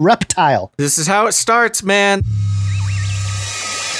[0.00, 0.72] reptile.
[0.76, 2.22] This is how it starts, man.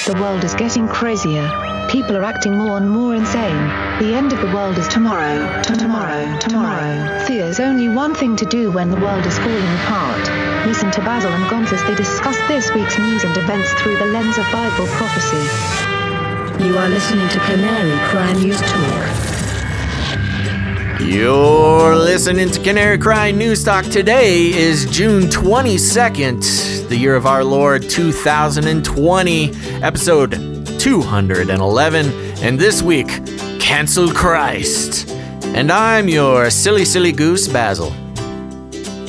[0.05, 1.45] The world is getting crazier.
[1.91, 3.67] People are acting more and more insane.
[3.99, 5.61] The end of the world is tomorrow.
[5.63, 6.39] Tomorrow.
[6.39, 7.25] Tomorrow.
[7.27, 10.65] There's only one thing to do when the world is falling apart.
[10.65, 14.05] Listen to Basil and Gonz as they discuss this week's news and events through the
[14.05, 16.63] lens of Bible prophecy.
[16.63, 19.38] You are listening to Canary Cry News Talk.
[21.09, 23.83] You're listening to Canary Cry News Talk.
[23.85, 30.33] Today is June 22nd, the year of our Lord 2020, episode
[30.79, 32.11] 211.
[32.43, 33.07] And this week,
[33.59, 35.09] Cancel Christ.
[35.45, 37.91] And I'm your silly, silly goose, Basil.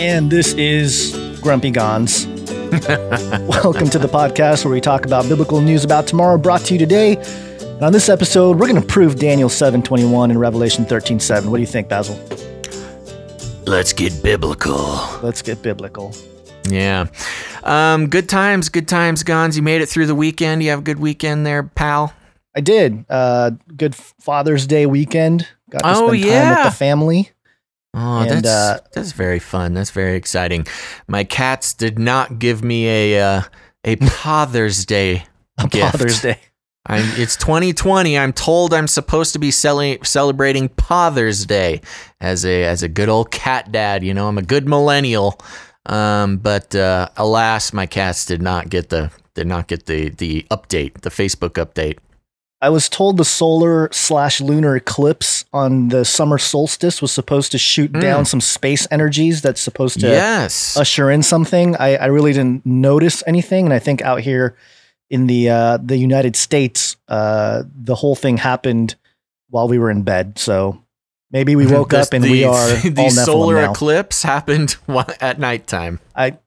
[0.01, 2.25] And this is Grumpy Gonz.
[3.63, 6.79] Welcome to the podcast where we talk about biblical news about tomorrow, brought to you
[6.79, 7.23] today.
[7.80, 11.47] And on this episode, we're going to prove Daniel 7:21 and Revelation 13:7.
[11.51, 12.15] What do you think, Basil?
[13.66, 15.01] Let's get biblical.
[15.23, 16.15] Let's get biblical.
[16.69, 17.07] Yeah.
[17.62, 19.57] Um, good times, good times, Gonz.
[19.57, 20.62] You made it through the weekend.
[20.62, 22.13] You have a good weekend there, pal.
[22.55, 23.07] I did.
[23.09, 25.49] Uh, good Father's Day weekend.
[25.71, 26.65] Got to Oh, spend time yeah.
[26.65, 27.30] with the family.
[27.95, 29.73] Oh, And, that's uh, that's very fun.
[29.73, 30.66] That's very exciting.
[31.09, 33.43] My cats did not give me a uh,
[33.85, 35.24] a Father's Day
[35.71, 35.93] gift.
[35.93, 36.38] Father's Day.
[36.87, 38.19] I'm, it's 2020.
[38.19, 41.83] I'm told I'm supposed to be cele- celebrating Father's Day
[42.21, 44.03] as a as a good old cat dad.
[44.03, 45.39] You know, I'm a good millennial.
[45.87, 50.47] Um, but uh, alas, my cats did not get the did not get the the
[50.51, 51.99] update, the Facebook update.
[52.63, 57.59] I was told the solar slash lunar eclipse on the summer solstice was supposed to
[57.59, 58.01] shoot Hmm.
[58.01, 60.77] down some space energies that's supposed to yes.
[60.77, 61.75] usher in something.
[61.77, 64.56] I, I really didn't notice anything, and I think out here
[65.11, 68.94] in the uh, the United States, uh, the whole thing happened
[69.49, 70.39] while we were in bed.
[70.39, 70.83] So
[71.31, 73.72] maybe we woke up and the, we are the solar now.
[73.72, 74.77] eclipse happened
[75.21, 75.99] at nighttime.
[76.15, 76.39] I,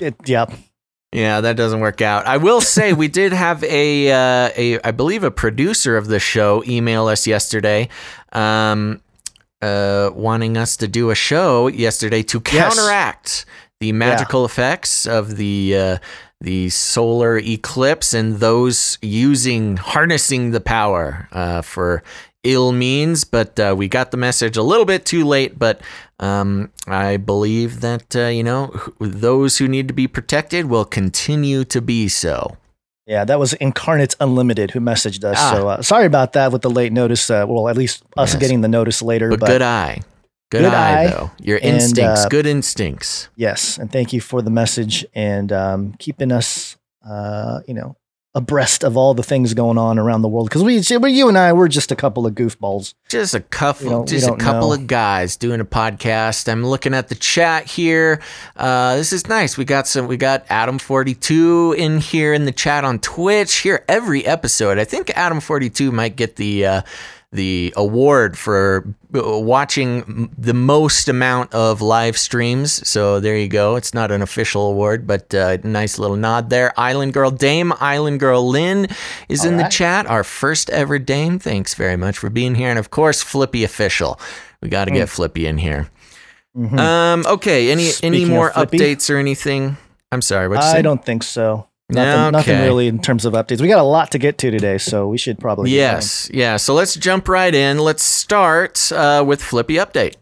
[0.00, 0.46] it, yeah,
[1.12, 2.26] Yeah, that doesn't work out.
[2.26, 6.18] I will say we did have a, uh, a I believe a producer of the
[6.18, 7.88] show email us yesterday,
[8.32, 9.00] um,
[9.62, 12.74] uh, wanting us to do a show yesterday to Yes.
[12.74, 13.44] counteract
[13.80, 15.98] the magical effects of the uh,
[16.40, 22.02] the solar eclipse and those using harnessing the power uh, for
[22.44, 23.24] ill means.
[23.24, 25.58] But uh, we got the message a little bit too late.
[25.58, 25.80] But
[26.20, 31.64] um, I believe that uh, you know those who need to be protected will continue
[31.64, 32.56] to be so.
[33.06, 33.24] yeah.
[33.24, 35.36] That was Incarnate Unlimited who messaged us.
[35.38, 35.52] Ah.
[35.54, 37.28] So uh, sorry about that with the late notice.
[37.30, 38.40] Uh, well, at least us Yes.
[38.40, 39.30] getting the notice later.
[39.30, 40.02] But, But, good eye,
[40.50, 41.06] good, Good eye, eye.
[41.08, 41.30] though.
[41.40, 43.28] Your And, instincts, uh, good instincts.
[43.36, 46.76] yes, and thank you for the message and um, keeping us,
[47.08, 47.96] uh, you know,
[48.34, 50.48] abreast of all the things going on around the world.
[50.48, 50.76] Because we,
[51.10, 52.94] you and I, we're just a couple of goofballs.
[53.08, 54.74] Just a couple, We don't- we just a couple know.
[54.74, 56.46] of guys doing a podcast.
[56.50, 58.20] I'm looking at the chat here.
[58.54, 59.56] Uh, this is nice.
[59.56, 60.06] We got some.
[60.06, 63.56] We got Adam 42 in here in the chat on Twitch.
[63.56, 64.78] Here every episode.
[64.78, 66.82] I think Adam 42 might get the uh,
[67.32, 72.86] the award for uh, watching the most amount of live streams.
[72.88, 73.76] So there you go.
[73.76, 76.72] It's not an official award, but uh, nice little nod there.
[76.80, 78.86] Island Girl Dame, Island Girl Lynn
[79.28, 80.06] is in the chat.
[80.06, 81.38] Our first ever Dame.
[81.38, 84.18] Thanks very much for being here, and of course Flippy official.
[84.62, 85.88] We got to get Flippy in here.
[86.56, 86.78] Mhm.
[86.78, 87.24] Um.
[87.26, 87.70] Okay.
[87.70, 89.76] Any any Speaking more updates or anything?
[90.10, 90.54] I'm sorry.
[90.56, 91.67] I don't think so.
[91.90, 93.62] Nothing, nothing really in terms of updates.
[93.62, 95.70] We got a lot to get to today, so we should probably.
[95.70, 96.30] get Yes.
[96.34, 96.58] Yeah.
[96.58, 97.78] So let's jump right in.
[97.78, 100.16] Let's start uh, with Flippy update.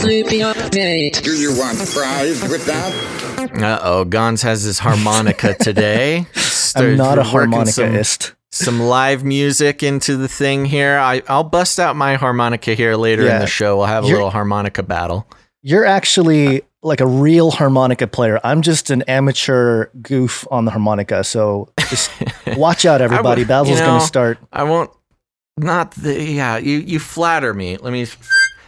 [0.00, 1.22] Flippy Update.
[1.22, 3.50] Do you want fries with that?
[3.62, 4.04] Uh oh.
[4.04, 6.26] Gonz has his harmonica today.
[6.74, 8.34] I'm not a working some- harmonicaist.
[8.52, 10.98] some live music into the thing here.
[10.98, 13.78] I, I'll bust out my harmonica here later in the show.
[13.78, 15.26] We'll have a You're- little harmonica battle.
[15.62, 18.40] You're actually like a real harmonica player.
[18.44, 21.24] I'm just an amateur goof on the harmonica.
[21.24, 22.10] So just
[22.56, 23.42] watch out, everybody.
[23.42, 24.38] would- Basil's you going to start.
[24.52, 24.90] I won't.
[25.58, 26.58] Not the yeah.
[26.58, 27.76] You you flatter me.
[27.78, 28.06] Let me.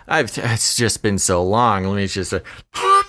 [0.06, 1.84] I've it's just been so long.
[1.84, 2.32] Let me just.
[2.32, 2.40] Uh,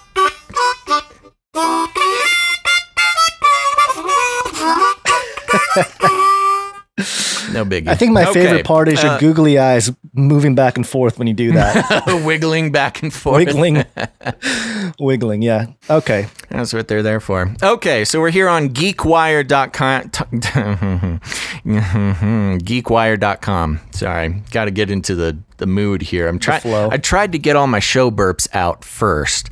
[7.54, 7.88] no biggie.
[7.88, 11.18] I think my Okay, favorite part is your uh, googly eyes moving back and forth
[11.18, 12.22] when you do that.
[12.26, 13.46] wiggling back and forth.
[13.46, 13.86] Wiggling.
[15.00, 15.42] Wiggling.
[15.42, 15.68] Yeah.
[15.90, 16.28] Okay.
[16.50, 17.54] That's what they're there for.
[17.64, 20.10] Okay, so we're here on geekwire.com.
[22.60, 23.80] geekwire.com.
[23.92, 26.28] Sorry, got to get into the, the mood here.
[26.28, 26.62] I'm trying.
[26.62, 26.90] flow.
[26.92, 29.50] I tried to get all my show burps out first.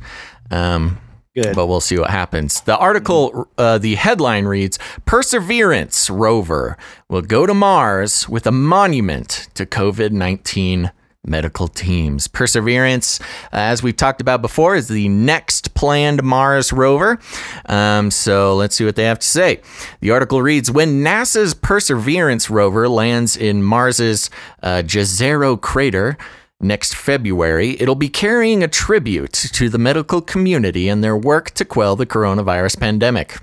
[0.50, 0.98] Um,
[1.42, 1.54] Good.
[1.54, 2.60] but we'll see what happens.
[2.62, 6.76] The article, uh, the headline reads Perseverance rover
[7.08, 10.90] will go to Mars with a monument to COVID 19
[11.26, 12.26] medical teams.
[12.26, 13.20] Perseverance,
[13.52, 17.18] as we've talked about before, is the next planned Mars rover.
[17.66, 19.60] Um, so let's see what they have to say.
[20.00, 24.30] The article reads When NASA's Perseverance rover lands in Mars's
[24.62, 26.16] uh, Jezero crater,
[26.60, 31.64] Next February, it'll be carrying a tribute to the medical community and their work to
[31.64, 33.38] quell the coronavirus pandemic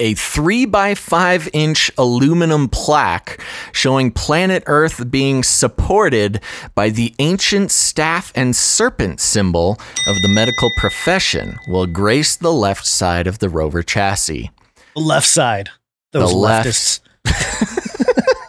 [0.00, 3.40] a three by five inch aluminum plaque
[3.72, 6.40] showing planet Earth being supported
[6.74, 12.86] by the ancient staff and serpent symbol of the medical profession will grace the left
[12.86, 14.50] side of the rover chassis.
[14.94, 15.70] The left side.
[16.12, 17.00] Those The left.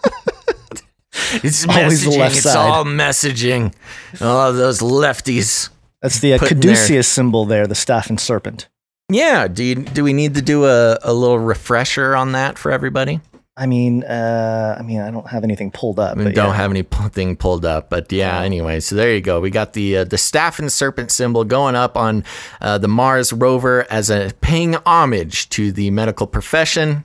[1.44, 2.18] It's Always the messaging.
[2.20, 2.56] left it's side.
[2.58, 3.74] all messaging.
[4.22, 5.70] Oh, those lefties.
[6.02, 8.68] That's the uh, Putting their- caduceus symbol there, the staff and serpent.
[9.10, 9.48] Yeah.
[9.48, 13.22] Do you, do we need to do a, a little refresher on that for everybody?
[13.60, 16.16] I mean, uh, I mean, I don't have anything pulled up.
[16.16, 16.54] We don't yeah.
[16.54, 18.42] have anything pulled up, but yeah.
[18.44, 19.40] Anyway, so there you go.
[19.42, 22.24] We got the uh, the staff and serpent symbol going up on
[22.62, 27.04] uh, the Mars rover as a paying homage to the medical profession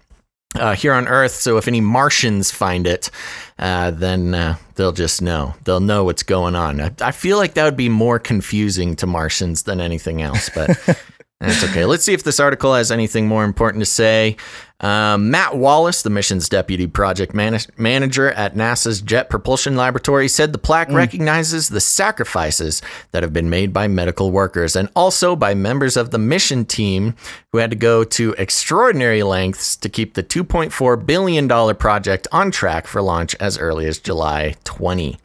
[0.55, 1.33] uh, here on Earth.
[1.33, 3.11] So if any Martians find it,
[3.59, 5.55] uh, then uh, they'll just know.
[5.65, 6.81] They'll know what's going on.
[6.81, 10.99] I, I feel like that would be more confusing to Martians than anything else, but.
[11.43, 11.85] That's okay.
[11.85, 14.37] Let's see if this article has anything more important to say.
[14.79, 20.53] Um, Matt Wallace, the mission's deputy project man- manager at NASA's Jet Propulsion Laboratory, said
[20.53, 22.81] the plaque recognizes the sacrifices
[23.11, 27.17] that have been made by medical workers and also by members of the mission team
[27.51, 32.87] who had to go to extraordinary lengths to keep the $2.4 billion project on track
[32.87, 35.19] for launch as early as July 20.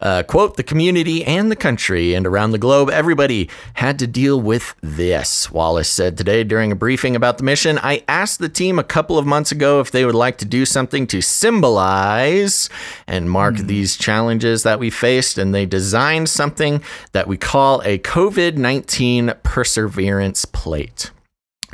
[0.00, 4.38] Uh, quote, the community and the country and around the globe, everybody had to deal
[4.38, 7.78] with this, Wallace said today during a briefing about the mission.
[7.82, 10.66] I asked the team a couple of months ago if they would like to do
[10.66, 12.68] something to symbolize
[13.06, 16.82] and mark these challenges that we faced, and they designed something
[17.12, 21.10] that we call a COVID 19 perseverance plate.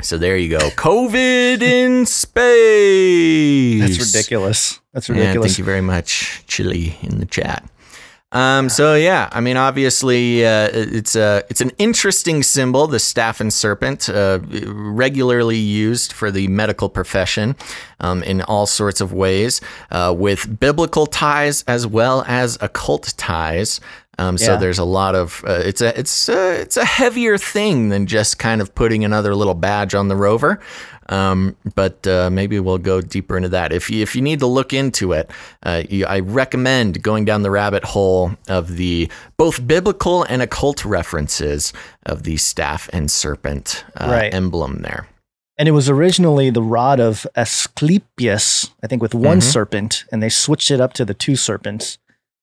[0.01, 0.69] So there you go.
[0.77, 3.81] COVID in space.
[3.81, 4.79] That's ridiculous.
[4.93, 5.51] That's ridiculous.
[5.51, 7.69] thank you very much, Chili, in the chat.
[8.33, 13.39] Um, so yeah, I mean, obviously, uh, it's a it's an interesting symbol, the staff
[13.39, 17.55] and serpent, uh, regularly used for the medical profession
[17.99, 23.79] um, in all sorts of ways, uh, with biblical ties as well as occult ties.
[24.19, 24.57] Um, so Yeah.
[24.57, 28.37] there's a lot of uh, it's a it's a, it's a heavier thing than just
[28.37, 30.59] kind of putting another little badge on the rover.
[31.09, 33.73] Um, but uh, maybe we'll go deeper into that.
[33.73, 35.29] If you, if you need to look into it,
[35.63, 40.85] uh, you, I recommend going down the rabbit hole of the both biblical and occult
[40.85, 41.73] references
[42.05, 44.33] of the staff and serpent uh, Right.
[44.33, 45.07] emblem there.
[45.57, 49.43] And it was originally the rod of Asclepius, I think, with one Mhm.
[49.43, 51.97] serpent, and they switched it up to the two serpents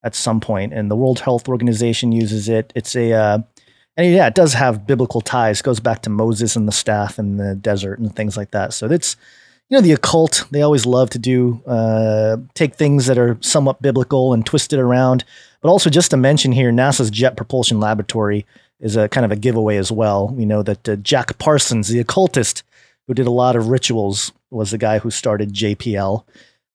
[0.04, 0.72] at some point.
[0.72, 2.72] And the World Health Organization uses it.
[2.76, 3.38] It's a, uh,
[4.00, 5.62] and yeah, it does have biblical ties.
[5.62, 8.72] goes back to Moses and the staff in the desert and things like that.
[8.72, 9.16] So it's,
[9.68, 10.44] you know, the occult.
[10.50, 14.80] They always love to do uh, take things that are somewhat biblical and twist it
[14.80, 15.24] around.
[15.62, 18.46] But also, just to mention here, NASA's Jet Propulsion Laboratory
[18.80, 20.28] is a kind of a giveaway as well.
[20.28, 22.62] We know that uh, Jack Parsons, the occultist
[23.06, 26.24] who did a lot of rituals, was the guy who started JPL,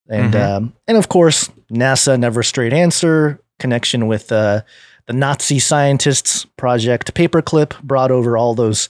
[0.08, 0.42] and Mhm.
[0.58, 4.62] um, and of course NASA Never Straight Answer connection with uh,
[5.08, 8.90] the Nazi scientists Project Paperclip brought over all those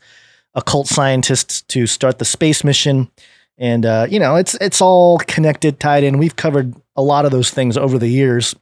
[0.54, 3.10] occult scientists to start the space mission,
[3.58, 6.18] and uh, you know it's it's all connected, tied in.
[6.18, 8.56] We've covered a lot of those things over the years.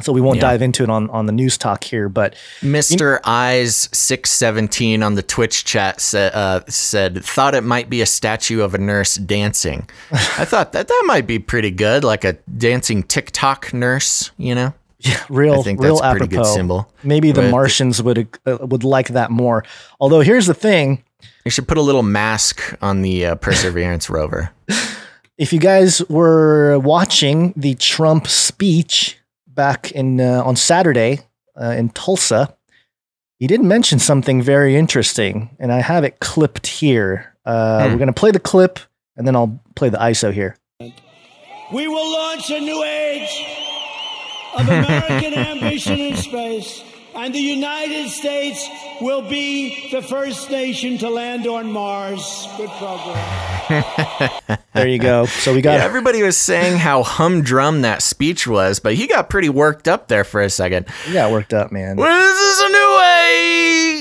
[0.00, 0.42] So we won't Yeah.
[0.42, 3.18] dive into it on, on the news talk here, but Mr.
[3.24, 8.06] Eyes six seventeen on the Twitch chat sa- uh, said thought it might be a
[8.06, 9.88] statue of a nurse dancing.
[10.12, 14.30] I thought that that might be pretty good, like a dancing TikTok nurse.
[14.36, 14.74] You know,
[15.28, 16.44] real I think real that's a pretty apropos.
[16.44, 16.92] good symbol.
[17.04, 17.50] Maybe the Right.
[17.50, 19.64] Martians would uh, would like that more.
[20.00, 21.04] Although here's the thing:
[21.44, 24.50] You should put a little mask on the uh, Perseverance rover.
[25.36, 31.20] if you guys were watching the Trump speech back in uh, on Saturday
[31.60, 32.54] uh, in Tulsa,
[33.38, 37.34] he did mention something very interesting, and I have it clipped here.
[37.46, 37.92] Uh, Hmm.
[37.92, 38.78] We're gonna play the clip,
[39.16, 40.56] and then I'll play the ISO here.
[41.72, 43.30] We will launch a new age
[44.58, 46.82] of American ambition in space,
[47.14, 48.68] and the United States
[49.00, 52.46] will be the first nation to land on Mars.
[52.56, 54.54] Good program.
[54.74, 55.26] There you go.
[55.26, 59.28] So we got Yeah, everybody was saying how humdrum that speech was, but he got
[59.28, 60.86] pretty worked up there for a second.
[61.06, 61.96] we got worked up, man.
[61.96, 63.00] Well, this is a new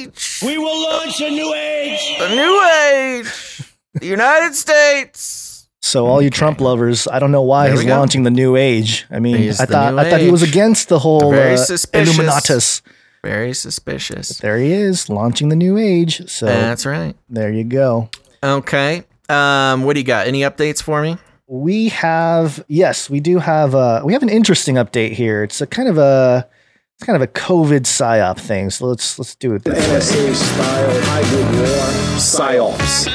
[0.05, 0.39] age.
[0.45, 2.15] We will launch a new age.
[2.19, 3.73] A new age.
[3.95, 5.46] The United States.
[5.81, 9.05] So all you Trump lovers, I don't know why There he's launching the new age.
[9.09, 11.57] I mean, He's I thought new I thought he was against the whole Very uh,
[11.57, 12.17] suspicious.
[12.17, 12.81] Illuminatus.
[13.23, 14.37] Very suspicious.
[14.39, 16.29] There he is, launching the new age.
[16.29, 17.15] So That's right.
[17.29, 18.09] there you go.
[18.43, 19.03] Okay.
[19.29, 20.27] Um, what do you got?
[20.27, 21.17] Any updates for me?
[21.47, 25.43] We have yes, we do have uh we have an interesting update here.
[25.43, 26.47] It's a kind of a
[26.95, 28.69] it's kind of a COVID psyop thing.
[28.69, 29.63] So let's let's do it.
[29.63, 29.81] This way.
[29.97, 33.07] NSA style hybrid war psyops.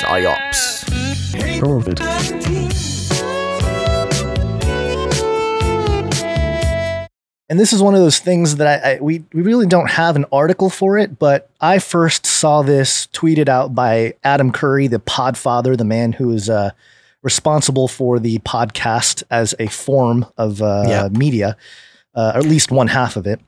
[0.00, 0.93] Psyops.
[7.50, 10.16] And this is one of those things that I, I we we really don't have
[10.16, 14.98] an article for it, but I first saw this tweeted out by Adam Curry, the
[14.98, 16.70] Podfather, the man who is uh,
[17.22, 21.08] responsible for the podcast as a form of uh, Yeah.
[21.12, 21.56] media,
[22.14, 23.40] uh, or at least one half of it.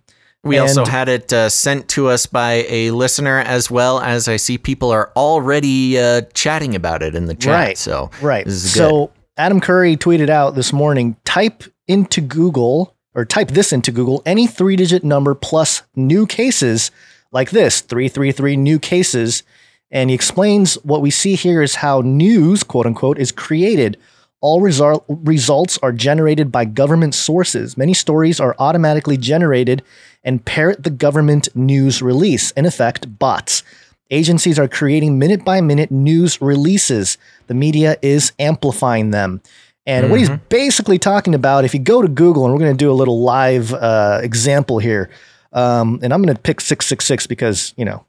[0.46, 4.36] We also had it uh, sent to us by a listener, as well as I
[4.36, 7.52] see people are already uh, chatting about it in the chat.
[7.52, 7.78] Right.
[7.78, 8.44] So Right.
[8.44, 8.78] this is good.
[8.78, 14.22] So Adam Curry tweeted out this morning type into Google or type this into Google
[14.26, 16.90] any three digit number plus new cases
[17.32, 19.42] like this 333 new cases.
[19.90, 23.96] And he explains what we see here is how news, quote unquote, is created.
[24.42, 27.76] All result, results are generated by government sources.
[27.76, 29.82] Many stories are automatically generated
[30.26, 33.62] and parrot the government news release, in effect, bots.
[34.10, 37.16] Agencies are creating minute by minute news releases.
[37.46, 39.40] The media is amplifying them.
[39.86, 42.76] And what he's basically talking about, if you go to Google, and we're going to
[42.76, 45.08] do a little live uh, example here,
[45.52, 48.04] um, and I'm going to pick 666 because, you know,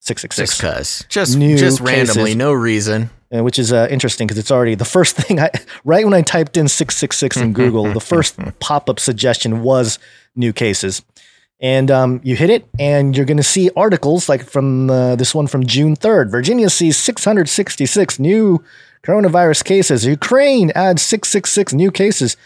[0.00, 2.36] 666 just just New just randomly, cases.
[2.36, 3.10] no reason.
[3.34, 5.50] uh, which is uh, interesting because it's already the first thing I
[5.82, 9.98] right when I typed in 666 in Google, the first pop up suggestion was
[10.36, 11.02] new cases.
[11.60, 15.34] And um, you hit it, and you're going to see articles like from uh, this
[15.34, 16.30] one from June 3rd.
[16.30, 18.62] Virginia sees 666 new
[19.02, 20.04] coronavirus cases.
[20.04, 22.36] Ukraine adds 666 new cases.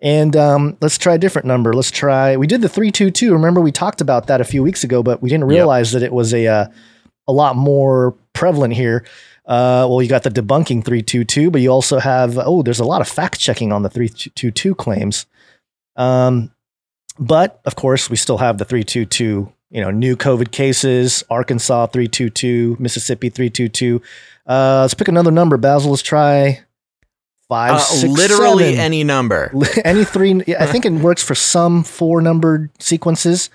[0.00, 1.72] And um, let's try a different number.
[1.72, 2.36] Let's try.
[2.36, 3.32] We did the 322.
[3.32, 6.12] Remember, we talked about that a few weeks ago, but we didn't realize that it
[6.12, 6.66] was a uh,
[7.28, 9.04] a lot more prevalent here.
[9.46, 13.00] Uh, well, you got the debunking 322, but you also have, oh, there's a lot
[13.00, 15.26] of fact checking on the 322 claims.
[15.96, 16.51] Um,
[17.26, 22.76] but of course, we still have the 322, you know, new COVID cases, Arkansas 322,
[22.78, 24.00] Mississippi 322.
[24.46, 25.90] Uh, let's pick another number, Basil.
[25.90, 26.60] Let's try
[27.48, 28.80] five, Uh, six, literally seven.
[28.80, 29.52] any number.
[29.84, 30.42] any three.
[30.46, 33.50] yeah, I think it works for some four numbered sequences.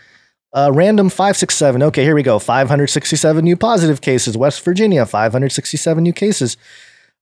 [0.53, 1.83] Uh, random five six seven.
[1.83, 2.39] Okay, here we go.
[2.39, 4.37] Five hundred sixty seven new positive cases.
[4.37, 6.55] West Virginia five hundred sixty seven new cases.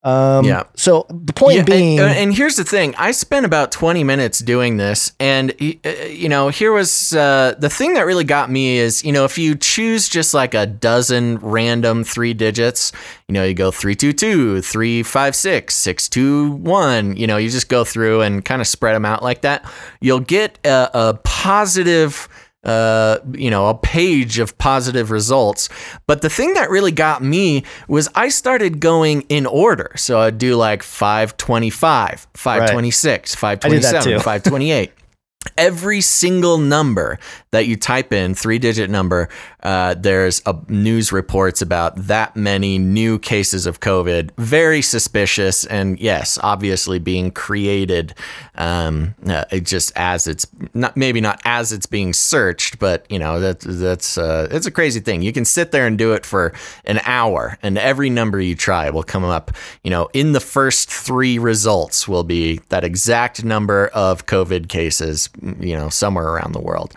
[0.05, 0.63] Um, Yeah.
[0.75, 4.37] So the point Yeah, being, and, and here's the thing: I spent about 20 minutes
[4.37, 8.77] doing this, and uh, you know, here was uh, the thing that really got me
[8.77, 12.91] is, you know, if you choose just like a dozen random three digits,
[13.27, 17.37] you know, you go three two two, three five six, six two one, you know,
[17.37, 19.65] you just go through and kind of spread them out like that,
[20.01, 22.29] you'll get a, a positive
[22.65, 25.69] uh, you know, a page of positive results.
[26.07, 29.91] But the thing that really got me was I started going in order.
[29.95, 33.39] So I'd do like 525, 526, too.
[33.39, 34.91] 527, 528.
[35.57, 37.19] Every single number
[37.55, 39.29] that you type in, three digit number,
[39.63, 44.31] uh, there's a news reports about that many new cases of COVID.
[44.37, 48.13] Very suspicious, and yes, obviously being created
[48.55, 53.39] um, uh, just as it's not maybe not as it's being searched, but you know
[53.39, 55.21] that that's uh, it's a crazy thing.
[55.21, 58.89] You can sit there and do it for an hour, and every number you try
[58.89, 59.51] will come up.
[59.81, 65.29] You know, in the first three results will be that exact number of COVID cases.
[65.41, 66.93] You know, somewhere around the world.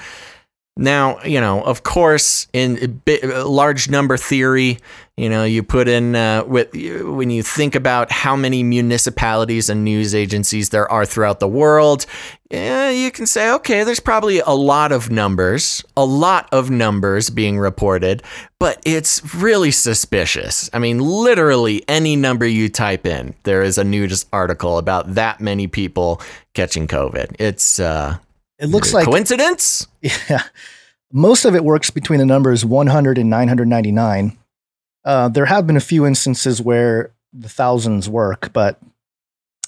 [0.80, 3.02] Now, you know, of course, in
[3.44, 4.78] large number theory,
[5.16, 9.84] you know, you put in uh, with when you think about how many municipalities and
[9.84, 12.06] news agencies there are throughout the world,
[12.48, 17.28] yeah, you can say, okay, there's probably a lot of numbers, a lot of numbers
[17.28, 18.22] being reported,
[18.60, 20.70] but it's really suspicious.
[20.72, 25.40] I mean, literally any number you type in, there is a news article about that
[25.40, 26.22] many people
[26.54, 27.34] catching COVID.
[27.40, 28.18] It's uh,
[28.58, 29.86] it looks like coincidence.
[30.02, 30.42] Yeah.
[31.12, 34.36] Most of it works between the numbers 100 and 999.
[35.04, 38.78] Uh, there have been a few instances where the thousands work, but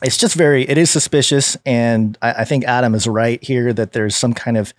[0.02, 1.56] it's just very, it is suspicious.
[1.64, 4.74] And I, I think Adam is right here that there's some kind of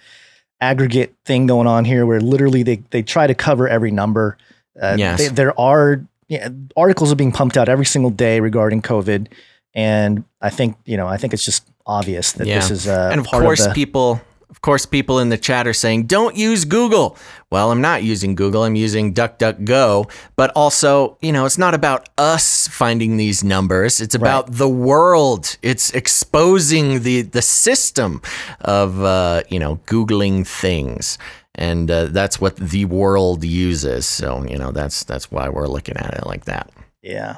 [0.60, 4.38] aggregate thing going on here where literally they, they try to cover every number.
[4.80, 5.18] Uh, Yes.
[5.20, 9.28] they- there are yeah, articles are being pumped out every single day regarding COVID.
[9.74, 12.56] And I think, you know, I think it's just obvious that Yeah.
[12.56, 14.22] this is uh, and of course of the, people
[14.52, 17.18] of course, people in the chat are saying, don't use Google.
[17.50, 20.12] Well, I'm not using Google, I'm using DuckDuckGo.
[20.36, 25.58] But also, you know, it's not about us finding these numbers, it's about the world.
[25.62, 28.22] It's exposing the, the system
[28.60, 31.18] of, uh, you know, Googling things.
[31.56, 34.06] And uh, that's what the world uses.
[34.06, 36.70] So, you know, that's that's why we're looking at it like that.
[37.02, 37.38] Yeah.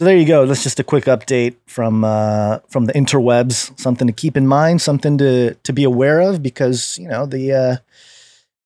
[0.00, 0.46] So there you go.
[0.46, 3.78] That's just a quick update from uh, from the interwebs.
[3.78, 7.52] Something to keep in mind, something to to be aware of, because you know the
[7.52, 7.76] uh,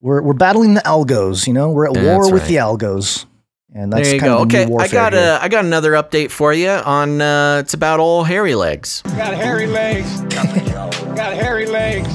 [0.01, 1.49] we're we're battling the algos.
[1.49, 3.25] You know, we're at That's war with the algos,
[3.75, 4.43] and that's there you kind go.
[4.43, 5.23] of Okay, I got here.
[5.23, 9.03] a I got another update for you on uh, it's about old hairy legs.
[9.03, 10.21] Got hairy legs.
[11.17, 12.09] Got hairy legs.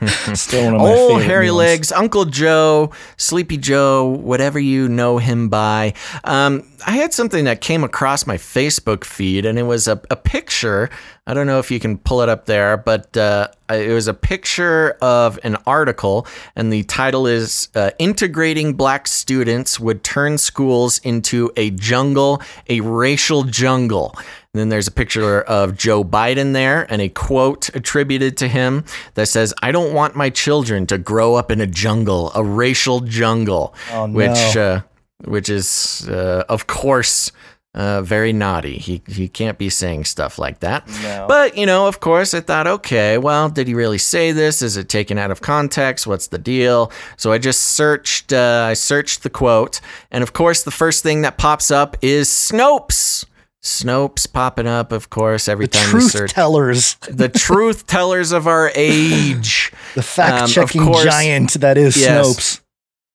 [0.34, 5.48] Still one of my Old hairy legs, Uncle Joe, Sleepy Joe, whatever you know him
[5.48, 5.94] by.
[6.24, 10.16] Um, I had something that came across my Facebook feed, and it was a, a
[10.16, 10.90] picture.
[11.26, 14.14] I don't know if you can pull it up there, but uh, it was a
[14.14, 16.26] picture of an article,
[16.56, 22.80] and the title is uh, Integrating Black Students Would Turn Schools into a Jungle, a
[22.80, 24.14] Racial Jungle.
[24.54, 28.84] And then there's a picture of Joe Biden there and a quote attributed to him
[29.12, 33.00] that says, I don't want my children to grow up in a jungle, a racial
[33.00, 33.74] jungle.
[33.92, 34.14] Oh, no.
[34.14, 34.80] Which, uh,
[35.24, 37.30] which is, uh, of course,
[37.74, 38.78] uh, very naughty.
[38.78, 40.88] He, he can't be saying stuff like that.
[41.02, 41.26] No.
[41.28, 44.62] But, you know, of course, I thought, okay, well, did he really say this?
[44.62, 46.06] Is it taken out of context?
[46.06, 46.90] What's the deal?
[47.18, 49.82] So I just searched, uh, I searched the quote.
[50.10, 53.26] And of course, the first thing that pops up is Snopes.
[53.68, 56.32] Snopes popping up, of course, every the time you truth search.
[56.32, 59.72] tellers, the truth tellers of our age.
[59.94, 62.26] the fact checking Um, giant that is Yes.
[62.26, 62.60] Snopes.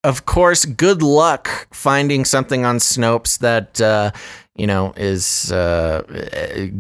[0.03, 4.11] Of course, good luck finding something on Snopes that uh,
[4.55, 6.01] you know is uh,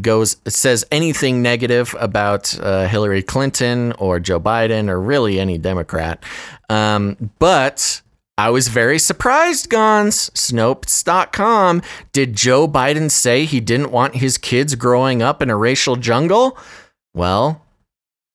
[0.01, 6.21] goes says anything negative about uh, Hillary Clinton or Joe Biden or really any Democrat.
[6.69, 8.01] Um, but
[8.37, 10.31] I was very surprised, Gonz.
[10.31, 11.83] Snopes.com.
[12.11, 16.57] Did Joe Biden say he didn't want his kids growing up in a racial jungle?
[17.13, 17.63] Well,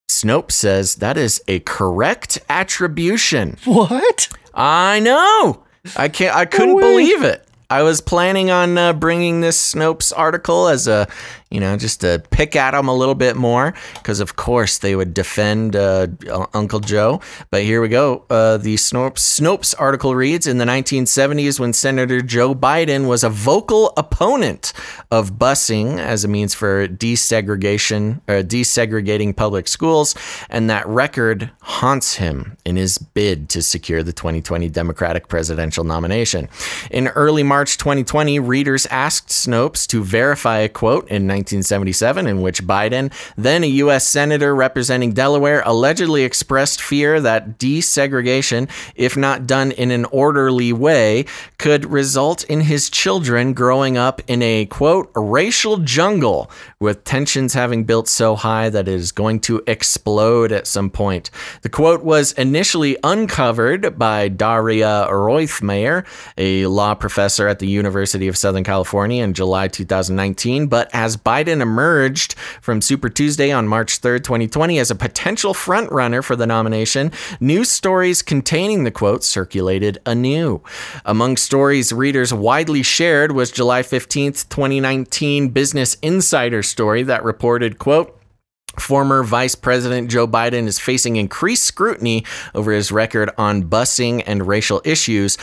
[0.09, 3.59] Snopes says that is a correct attribution.
[3.65, 4.29] What?
[4.55, 5.65] I know.
[5.97, 6.35] I can't.
[6.35, 6.83] I couldn't way.
[6.83, 7.45] believe it.
[7.71, 11.07] I was planning on uh, bringing this Snopes article as a,
[11.51, 14.95] you know, just to pick at them a little bit more, because of course they
[14.95, 16.09] would defend uh,
[16.53, 17.21] Uncle Joe.
[17.51, 18.25] But here we go.
[18.29, 23.31] Uh, the Snopes Snopes article reads: In the 1970s, when Senator Joe Biden was a
[23.31, 24.73] vocal opponent
[25.11, 30.15] of busing as a means for desegregation or desegregating public schools,
[30.51, 36.49] and that record haunts him in his bid to secure the 2020 Democratic presidential nomination.
[36.91, 42.67] In early March 2020, readers asked Snopes to verify a quote in 1977 in which
[42.67, 44.07] Biden, then a U.S.
[44.07, 51.25] Senator representing Delaware, allegedly expressed fear that desegregation, if not done in an orderly way,
[51.59, 57.85] could result in his children growing up in a quote, racial jungle with tensions having
[57.85, 61.31] built so high that it is going to explode at some point.
[61.63, 68.37] The quote was initially uncovered by Daria Roithmayr, a law professor at the University of
[68.37, 74.25] Southern California in July 2019, but as Biden emerged from Super Tuesday on March 3rd,
[74.25, 80.63] 2020 as a potential frontrunner for the nomination, news stories containing the quote circulated anew.
[81.05, 88.18] Among stories readers widely shared was July 15th, 2019 Business Insider story that reported, quote,
[88.81, 94.47] Former Vice President Joe Biden is facing increased scrutiny over his record on busing and
[94.47, 95.37] racial issues.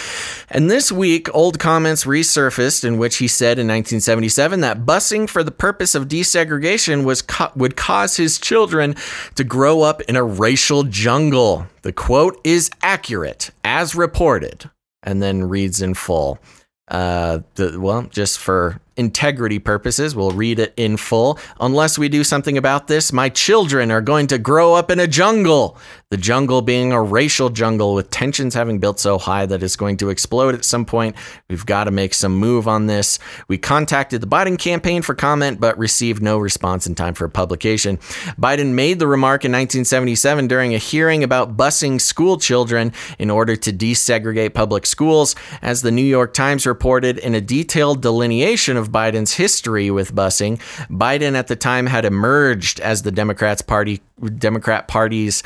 [0.50, 5.43] And this week, old comments resurfaced in which he said in 1977 that busing for
[5.43, 8.95] the purpose of desegregation was ca- would cause his children
[9.36, 11.67] to grow up in a racial jungle.
[11.82, 14.69] The quote is accurate, as reported,
[15.04, 16.39] and then reads in full.
[16.88, 21.39] Uh, the, well, just for integrity purposes, we'll read it in full.
[21.60, 25.08] Unless we do something about this, my children are going to grow up in a
[25.08, 25.77] jungle.
[26.15, 29.97] The jungle being a racial jungle with tensions having built so high that it's going
[29.97, 31.17] to explode at some point.
[31.49, 33.19] We've got to make some move on this.
[33.49, 37.97] We contacted the Biden campaign for comment, but received no response in time for publication.
[38.39, 43.58] Biden made the remark in 1977 during a hearing about busing school children in order
[43.58, 48.89] to desegregate public schools, as the New York Times reported in a detailed delineation of
[48.89, 50.62] Biden's history with busing.
[50.89, 54.01] Biden at the time had emerged as the Democrats party
[54.38, 55.43] Democrat Party's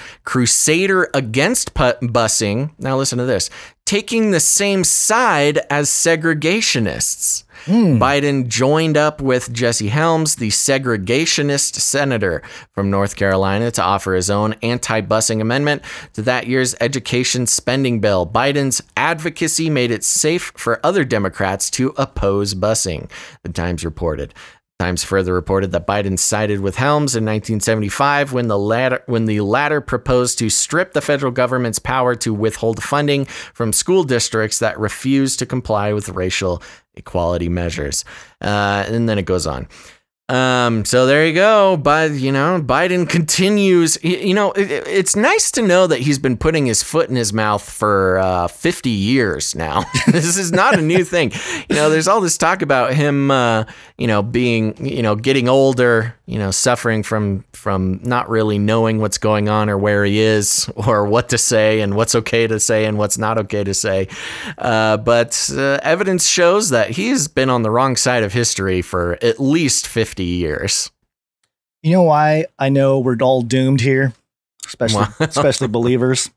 [0.60, 2.72] crusader against busing.
[2.78, 3.50] Now listen to this.
[3.86, 7.44] Taking the same side as segregationists.
[7.66, 7.98] Hmm.
[8.02, 12.42] Biden joined up with Jesse Helms, the segregationist senator
[12.74, 15.82] from North Carolina, to offer his own anti busing amendment
[16.14, 18.28] to that year's education spending bill.
[18.28, 23.10] Biden's advocacy made it safe for other Democrats to oppose busing,
[23.44, 24.34] the Times reported.
[24.80, 29.42] Times further reported that Biden sided with Helms in 1975 when the latter when the
[29.42, 34.80] latter proposed to strip the federal government's power to withhold funding from school districts that
[34.80, 36.64] refused to comply with racial
[36.96, 38.06] equality measures.
[38.40, 39.68] Uh, and then it goes on.
[40.30, 41.76] Um, so there you go.
[41.76, 43.98] But you know, Biden continues.
[44.04, 47.16] You know, it, it- it's nice to know that he's been putting his foot in
[47.16, 49.86] his mouth for uh, 50 years now.
[50.08, 51.32] this is not a new thing.
[51.70, 53.64] You know, there's all this talk about him, uh,
[53.98, 59.00] you know, being, you know, getting older, you know, suffering from from not really knowing
[59.00, 62.60] what's going on or where he is or what to say and what's okay to
[62.60, 64.08] say and what's not okay to say.
[64.58, 69.18] Uh, but uh, evidence shows that he's been on the wrong side of history for
[69.24, 70.92] at least 50 years.
[71.82, 74.14] You know why I know we're all doomed here,
[74.68, 75.26] especially Wow.
[75.28, 76.30] especially believers,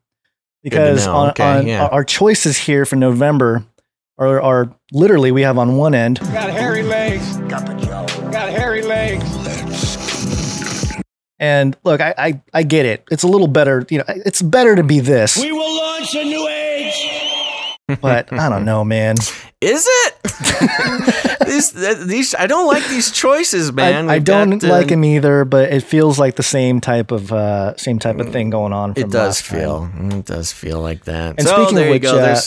[0.62, 1.86] because on, Okay, on yeah.
[1.88, 3.62] our choices here for November
[4.16, 7.36] are, are literally we have on one end Got hairy legs.
[7.48, 9.41] Got hairy legs.
[11.42, 14.74] And look I, I I get it it's a little better you know it's better
[14.76, 17.98] to be this We will launch a new age.
[18.00, 19.16] but I don't know man
[19.60, 20.14] Is it?
[21.46, 21.70] these,
[22.06, 24.08] these, I don't like these choices, man.
[24.10, 27.12] I, I don't got, uh, like him either but it feels like the same type
[27.12, 29.58] of uh same type of thing going on from It does last time.
[30.10, 30.18] feel.
[30.18, 31.38] It does feel like that.
[31.38, 32.18] And so speaking of there you which, go.
[32.18, 32.40] uh,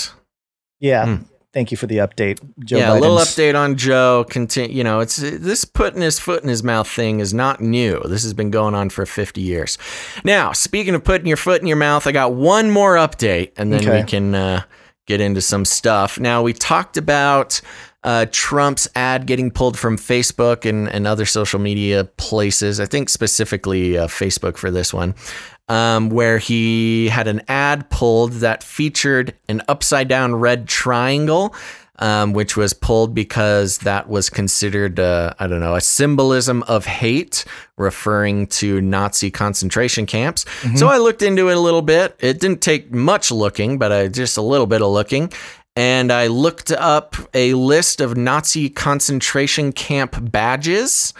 [0.79, 1.23] yeah Hmm.
[1.55, 4.25] Thank you for the update Joe yeah, a little update on Joe.
[4.29, 4.75] Continue.
[4.77, 7.99] You know, it's this putting his foot in his mouth thing is not new.
[8.05, 9.77] This has been going on for 50 years.
[10.23, 13.73] Now, speaking of putting your foot in your mouth, I got one more update, and
[13.73, 14.01] then Okay.
[14.01, 14.61] we can uh,
[15.07, 16.19] get into some stuff.
[16.19, 17.59] Now, we talked about.
[18.03, 22.79] Uh, Trump's ad getting pulled from Facebook and, and other social media places.
[22.79, 25.15] I think specifically uh, Facebook for this one,
[25.67, 31.55] um, where he had an ad pulled that featured an upside down red triangle
[31.99, 36.85] um, which was pulled because that was considered, uh, I don't know, a symbolism of
[36.85, 37.45] hate,
[37.77, 40.45] referring to Nazi concentration camps.
[40.77, 42.15] So I looked into it a little bit.
[42.19, 45.31] It didn't take much looking, but I, just a little bit of looking.
[45.77, 51.13] And I looked up a list of Nazi concentration camp badges.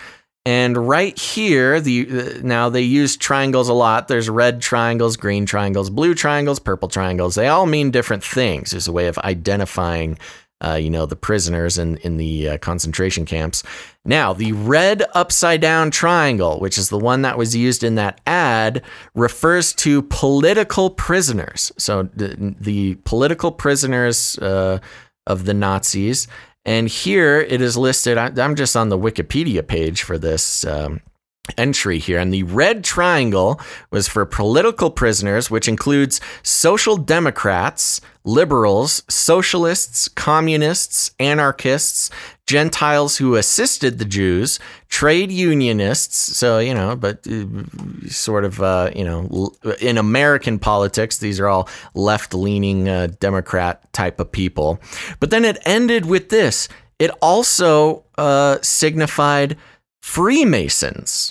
[0.45, 4.07] And right here, the uh, now they use triangles a lot.
[4.07, 7.33] There's red triangles, green triangles, blue triangles, purple triangles.
[7.33, 8.69] They all mean different things.
[8.69, 10.19] There's a way of identifying,
[10.61, 13.63] uh, you know, the prisoners in in the uh, concentration camps.
[14.05, 18.21] Now, the red upside down triangle, which is the one that was used in that
[18.27, 18.83] ad,
[19.15, 21.71] refers to political prisoners.
[21.79, 24.77] So the, the political prisoners uh,
[25.25, 26.27] of the Nazis.
[26.65, 28.17] And here it is listed.
[28.17, 31.01] I- I'm just on the Wikipedia page for this um,
[31.57, 32.17] entry here.
[32.19, 33.59] And the red triangle
[33.91, 42.09] was for political prisoners, which includes social democrats, liberals, socialists, communists, anarchists,
[42.47, 44.59] Gentiles who assisted the Jews,
[44.89, 46.37] trade unionists.
[46.37, 47.45] So, you know, but uh,
[48.07, 53.91] sort of, uh, you know, in American politics, these are all left leaning uh, Democrat
[53.93, 54.79] type of people.
[55.19, 59.57] But then it ended with this it also uh, signified
[60.01, 61.29] Freemasons.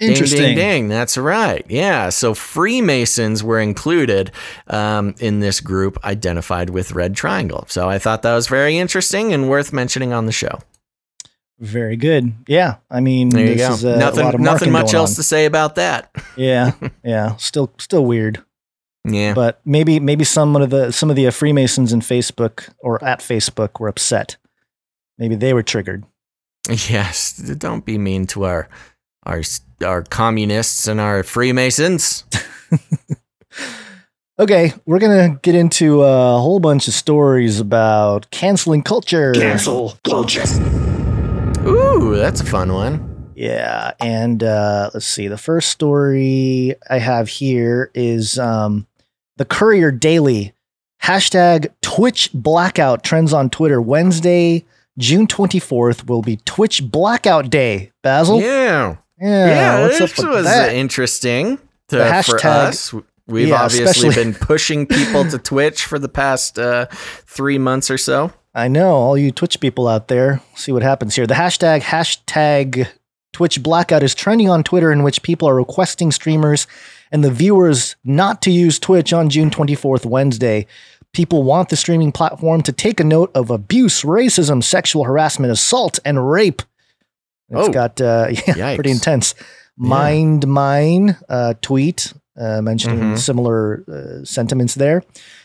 [0.00, 0.88] Interesting Ding, ding, ding.
[0.88, 1.64] That's right.
[1.68, 2.10] Yeah.
[2.10, 4.30] So Freemasons were included
[4.66, 7.64] um, in this group identified with Red Triangle.
[7.68, 10.58] So I thought that was very interesting and worth mentioning on the show.
[11.58, 13.74] very good yeah I mean There you this go.
[13.74, 15.16] is, uh, a lot nothing, of nothing much else on.
[15.16, 16.10] to say about that.
[16.36, 18.42] yeah yeah still still weird
[19.08, 19.32] Yeah.
[19.32, 23.20] but maybe maybe some of the some of the uh, Freemasons in Facebook or at
[23.20, 24.36] Facebook were upset.
[25.18, 26.04] Maybe they were triggered.
[26.68, 27.32] Yes.
[27.56, 28.68] Don't be mean to our
[29.26, 29.42] our
[29.84, 32.24] our communists and our Freemasons.
[34.38, 39.32] Okay, we're gonna get into a whole bunch of stories about canceling culture.
[39.32, 40.42] Cancel culture.
[41.66, 43.32] Ooh, that's a fun one.
[43.34, 45.28] Yeah, and uh, let's see.
[45.28, 48.86] The first story I have here is um,
[49.38, 50.52] the Courier Daily
[51.02, 53.80] hashtag Twitch blackout trends on Twitter.
[53.80, 54.66] Wednesday,
[54.98, 57.90] June twenty fourth will be Twitch blackout day.
[58.02, 58.96] Basil, Yeah.
[59.20, 60.74] Yeah, Yeah, what's this was that?
[60.74, 62.94] interesting to, for us.
[63.28, 66.86] We've Yeah, obviously especially- been pushing people to Twitch for the past uh,
[67.26, 68.32] three months or so.
[68.54, 70.40] I know all you Twitch people out there.
[70.54, 71.26] See what happens here.
[71.26, 72.88] The hashtag hashtag
[73.32, 76.66] Twitch blackout is trending on Twitter, in which people are requesting streamers
[77.12, 80.66] and the viewers not to use Twitch on June 24th, Wednesday.
[81.12, 85.98] People want the streaming platform to take a note of abuse, racism, sexual harassment, assault,
[86.04, 86.62] and rape.
[87.50, 87.72] It's Oh.
[87.72, 89.34] got uh, yeah, pretty intense.
[89.76, 93.18] Mind Mine uh, tweet uh, mentioning Mhm.
[93.18, 95.02] similar uh, sentiments there.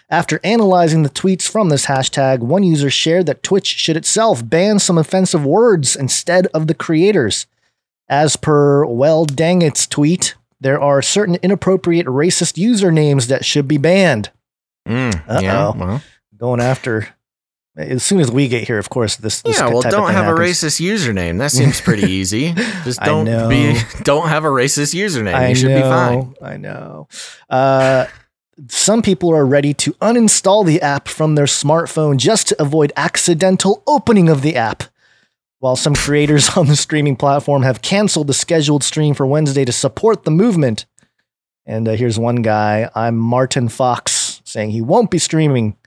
[0.10, 4.78] After analyzing the tweets from this hashtag, one user shared that Twitch should itself ban
[4.80, 7.46] some offensive words instead of the creators.
[8.10, 13.78] As per Well Dang It's tweet, there are certain inappropriate racist usernames that should be
[13.78, 14.32] banned.
[14.86, 15.68] Mm, yeah.
[15.70, 15.76] Uh-oh.
[15.80, 16.02] Well,
[16.38, 17.08] Going after,
[17.78, 19.42] as soon as we get here, of course, this.
[19.42, 19.70] this yeah.
[19.70, 21.38] Well, don't have a racist username.
[21.38, 22.54] That seems pretty easy.
[22.84, 23.80] Just don't be.
[24.04, 25.34] Don't have a racist username.
[25.34, 26.36] I you should know, be fine.
[26.42, 27.08] I know.
[27.50, 28.08] Uh,
[28.68, 33.84] some people are ready to uninstall the app from their smartphone just to avoid accidental
[33.88, 34.84] opening of the app.
[35.60, 39.72] While some creators on the streaming platform have canceled the scheduled stream for Wednesday to
[39.72, 40.86] support the movement.
[41.66, 42.90] And uh, here's one guy.
[42.96, 45.78] I'm Martin Fox saying he won't be streaming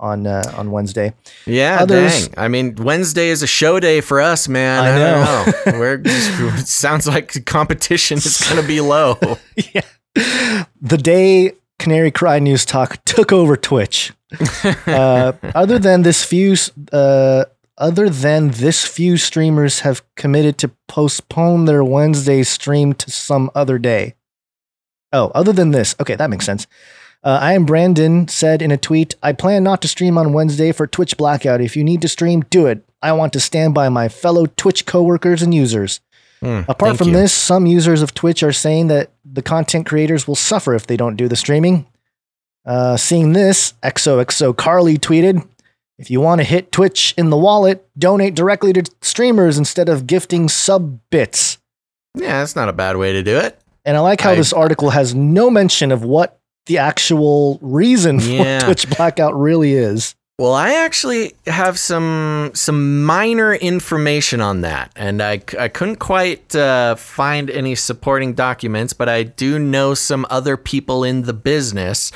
[0.00, 1.12] on uh, on Wednesday.
[1.46, 2.34] Yeah, Others- dang.
[2.44, 4.82] I mean, Wednesday is a show day for us, man.
[4.84, 5.44] I I, know.
[5.44, 5.78] don't know.
[5.78, 9.18] We're just, sounds like competition is going to be low.
[9.74, 9.82] yeah.
[10.80, 14.12] The day Canary Cry News Talk took over Twitch.
[14.86, 16.54] Uh, other than this few,
[16.92, 17.44] uh,
[17.78, 23.78] other than this few streamers have committed to postpone their Wednesday stream to some other
[23.78, 24.14] day.
[25.12, 26.66] Oh, other than this, okay, that makes sense.
[27.22, 30.72] Uh, I am Brandon said in a tweet, I plan not to stream on Wednesday
[30.72, 31.60] for Twitch Blackout.
[31.60, 32.82] If you need to stream, do it.
[33.02, 36.00] I want to stand by my fellow Twitch coworkers and users.
[36.40, 37.14] Hmm, Apart from you.
[37.14, 40.96] this, some users of Twitch are saying that the content creators will suffer if they
[40.96, 41.86] don't do the streaming.
[42.64, 45.46] Uh, seeing this, XOXO Carly tweeted,
[45.98, 50.06] if you want to hit Twitch in the wallet, donate directly to streamers instead of
[50.06, 51.58] gifting sub bits.
[52.14, 53.60] Yeah, that's not a bad way to do it.
[53.84, 56.38] And I like how I- this article has no mention of what
[56.70, 58.60] the actual reason Yeah.
[58.60, 60.14] for Twitch blackout really is.
[60.38, 66.56] Well, I actually have some some minor information on that, and I, I couldn't quite
[66.56, 72.10] uh, find any supporting documents, but I do know some other people in the business.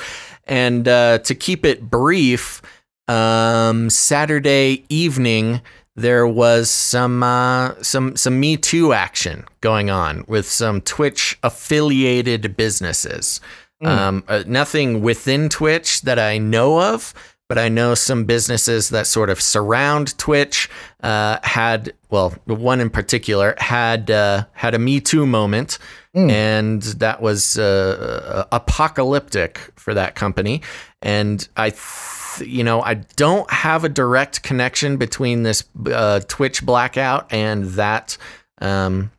[0.45, 2.61] And uh, to keep it brief,
[3.07, 5.61] um, Saturday evening
[5.95, 12.57] there was some uh, some some Me Too action going on with some Twitch affiliated
[12.57, 13.39] businesses.
[13.83, 17.13] Um, uh, nothing within Twitch that I know of,
[17.49, 20.69] but I know some businesses that sort of surround Twitch
[21.03, 25.77] uh, had, well, one in particular had uh, had a Me Too moment,
[26.15, 30.61] and that was uh, apocalyptic for that company.
[31.01, 36.65] And I, th- you know, I don't have a direct connection between this uh, Twitch
[36.65, 38.17] blackout and that.
[38.61, 39.11] Um,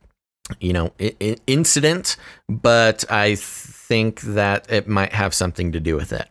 [0.59, 2.15] you know, I- I- incident,
[2.49, 3.35] but I
[3.87, 6.27] think that it might have something to do with it.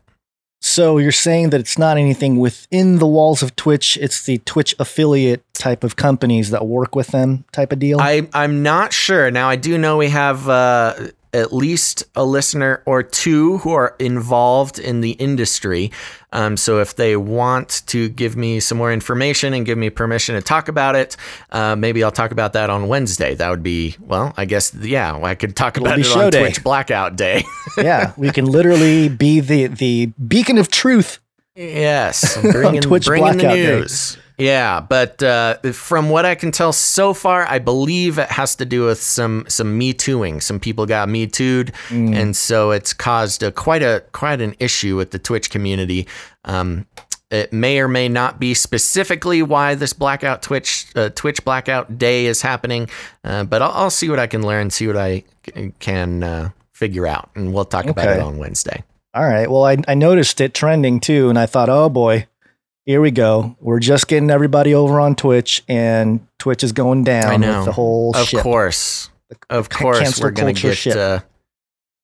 [0.61, 4.75] So you're saying that it's not anything within the walls of Twitch, it's the Twitch
[4.79, 8.01] affiliate type of companies that work with them type of deal?
[8.01, 9.31] I I'm not sure.
[9.31, 13.95] Now I do know we have uh, at least a listener or two who are
[13.99, 15.93] involved in the industry.
[16.33, 20.35] Um, so if they want to give me some more information and give me permission
[20.35, 21.17] to talk about it,
[21.51, 23.35] uh, maybe I'll talk about that on Wednesday.
[23.35, 26.41] That would be well, I guess yeah, I could talk about it show on day.
[26.41, 27.45] Twitch Blackout Day.
[27.77, 31.21] yeah, we can literally be the the beacon of truth.
[31.55, 34.21] Yes, bringing, Twitch bringing the Blackout Day.
[34.39, 38.67] Yeah, but uh, from what I can tell so far, I believe it has to
[38.67, 40.41] do with some some Me Tooing.
[40.43, 42.15] Some people got Me Too'd, Mm.
[42.15, 46.07] and so it's caused a quite a quite an issue with the Twitch community.
[46.45, 46.85] Um,
[47.31, 52.27] it may or may not be specifically why this blackout Twitch uh, Twitch blackout day
[52.27, 52.91] is happening,
[53.25, 56.51] uh, but I'll, I'll see what I can learn, see what I c- can uh,
[56.73, 58.85] figure out, and we'll talk about it on Wednesday.
[59.15, 59.51] All right.
[59.51, 62.27] Well, I, I noticed it trending too, and I thought, oh boy,
[62.87, 63.57] here we go.
[63.61, 67.57] We're just getting everybody over on Twitch, and Twitch is going down I know.
[67.59, 68.41] with the whole Of ship.
[68.41, 69.11] course.
[69.51, 70.97] Of course, we're going to get.
[70.97, 71.21] Uh,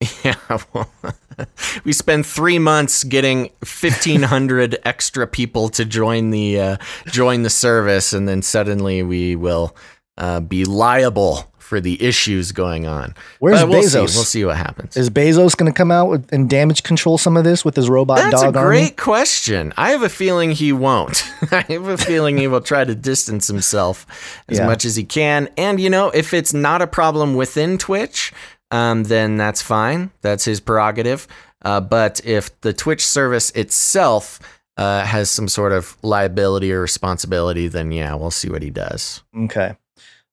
[0.24, 0.34] yeah,
[0.72, 0.90] well,
[1.84, 7.50] we spend three months getting fifteen hundred extra people to join the uh, join the
[7.50, 9.76] service, and then suddenly we will
[10.18, 13.14] uh, be liable for the issues going on.
[13.38, 13.88] Where's we'll Bezos?
[14.10, 14.16] See.
[14.18, 14.94] We'll see what happens.
[14.94, 17.88] Is Bezos going to come out with, and damage control some of this with his
[17.88, 18.80] robot That's dog a army?
[18.80, 19.72] great question.
[19.78, 21.24] I have a feeling he won't.
[21.50, 24.04] I have a feeling he will try to distance himself
[24.50, 24.66] as Yeah.
[24.66, 25.48] much as he can.
[25.56, 28.34] And, you know, if it's not a problem within Twitch,
[28.70, 30.10] um, then that's fine.
[30.20, 31.26] That's his prerogative.
[31.64, 34.40] Uh, but if the Twitch service itself
[34.76, 39.22] uh, has some sort of liability or responsibility, then yeah, we'll see what he does.
[39.44, 39.74] Okay.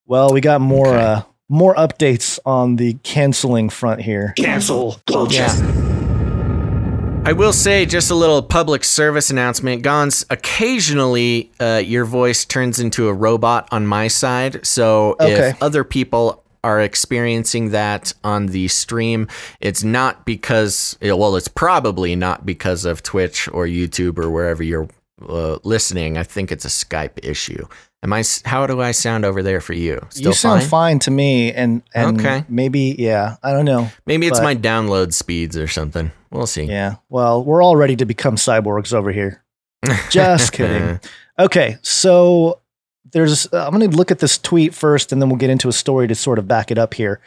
[0.09, 0.97] Well, we got more Okay.
[1.03, 4.33] uh, more updates on the canceling front here.
[4.37, 5.43] Cancel culture.
[5.43, 9.83] I I will say just a little public service announcement.
[9.83, 14.65] Gonz, occasionally uh, your voice turns into a robot on my side.
[14.65, 15.49] So Okay.
[15.49, 19.27] if other people are experiencing that on the stream,
[19.59, 24.87] it's not because, well, it's probably not because of Twitch or YouTube or wherever you're
[25.27, 26.17] uh, listening.
[26.17, 27.67] I think it's a Skype issue.
[28.01, 28.23] Am I?
[28.45, 30.05] How do I sound over there for you?
[30.09, 30.69] Still you sound fine?
[30.69, 30.99] fine?
[30.99, 32.45] to me, and and Okay.
[32.47, 33.89] maybe yeah, I don't know.
[34.05, 36.11] Maybe it's my download speeds or something.
[36.31, 36.63] We'll see.
[36.63, 39.43] Yeah, well, we're all ready to become cyborgs over here.
[40.09, 40.99] Just kidding.
[41.37, 42.61] Okay, so
[43.11, 45.67] there's uh, I'm going to look at this tweet first, and then we'll get into
[45.67, 47.19] a story to sort of back it up here.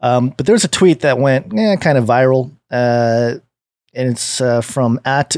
[0.00, 3.34] Um, but there's a tweet that went eh, kind of viral, uh,
[3.94, 5.36] and it's uh, from at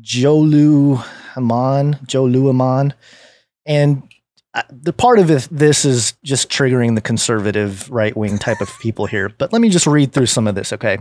[0.00, 1.02] Jolu
[1.34, 2.94] Haman, Jolu Haman,
[3.68, 4.02] and
[4.54, 9.06] uh, the part of this is just triggering the conservative right wing type of people
[9.06, 9.28] here.
[9.28, 10.98] But let me just read through some of this, okay?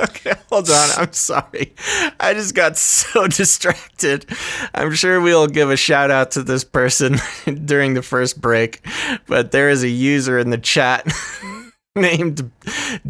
[0.00, 0.90] Okay, hold on.
[0.96, 1.74] I'm sorry.
[2.20, 4.26] I just got so distracted.
[4.72, 7.16] I'm sure we'll give a shout out to this person
[7.64, 8.80] during the first break,
[9.26, 11.04] but there is a user in the chat
[11.96, 12.48] named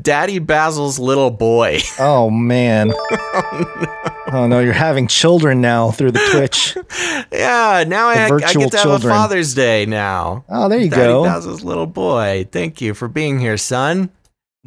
[0.00, 1.80] Daddy Basil's little boy.
[1.98, 2.92] Oh man.
[2.94, 6.76] Oh no, Oh, you're having children now through the Twitch.
[7.30, 9.12] Yeah, now I, I get to have children.
[9.12, 10.44] a Father's Day now.
[10.48, 11.24] Oh, there you Daddy go.
[11.24, 12.48] Basil's little boy.
[12.50, 14.10] Thank you for being here, son.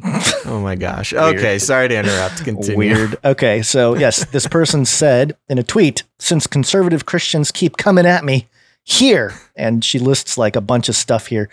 [0.04, 1.12] oh my gosh.
[1.16, 2.44] Okay, sorry to interrupt.
[2.44, 2.76] Continue.
[2.76, 3.16] Weird.
[3.24, 8.24] Okay, so yes, this person said in a tweet, since conservative Christians keep coming at
[8.24, 8.46] me
[8.84, 11.48] here, and she lists like a bunch of stuff here.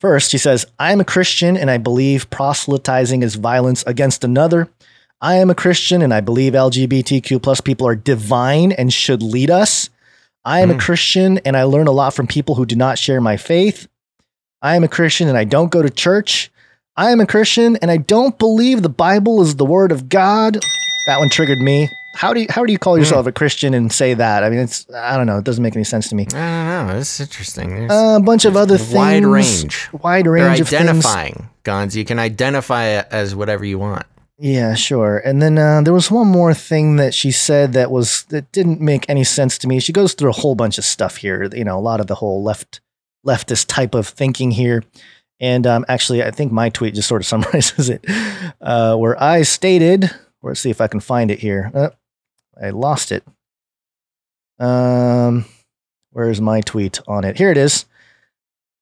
[0.00, 4.68] First, she says, I am a Christian and I believe proselytizing is violence against another.
[5.24, 9.50] I am a Christian and I believe LGBTQ plus people are divine and should lead
[9.50, 9.88] us.
[10.44, 10.80] I am a mm.
[10.80, 13.88] Christian and I learn a lot from people who do not share my faith.
[14.60, 16.52] I am a Christian and I don't go to church.
[16.94, 20.62] I am a Christian and I don't believe the Bible is the word of God.
[21.06, 21.88] That one triggered me.
[22.16, 23.00] How do you how do you call hmm.
[23.00, 24.44] yourself a Christian and say that?
[24.44, 25.38] I mean, it's I don't know.
[25.38, 26.26] It doesn't make any sense to me.
[26.34, 26.98] I don't know.
[26.98, 27.70] It's interesting.
[27.70, 28.92] There's a bunch of other things.
[28.92, 29.88] wide range.
[30.02, 30.82] Wide They're range of things.
[30.82, 31.96] identifying guns.
[31.96, 34.04] You can identify it as whatever you want.
[34.38, 35.18] Yeah, sure.
[35.18, 38.80] And then uh, there was one more thing that she said that was that didn't
[38.80, 39.78] make any sense to me.
[39.78, 41.48] She goes through a whole bunch of stuff here.
[41.54, 42.80] You know, a lot of the whole left
[43.24, 44.82] leftist type of thinking here.
[45.40, 48.04] And um, actually, I think my tweet just sort of summarizes it,
[48.60, 50.04] uh, where I stated,
[50.42, 51.70] or let's see if I can find it here.
[51.72, 51.90] Uh,
[52.60, 53.24] I lost it.
[54.58, 55.44] Um,
[56.10, 57.36] where's my tweet on it?
[57.36, 57.86] Here it is.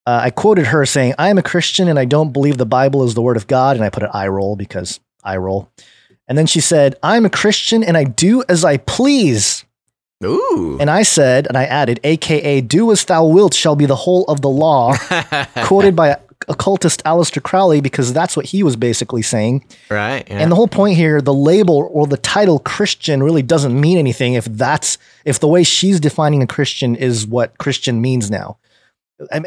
[0.04, 3.04] Uh, I quoted her saying, I am a Christian and I don't believe the Bible
[3.04, 3.76] is the word of God.
[3.76, 5.70] And I put an eye roll because eye roll.
[6.28, 9.64] And then she said, I'm a Christian and I do as I please.
[10.24, 10.78] Ooh.
[10.80, 14.24] And I said, and I added, AKA, do as thou wilt shall be the whole
[14.24, 14.94] of the law,
[15.64, 16.16] quoted by
[16.48, 19.64] occultist Aleister Crowley, because that's what he was basically saying.
[19.90, 20.26] right.
[20.28, 20.38] Yeah.
[20.38, 24.34] And the whole point here, the label or the title Christian really doesn't mean anything
[24.34, 28.58] if that's if the way she's defining a Christian is what Christian means now,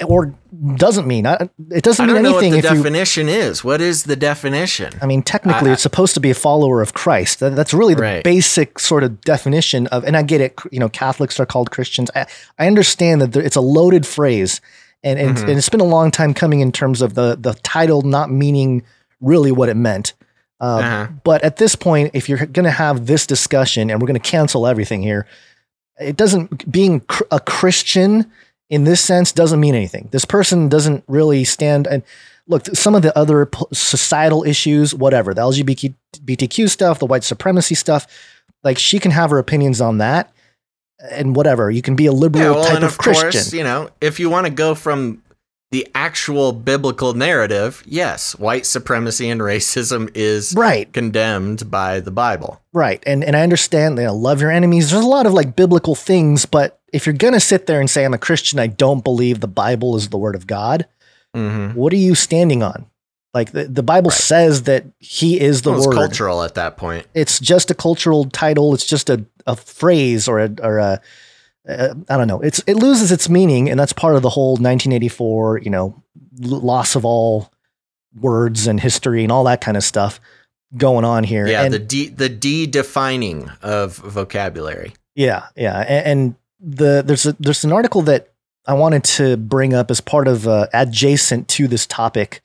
[0.05, 0.33] or
[0.75, 1.25] doesn't mean.
[1.25, 2.77] It doesn't I mean know what anything the if you.
[2.83, 3.63] definition is.
[3.63, 4.93] What is the definition?
[5.01, 7.39] I mean, technically, I- it's supposed to be a follower of Christ.
[7.39, 8.23] That- That's really the Right.
[8.23, 10.03] basic sort of definition of.
[10.03, 10.55] And I get it.
[10.71, 12.09] You know, Catholics are called Christians.
[12.15, 12.25] I,
[12.59, 14.61] I understand that there, it's a loaded phrase,
[15.03, 15.49] and and, Mm-hmm.
[15.49, 18.83] and it's been a long time coming in terms of the the title not meaning
[19.21, 20.13] really what it meant.
[20.61, 21.07] Uh, Uh-huh.
[21.23, 24.29] But at this point, if you're going to have this discussion, and we're going to
[24.31, 25.25] cancel everything here,
[25.99, 28.25] it doesn't being cr- a Christian
[28.69, 30.09] in this sense doesn't mean anything.
[30.11, 32.03] This person doesn't really stand and
[32.47, 32.65] look.
[32.67, 38.07] Some of the other societal issues, whatever, the LGBTQ stuff, the white supremacy stuff,
[38.63, 40.31] like she can have her opinions on that,
[41.11, 41.69] and whatever.
[41.69, 43.31] You can be a liberal Yeah, well, type and of, of Christian.
[43.31, 45.21] course, you know, if you want to go from
[45.71, 50.91] the actual biblical narrative, yes, white supremacy and racism is Right.
[50.93, 52.61] condemned by the Bible.
[52.71, 53.03] Right.
[53.05, 54.91] And and I understand, you know, love your enemies.
[54.91, 58.05] There's a lot of like biblical things, but if you're gonna sit there and say
[58.05, 60.87] I'm a Christian, I don't believe the Bible is the word of God,
[61.33, 62.85] hmm what are you standing on?
[63.33, 65.95] Like the, the Bible says that he is the Well, it's word.
[65.95, 67.05] cultural at that point.
[67.13, 68.73] It's just a cultural title.
[68.73, 71.01] It's just a, a phrase or a or a
[71.67, 72.39] uh, I don't know.
[72.41, 76.01] It's it loses its meaning, and that's part of the whole 1984, you know,
[76.39, 77.51] loss of all
[78.17, 80.21] words and history and all that kind of stuff
[80.77, 81.45] going on here.
[81.47, 84.93] Yeah, and, the de- the de-defining of vocabulary.
[85.15, 88.31] Yeah, yeah, and, and the there's a there's an article that
[88.67, 92.41] I wanted to bring up as part of uh, adjacent to this topic,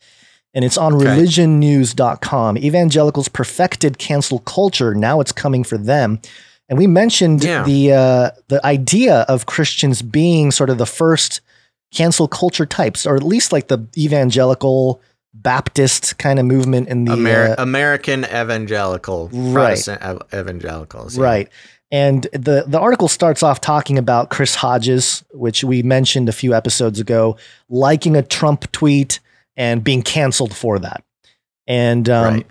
[0.55, 1.07] and it's on Okay.
[1.07, 2.59] religionnews.com.
[2.59, 4.95] Evangelicals perfected cancel culture.
[4.95, 6.21] Now it's coming for them,
[6.69, 7.63] and we mentioned Yeah.
[7.65, 11.41] the uh, the idea of Christians being sort of the first
[11.93, 15.01] cancel culture types, or at least like the evangelical
[15.33, 19.53] Baptist kind of movement in the Amer- uh, American evangelical, Right.
[19.55, 21.17] Protestant ev- evangelicals.
[21.17, 21.23] yeah.
[21.25, 21.49] Right.
[21.93, 26.55] And the, the article starts off talking about Chris Hodges, which we mentioned a few
[26.55, 27.37] episodes ago,
[27.69, 29.19] liking a Trump tweet
[29.57, 31.03] and being canceled for that.
[31.67, 32.47] And um, Right.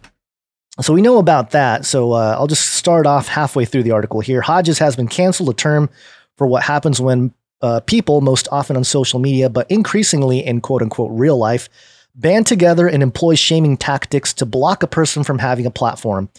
[0.82, 1.86] so we know about that.
[1.86, 4.42] So uh, I'll just start off halfway through the article here.
[4.42, 5.90] Hodges has been canceled, a term
[6.38, 10.82] for what happens when uh, people, most often on social media, but increasingly in quote
[10.82, 11.70] unquote real life,
[12.16, 16.30] band together and employ shaming tactics to block a person from having a platform.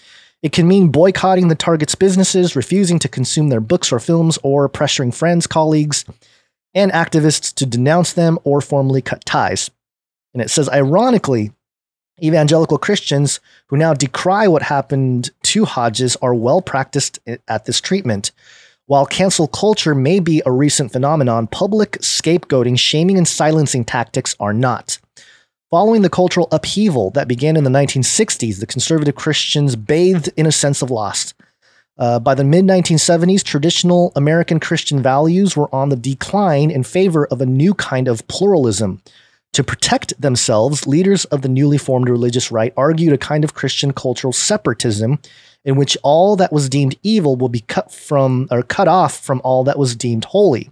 [0.43, 4.69] It can mean boycotting the target's businesses, refusing to consume their books or films, or
[4.69, 6.05] pressuring friends, colleagues,
[6.75, 9.71] and activists to denounce them or formally cut ties.
[10.33, 11.53] And it says, ironically,
[12.23, 17.19] evangelical Christians who now decry what happened to Hodges are well practiced
[17.49, 18.33] at this treatment.
[18.87, 24.53] While cancel culture may be a recent phenomenon, public scapegoating, shaming, and silencing tactics are
[24.53, 24.99] not.
[25.71, 30.51] Following the cultural upheaval that began in the 1960s, the conservative Christians bathed in a
[30.51, 31.33] sense of loss.
[31.97, 37.25] Uh, by the mid 1970s, traditional American Christian values were on the decline in favor
[37.27, 39.01] of a new kind of pluralism.
[39.53, 43.93] To protect themselves, leaders of the newly formed religious right argued a kind of Christian
[43.93, 45.21] cultural separatism
[45.65, 49.41] in which all that was deemed evil will be cut from or cut off from
[49.45, 50.69] all that was deemed holy.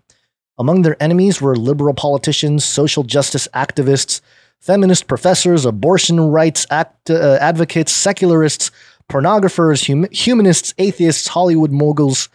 [0.59, 4.20] Among their enemies were liberal politicians, social justice activists,
[4.61, 8.71] feminist professors, abortion rights act, uh, advocates, secularists,
[9.11, 12.29] pornographers, hum- humanists, atheists, Hollywood moguls,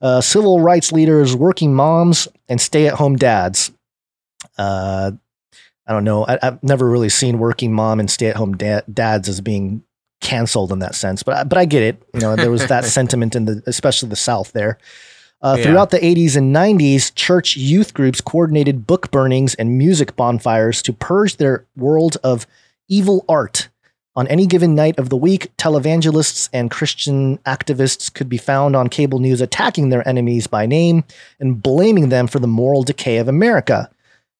[0.00, 3.72] uh, civil rights leaders, working moms, and stay at home dads.
[4.56, 5.12] Uh,
[5.86, 6.24] I don't know.
[6.26, 9.82] I, I've never really seen working mom and stay at home da- dads as being
[10.20, 12.02] canceled in that sense, but I- but I get it.
[12.14, 14.78] You know, there was that sentiment in the especially the South there.
[15.44, 15.64] Uh, Yeah.
[15.64, 20.92] Throughout the 80s and 90s, church youth groups coordinated book burnings and music bonfires to
[20.92, 22.46] purge their world of
[22.88, 23.68] evil art.
[24.16, 28.88] On any given night of the week, televangelists and Christian activists could be found on
[28.88, 31.04] cable news attacking their enemies by name
[31.40, 33.90] and blaming them for the moral decay of America.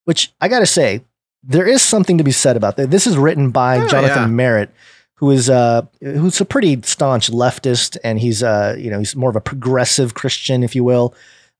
[0.05, 1.01] Which I gotta say,
[1.43, 2.89] there is something to be said about that.
[2.89, 4.27] This is written by Oh, Jonathan yeah.
[4.27, 4.69] Merritt,
[5.15, 9.29] who is uh who's a pretty staunch leftist, and he's uh you know he's more
[9.29, 11.13] of a progressive Christian, if you will,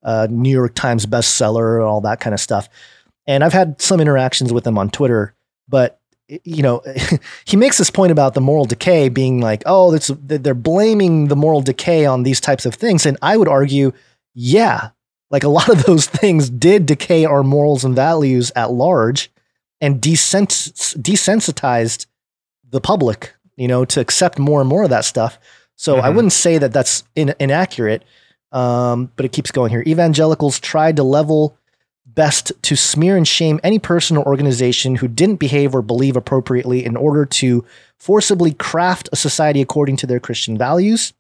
[0.03, 2.69] uh, New York Times bestseller, all that kind of stuff.
[3.27, 5.33] And I've had some interactions with him on Twitter,
[5.67, 6.81] but you know
[7.45, 11.35] he makes this point about the moral decay being like, oh, that's they're blaming the
[11.35, 13.93] moral decay on these types of things, and I would argue,
[14.33, 14.89] yeah,
[15.31, 19.31] like a lot of those things did decay our morals and values at large
[19.81, 22.05] and desens- desensitized
[22.69, 25.39] the public, you know, to accept more and more of that stuff.
[25.75, 26.15] So I Mhm.
[26.15, 28.03] wouldn't say that that's in- inaccurate,
[28.51, 29.83] um, but it keeps going here.
[29.85, 31.57] Evangelicals tried to level
[32.05, 36.85] best to smear and shame any person or organization who didn't behave or believe appropriately
[36.85, 37.65] in order to
[37.99, 41.13] forcibly craft a society according to their Christian values.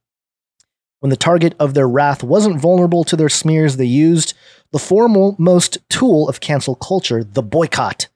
[1.01, 4.33] When the target of their wrath wasn't vulnerable to their smears, they used
[4.71, 8.07] the foremost tool of cancel culture, the boycott.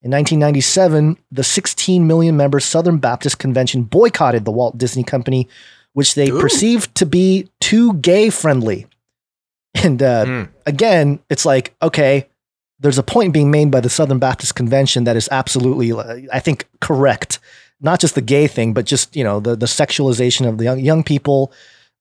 [0.00, 5.48] In 1997, the 16 million member Southern Baptist Convention boycotted the Walt Disney Company,
[5.92, 6.40] which they Ooh.
[6.40, 8.86] perceived to be too gay friendly.
[9.82, 10.42] And uh, Hmm.
[10.66, 12.28] again, it's like, okay,
[12.80, 16.38] there's a point being made by the Southern Baptist Convention that is absolutely, uh, I
[16.40, 17.40] think, correct.
[17.80, 20.78] Not just the gay thing, but just you know the the sexualization of the young,
[20.80, 21.52] young people.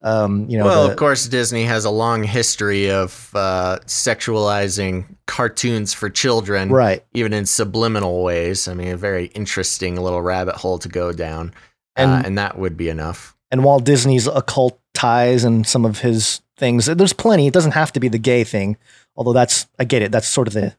[0.04, 5.06] Um, you know, well, the- of course, Disney has a long history of uh, sexualizing
[5.26, 7.04] cartoons for children, right?
[7.14, 8.68] even in subliminal ways.
[8.68, 11.54] I mean, a very interesting little rabbit hole to go down,
[11.95, 13.36] And- uh, and that would be enough.
[13.52, 16.86] and Walt Disney's occult ties and some of his things.
[16.88, 17.48] There's plenty.
[17.48, 18.78] It doesn't have to be the gay thing,
[19.16, 20.12] although that's I get it.
[20.12, 20.76] That's sort of the,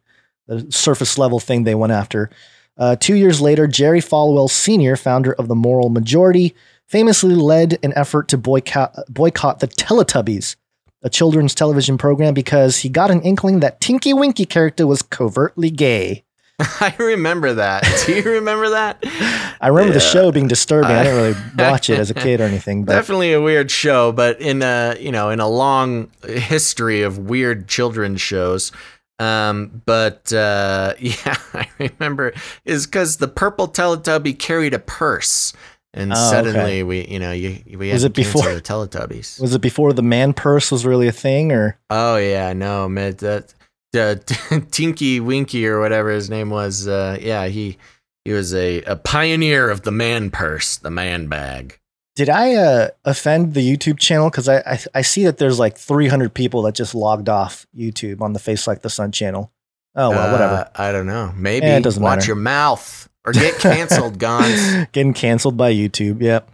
[0.47, 2.31] the surface level thing they went after.
[2.77, 6.55] Uh, two years later, Jerry Falwell Sr., founder of the Moral Majority,
[6.89, 10.57] famously led an effort to boycott boycott the Teletubbies,
[11.03, 15.71] a children's television program, because he got an inkling that Tinky Winky character was covertly
[15.71, 16.25] gay.
[16.61, 17.85] I remember that.
[18.05, 18.99] Do you remember that?
[19.61, 20.91] I remember the show being disturbing.
[20.91, 21.37] I, I- didn't really
[21.71, 24.97] watch it as a kid or anything, but Definitely a weird show, but in a
[24.99, 28.73] you know in a long history of weird children's shows.
[29.21, 32.33] Um, but uh, yeah, I remember
[32.65, 35.53] is because the purple Teletubby carried a purse,
[35.95, 36.31] and Oh, okay.
[36.31, 39.41] suddenly we you know you we Was it before- the Teletubbies.
[39.41, 43.15] was it before the man purse was really a thing, or Oh yeah, no, man,
[43.17, 43.55] that
[43.93, 46.87] the Tinky Winky or whatever his name was.
[46.87, 47.79] Uh, yeah, he
[48.25, 51.79] he was a, a pioneer of the man purse, the man bag.
[52.15, 54.29] Did I uh, offend the YouTube channel?
[54.29, 58.21] Because I, I I see that there's like 300 people that just logged off YouTube
[58.21, 59.53] on the Face Like the Sun channel.
[59.95, 60.55] Oh well, whatever.
[60.55, 61.33] Uh, I don't know.
[61.37, 62.27] Maybe Eh, it doesn't watch matter.
[62.27, 63.08] your mouth.
[63.29, 64.91] Or get canceled, Gonz.
[64.93, 66.23] Getting canceled by YouTube.
[66.23, 66.51] Yep.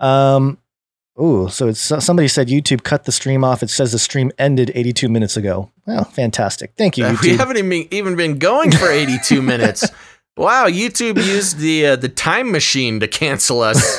[0.00, 0.58] Um,
[1.20, 3.62] ooh, so it's somebody said YouTube cut the stream off.
[3.62, 5.70] It says the stream ended 82 minutes ago.
[5.86, 6.72] Well, fantastic.
[6.76, 7.22] Thank you, Uh, YouTube.
[7.22, 9.84] we haven't even, even been going for 82 minutes.
[10.36, 13.98] Wow, YouTube used the uh, the time machine to cancel us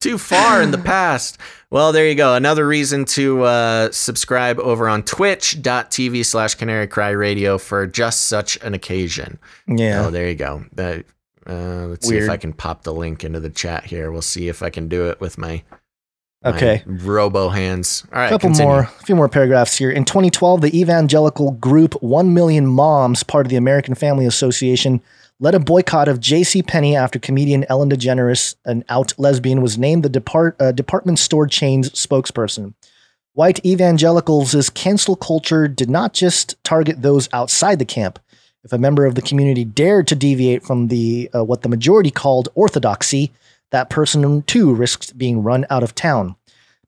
[0.00, 1.36] too far in the past.
[1.68, 2.34] Well, there you go.
[2.34, 8.56] Another reason to uh, subscribe over on twitch.tv slash canary cry radio for just such
[8.62, 9.38] an occasion.
[9.68, 10.06] yeah.
[10.06, 10.64] Oh, there you go.
[10.78, 11.00] Uh,
[11.46, 14.10] uh, let's see if I can pop the link into the chat here.
[14.12, 15.62] We'll see if I can do it with my,
[16.44, 16.82] my Okay.
[16.86, 18.04] robo hands.
[18.12, 18.70] All right, A couple continue.
[18.72, 19.90] more, a few more paragraphs here.
[19.90, 25.00] In 2012, the evangelical group 1 Million Moms, part of the American Family Association,
[25.40, 26.62] led a boycott of J.C.
[26.62, 31.46] Penney after comedian Ellen DeGeneres, an out lesbian, was named the depart, uh, department store
[31.48, 32.74] chain's spokesperson.
[33.34, 38.18] White evangelicals' cancel culture did not just target those outside the camp.
[38.64, 42.10] If a member of the community dared to deviate from the uh, what the majority
[42.10, 43.32] called orthodoxy,
[43.70, 46.36] that person too risked being run out of town.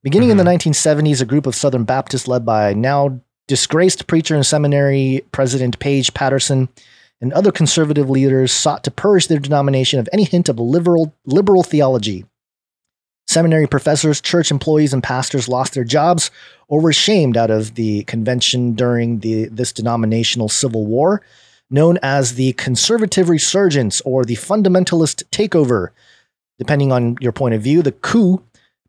[0.02, 4.46] Beginning in the 1970s, a group of Southern Baptists led by now disgraced preacher and
[4.46, 6.68] seminary president Paige Patterson
[7.20, 11.62] and other conservative leaders sought to purge their denomination of any hint of liberal liberal
[11.62, 12.24] theology.
[13.26, 16.30] Seminary professors, church employees, and pastors lost their jobs
[16.68, 21.22] or were shamed out of the convention during the, this denominational civil war,
[21.70, 25.88] known as the conservative resurgence or the fundamentalist takeover.
[26.58, 28.42] Depending on your point of view, the coup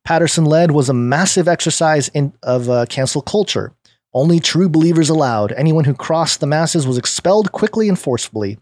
[0.06, 3.74] Patterson led was a massive exercise in, of uh, cancel culture.
[4.14, 5.52] Only true believers allowed.
[5.54, 8.60] Anyone who crossed the masses was expelled quickly and forcefully.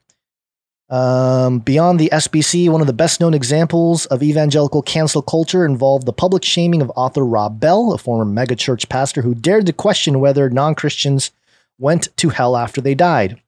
[0.90, 6.06] Um, beyond the SBC, one of the best known examples of evangelical cancel culture involved
[6.06, 10.20] the public shaming of author Rob Bell, a former megachurch pastor who dared to question
[10.20, 11.32] whether non Christians
[11.78, 13.42] went to hell after they died.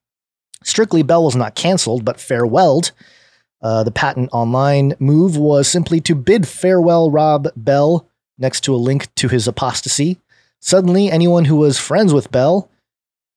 [0.66, 2.92] Strictly, Bell was not canceled, but farewelled.
[3.62, 8.10] Uh, the patent online move was simply to bid farewell Rob Bell
[8.40, 10.18] next to a link to his apostasy.
[10.60, 12.68] Suddenly, anyone who was friends with Bell,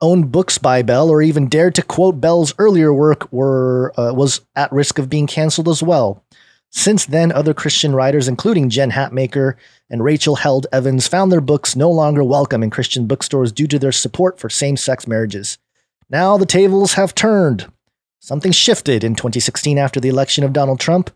[0.01, 4.41] owned books by Bell, or even dared to quote Bell's earlier work were uh, was
[4.57, 6.25] at risk of being canceled as well.
[6.71, 9.55] Since then, other Christian writers, including Jen Hatmaker
[9.91, 13.79] and Rachel Held Evans, found their books no longer welcome in Christian bookstores due to
[13.79, 15.59] their support for same sex marriages.
[16.11, 17.71] Now the tables have turned.
[18.21, 21.11] Something shifted in 2016 after the election of Donald Trump.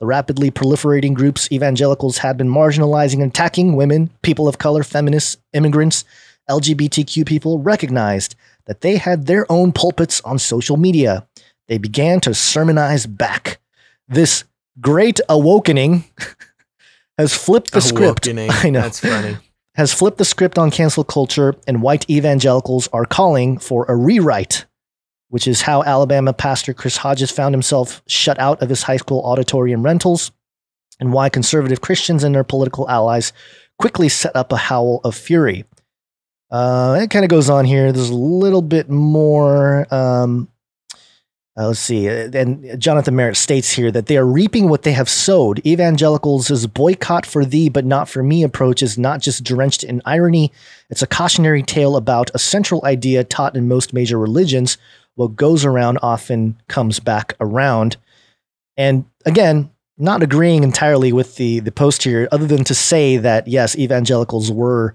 [0.00, 5.36] The rapidly proliferating groups evangelicals had been marginalizing and attacking women, people of color, feminists,
[5.52, 6.04] immigrants,
[6.48, 8.34] LGBTQ people recognized
[8.66, 11.26] that they had their own pulpits on social media.
[11.66, 13.58] They began to sermonize back.
[14.08, 14.44] This
[14.80, 16.04] great awakening
[17.18, 18.26] has flipped the script.
[18.28, 19.36] I know That's funny.
[19.78, 24.66] Has flipped the script on cancel culture, and white evangelicals are calling for a rewrite,
[25.28, 29.22] which is how Alabama pastor Chris Hodges found himself shut out of his high school
[29.24, 30.32] auditorium rentals,
[30.98, 33.32] and why conservative Christians and their political allies
[33.78, 35.64] quickly set up a howl of fury.
[36.50, 37.92] Uh, it kind of goes on here.
[37.92, 39.86] There's a little bit more.
[39.94, 40.48] Um,
[41.58, 42.08] uh, let's see.
[42.08, 45.60] uh, And Jonathan Merritt states here that they are reaping what they have sowed.
[45.66, 50.52] Evangelicals' boycott for thee, but not for me approach is not just drenched in irony.
[50.88, 54.78] It's a cautionary tale about a central idea taught in most major religions.
[55.16, 57.96] What goes around often comes back around.
[58.76, 63.48] And again, not agreeing entirely with the, the post here, other than to say that,
[63.48, 64.94] yes, evangelicals were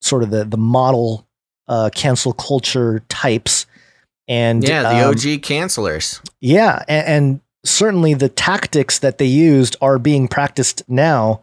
[0.00, 1.26] sort of the, the model
[1.66, 3.66] uh, cancel culture types.
[4.28, 6.20] And Yeah, the um, OG cancelers.
[6.40, 11.40] yeah, and, and certainly the tactics that they used are being practiced now,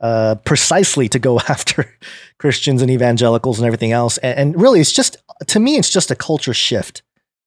[0.00, 1.94] uh, precisely to go after
[2.38, 4.18] Christians and evangelicals and everything else.
[4.18, 5.16] And, and really, it's just
[5.46, 7.02] to me, it's just a culture shift.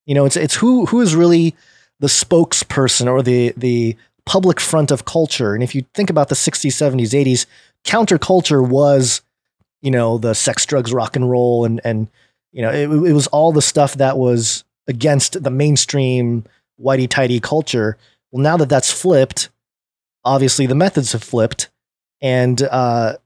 [0.05, 1.55] You know, it's it's who who is really
[1.99, 5.53] the spokesperson or the the public front of culture.
[5.55, 7.45] And if you think about the 60s, 70s, 80s,
[7.83, 9.21] counterculture was,
[9.81, 12.07] you know, the sex, drugs, rock and roll, and and
[12.51, 16.45] you know, it, it was all the stuff that was against the mainstream
[16.81, 17.97] whitey tighty culture.
[18.31, 19.49] Well, now that that's flipped,
[20.23, 21.69] obviously the methods have flipped,
[22.21, 23.17] and uh,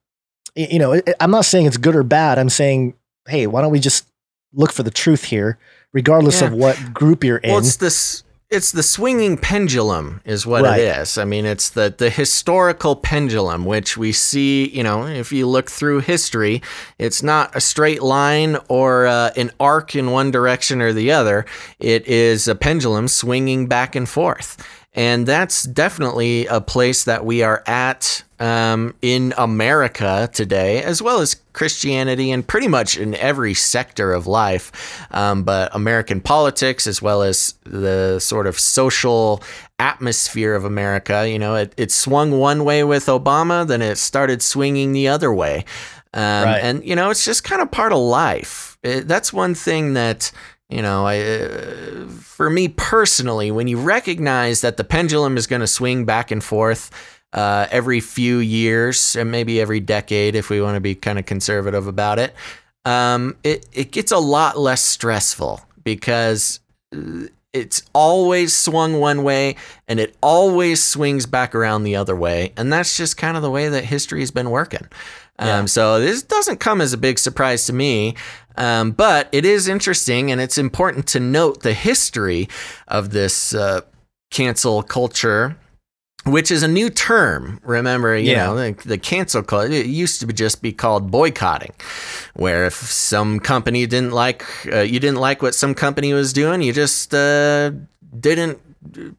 [0.56, 2.38] you know, I'm not saying it's good or bad.
[2.38, 2.94] I'm saying,
[3.28, 4.08] hey, why don't we just
[4.54, 5.58] look for the truth here,
[5.94, 7.52] regardless of what group you're in?
[7.52, 8.24] Well, it's this.
[8.52, 10.80] It's the swinging pendulum, is what Right.
[10.80, 11.20] it is.
[11.20, 14.68] I mean, it's the the historical pendulum, which we see.
[14.70, 16.64] You know, if you look through history,
[16.98, 21.46] it's not a straight line or uh, an arc in one direction or the other.
[21.80, 24.58] It is a pendulum swinging back and forth,
[24.96, 31.20] and that's definitely a place that we are at um, in America today, as well
[31.20, 34.72] as Christianity and pretty much in every sector of life.
[35.12, 39.44] Um, but American politics, as well as the sort of social
[39.78, 44.42] atmosphere of America, you know, it, it swung one way with Obama, then it started
[44.42, 45.66] swinging the other way.
[46.14, 46.60] Um, Right.
[46.64, 48.78] And, you know, it's just kind of part of life.
[48.84, 50.32] It- that's one thing that,
[50.70, 55.62] you know, I, uh, for me personally, when you recognize that the pendulum is going
[55.62, 56.90] to swing back and forth
[57.34, 61.26] uh, every few years and maybe every decade, if we want to be kind of
[61.26, 62.34] conservative about it,
[62.86, 66.60] um, it, it gets a lot less stressful because
[66.96, 69.56] uh, it's always swung one way
[69.88, 72.54] and it always swings back around the other way.
[72.58, 74.88] And that's just kind of the way that history has been working.
[75.40, 78.16] Um, so this doesn't come as a big surprise to me,
[78.58, 82.50] um, but it is interesting and it's important to note the history
[82.90, 83.82] of this uh,
[84.32, 85.56] cancel culture.
[86.26, 87.60] Which is a new term.
[87.64, 88.48] Remember, you Yeah.
[88.48, 89.72] know, the, the cancel culture.
[89.72, 91.72] It used to just be called boycotting,
[92.36, 96.62] where if some company didn't like, uh, you didn't like what some company was doing,
[96.62, 97.72] you just uh,
[98.20, 98.60] didn't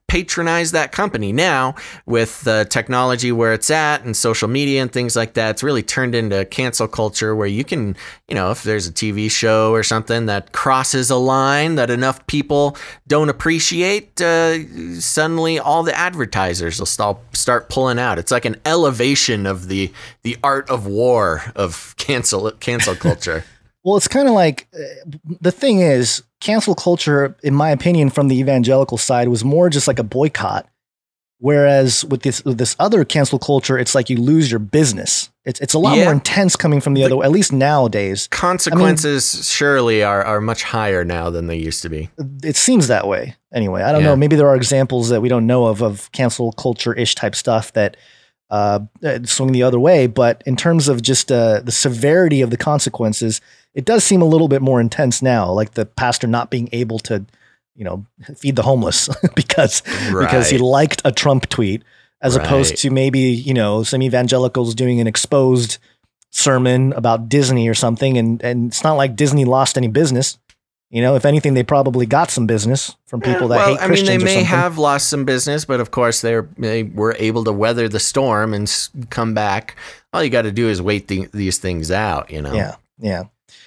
[0.09, 1.33] patronize that company.
[1.33, 1.75] Now,
[2.07, 5.83] with the technology where it's at and social media and things like that, it's really
[5.83, 7.97] turned into cancel culture where you can,
[8.29, 12.27] you know, if there's a TV show or something that crosses a line that enough
[12.27, 14.59] people don't appreciate, uh,
[14.99, 18.19] suddenly all the advertisers will start start pulling out.
[18.19, 19.93] It's like an elevation of the
[20.23, 23.45] the art of war of cancel cancel culture.
[23.85, 24.79] Well, it's kind of like uh,
[25.41, 29.89] the thing is, cancel culture, in my opinion, from the evangelical side, was more just
[29.89, 30.67] like a boycott.
[31.43, 35.31] Whereas with this with this other cancel culture, it's like you lose your business.
[35.47, 36.05] It's it's a lot Yeah.
[36.05, 37.17] more intense coming from the other.
[37.17, 41.89] Way, at least nowadays, Consequences surely are are much higher now than they used to
[41.89, 42.11] be.
[42.45, 43.37] it seems that way.
[43.55, 44.09] Anyway, I don't Yeah.
[44.09, 44.17] know.
[44.17, 47.73] Maybe there are examples that we don't know of of cancel culture ish type stuff
[47.73, 47.97] that
[48.51, 50.07] uh, uh, swing the other way.
[50.07, 53.41] But in terms of just uh, the severity of the consequences,
[53.75, 55.51] it does seem a little bit more intense now.
[55.53, 57.25] Like the pastor not being able to,
[57.77, 58.05] you know,
[58.37, 61.83] feed the homeless because because he liked a Trump tweet,
[62.21, 65.79] as opposed to maybe you know some evangelicals doing an exposed
[66.31, 70.39] sermon about Disney or something, and and it's not like Disney lost any business.
[70.91, 73.87] You know, if anything, they probably got some business from people that well, hate I
[73.87, 77.53] mean, they may have lost some business, but of course they're they were able to
[77.53, 79.77] weather the storm and come back.
[80.13, 82.53] All you got to do is wait the, these things out, you know.
[82.53, 83.25] yeah, yeah.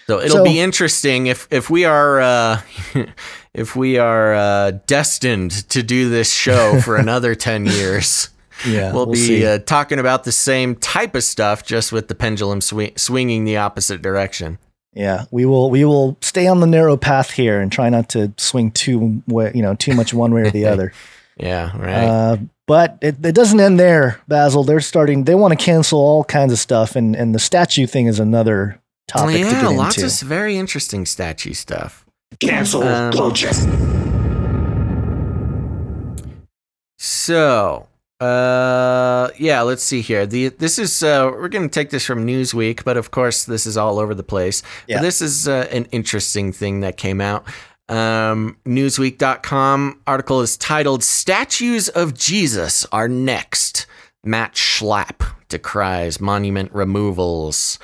[0.07, 2.61] So it'll So- be interesting if if we are uh,
[3.53, 8.29] if we are uh, destined to do this show for another ten years.
[8.67, 12.15] Yeah, we'll, we'll be uh, talking about the same type of stuff, just with the
[12.15, 14.57] pendulum swi- swinging the opposite direction.
[14.95, 18.31] Yeah, we will we will stay on the narrow path here and try not to
[18.37, 20.93] swing too way, you know too much one way or the other.
[21.35, 22.05] Yeah, right.
[22.05, 22.37] Uh,
[22.67, 24.63] but it, it doesn't end there, Basil.
[24.63, 25.23] They're starting.
[25.23, 28.79] They want to cancel all kinds of stuff, and and the statue thing is another
[29.07, 30.05] topic to yeah, get lots into.
[30.05, 32.05] of very interesting statue stuff.
[32.39, 33.49] Cancel Um, culture.
[36.97, 37.87] So,
[38.19, 40.25] uh, yeah, let's see here.
[40.25, 43.65] The this is uh, we're going to take this from Newsweek, but of course this
[43.65, 44.63] is all over the place.
[44.87, 44.97] Yeah.
[44.97, 47.45] But this is uh, an interesting thing that came out.
[47.89, 53.87] Um, Newsweek.com article is titled "Statues of Jesus Are Next."
[54.23, 57.77] Matt Schlapp decries monument removals.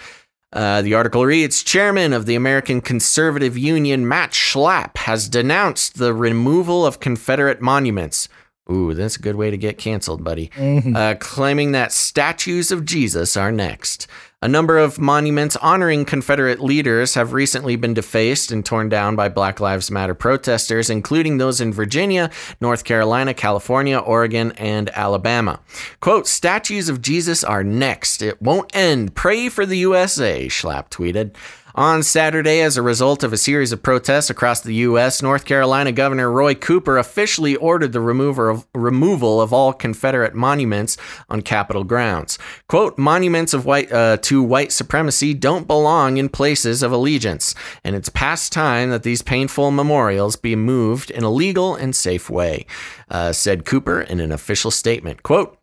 [0.51, 6.13] Uh, the article reads Chairman of the American Conservative Union, Matt Schlapp, has denounced the
[6.13, 8.29] removal of Confederate monuments.
[8.71, 10.51] Ooh, that's a good way to get canceled, buddy.
[10.95, 14.07] Uh, claiming that statues of Jesus are next.
[14.41, 19.27] A number of monuments honoring Confederate leaders have recently been defaced and torn down by
[19.27, 22.29] Black Lives Matter protesters, including those in Virginia,
[22.61, 25.59] North Carolina, California, Oregon, and Alabama.
[25.99, 28.21] Quote, statues of Jesus are next.
[28.21, 29.13] It won't end.
[29.13, 31.35] Pray for the USA, Schlapp tweeted.
[31.79, 35.93] On Saturday, as a result of a series of protests across the U.S., North Carolina
[35.93, 40.97] Governor Roy Cooper officially ordered the of, removal of all Confederate monuments
[41.29, 42.37] on Capitol grounds.
[42.67, 47.95] Quote, monuments of white, uh, to white supremacy don't belong in places of allegiance, and
[47.95, 52.65] it's past time that these painful memorials be moved in a legal and safe way,
[53.09, 55.23] uh, said Cooper in an official statement.
[55.23, 55.57] Quote,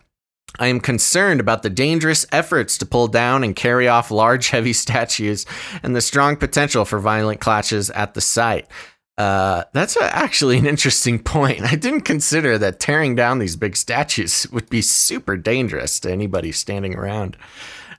[0.59, 4.73] I am concerned about the dangerous efforts to pull down and carry off large, heavy
[4.87, 5.47] statues
[5.83, 8.67] and the strong potential for violent clashes at the site.
[9.19, 11.63] Uh, that's a, actually an interesting point.
[11.63, 16.53] I didn't consider that tearing down these big statues would be super dangerous to anybody
[16.53, 17.37] standing around.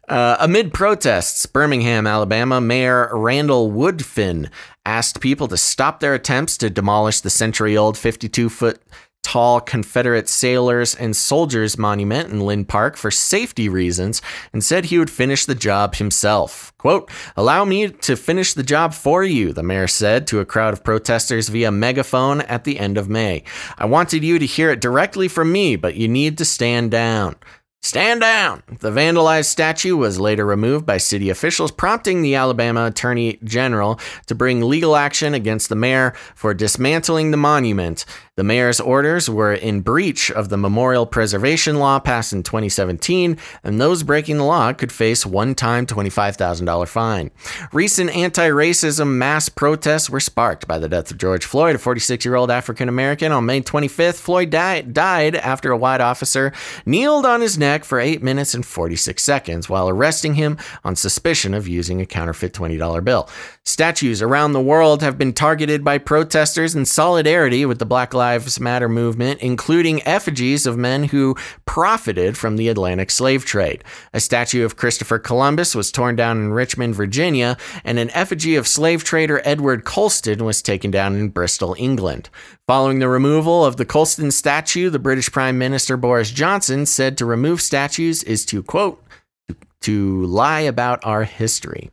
[0.07, 4.49] Uh, amid protests, Birmingham, Alabama, Mayor Randall Woodfin
[4.85, 8.81] asked people to stop their attempts to demolish the century old 52 foot
[9.27, 14.21] tall Confederate sailors and soldiers monument in Linn Park for safety reasons
[14.53, 16.71] and said he would finish the job himself.
[16.77, 20.73] Quote, Allow me to finish the job for you, the mayor said to a crowd
[20.73, 23.43] of protesters via megaphone at the end of May.
[23.77, 27.35] I wanted you to hear it directly from me, but you need to stand down.
[27.81, 28.63] Stand down!
[28.79, 34.35] The vandalized statue was later removed by city officials, prompting the Alabama Attorney General to
[34.35, 38.03] bring legal action against the mayor for dismantling the monument.
[38.37, 43.81] The mayor's orders were in breach of the memorial preservation law passed in 2017, and
[43.81, 47.31] those breaking the law could face one-time $25,000 fine.
[47.73, 52.87] Recent anti-racism mass protests were sparked by the death of George Floyd, a 46-year-old African
[52.87, 53.31] American.
[53.31, 56.53] On May 25th, Floyd died, died after a white officer
[56.85, 61.55] kneeled on his neck for 8 minutes and 46 seconds while arresting him on suspicion
[61.55, 63.27] of using a counterfeit $20 bill.
[63.65, 68.59] Statues around the world have been targeted by protesters in solidarity with the Black Lives
[68.59, 73.85] Matter movement, including effigies of men who profited from the Atlantic slave trade.
[74.13, 77.55] A statue of Christopher Columbus was torn down in Richmond, Virginia,
[77.85, 82.29] and an effigy of slave trader Edward Colston was taken down in Bristol, England.
[82.67, 87.25] Following the removal of the Colston statue, the British Prime Minister Boris Johnson said to
[87.25, 89.01] remove statues is to, quote,
[89.79, 91.91] to lie about our history.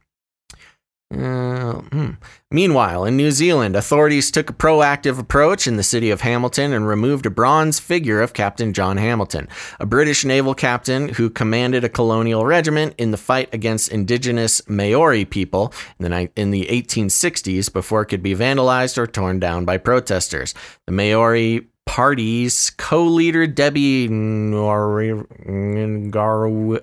[1.13, 2.11] Uh, hmm.
[2.51, 6.87] Meanwhile, in New Zealand, authorities took a proactive approach in the city of Hamilton and
[6.87, 9.49] removed a bronze figure of Captain John Hamilton,
[9.79, 15.25] a British naval captain who commanded a colonial regiment in the fight against indigenous Maori
[15.25, 19.77] people in the, in the 1860s before it could be vandalized or torn down by
[19.77, 20.55] protesters.
[20.87, 25.25] The Maori party's co-leader Debbie Ngaru,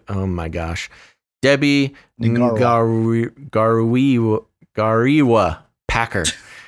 [0.08, 0.90] oh my gosh,
[1.42, 6.24] Debbie Ngaru- Garuiwa, Gariwa Packer.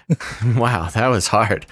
[0.57, 1.65] wow, that was hard.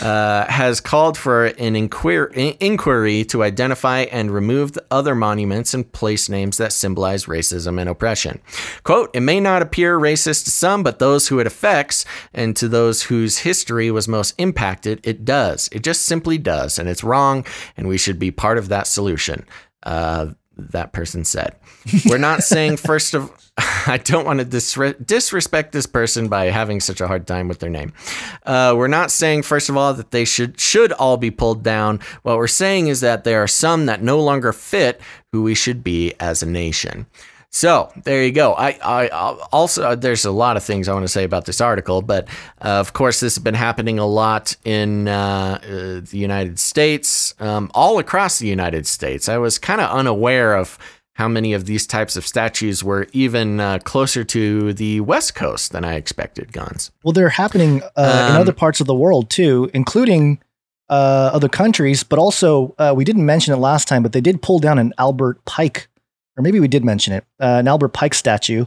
[0.00, 5.90] Uh, has called for an inquir- inquiry to identify and remove the other monuments and
[5.92, 8.40] place names that symbolize racism and oppression.
[8.82, 12.04] Quote, it may not appear racist to some, but those who it affects
[12.34, 15.68] and to those whose history was most impacted, it does.
[15.70, 16.78] It just simply does.
[16.78, 17.44] And it's wrong,
[17.76, 19.46] and we should be part of that solution.
[19.84, 21.56] Uh, that person said.
[22.06, 23.30] We're not saying first of
[23.86, 27.58] I don't want to disre- disrespect this person by having such a hard time with
[27.58, 27.92] their name.
[28.44, 32.00] Uh, we're not saying first of all that they should should all be pulled down.
[32.22, 35.00] What we're saying is that there are some that no longer fit
[35.32, 37.06] who we should be as a nation.
[37.50, 38.52] So there you go.
[38.52, 39.08] I, I
[39.50, 42.28] also there's a lot of things I want to say about this article, but
[42.60, 45.68] uh, of course this has been happening a lot in uh, uh,
[46.00, 49.28] the United States, um, all across the United States.
[49.28, 50.78] I was kind of unaware of
[51.14, 55.72] how many of these types of statues were even uh, closer to the West Coast
[55.72, 56.52] than I expected.
[56.52, 56.90] Gonz.
[57.04, 60.40] Well, they're happening uh, um, in other parts of the world too, including
[60.90, 62.02] uh, other countries.
[62.02, 65.42] But also, we didn't mention it last time, but they did pull down an Albert
[65.46, 65.88] Pike
[66.36, 68.66] or maybe we did mention it, uh, an Albert Pike statue,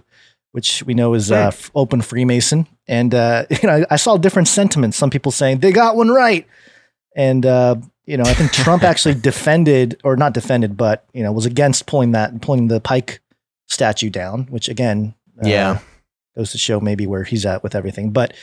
[0.52, 2.68] which we know is uh, open Freemason.
[2.88, 4.98] And uh, you know, I, I, saw different sentiments.
[4.98, 6.48] Some people saying they got one right,
[7.16, 11.32] and uh, you know, I think Trump actually defended, or not defended, but you know,
[11.32, 13.22] was against pulling that, pulling the Pike
[13.68, 14.44] statue down.
[14.46, 15.14] Which again,
[15.44, 15.80] uh, yeah,
[16.36, 18.12] goes to show maybe where he's at with everything.
[18.12, 18.34] But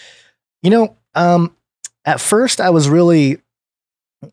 [0.62, 1.56] you know, um,
[2.04, 3.38] at first I was really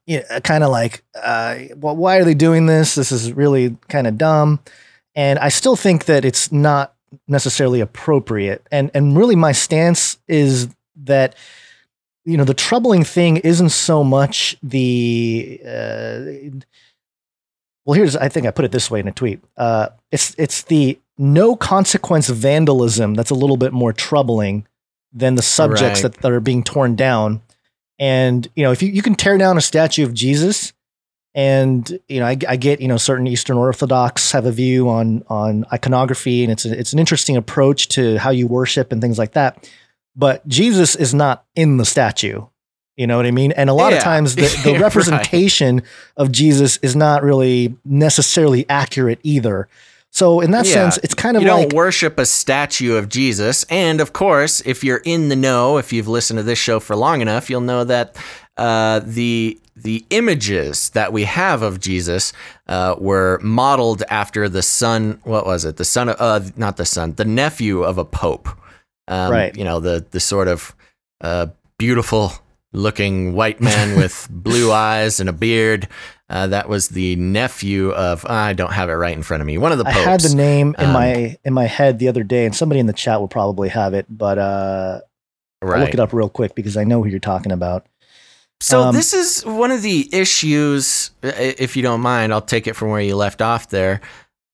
[0.06, 2.96] you know, kind of like, uh, well, why are they doing this?
[2.96, 4.60] This is really kind of dumb.
[5.16, 6.96] And I still think that it's not
[7.28, 8.66] necessarily appropriate.
[8.72, 10.70] And and really my stance is
[11.04, 11.36] that
[12.26, 16.60] you know the troubling thing isn't so much the uh,
[17.86, 19.42] well here's I think I put it this way in a tweet.
[19.58, 24.66] Uh, it's it's the no consequence vandalism that's a little bit more troubling
[25.12, 26.12] than the subjects right.
[26.12, 27.42] that, that are being torn down.
[28.00, 30.74] And you know if you, you can tear down a statue of Jesus
[31.36, 35.24] and you know I, I, get you know certain Eastern Orthodox have a view on
[35.28, 39.18] on iconography, and it's a, it's an interesting approach to how you worship and things
[39.18, 39.70] like that.
[40.16, 42.46] But Jesus is not in the statue.
[42.96, 43.52] You know what I mean?
[43.54, 43.98] And a lot yeah.
[43.98, 45.86] of times the, the representation right.
[46.18, 49.68] of Jesus is not really necessarily accurate either.
[50.14, 50.74] So in that yeah.
[50.74, 53.64] sense, it's kind of you like don't worship a statue of Jesus.
[53.64, 56.96] And of course, if you're in the know, if you've listened to this show for
[56.96, 58.16] long enough, you'll know that
[58.56, 62.32] uh, the the images that we have of Jesus
[62.68, 65.20] uh, were modeled after the son.
[65.24, 65.78] What was it?
[65.78, 68.48] The son of uh, not the son, the nephew of a pope.
[69.08, 69.58] Um, right.
[69.58, 70.76] You know the the sort of
[71.22, 71.48] uh,
[71.80, 72.34] beautiful
[72.72, 75.88] looking white man with blue eyes and a beard.
[76.34, 79.60] Uh, that was the nephew of I don't have it right in front of me.
[79.60, 79.98] One of the popes.
[79.98, 82.80] I had the name in um, my in my head the other day, and somebody
[82.80, 85.02] in the chat will probably have it, but uh,
[85.62, 85.78] right.
[85.78, 87.86] I'll look it up real quick because I know who you're talking about.
[88.62, 91.12] So Um, this is one of the issues.
[91.22, 94.02] If you don't mind, I'll take it from where you left off there.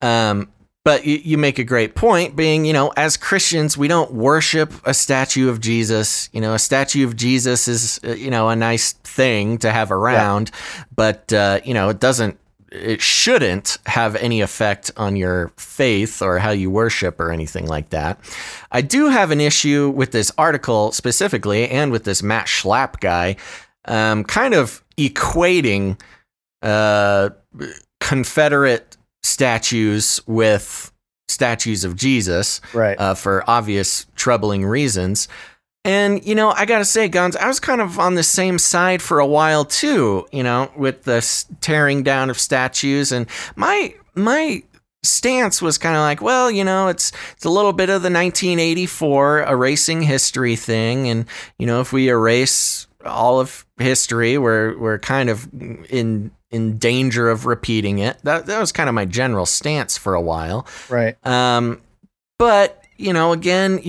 [0.02, 0.52] Um,
[0.90, 4.74] but you, you make a great point, being you know, as Christians, we don't worship
[4.86, 6.32] a statue of Jesus.
[6.34, 9.92] You know, a statue of Jesus is uh, you know a nice thing to have
[9.92, 10.50] around,
[10.96, 12.40] but uh, you know, it doesn't.
[12.72, 17.92] It shouldn't have any effect on your faith or how you worship or anything like
[17.92, 18.20] that.
[18.72, 23.36] I do have an issue with this article specifically and with this Matt Schlapp guy
[23.86, 26.00] um, kind of equating
[26.64, 27.30] uh,
[28.00, 28.89] Confederate
[29.24, 30.92] statues with
[31.28, 33.00] statues of Jesus Right.
[33.00, 35.28] uh, for obvious troubling reasons.
[35.86, 39.02] And, you know, I gotta say, Gonz, I was kind of on the same side
[39.02, 43.12] for a while too, you know, with the tearing down of statues.
[43.12, 44.64] And my, my,
[45.02, 48.12] stance was kind of like well you know it's it's a little bit of the
[48.12, 51.26] 1984 erasing history thing and
[51.58, 55.48] you know if we erase all of history we're we're kind of
[55.90, 60.14] in in danger of repeating it that that was kind of my general stance for
[60.14, 61.16] a while right.
[61.26, 61.82] um,
[62.38, 63.80] but you know, again,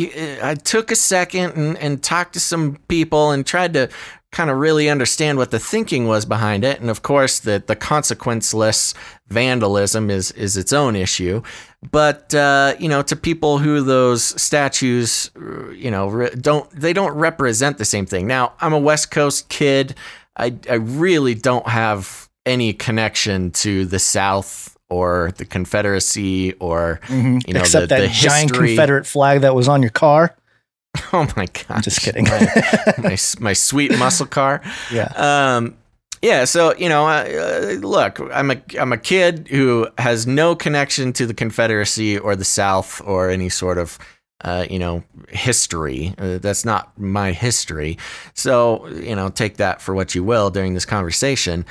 [0.41, 3.91] I took a second and, and talked to some people and tried to
[4.31, 6.81] kind of really understand what the thinking was behind it.
[6.81, 8.95] And of course, the the consequenceless
[9.27, 11.43] vandalism is is its own issue.
[11.91, 16.93] But uh, you know, to people who those statues, uh, you know, re- don't they
[16.93, 18.29] don't represent the same thing.
[18.29, 19.97] Now, I'm a West Coast kid.
[20.37, 27.17] I I really don't have any connection to the South or the Confederacy or you
[27.17, 27.57] know Mm-hmm.
[27.57, 28.53] Except the, that the giant.
[28.53, 30.37] Confederate flag that was on your car.
[31.13, 31.85] Oh my god!
[31.85, 32.25] Just kidding.
[32.25, 32.49] my,
[32.99, 34.61] my my sweet muscle car.
[34.93, 35.13] Yeah.
[35.15, 35.77] Um,
[36.21, 36.45] yeah.
[36.45, 41.13] So you know, uh, uh, look, I'm a I'm a kid who has no connection
[41.13, 44.01] to the Confederacy or the South or any sort of
[44.45, 46.13] uh, you know history.
[46.19, 47.97] Uh, that's not my history.
[48.35, 51.65] So you know, take that for what you will during this conversation.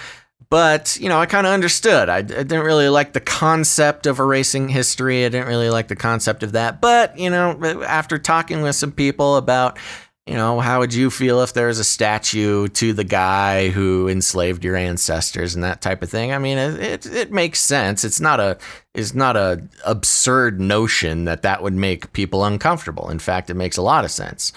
[0.49, 2.09] But you know, I kind of understood.
[2.09, 5.25] I, I didn't really like the concept of erasing history.
[5.25, 6.81] I didn't really like the concept of that.
[6.81, 9.77] But you know, after talking with some people about
[10.29, 14.07] you know, how would you feel if there was a statue to the guy who
[14.07, 16.31] enslaved your ancestors and that type of thing?
[16.31, 18.03] I mean, it it, it makes sense.
[18.03, 18.59] It's not a
[18.93, 23.09] it's not a absurd notion that that would make people uncomfortable.
[23.09, 24.53] In fact, it makes a lot of sense.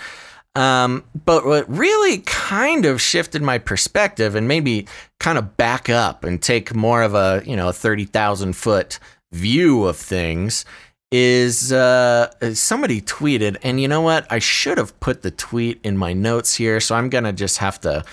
[0.55, 4.87] Um, but what really kind of shifted my perspective and maybe
[5.19, 8.99] kind of back up and take more of a you know thirty thousand foot
[9.33, 10.65] view of things
[11.11, 14.27] is uh, somebody tweeted, and you know what?
[14.31, 17.81] I should have put the tweet in my notes here, so I'm gonna just have
[17.83, 18.05] to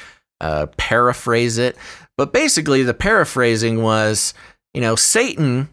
[0.42, 1.78] uh, paraphrase it.
[2.18, 4.34] But basically, the paraphrasing was,
[4.74, 5.70] you know, Satan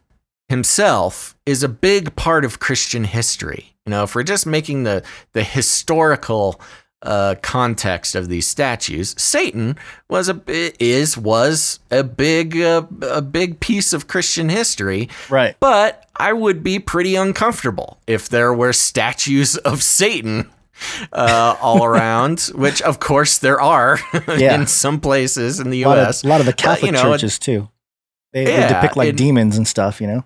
[0.48, 3.76] himself is a big part of Christian history.
[3.87, 6.61] You know, if we're just making the the historical
[7.03, 9.76] uh, context of these statues, Satan
[10.11, 10.41] was a
[10.82, 15.09] is was a big uh, a big piece of Christian history.
[15.30, 15.55] Right.
[15.61, 20.51] But I would be pretty uncomfortable if there were statues of Satan
[21.12, 24.01] uh, all around, which of course there are
[24.37, 24.57] Yeah.
[24.61, 26.24] in some places in the A U.S.
[26.24, 27.68] of, a lot of the Catholic you know, churches too.
[28.32, 30.24] They, they depict like it- demons and stuff, you know.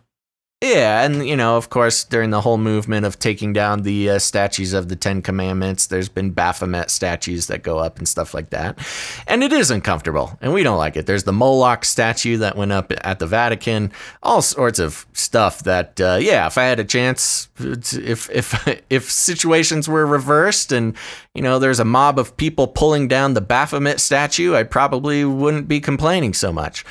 [0.63, 4.19] Yeah, and you know, of course, during the whole movement of taking down the uh,
[4.19, 8.51] statues of the Ten Commandments, there's been Baphomet statues that go up and stuff like
[8.51, 8.79] that,
[9.27, 11.07] and it is uncomfortable, and we don't like it.
[11.07, 13.91] There's the Moloch statue that went up at the Vatican,
[14.23, 15.63] all sorts of stuff.
[15.63, 20.95] That uh, yeah, if I had a chance, if if if situations were reversed and
[21.35, 25.69] you know there's a mob of people pulling down the Baphomet statue, I probably wouldn't
[25.69, 26.85] be complaining so much.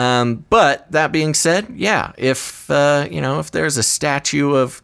[0.00, 4.82] Um, but that being said, yeah, if uh, you know if there's a statue of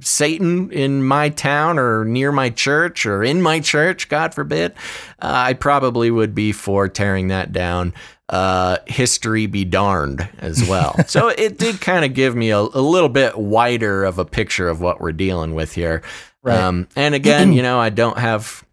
[0.00, 4.72] Satan in my town or near my church or in my church, God forbid,
[5.20, 7.92] uh, I probably would be for tearing that down.
[8.30, 10.96] Uh, history be darned as well.
[11.06, 14.70] so it did kind of give me a, a little bit wider of a picture
[14.70, 16.00] of what we're dealing with here.
[16.42, 16.58] Right.
[16.58, 18.64] Um, and again, you know, I don't have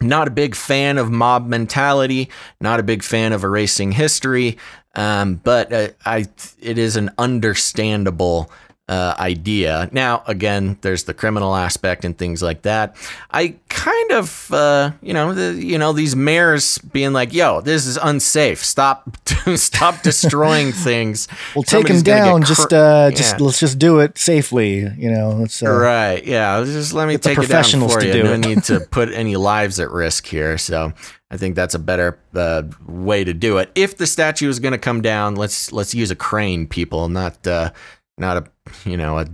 [0.00, 2.28] not a big fan of mob mentality,
[2.60, 4.58] not a big fan of erasing history,
[4.94, 6.26] um, but uh, I
[6.60, 8.50] it is an understandable
[8.88, 9.88] uh, idea.
[9.90, 12.94] Now, again, there's the criminal aspect and things like that.
[13.32, 17.84] I kind of, uh, you know, the, you know, these mayors being like, "Yo, this
[17.86, 18.62] is unsafe.
[18.64, 19.16] Stop,
[19.56, 21.26] stop destroying things."
[21.56, 22.40] We'll take Somebody's gonna down.
[22.42, 24.78] cr- just, uh, just let's just do it safely.
[24.96, 25.44] You know.
[25.62, 26.24] Uh, Right.
[26.24, 26.62] Yeah.
[26.64, 28.12] Just let me take it down for to you.
[28.12, 28.38] do no it.
[28.38, 30.58] need to put any lives at risk here.
[30.58, 30.92] So
[31.30, 33.70] I think that's a better uh, way to do it.
[33.74, 37.44] If the statue is going to come down, let's let's use a crane, people, not
[37.48, 37.70] uh,
[38.18, 38.44] not a
[38.88, 39.26] you know a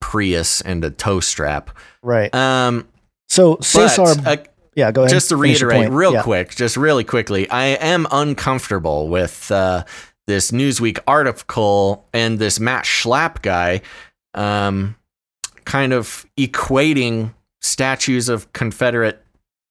[0.00, 1.70] Prius and a tow strap.
[2.02, 2.32] Right.
[2.34, 2.88] Um,
[3.28, 4.36] So but, Cesar, uh,
[4.74, 5.10] yeah, go ahead.
[5.10, 6.22] just to reiterate real Yeah.
[6.22, 9.84] quick, just really quickly, I am uncomfortable with uh,
[10.26, 13.82] this Newsweek article and this Matt Schlapp guy
[14.34, 14.94] um,
[15.64, 19.22] kind of equating statues of Confederate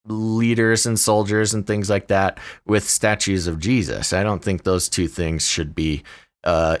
[0.06, 4.12] leaders and soldiers and things like that with statues of Jesus.
[4.12, 6.02] I don't think those two things should be
[6.44, 6.78] uh,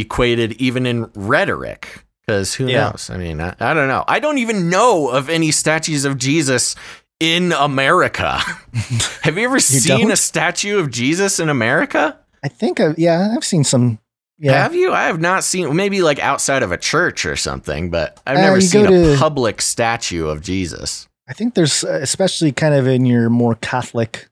[0.00, 2.04] equated even in rhetoric.
[2.26, 2.90] Because who Yeah.
[2.90, 3.08] knows?
[3.10, 4.04] I mean, I, I don't know.
[4.06, 6.74] I don't even know of any statues of Jesus
[7.20, 8.38] in America.
[9.22, 10.10] Have you ever seen don't?
[10.12, 12.18] a statue of Jesus in America?
[12.44, 13.98] I think, I, yeah, I've seen some.
[14.38, 14.92] Yeah, Have you?
[14.92, 15.74] I have not seen.
[15.74, 18.90] Maybe like outside of a church or something, but I've Uh, never you seen a
[18.90, 21.08] to- public statue of Jesus.
[21.28, 24.28] I think there's, uh, especially kind of in your more Catholic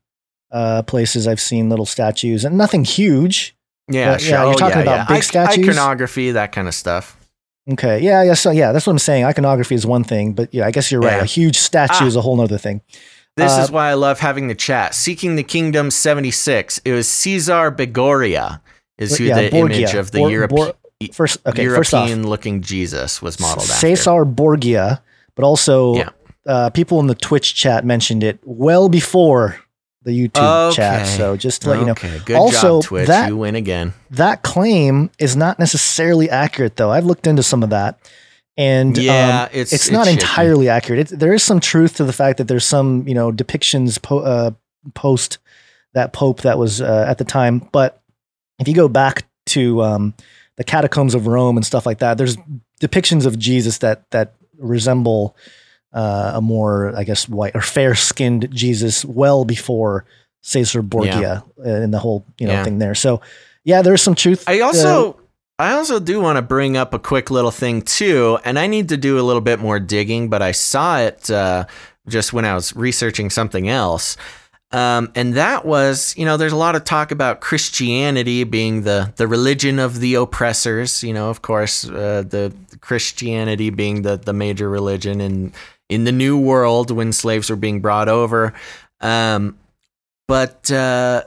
[0.52, 3.55] uh, places, I've seen little statues and nothing huge.
[3.88, 4.30] Yeah, But, sure.
[4.34, 5.04] yeah, you're Oh, talking yeah, about yeah.
[5.06, 5.64] big Ic- statues?
[5.68, 7.16] iconography, that kind of stuff.
[7.72, 8.00] Okay.
[8.00, 8.22] Yeah.
[8.22, 8.34] Yeah.
[8.34, 9.24] So yeah, that's what I'm saying.
[9.24, 11.16] Iconography is one thing, but yeah, I guess you're right.
[11.16, 11.22] Yeah.
[11.22, 12.06] A huge statue Ah.
[12.06, 12.80] is a whole nother thing.
[13.36, 14.94] This Uh, is why I love having the chat.
[14.94, 16.80] Seeking the Kingdom 76.
[16.84, 18.60] It was Caesar Begoria,
[18.98, 19.76] is who Yeah, the Borgia.
[19.80, 20.72] image of the Bor- Europe- Bor-
[21.12, 21.66] First, okay.
[21.68, 23.86] First off, European looking Jesus was modeled after.
[23.86, 25.02] Caesar Borgia,
[25.34, 26.08] but also Yeah.
[26.46, 29.56] uh, people in the Twitch chat mentioned it well before
[30.06, 31.06] the YouTube chat.
[31.06, 33.08] So just to let you know, Okay, good Also, job, Twitch.
[33.08, 33.92] that- you win again.
[34.12, 36.90] that claim is not necessarily accurate, though.
[36.90, 37.98] I've looked into some of that,
[38.56, 40.20] and Yeah, um, it's- it's it's not shaky.
[40.20, 41.12] entirely accurate.
[41.12, 44.20] It, there is some truth to the fact that there's some you know depictions po-
[44.20, 44.50] uh,
[44.94, 45.38] post
[45.92, 48.00] that pope that was uh, at the time, but
[48.58, 50.14] if you go back to um,
[50.56, 52.36] the catacombs of Rome and stuff like that, there's
[52.80, 55.36] depictions of Jesus that that resemble
[55.96, 60.04] uh, a more, I guess, white or fair skinned Jesus well before
[60.42, 62.64] Caesar Borgia uh, and the whole you know Yeah.
[62.64, 62.94] thing there.
[62.94, 63.20] So
[63.64, 64.44] yeah, there's some truth.
[64.46, 65.18] I uh, also
[65.58, 68.90] I also do want to bring up a quick little thing too, and I need
[68.90, 71.64] to do a little bit more digging, but I saw it uh,
[72.06, 74.16] just when I was researching something else.
[74.72, 79.12] Um, and that was, you know, there's a lot of talk about Christianity being the
[79.16, 81.02] the religion of the oppressors.
[81.02, 85.52] You know, of course, uh, the Christianity being the the major religion in
[85.88, 88.52] in the New World when slaves were being brought over.
[89.00, 89.58] Um,
[90.28, 91.22] but uh,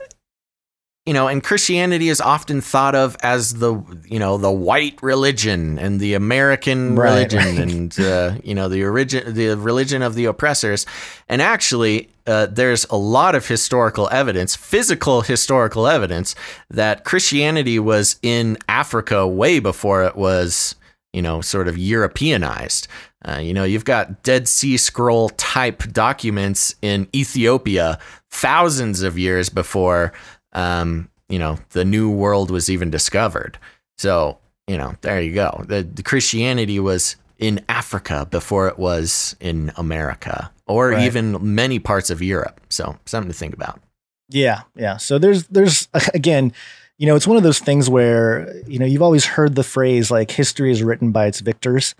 [1.06, 5.78] you know, and Christianity is often thought of as the you know the white religion
[5.78, 7.58] and the American Right, religion right.
[7.58, 10.84] and uh, you know the origin the religion of the oppressors.
[11.28, 16.34] And actually, uh, there's a lot of historical evidence, physical historical evidence,
[16.68, 20.74] that Christianity was in Africa way before it was
[21.14, 22.88] you know sort of Europeanized.
[23.26, 27.98] Uh, you know, you've got Dead Sea Scroll type documents in Ethiopia
[28.30, 30.12] thousands of years before
[30.52, 33.56] um, you know, the new world was even discovered.
[33.98, 35.64] So, you know, there you go.
[35.68, 41.04] The, the Christianity was in Africa before it was in America or Right.
[41.06, 42.60] even many parts of Europe.
[42.68, 43.80] So, something to think about.
[44.28, 44.96] Yeah, yeah.
[44.96, 46.52] So there's there's again,
[46.98, 50.10] you know, it's one of those things where you know you've always heard the phrase
[50.10, 51.94] like history is written by its victors,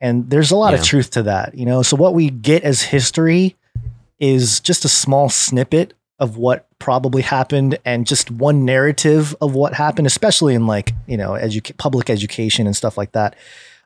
[0.00, 1.54] and there's a lot of truth to that.
[1.54, 3.56] You know, so what we get as history
[4.18, 9.72] is just a small snippet of what probably happened and just one narrative of what
[9.74, 11.38] happened, especially in like you know
[11.78, 13.36] public education and stuff like that.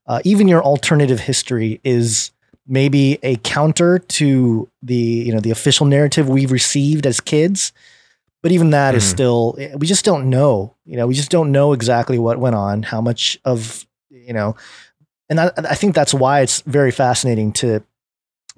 [0.07, 2.31] Uh, even your alternative history is
[2.67, 7.73] maybe a counter to the you know the official narrative we've received as kids
[8.43, 9.09] but even that is Mhm.
[9.11, 12.83] still we just don't know you know we just don't know exactly what went on
[12.83, 14.57] how much of you know
[15.29, 17.83] and I, I think that's why it's very fascinating to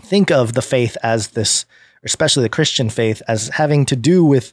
[0.03, 1.65] think of the faith as this
[2.05, 4.53] especially the christian faith as having to do with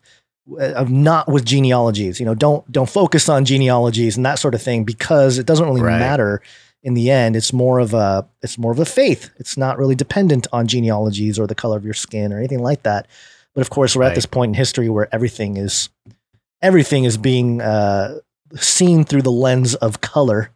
[0.60, 4.62] uh, not with genealogies you know don't don't focus on genealogies and that sort of
[4.62, 6.00] thing because it doesn't really Right.
[6.00, 6.42] matter
[6.86, 7.38] in the end.
[7.38, 9.30] It's more of a it's more of a faith.
[9.38, 12.84] It's not really dependent on genealogies or the color of your skin or anything like
[12.84, 13.08] that.
[13.56, 15.88] But of course we're at this point in history where everything is
[16.62, 18.20] everything is being uh,
[18.56, 20.50] seen through the lens of color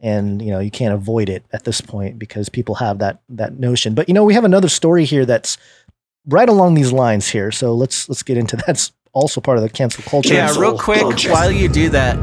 [0.00, 3.58] and you know you can't avoid it at this point because people have that that
[3.58, 5.58] notion but you know we have another story here that's
[6.26, 9.68] right along these lines here so let's let's get into that's also part of the
[9.70, 11.30] cancel culture Yeah, Cancel real quick, culture.
[11.32, 12.16] while you do that,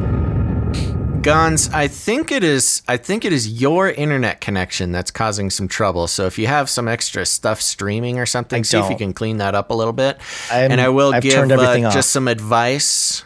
[1.26, 5.68] Gonz, I think it is I think it is your internet connection that's causing some
[5.68, 6.06] trouble.
[6.08, 9.12] So if you have some extra stuff streaming or something, I see if you can
[9.12, 10.20] clean that up a little bit.
[10.52, 11.94] I'm- and I will I've give turned everything uh, off.
[11.96, 13.25] just some advice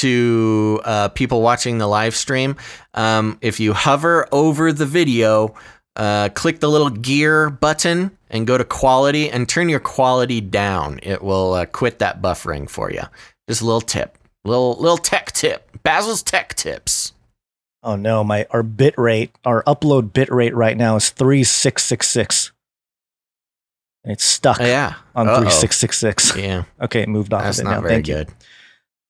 [0.00, 2.56] to uh, people watching the live stream.
[2.94, 5.54] Um, if you hover over the video,
[5.96, 11.00] uh, click the little gear button and go to quality and turn your quality down.
[11.02, 13.02] It will uh, quit that buffering for you.
[13.48, 15.70] Just a little tip, little little tech tip.
[15.82, 17.12] Basil's tech tips.
[17.82, 22.50] oh no my our bit rate our upload bit rate right now is 3666
[24.06, 24.94] it's stuck Yeah.
[25.14, 25.40] on Uh-oh.
[25.48, 26.36] 3666.
[26.36, 26.64] Yeah.
[26.80, 27.80] Okay, moved off That's of it not now.
[27.80, 28.24] very Thank you.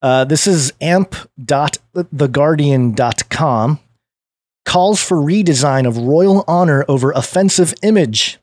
[0.05, 3.81] Uh, this is amp.theguardian.com.
[4.67, 8.39] Calls for redesign of royal honor over offensive image.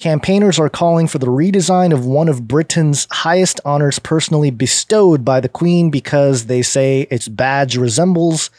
[0.00, 5.38] Campaigners are calling for the redesign of one of Britain's highest honors personally bestowed by
[5.38, 8.50] the Queen because they say its badge resembles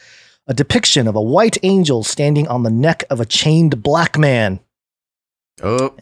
[0.47, 4.61] a depiction of a white angel standing on the neck of a chained black man.
[5.61, 5.93] Oh,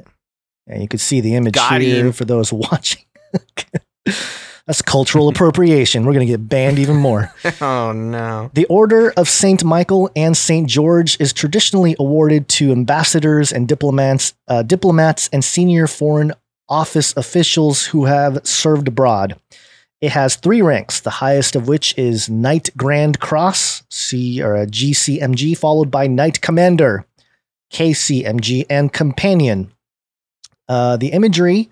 [0.67, 2.11] And you can see the image Got here him.
[2.11, 3.01] for those watching.
[4.66, 6.05] That's cultural appropriation.
[6.05, 7.32] We're going to get banned even more.
[7.62, 8.51] oh no.
[8.53, 9.64] The Order of St.
[9.64, 10.68] Michael and St.
[10.68, 16.34] George is traditionally awarded to ambassadors and diplomats, uh, diplomats and senior foreign
[16.68, 19.39] office officials who have served abroad.
[20.01, 24.66] It has three ranks, the highest of which is Knight Grand Cross, C or a
[24.66, 27.05] GCMG, followed by Knight Commander,
[27.74, 29.72] KCMG, and Companion.
[30.70, 31.70] Uh, the imagery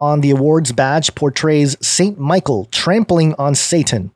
[0.00, 4.12] on the awards badge portrays Saint Michael trampling on Satan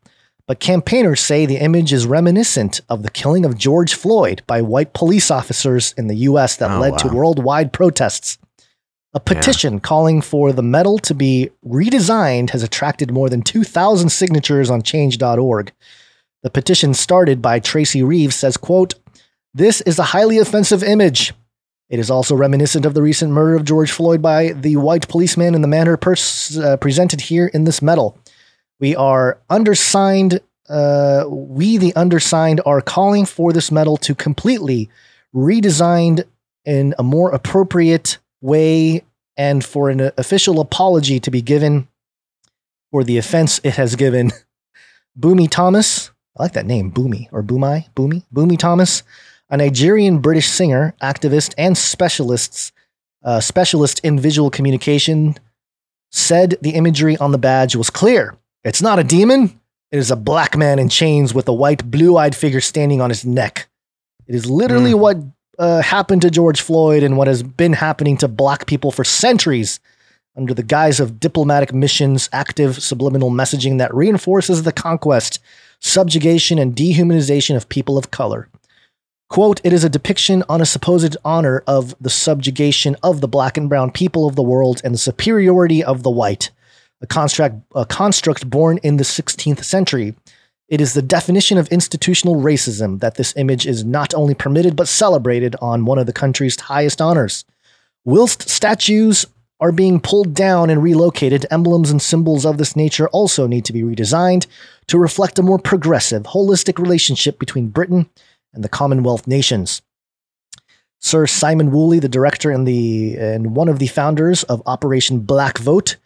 [0.50, 4.92] but campaigners say the image is reminiscent of the killing of George Floyd by white
[4.92, 8.36] police officers in the US that Oh, led to worldwide protests.
[9.14, 14.70] A petition calling for the medal to be redesigned has attracted more than 2,000 signatures
[14.70, 15.70] on change.org.
[16.42, 18.94] The petition started by Tracy Reeves says, quote,
[19.54, 21.32] This is a highly offensive image.
[21.90, 25.56] It is also reminiscent of the recent murder of George Floyd by the white policeman
[25.56, 28.16] in the manner pers- uh, presented here in this medal.
[28.78, 30.40] We are undersigned.
[30.68, 34.88] Uh, we, the undersigned, are calling for this medal to completely
[35.34, 36.24] redesigned
[36.64, 39.02] in a more appropriate way
[39.36, 41.88] and for an official apology to be given
[42.92, 44.30] for the offense it has given.
[45.18, 49.02] Bumi Thomas, I like that name, Boomy or Boomai, Boomy, Bumi Thomas,
[49.50, 52.72] a Nigerian British singer, activist, and specialists,
[53.24, 55.36] uh, specialist in visual communication,
[56.10, 58.36] said the imagery on the badge was clear.
[58.64, 59.60] It's not a demon.
[59.90, 63.10] It is a black man in chains with a white, blue eyed figure standing on
[63.10, 63.68] his neck.
[64.26, 65.18] It is literally what
[65.58, 69.80] uh, happened to George Floyd and what has been happening to black people for centuries
[70.36, 75.40] under the guise of diplomatic missions, active subliminal messaging that reinforces the conquest,
[75.80, 78.48] subjugation, and dehumanization of people of color.
[79.30, 83.56] Quote, it is a depiction on a supposed honor of the subjugation of the black
[83.56, 86.50] and brown people of the world and the superiority of the white,
[87.00, 90.16] a construct, a construct born in the 16th century.
[90.68, 94.88] It is the definition of institutional racism that this image is not only permitted but
[94.88, 97.44] celebrated on one of the country's highest honors.
[98.04, 99.26] Whilst statues
[99.60, 103.72] are being pulled down and relocated, emblems and symbols of this nature also need to
[103.72, 104.48] be redesigned
[104.88, 108.10] to reflect a more progressive, holistic relationship between Britain
[108.52, 109.82] and the Commonwealth nations.
[110.98, 115.58] Sir Simon Woolley, the director and the and one of the founders of Operation Black
[115.58, 115.96] Vote,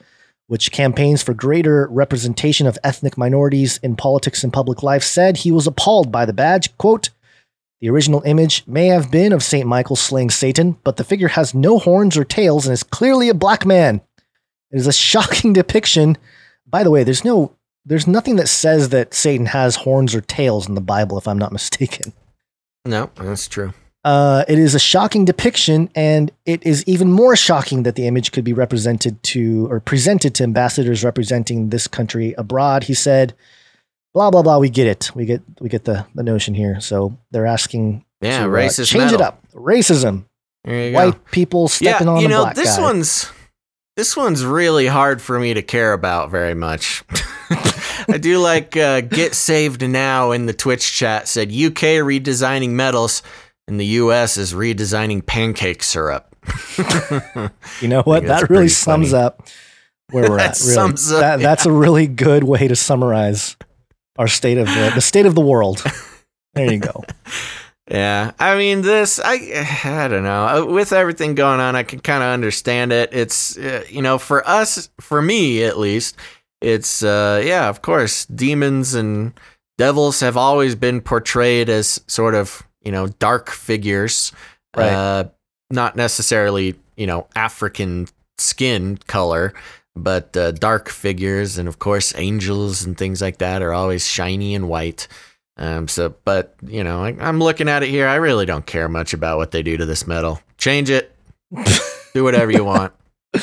[0.46, 5.50] which campaigns for greater representation of ethnic minorities in politics and public life, said he
[5.50, 6.76] was appalled by the badge.
[6.78, 7.10] Quote,
[7.80, 9.66] the original image may have been of St.
[9.66, 13.34] Michael slaying Satan, but the figure has no horns or tails and is clearly a
[13.34, 14.00] black man.
[14.70, 16.16] It is a shocking depiction.
[16.66, 20.66] By the way, there's no there's nothing that says that Satan has horns or tails
[20.66, 22.12] in the Bible, if I'm not mistaken.
[22.84, 23.72] No, that's true.
[24.04, 28.32] Uh, it is a shocking depiction, and it is even more shocking that the image
[28.32, 32.84] could be represented to or presented to ambassadors representing this country abroad.
[32.84, 33.34] He said,
[34.12, 34.58] "Blah blah blah.
[34.58, 35.10] We get it.
[35.14, 39.12] We get we get the the notion here." So they're asking, Yeah, to, uh, change
[39.12, 39.42] it up.
[39.54, 40.26] Racism,
[40.66, 40.92] you go.
[40.92, 42.82] white people stepping on you know black this guy.
[42.82, 43.32] one's
[43.96, 47.04] this one's really hard for me to care about very much.
[48.08, 53.22] I do like uh, get saved now in the Twitch chat said UK redesigning medals
[53.66, 56.34] and the US is redesigning pancake syrup.
[57.80, 58.24] You know what?
[58.26, 59.22] That really sums funny.
[59.24, 59.48] up
[60.10, 60.60] where we're at.
[60.60, 63.56] Really, up, that, that's a really good way to summarize
[64.18, 65.82] our state of the, the state of the world.
[66.54, 67.02] There you go.
[67.90, 69.20] Yeah, I mean this.
[69.22, 70.46] I I don't know.
[70.46, 73.10] Uh, With everything going on, I can kind of understand it.
[73.12, 76.16] It's uh, you know for us, for me at least,
[76.64, 79.32] it's uh, yeah, of course, demons and
[79.78, 84.32] devils have always been portrayed as sort of you know dark figures,
[84.76, 84.90] Right.
[84.92, 85.24] uh,
[85.70, 88.08] not necessarily you know African
[88.38, 89.52] skin color.
[89.96, 94.56] But uh, dark figures and of course angels and things like that are always shiny
[94.56, 95.06] and white.
[95.56, 98.08] Um, so, but you know, I, I'm looking at it here.
[98.08, 100.40] I really don't care much about what they do to this metal.
[100.58, 101.14] Change it,
[102.12, 102.92] do whatever you want.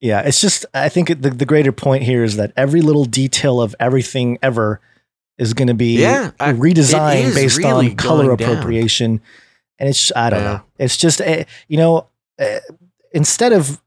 [0.00, 3.60] Yeah, it's just I think the the greater point here is that every little detail
[3.60, 4.80] of everything ever
[5.38, 8.50] is going to be Yeah, I- redesigned based really on color going down.
[8.50, 9.20] appropriation,
[9.78, 10.52] and it's I don't Yeah.
[10.52, 10.62] know.
[10.78, 12.06] It's just eh, you know
[12.38, 12.60] eh,
[13.12, 13.80] instead of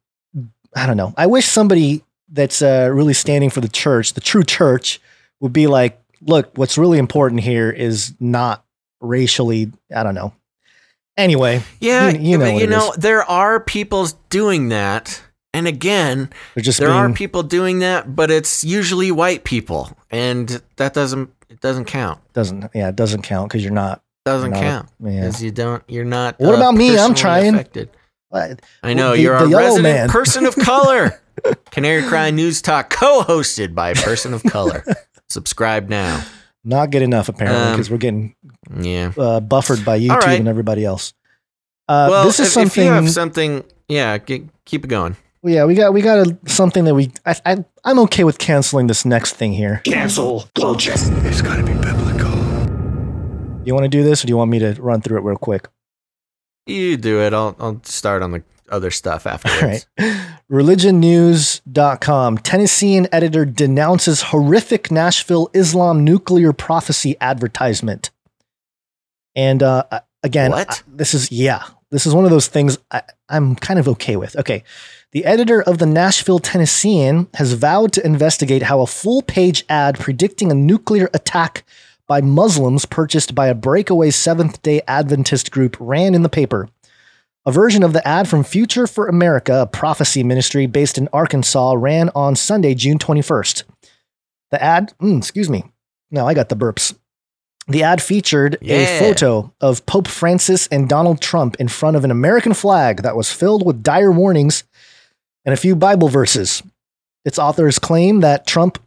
[0.75, 1.13] I don't know.
[1.17, 5.01] I wish somebody that's uh, really standing for the church, the true church,
[5.41, 8.63] would be like, look, what's really important here is not
[9.01, 9.71] racially.
[9.93, 10.33] I don't know.
[11.17, 15.21] Anyway, Yeah, you, you know, you know, there are people doing that.
[15.53, 20.93] And again, there being, are people doing that, but it's usually white people, and that
[20.93, 22.19] doesn't it doesn't count.
[22.33, 24.01] doesn't yeah, it doesn't count because you're not.
[24.23, 25.19] Doesn't You're not- count yeah.
[25.21, 25.83] because you don't.
[25.87, 26.39] You're not.
[26.39, 26.97] What uh, about me?
[26.97, 27.55] I'm trying.
[27.55, 27.89] affected.
[28.31, 30.09] I know The- you're the a resident man.
[30.09, 31.19] person of color.
[31.71, 34.83] Canary Cry News Talk, co-hosted by a person of color.
[35.27, 36.23] Subscribe now.
[36.63, 38.35] Not good enough apparently Um, because we're getting
[38.79, 39.11] Yeah.
[39.17, 40.39] uh, buffered by YouTube right.
[40.39, 41.13] and everybody else.
[41.89, 42.83] Uh, well, this is if, something.
[42.83, 45.15] if you have something, yeah, g- keep it going.
[45.43, 47.11] Yeah, we got we got a, something that we.
[47.25, 49.81] I, I I'm okay with canceling this next thing here.
[49.85, 50.93] Cancel culture.
[50.93, 52.31] It's gotta be biblical.
[53.65, 55.37] You want to do this, or do you want me to run through it real
[55.37, 55.67] quick?
[56.65, 57.33] You do it.
[57.33, 59.85] I'll I'll start on the other stuff All afterwards.
[59.99, 60.27] right.
[60.51, 62.37] ReligionNews.com.
[62.39, 68.11] Tennessean editor denounces horrific Nashville Islam nuclear prophecy advertisement.
[69.35, 69.83] And uh,
[70.23, 70.69] again, What?
[70.69, 74.15] I- this is, yeah, this is one of those things I, I'm kind of okay
[74.17, 74.35] with.
[74.37, 74.63] Okay.
[75.11, 79.99] The editor of the Nashville Tennessean has vowed to investigate how a full page ad
[79.99, 81.65] predicting a nuclear attack
[82.07, 86.69] by Muslims purchased by a breakaway Seventh day Adventist group ran in the paper.
[87.45, 91.73] A version of the ad from Future for America, a prophecy ministry based in Arkansas,
[91.73, 93.63] ran on Sunday, June 21st.
[94.51, 95.65] The ad, mm, excuse me.
[96.09, 96.95] No, I got the burps.
[97.67, 102.11] The ad featured a photo of Pope Francis and Donald Trump in front of an
[102.11, 104.63] American flag that was filled with dire warnings
[105.45, 106.63] and a few Bible verses.
[107.25, 108.79] Its authors claim that Trump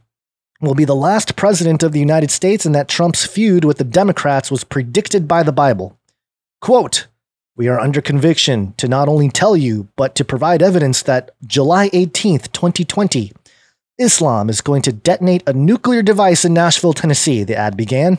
[0.60, 3.84] will be the last president of the United States and that Trump's feud with the
[3.84, 5.98] Democrats was predicted by the Bible.
[6.60, 7.06] Quote,
[7.56, 11.88] we are under conviction to not only tell you, but to provide evidence that July
[11.90, 13.32] 18th, 2020,
[13.98, 18.18] Islam is going to detonate a nuclear device in Nashville, Tennessee, the ad began.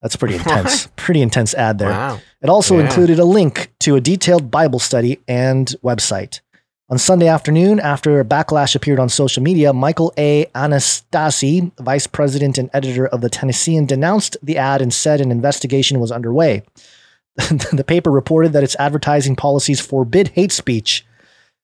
[0.00, 0.88] That's pretty intense.
[0.96, 1.90] Pretty intense ad there.
[1.90, 2.20] Wow.
[2.40, 2.84] It also Yeah.
[2.86, 6.40] included a link to a detailed Bible study and website.
[6.92, 10.44] On Sunday afternoon, after a backlash appeared on social media, Michael A.
[10.54, 16.00] Anastasi, vice president and editor of the Tennessean, denounced the ad and said an investigation
[16.00, 16.62] was underway.
[17.36, 21.06] the paper reported that its advertising policies forbid hate speech.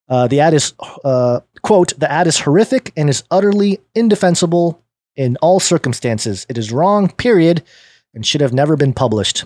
[0.07, 0.73] Uh, the ad is,
[1.05, 4.81] uh, quote, the ad is horrific and is utterly indefensible
[5.15, 6.47] in all circumstances.
[6.49, 7.61] It is wrong, period,
[8.15, 9.45] and should have never been published.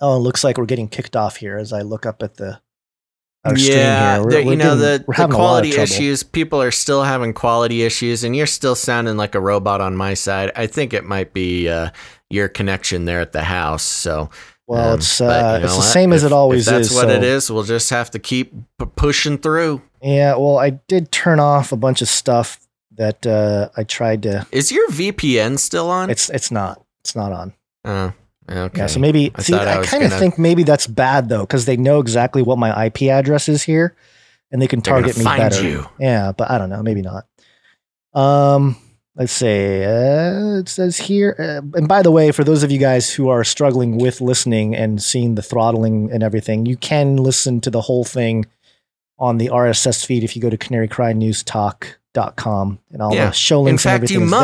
[0.00, 2.60] Oh, it looks like we're getting kicked off here as I look up at the
[3.56, 4.18] yeah.
[4.20, 6.22] We're, the- we're you know getting- the, the having a lot of quality issues.
[6.22, 10.14] People are still having quality issues, and you're still sounding like a robot on my
[10.14, 10.50] side.
[10.56, 11.90] I think it might be uh,
[12.30, 13.82] your connection there at the house.
[13.82, 14.30] So,
[14.66, 15.84] Well, um, it's uh, you it's the what?
[15.86, 16.94] same as If- it always that's is.
[16.94, 17.50] what so- it is.
[17.50, 19.82] We'll just have to keep p- pushing through.
[20.02, 22.60] Yeah, well, I did turn off a bunch of stuff
[22.96, 24.46] that uh, I tried to.
[24.52, 26.10] Is your VPN still on?
[26.10, 27.54] It's it's not it's not on.
[27.84, 28.12] oh,
[28.48, 28.78] okay.
[28.80, 29.54] Yeah, so maybe I see.
[29.54, 32.56] I I, kind of gonna- think maybe that's bad though, because they know exactly what
[32.58, 33.94] my IP address is here,
[34.50, 35.62] and they can They're target me better.
[35.62, 35.86] you.
[35.98, 36.82] Yeah, but I don't know.
[36.82, 37.26] Maybe not.
[38.14, 38.76] Um,
[39.16, 41.34] let's say uh, it says here.
[41.38, 44.74] Uh, and by the way, for those of you guys who are struggling with listening
[44.74, 48.46] and seeing the throttling and everything, you can listen to the whole thing
[49.18, 53.26] on the RSS feed if you go to canarycrynewstalk.com and all Yeah.
[53.26, 54.40] the show In links and fact, everything you is there.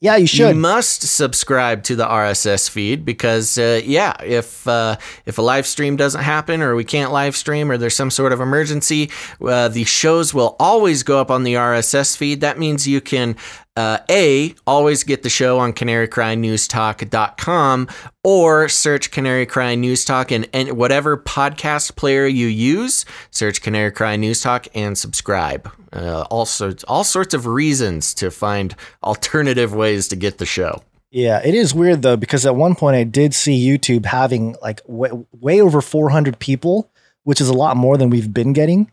[0.00, 0.54] Yeah, you should.
[0.54, 4.96] You must subscribe to the RSS feed because, uh, yeah, if uh,
[5.26, 8.32] if a live stream doesn't happen or we can't live stream or there's some sort
[8.32, 9.10] of emergency,
[9.44, 12.40] uh, the shows will always go up on the RSS feed.
[12.42, 13.34] That means you can
[13.78, 17.88] uh, a always get the show on canarycrynewstalk.com
[18.24, 23.04] or search Canary Cry News Talk and whatever podcast player you use.
[23.30, 25.70] Search Canary Cry News Talk and subscribe.
[25.92, 28.74] Uh, all sorts all sorts of reasons to find
[29.04, 30.82] alternative ways to get the show.
[31.12, 34.80] Yeah, it is weird though because at one point I did see YouTube having like
[34.88, 36.90] way over 400 people,
[37.22, 38.90] which is a lot more than we've been getting.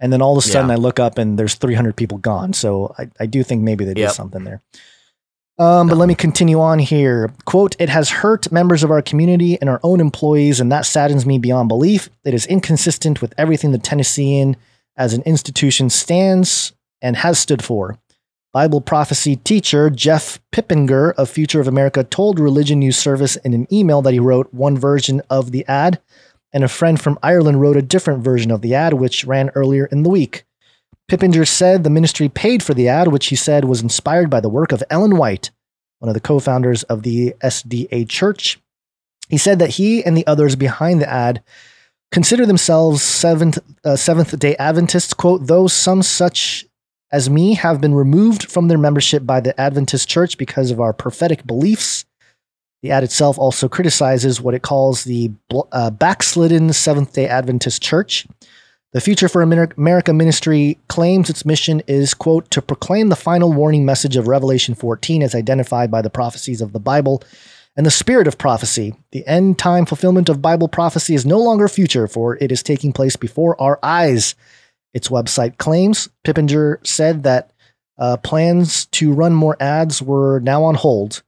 [0.00, 0.74] And then all of a sudden Yeah.
[0.74, 2.52] I look up and there's 300 people gone.
[2.52, 4.12] So I, I do think maybe they did Yep.
[4.12, 4.62] something there.
[5.58, 7.32] Um, but let me continue on here.
[7.44, 11.26] Quote, it has hurt members of our community and our own employees, and that saddens
[11.26, 12.10] me beyond belief.
[12.24, 14.56] It is inconsistent with everything the Tennessean
[14.96, 16.72] as an institution stands
[17.02, 17.98] and has stood for.
[18.52, 23.66] Bible prophecy teacher Jeff Pippenger of Future of America told Religion News Service in an
[23.72, 26.00] email that he wrote one version of the ad,
[26.52, 29.86] and a friend from Ireland wrote a different version of the ad, which ran earlier
[29.86, 30.44] in the week.
[31.10, 34.48] Pippenger said the ministry paid for the ad, which he said was inspired by the
[34.48, 35.50] work of Ellen White,
[35.98, 38.58] one of the co founders of the SDA Church.
[39.28, 41.42] He said that he and the others behind the ad
[42.10, 45.14] consider themselves seventh uh, Seventh Day Adventists.
[45.14, 46.66] Quote: Though some such
[47.10, 50.92] as me have been removed from their membership by the Adventist Church because of our
[50.92, 52.04] prophetic beliefs.
[52.82, 55.32] The ad itself also criticizes what it calls the
[55.72, 58.26] uh, backslidden Seventh day Adventist Church.
[58.92, 63.84] The Future for America ministry claims its mission is, quote, to proclaim the final warning
[63.84, 67.22] message of Revelation 14 as identified by the prophecies of the Bible
[67.76, 68.94] and the spirit of prophecy.
[69.12, 72.92] The end time fulfillment of Bible prophecy is no longer future, for it is taking
[72.92, 74.34] place before our eyes.
[74.94, 77.52] Its website claims Pippenger said that
[77.98, 81.22] uh, plans to run more ads were now on hold.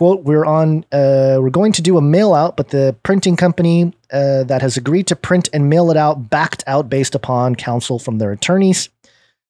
[0.00, 3.92] Quote, we're on, uh, we're going to do a mail out, but the printing company
[4.10, 7.98] uh, that has agreed to print and mail it out backed out based upon counsel
[7.98, 8.88] from their attorneys.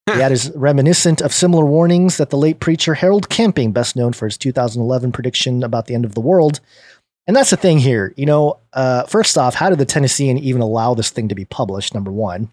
[0.09, 4.13] The ad is reminiscent of similar warnings that the late preacher Harold Camping, best known
[4.13, 6.59] for his 2011 prediction about the end of the world.
[7.29, 8.13] And that's the thing here.
[8.17, 11.45] You know, uh, first off, how did the Tennessean even allow this thing to be
[11.45, 11.95] published?
[11.95, 12.51] Number one,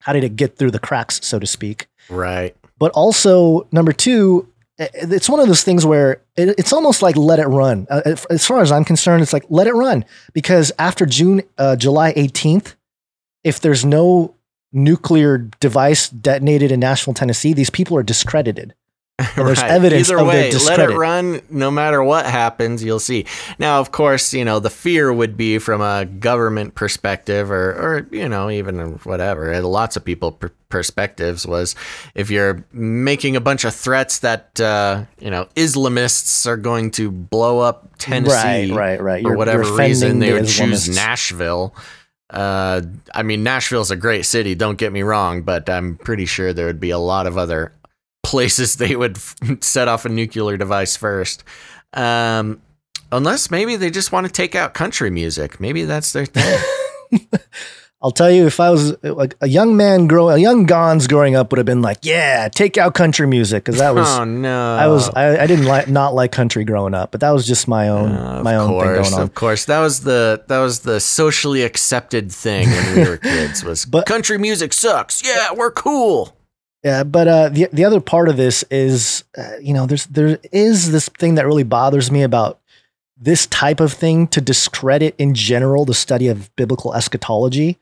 [0.00, 1.86] how did it get through the cracks, so to speak?
[2.08, 2.56] Right.
[2.76, 4.48] But also, number two,
[4.80, 7.86] it's one of those things where it, it's almost like let it run.
[7.90, 11.76] Uh, as far as I'm concerned, it's like let it run because after June, uh,
[11.76, 12.74] July 18th,
[13.44, 14.34] if there's no
[14.72, 18.74] nuclear device detonated in Nashville, Tennessee, these people are discredited.
[19.36, 21.40] There's evidence Either of their way, let it run.
[21.50, 23.26] No matter what happens, you'll see.
[23.58, 28.06] Now, of course, you know the fear would be from a government perspective, or, or
[28.10, 29.60] you know, even whatever.
[29.60, 31.74] Lots of people per- perspectives was
[32.14, 37.10] if you're making a bunch of threats that uh, you know Islamists are going to
[37.10, 39.22] blow up Tennessee, Right, right, right.
[39.22, 41.74] For You're- whatever you're reason, they the would choose Nashville.
[42.30, 42.80] Uh,
[43.12, 44.54] I mean, Nashville's a great city.
[44.54, 47.72] Don't get me wrong, but I'm pretty sure there would be a lot of other
[48.30, 49.18] places they would
[49.60, 51.42] set off a nuclear device first.
[51.92, 52.62] Um,
[53.10, 55.58] unless maybe they just want to take out country music.
[55.58, 56.60] Maybe that's their thing.
[58.02, 61.34] I'll tell you, if I was like a young man growing, a young Gonz growing
[61.36, 64.08] up would have been like, yeah, take out country music because that was.
[64.08, 64.76] oh no!
[64.76, 67.68] I was I, I didn't like not like country growing up, but that was just
[67.68, 69.20] my own Uh, my own course, thing going on.
[69.20, 73.62] Of course, that was the that was the socially accepted thing when we were kids.
[73.64, 75.22] Was But- country music sucks?
[75.22, 76.34] Yeah, we're cool.
[76.82, 80.38] Yeah, but uh, the the other part of this is, uh, you know, there's there
[80.50, 82.58] is this thing that really bothers me about
[83.18, 87.76] this type of thing to discredit in general the study of biblical eschatology.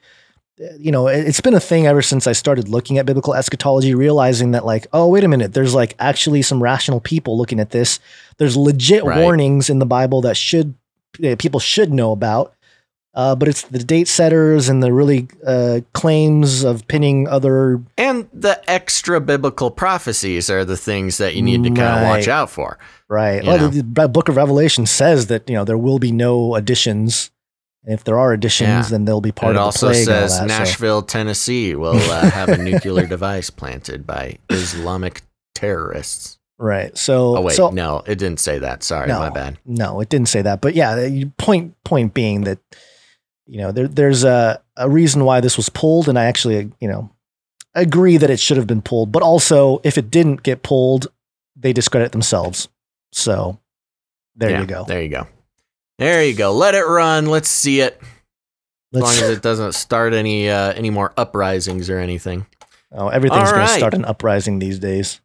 [0.60, 3.34] Uh, You know, it, it's been a thing ever since I started looking at biblical
[3.36, 7.60] eschatology, realizing that like, oh, wait a minute, there's like actually some rational people looking
[7.60, 8.00] at this.
[8.38, 9.22] There's legit Right.
[9.22, 10.74] warnings in the Bible that should
[11.24, 12.52] uh, people should know about.
[13.14, 18.28] Uh, but it's the date setters and the really uh, claims of pinning other And
[18.32, 22.48] the extra biblical prophecies are the things that you need to kind of watch out
[22.51, 22.78] for.
[23.09, 23.43] Right.
[23.44, 27.30] Well, the, the Book of Revelation says that you know there will be no additions.
[27.85, 28.82] And if there are additions, Yeah.
[28.90, 31.97] then they'll be part it of the also and says that, so- Nashville, Tennessee will
[31.97, 35.22] uh, have a nuclear device planted by Islamic
[35.55, 36.39] terrorists.
[36.59, 36.97] right.
[36.97, 37.36] So.
[37.39, 38.82] Oh wait, so, no, it didn't say that.
[38.82, 39.59] Sorry, no, my bad.
[39.64, 40.60] No, it didn't say that.
[40.60, 42.59] But yeah, the point point being that
[43.48, 46.88] you know there there's a a reason why this was pulled, and I actually you
[46.88, 47.10] know
[47.74, 49.10] agree that it should have been pulled.
[49.10, 51.08] But also, if it didn't get pulled,
[51.56, 52.68] they discredit themselves.
[53.12, 53.58] So
[54.36, 54.84] there Yeah, you go.
[54.84, 55.26] There you go.
[55.98, 56.52] There you go.
[56.52, 57.26] Let it run.
[57.26, 58.00] Let's see it.
[58.94, 62.46] As long Let's- as it doesn't start any uh, any more uprisings or anything.
[62.92, 65.20] oh, everything's going to start an uprising these days.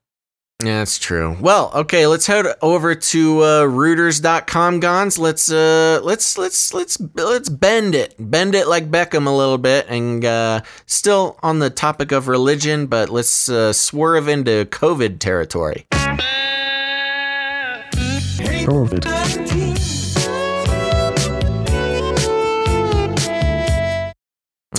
[0.61, 1.35] Yeah, that's true.
[1.41, 5.19] Well, okay, let's head over to uh, Reuters.com Gonz.
[5.19, 8.15] Let's uh let's let's let's let's bend it.
[8.17, 12.88] Bend it like Beckham a little bit and uh still on the topic of religion,
[12.88, 15.85] but let's uh, swerve into COVID territory.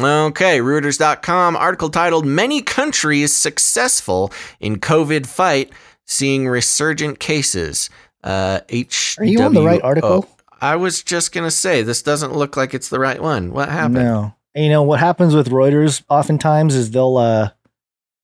[0.00, 5.70] Okay, Reuters.com article titled Many Countries Successful in COVID Fight
[6.04, 7.90] Seeing Resurgent Cases.
[8.22, 9.16] Uh, H.
[9.18, 10.28] Are you on the right article?
[10.60, 13.52] I was just going to say, this doesn't look like it's the right one.
[13.52, 13.94] What happened?
[13.96, 14.34] No.
[14.54, 17.50] You know what happens with Reuters oftentimes is they'll uh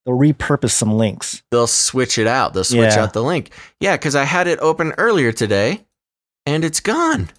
[0.05, 1.43] they'll repurpose some links.
[1.51, 2.53] They'll switch it out.
[2.53, 3.03] They'll switch Yeah.
[3.03, 3.51] out the link.
[3.81, 5.85] Yeah, because I had it open earlier today
[6.45, 7.29] and it's gone.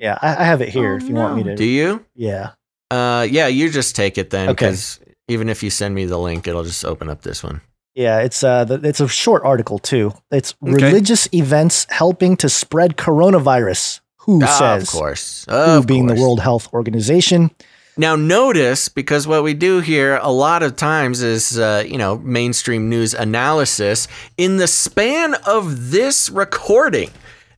[0.00, 1.54] Yeah, I, I have it here Oh, if you want me to.
[1.54, 2.04] Do you?
[2.16, 2.50] yeah.
[2.94, 4.66] Uh, yeah, you just take it then Okay.
[4.66, 7.60] because even if you send me the link, it'll just open up this one.
[7.94, 10.12] Yeah, it's uh the, it's a short article too.
[10.30, 10.72] It's Okay.
[10.84, 14.00] religious events helping to spread coronavirus.
[14.26, 14.82] Who Ah, says?
[14.82, 15.44] Of course.
[15.48, 16.14] Who Of being the.
[16.14, 17.50] World Health Organization.
[17.96, 22.18] Now, notice because what we do here a lot of times is, uh, you know,
[22.18, 24.08] mainstream news analysis.
[24.36, 27.10] In the span of this recording,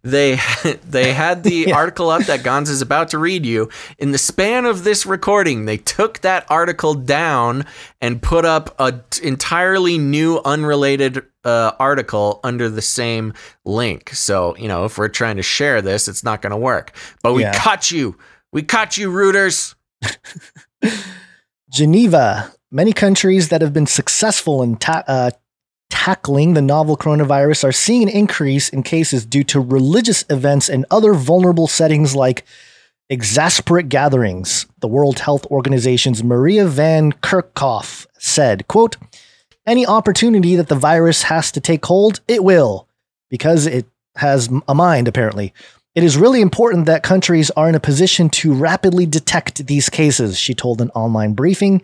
[0.06, 0.38] they
[0.84, 3.68] they had the article up that Gonz is about to read you.
[3.98, 7.64] In the span of this recording, they took that article down
[8.00, 13.32] and put up a t- entirely new, unrelated uh, article under the same
[13.64, 14.10] link.
[14.10, 16.92] So you know, if we're trying to share this, it's not going to work.
[17.22, 17.54] But we Yeah.
[17.58, 18.16] caught you.
[18.52, 19.74] We caught you, Reuters.
[21.70, 22.52] Geneva.
[22.70, 25.30] Many countries that have been successful in ta- uh,
[26.06, 30.86] tackling the novel coronavirus are seeing an increase in cases due to religious events and
[30.88, 32.44] other vulnerable settings like
[33.10, 34.66] exasperate gatherings.
[34.78, 38.96] The World Health Organization's Maria Van Kerkhove said, quote,
[39.66, 42.86] any opportunity that the virus has to take hold, it will,
[43.28, 45.52] because it has a mind, apparently.
[45.96, 50.38] It is really important that countries are in a position to rapidly detect these cases,
[50.38, 51.82] she told an online briefing.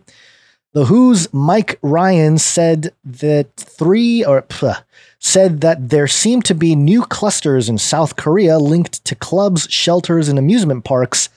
[0.74, 4.82] The WHO's Mike Ryan said that three or pff,
[5.18, 10.28] said that there seem to be new clusters in South Korea linked to clubs, shelters,
[10.28, 11.28] and amusement parks,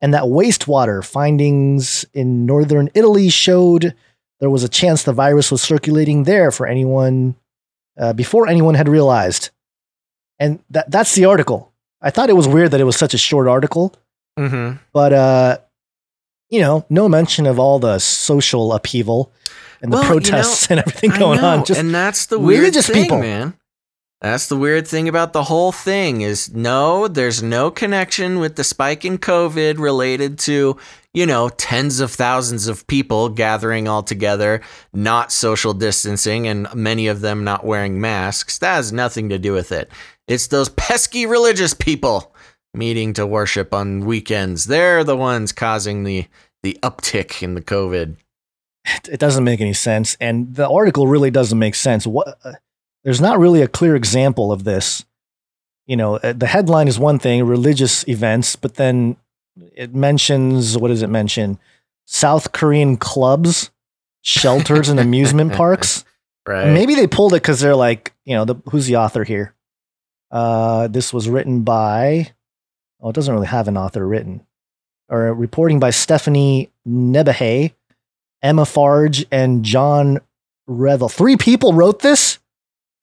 [0.00, 3.94] and that wastewater findings in northern Italy showed
[4.38, 7.34] there was a chance the virus was circulating there for anyone
[7.98, 9.50] uh, before anyone had realized.
[10.38, 11.72] And that that's the article.
[12.00, 13.92] I thought it was weird that it was such a short article,
[14.38, 14.76] Mm-hmm.
[14.92, 15.58] but uh,
[16.48, 19.32] you know, no mention of all the social upheaval
[19.82, 21.64] and the Well, you know, protests and everything going on.
[21.64, 23.20] Just and that's the weird religious thing, people.
[23.20, 23.54] man.
[24.22, 28.64] That's the weird thing about the whole thing is no, there's no connection with the
[28.64, 30.78] spike in COVID related to,
[31.12, 34.62] you know, tens of thousands of people gathering all together,
[34.94, 38.56] not social distancing, and many of them not wearing masks.
[38.58, 39.90] That has nothing to do with it.
[40.26, 42.34] It's those pesky religious people
[42.76, 44.66] meeting to worship on weekends.
[44.66, 46.26] They're the ones causing the
[46.62, 48.16] the uptick in the COVID.
[49.08, 52.06] it doesn't make any sense, and the article really doesn't make sense.
[52.06, 52.38] What?
[52.44, 52.52] Uh,
[53.04, 55.04] there's not really a clear example of this.
[55.86, 59.16] You know, uh, the headline is one thing, religious events, but then
[59.74, 61.58] it mentions what does it mention?
[62.04, 63.70] South Korean clubs,
[64.22, 66.04] shelters, and amusement parks.
[66.46, 66.72] Right.
[66.72, 69.54] Maybe they pulled it because they're like, you know, the, who's the author here?
[70.30, 72.32] Uh, this was written by,
[73.00, 74.46] oh, it doesn't really have an author written,
[75.08, 77.72] or reporting by Stephanie Nebehay,
[78.42, 80.20] Emma Farge, and John
[80.66, 81.08] Revill.
[81.08, 82.38] Three people wrote this.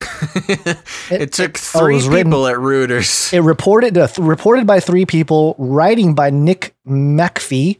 [1.10, 3.32] it, took oh, it three people written- at Reuters.
[3.32, 7.78] It reported uh, th- reported by three people, writing by Nick Macfie,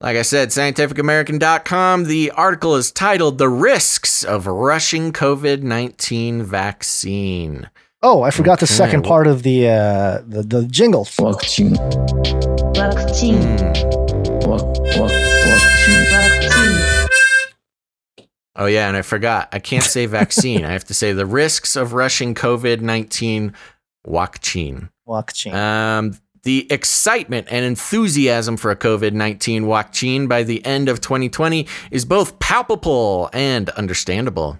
[0.00, 2.04] Like I said, scientificamerican.com.
[2.04, 7.70] The article is titled The Risks of Rushing COVID 19 Vaccine.
[8.02, 11.14] Oh, I forgot the second part of the uh, the the jingles.
[11.14, 11.76] Vaccine.
[11.76, 12.02] Hmm.
[14.42, 15.10] Vac- vac-
[16.10, 17.08] vaccine.
[18.56, 19.48] Oh, yeah, and I forgot.
[19.52, 20.64] I can't say vaccine.
[20.64, 23.54] I have to say the risks of rushing COVID 19
[24.06, 24.90] vaccine.
[25.06, 25.54] Blockchain.
[25.54, 31.66] Um, the excitement and enthusiasm for a COVID 19 vaccine by the end of 2020
[31.90, 34.58] is both palpable and understandable.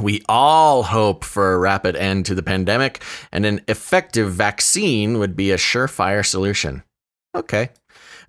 [0.00, 5.36] We all hope for a rapid end to the pandemic, and an effective vaccine would
[5.36, 6.82] be a surefire solution.
[7.34, 7.70] Okay.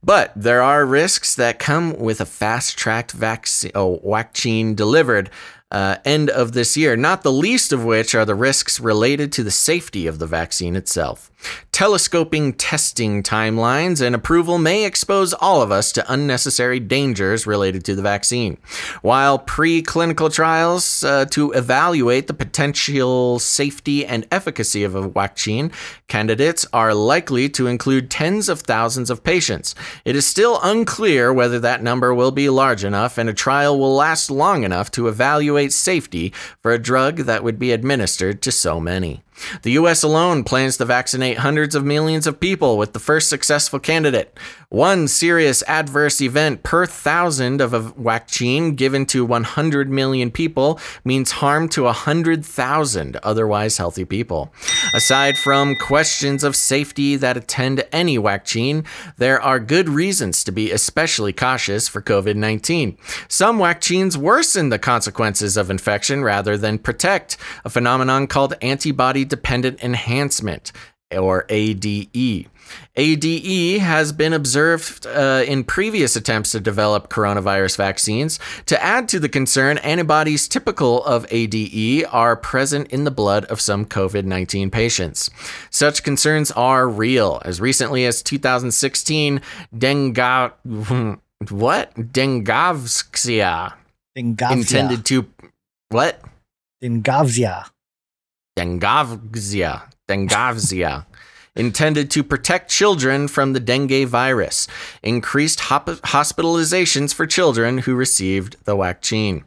[0.03, 5.31] But there are risks that come with a fast tracked vaccine, oh, vaccine delivered
[5.71, 9.43] uh, end of this year, not the least of which are the risks related to
[9.43, 11.31] the safety of the vaccine itself.
[11.75, 17.95] Telescoping testing timelines and approval may expose all of us to unnecessary dangers related to
[17.95, 18.57] the vaccine.
[19.01, 25.69] While preclinical trials uh, to evaluate the potential safety and efficacy of a vaccine
[26.07, 31.59] candidates are likely to include tens of thousands of patients, it is still unclear whether
[31.59, 35.73] that number will be large enough and a trial will last long enough to evaluate
[35.73, 36.31] safety
[36.61, 39.24] for a drug that would be administered to so many.
[39.63, 40.03] The U.S.
[40.03, 44.37] alone plans to vaccinate hundreds of millions of people with the first successful candidate.
[44.69, 51.31] One serious adverse event per thousand of a vaccine given to 100 million people means
[51.31, 54.53] harm to 100,000 otherwise healthy people.
[54.93, 58.85] Aside from questions of safety that attend any vaccine,
[59.17, 62.97] there are good reasons to be especially cautious for COVID 19.
[63.27, 69.83] Some vaccines worsen the consequences of infection rather than protect, a phenomenon called antibody dependent
[69.83, 70.71] enhancement,
[71.11, 72.47] or ADE.
[72.95, 78.39] ADE has been observed uh, in previous attempts to develop coronavirus vaccines.
[78.65, 83.61] To add to the concern, antibodies typical of ADE are present in the blood of
[83.61, 85.29] some COVID 19 patients.
[85.69, 87.41] Such concerns are real.
[87.45, 89.41] As recently as 2016,
[89.75, 90.53] Denga.
[91.49, 91.93] What?
[91.95, 93.73] Dengavskaya
[94.17, 94.51] Dengavzia.
[94.51, 95.27] intended to.
[95.89, 96.21] What?
[96.81, 97.65] Dengavzia.
[98.55, 99.83] Dengavzia.
[100.07, 101.05] Dengavzia.
[101.57, 104.67] intended to protect children from the dengue virus,
[105.01, 109.43] increased hop- hospitalizations for children who received the vaccine.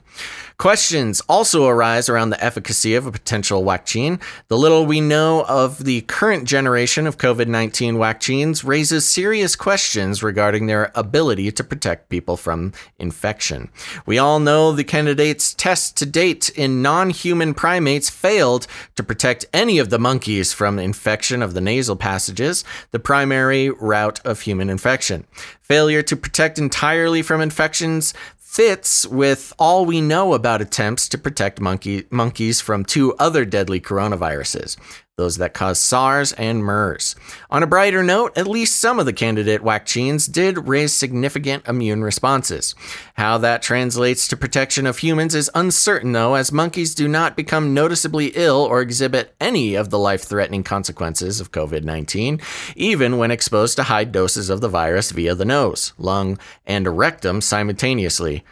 [0.59, 4.19] Questions also arise around the efficacy of a potential vaccine.
[4.49, 10.21] The little we know of the current generation of COVID 19 vaccines raises serious questions
[10.21, 13.69] regarding their ability to protect people from infection.
[14.05, 18.67] We all know the candidates' tests to date in non human primates failed
[18.97, 24.21] to protect any of the monkeys from infection of the nasal passages, the primary route
[24.27, 25.25] of human infection.
[25.63, 28.13] Failure to protect entirely from infections
[28.49, 33.79] fits with all we know about attempts to protect monkey, monkeys from two other deadly
[33.79, 34.77] coronaviruses,
[35.19, 37.15] those that cause SARS and MERS.
[37.51, 42.03] On a brighter note, at least some of the candidate vaccines did raise significant immune
[42.03, 42.75] responses.
[43.15, 47.75] How that translates to protection of humans is uncertain, though, as monkeys do not become
[47.75, 52.41] noticeably ill or exhibit any of the life threatening consequences of COVID 19,
[52.77, 57.41] even when exposed to high doses of the virus via the nose, lung, and rectum
[57.41, 58.45] simultaneously.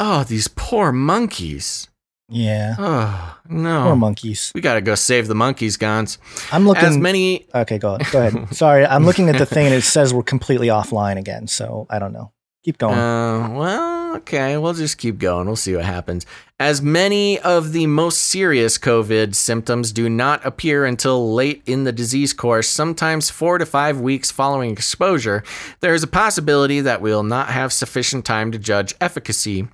[0.00, 1.87] Oh, these poor monkeys.
[2.28, 2.74] Yeah.
[2.78, 3.84] Oh, no.
[3.84, 4.52] Poor monkeys.
[4.54, 6.18] We gotta go save the monkeys, Gonz.
[6.52, 6.84] I'm looking.
[6.84, 8.12] As many Okay, go ahead.
[8.12, 8.54] Go ahead.
[8.54, 11.46] Sorry, I'm looking at the thing and it says we're completely offline again.
[11.46, 12.32] So I don't know.
[12.64, 12.98] Keep going.
[12.98, 15.46] Uh, well, okay, we'll just keep going.
[15.46, 16.26] We'll see what happens.
[16.60, 21.92] As many of the most serious COVID symptoms do not appear until late in the
[21.92, 25.44] disease course, sometimes four to five weeks following exposure,
[25.80, 29.68] there is a possibility that we'll not have sufficient time to judge efficacy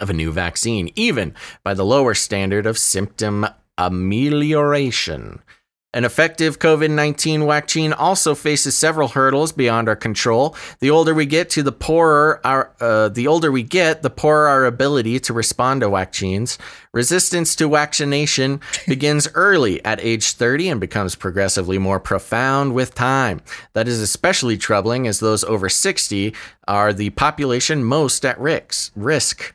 [0.00, 3.46] of a new vaccine, even by the lower standard of symptom
[3.78, 5.42] amelioration.
[5.94, 10.56] An effective COVID 19 vaccine also faces several hurdles beyond our control.
[10.80, 14.48] The older we get to the poorer our uh, the older we get, the poorer
[14.48, 16.56] our ability to respond to vaccines.
[16.94, 23.42] Resistance to vaccination begins early at age 30 and becomes progressively more profound with time.
[23.74, 26.34] That is especially troubling as those over 60
[26.66, 28.92] are the population most at risk.
[28.96, 29.54] risk.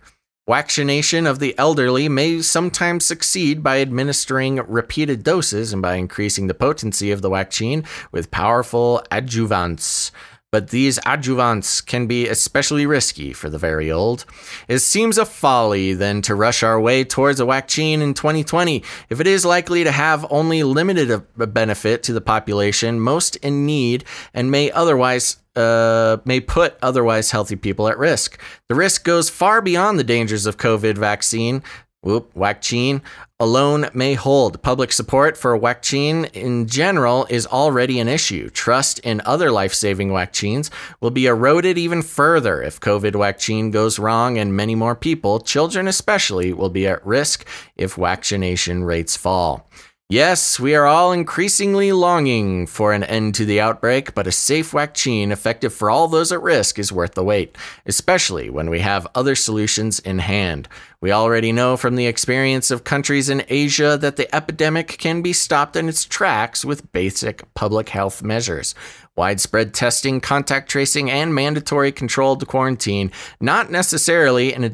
[0.49, 6.53] Vaccination of the elderly may sometimes succeed by administering repeated doses and by increasing the
[6.53, 7.84] potency of the vaccine
[8.14, 10.11] with powerful adjuvants.
[10.49, 14.24] But these adjuvants can be especially risky for the very old.
[14.69, 19.19] It seems a folly then to rush our way towards a vaccine in 2020 if
[19.19, 24.49] it is likely to have only limited benefit to the population most in need and
[24.49, 28.40] may otherwise uh, may put otherwise healthy people at risk.
[28.70, 31.64] The risk goes far beyond the dangers of COVID vaccine.
[32.04, 33.02] Whoop, vaccine
[33.40, 34.62] alone may hold.
[34.62, 38.50] Public support for vaccine in general is already an issue.
[38.50, 40.70] Trust in other life saving vaccines
[41.02, 45.88] will be eroded even further if COVID vaccine goes wrong, and many more people, children
[45.88, 49.68] especially, will be at risk if vaccination rates fall.
[50.10, 54.72] Yes, we are all increasingly longing for an end to the outbreak, but a safe
[54.72, 59.06] vaccine effective for all those at risk is worth the wait, especially when we have
[59.16, 60.70] other solutions in hand.
[61.02, 65.34] We already know from the experience of countries in Asia that the epidemic can be
[65.34, 68.76] stopped in its tracks with basic public health measures.
[69.18, 73.11] Widespread testing, contact tracing, and mandatory controlled quarantine,
[73.41, 74.72] not necessarily in a,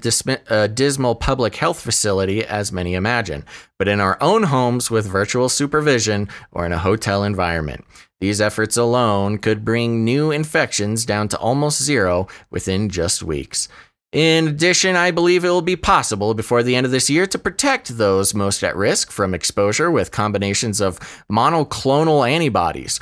[0.50, 3.46] a dismal public health facility as many imagine,
[3.80, 7.86] but in our own homes with virtual supervision or in a hotel environment.
[8.20, 13.70] These efforts alone could bring new infections down to almost zero within just weeks.
[14.14, 17.40] In addition, I believe it will be possible before the end of this year to
[17.40, 21.00] protect those most at risk from exposure with combinations of
[21.32, 23.00] monoclonal antibodies,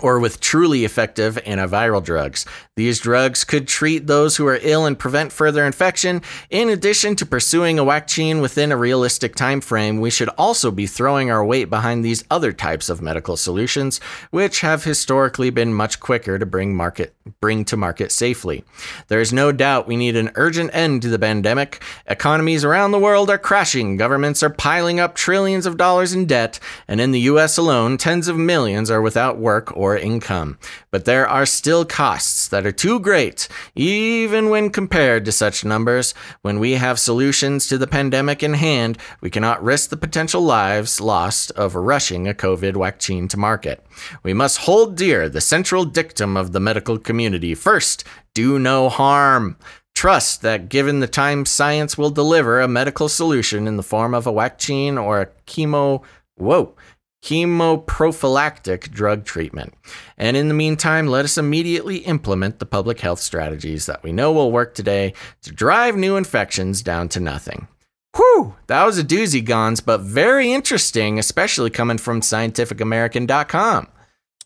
[0.00, 2.46] or with truly effective antiviral drugs.
[2.76, 6.22] These drugs could treat those who are ill and prevent further infection.
[6.48, 10.86] In addition to pursuing a vaccine within a realistic time frame, we should also be
[10.86, 14.00] throwing our weight behind these other types of medical solutions,
[14.30, 18.64] which have historically been much quicker to bring market bring to market safely.
[19.08, 21.82] There is no doubt we need an urgent end to the pandemic.
[22.06, 26.58] Economies around the world are crashing, governments are piling up trillions of dollars in debt,
[26.88, 30.56] and in the US alone, tens of millions are without work or income.
[30.92, 36.14] But there are still costs that are too great, even when compared to such numbers.
[36.42, 41.00] When we have solutions to the pandemic in hand, we cannot risk the potential lives
[41.00, 43.84] lost of rushing a COVID vaccine to market.
[44.22, 47.56] We must hold dear the central dictum of the medical community.
[47.56, 48.04] First,
[48.34, 49.56] do no harm.
[49.94, 54.28] Trust that given the time science will deliver a medical solution in the form of
[54.28, 56.04] a vaccine or a chemo,
[56.36, 56.76] whoa,
[57.22, 59.74] chemoprophylactic drug treatment.
[60.18, 64.32] And in the meantime, let us immediately implement the public health strategies that we know
[64.32, 67.68] will work today to drive new infections down to nothing.
[68.16, 73.88] Whew, that was a doozy, Gonz, but very interesting, especially coming from scientificamerican.com.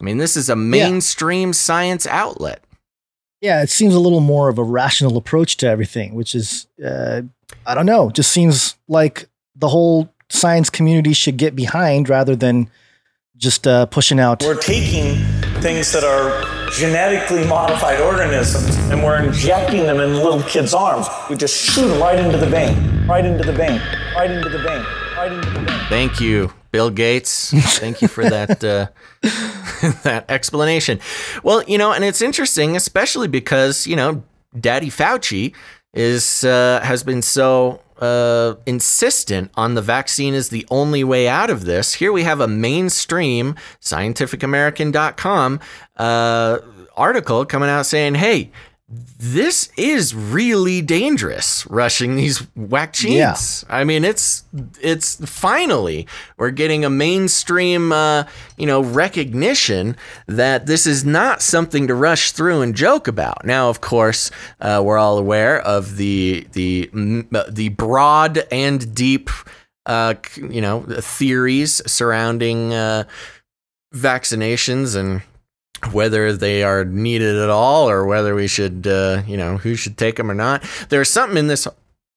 [0.01, 1.55] I mean, this is a mainstream yeah.
[1.55, 2.63] science outlet.
[3.41, 7.23] Yeah, it seems a little more of a rational approach to everything, which is, uh,
[7.67, 12.69] I don't know, just seems like the whole science community should get behind rather than
[13.37, 14.43] just uh, pushing out.
[14.43, 15.17] We're taking
[15.61, 21.07] things that are genetically modified organisms and we're injecting them in little kids' arms.
[21.29, 23.81] We just shoot them right into the vein, right into the vein,
[24.15, 24.85] right into the vein,
[25.17, 25.81] right into the vein.
[25.89, 27.51] Thank you, Bill Gates.
[27.79, 28.89] Thank you for that uh,
[30.03, 31.01] that explanation.
[31.43, 34.25] Well, you know, and it's interesting, especially because you know,
[34.59, 35.55] Daddy Fauci
[35.95, 41.51] is uh, has been so uh, insistent on the vaccine is the only way out
[41.51, 41.95] of this.
[41.95, 45.61] Here we have a mainstream scientificamerican.com
[45.97, 46.59] uh,
[46.97, 48.51] article coming out saying, hey,
[48.89, 53.65] this is really dangerous rushing these vaccines.
[53.69, 53.77] Yeah.
[53.77, 54.45] I mean, it's
[54.81, 56.07] it's finally
[56.37, 58.25] we're getting a mainstream uh,
[58.57, 59.97] you know recognition
[60.29, 63.45] that this is not something to rush through and joke about.
[63.45, 64.31] Now, of course,
[64.61, 66.89] uh, we're all aware of the the
[67.51, 69.31] the broad and deep
[69.87, 73.03] uh, you know theories surrounding uh,
[73.93, 75.23] vaccinations and
[75.93, 79.97] whether they are needed at all or whether we should, uh, you know, who should
[79.97, 80.65] take them or not.
[80.89, 81.69] There's something in this,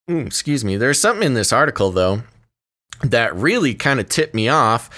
[0.07, 2.23] excuse me, there's something in this article, though,
[3.01, 4.89] that really kind of tipped me off.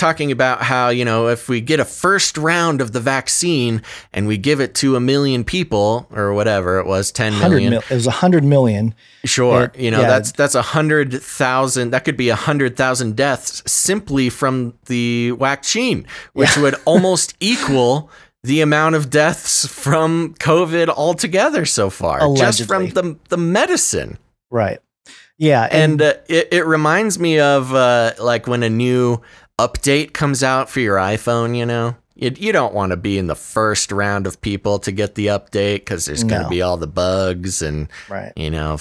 [0.00, 3.82] Talking about how, you know, if we get a first round of the vaccine
[4.14, 7.68] and we give it to a million people or whatever it was, 10 million.
[7.68, 8.94] Mil- it was 100 million.
[9.26, 9.64] Sure.
[9.64, 10.06] It, you know, yeah.
[10.08, 15.32] that's that's a hundred thousand that could be a hundred thousand deaths simply from the
[15.38, 16.62] vaccine, which yeah.
[16.62, 18.10] would almost equal
[18.42, 22.46] the amount of deaths from COVID altogether so far, Allegedly.
[22.46, 24.16] just from the the medicine.
[24.50, 24.78] Right.
[25.36, 29.20] Yeah, and, and uh, it it reminds me of uh, like when a new
[29.68, 31.56] update comes out for your iPhone.
[31.56, 34.92] You know, you, you don't want to be in the first round of people to
[34.92, 36.50] get the update because there's going to no.
[36.50, 38.32] be all the bugs and right.
[38.36, 38.78] you know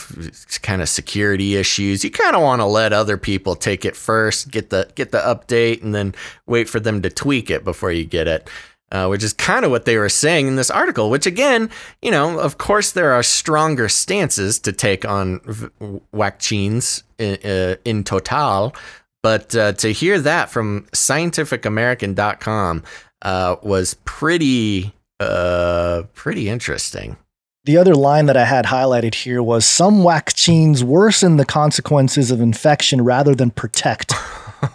[0.61, 2.03] kind of security issues.
[2.03, 5.19] You kind of want to let other people take it first, get the get the
[5.19, 6.13] update, and then
[6.45, 8.49] wait for them to tweak it before you get it.
[8.91, 11.11] Uh, which is kind of what they were saying in this article.
[11.11, 11.69] Which again,
[12.01, 17.75] you know, of course, there are stronger stances to take on v- vaccines in, uh,
[17.85, 18.73] in total.
[19.21, 22.83] But uh, to hear that from scientificamerican.com,
[23.21, 27.17] uh, was pretty uh, pretty interesting.
[27.65, 32.39] The other line that I had highlighted here was some vaccines worsen the consequences of
[32.39, 34.13] infection rather than protect.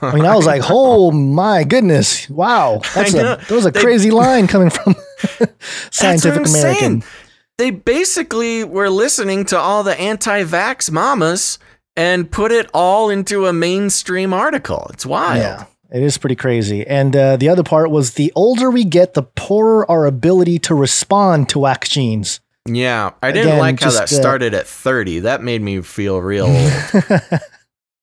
[0.02, 2.28] I mean, I was like, "Oh my goodness!
[2.28, 4.94] Wow, that's a that was a they, crazy line coming from
[5.90, 7.04] Scientific American." Saying.
[7.56, 11.60] They basically were listening to all the anti-vax mamas
[11.96, 14.86] and put it all into a mainstream article.
[14.92, 15.38] It's wild.
[15.38, 15.64] Yeah.
[15.92, 16.84] It is pretty crazy.
[16.84, 20.74] And uh, the other part was the older we get, the poorer our ability to
[20.74, 22.40] respond to vaccines.
[22.66, 25.20] Yeah, I didn't Again, like how just, that uh, started uh, at 30.
[25.20, 26.72] That made me feel real old.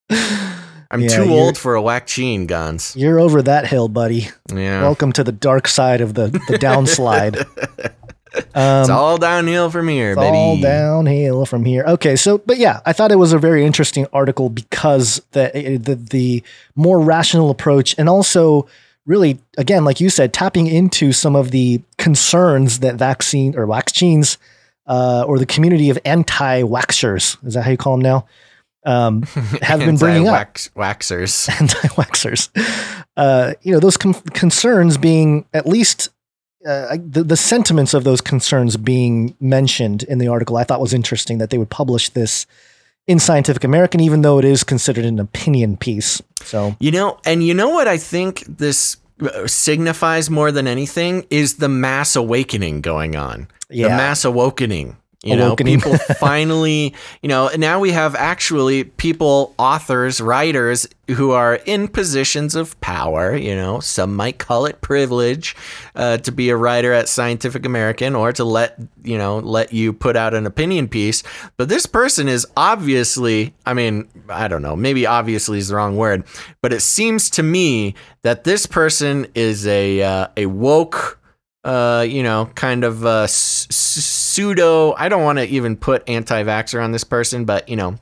[0.91, 2.95] I'm yeah, too old for a whack gene, Gonz.
[2.95, 4.29] You're over that hill, buddy.
[4.53, 4.81] Yeah.
[4.81, 7.45] Welcome to the dark side of the, the downslide.
[8.33, 10.37] Um, it's all downhill from here, baby.
[10.37, 11.83] All downhill from here.
[11.85, 15.95] Okay, so but yeah, I thought it was a very interesting article because the the,
[15.95, 16.43] the
[16.75, 18.67] more rational approach and also
[19.05, 24.37] really again, like you said, tapping into some of the concerns that vaccine or vaccines
[24.87, 28.25] uh, or the community of anti-waxers is that how you call them now?
[28.83, 29.23] Um,
[29.61, 32.49] have been bringing up waxers, anti-waxers.
[33.17, 36.09] Uh, you know those com- concerns being at least
[36.65, 40.93] uh, the, the sentiments of those concerns being mentioned in the article, I thought was
[40.93, 42.45] interesting that they would publish this
[43.07, 46.21] in Scientific American, even though it is considered an opinion piece.
[46.43, 51.25] So, You know, and you know what I think this uh, signifies more than anything
[51.29, 53.47] is the mass awakening going on.
[53.69, 53.89] Yeah.
[53.89, 54.97] The mass awakening.
[55.23, 61.55] You know, people finally, you know, now we have actually people, authors, writers who are
[61.65, 63.35] in positions of power.
[63.35, 65.55] You know, some might call it privilege
[65.95, 69.93] uh, to be a writer at Scientific American or to let, you know, let you
[69.93, 71.21] put out an opinion piece.
[71.55, 75.97] But this person is obviously, I mean, I don't know, maybe obviously is the wrong
[75.97, 76.23] word,
[76.61, 77.93] but it seems to me
[78.23, 81.19] that this person is a, uh, a woke,
[81.63, 84.93] uh, you know, kind of uh, s- pseudo.
[84.93, 87.95] I don't want to even put anti-vaxxer on this person, but you know,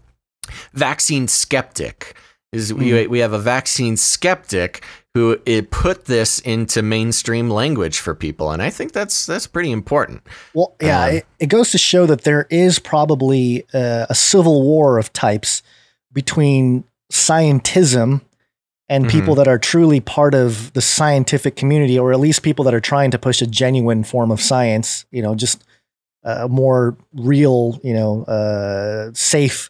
[0.73, 2.15] vaccine skeptic
[2.51, 4.83] is we we have a vaccine skeptic
[5.15, 9.71] who it put this into mainstream language for people, and I think that's that's pretty
[9.71, 10.21] important.
[10.53, 14.61] well, yeah, Um, it, it goes to show that there is probably uh, a civil
[14.63, 15.61] war of types
[16.13, 18.21] between scientism
[18.89, 19.09] and Mhm.
[19.11, 22.79] people that are truly part of the scientific community, or at least people that are
[22.81, 25.63] trying to push a genuine form of science, you know, just
[26.23, 29.69] a more real, you know, uh, safe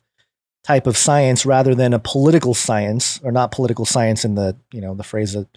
[0.63, 4.81] type of science rather than a political science, or not political science in the, you
[4.81, 5.47] know, the phrase of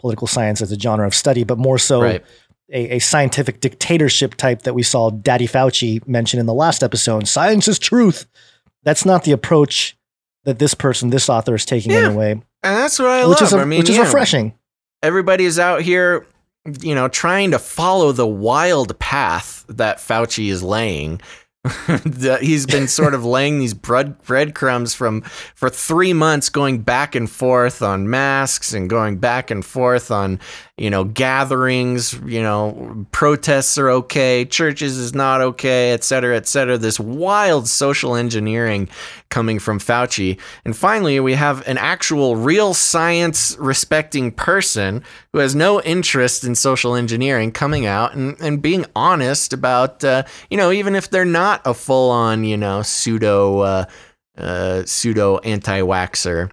[0.00, 2.24] political science as a genre of study, but more so Right.
[2.72, 7.28] a, a scientific dictatorship type that we saw Daddy Fauci mention in the last episode.
[7.28, 8.26] Science is truth.
[8.82, 9.96] That's not the approach
[10.44, 12.06] that this person, this author, is taking Yeah.
[12.06, 13.48] anyway, And that's what I which love.
[13.48, 14.54] is a, I mean, which is yeah, refreshing.
[15.02, 16.26] everybody is out here,
[16.80, 21.20] you know, trying to follow the wild path that Fauci is laying.
[22.40, 25.22] He's been sort of laying these bread breadcrumbs from
[25.54, 30.40] for three months, going back and forth on masks and going back and forth on,
[30.78, 32.14] you know, gatherings.
[32.24, 36.78] You know, protests are okay, churches is not okay, et cetera, et cetera.
[36.78, 38.88] This wild social engineering
[39.28, 45.54] coming from Fauci, and finally we have an actual, real science respecting person who has
[45.54, 50.70] no interest in social engineering coming out and, and being honest about, uh, you know,
[50.72, 53.84] even if they're not a full on, you know, pseudo, uh,
[54.38, 56.50] uh, pseudo anti waxer.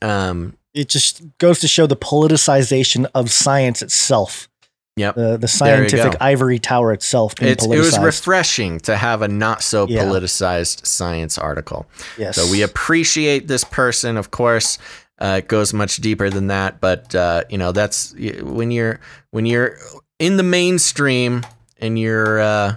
[0.00, 4.48] Um, It just goes to show the politicization of science itself.
[4.96, 5.14] yep.
[5.14, 7.76] The the scientific ivory tower itself being It's, politicized.
[7.76, 10.04] it was refreshing to have a not so Yeah.
[10.04, 11.86] politicized science article.
[12.18, 12.36] yes.
[12.36, 14.78] So we appreciate this person, of course.
[15.20, 18.98] Uh, it goes much deeper than that, but uh, you know that's when you're
[19.30, 19.78] when you're
[20.18, 21.42] in the mainstream
[21.78, 22.76] and you're uh,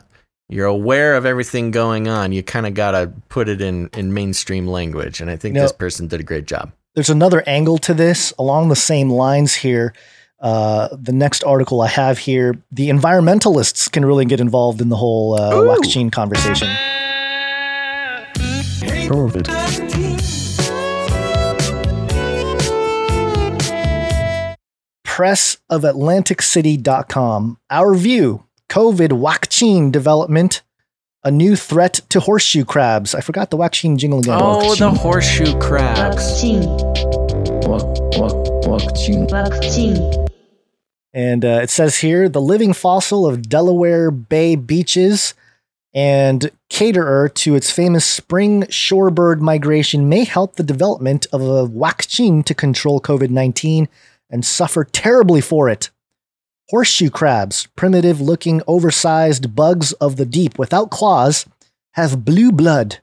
[0.50, 2.32] you're aware of everything going on.
[2.32, 5.62] You kind of gotta put it in in mainstream language, and I think No.
[5.64, 6.72] this person did a great job.
[6.96, 9.94] There's another angle to this along the same lines here.
[10.40, 14.96] Uh, the next article I have here, the environmentalists can really get involved in the
[14.96, 15.76] whole uh, Ooh.
[15.76, 16.70] vaccine conversation.
[25.04, 27.58] Press of AtlanticCity.com.
[27.70, 30.62] Our view COVID vaccine development,
[31.26, 33.16] a new threat to horseshoe crabs.
[33.16, 34.38] I forgot the vaccine jingle again.
[34.40, 36.16] Oh, the horseshoe crabs.
[36.16, 36.64] Vaccine.
[39.28, 40.28] Vaccine.
[41.14, 45.34] And uh, it says here the living fossil of Delaware Bay beaches
[45.94, 52.44] and caterer to its famous spring shorebird migration may help the development of a vaccine
[52.44, 53.88] to control COVID 19
[54.30, 55.90] and suffer terribly for it.
[56.70, 61.46] Horseshoe crabs, primitive looking, oversized bugs of the deep without claws,
[61.94, 63.00] have blue blood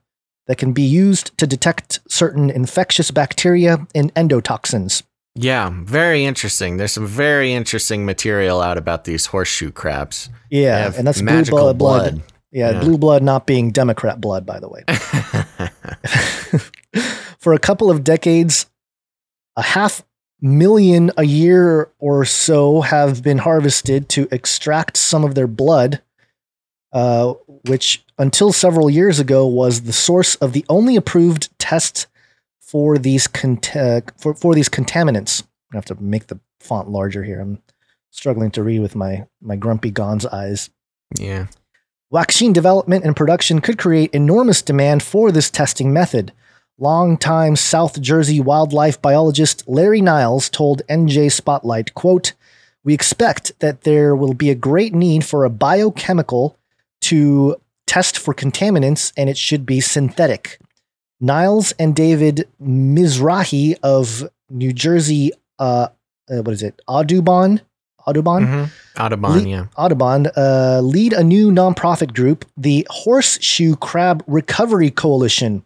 [0.47, 5.05] that can be used to detect certain infectious bacteria and endotoxins.
[5.35, 6.77] Yeah, very interesting.
[6.77, 10.29] There's some very interesting material out about these horseshoe crabs.
[10.51, 11.79] Yeah, and that's blue blood.
[11.79, 12.23] blood.
[12.51, 12.81] Yeah, Yeah.
[12.81, 14.85] blue blood not being Democrat blood, by the way.
[17.39, 18.67] For a couple of decades,
[19.57, 20.03] a half
[20.43, 26.03] million a year or so have been harvested to extract some of their blood,
[26.93, 27.33] uh,
[27.67, 32.09] which until several years ago was the source of the only approved test
[32.61, 35.43] for these cont- uh, for, for these contaminants.
[35.73, 37.41] I have to make the font larger here.
[37.41, 37.63] I'm
[38.11, 40.71] struggling to read with my my grumpy Gonz eyes.
[41.17, 41.47] yeah.
[42.13, 46.31] Vaccine development and production could create enormous demand for this testing method.
[46.79, 52.33] Longtime South Jersey wildlife biologist Larry Niles told NJ Spotlight, quote,
[52.83, 56.57] We expect that there will be a great need for a biochemical
[57.03, 60.59] to test for contaminants, and it should be synthetic.
[61.21, 65.89] Niles and David Mizrahi of New Jersey, uh,
[66.31, 67.61] uh, what is it, Audubon,
[68.07, 68.45] Audubon.
[68.45, 69.03] Mm-hmm.
[69.03, 69.67] Audubon, Le- yeah.
[69.77, 75.65] Audubon uh, lead a new nonprofit group, the Horseshoe Crab Recovery Coalition,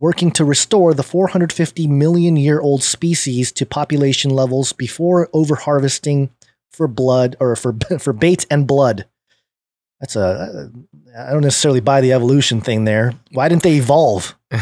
[0.00, 6.30] working to restore the 450 million year old species to population levels before overharvesting
[6.70, 9.06] for blood or for for bait and blood.
[10.00, 10.70] That's a
[11.18, 13.14] I don't necessarily buy the evolution thing there.
[13.32, 14.36] Why didn't they evolve?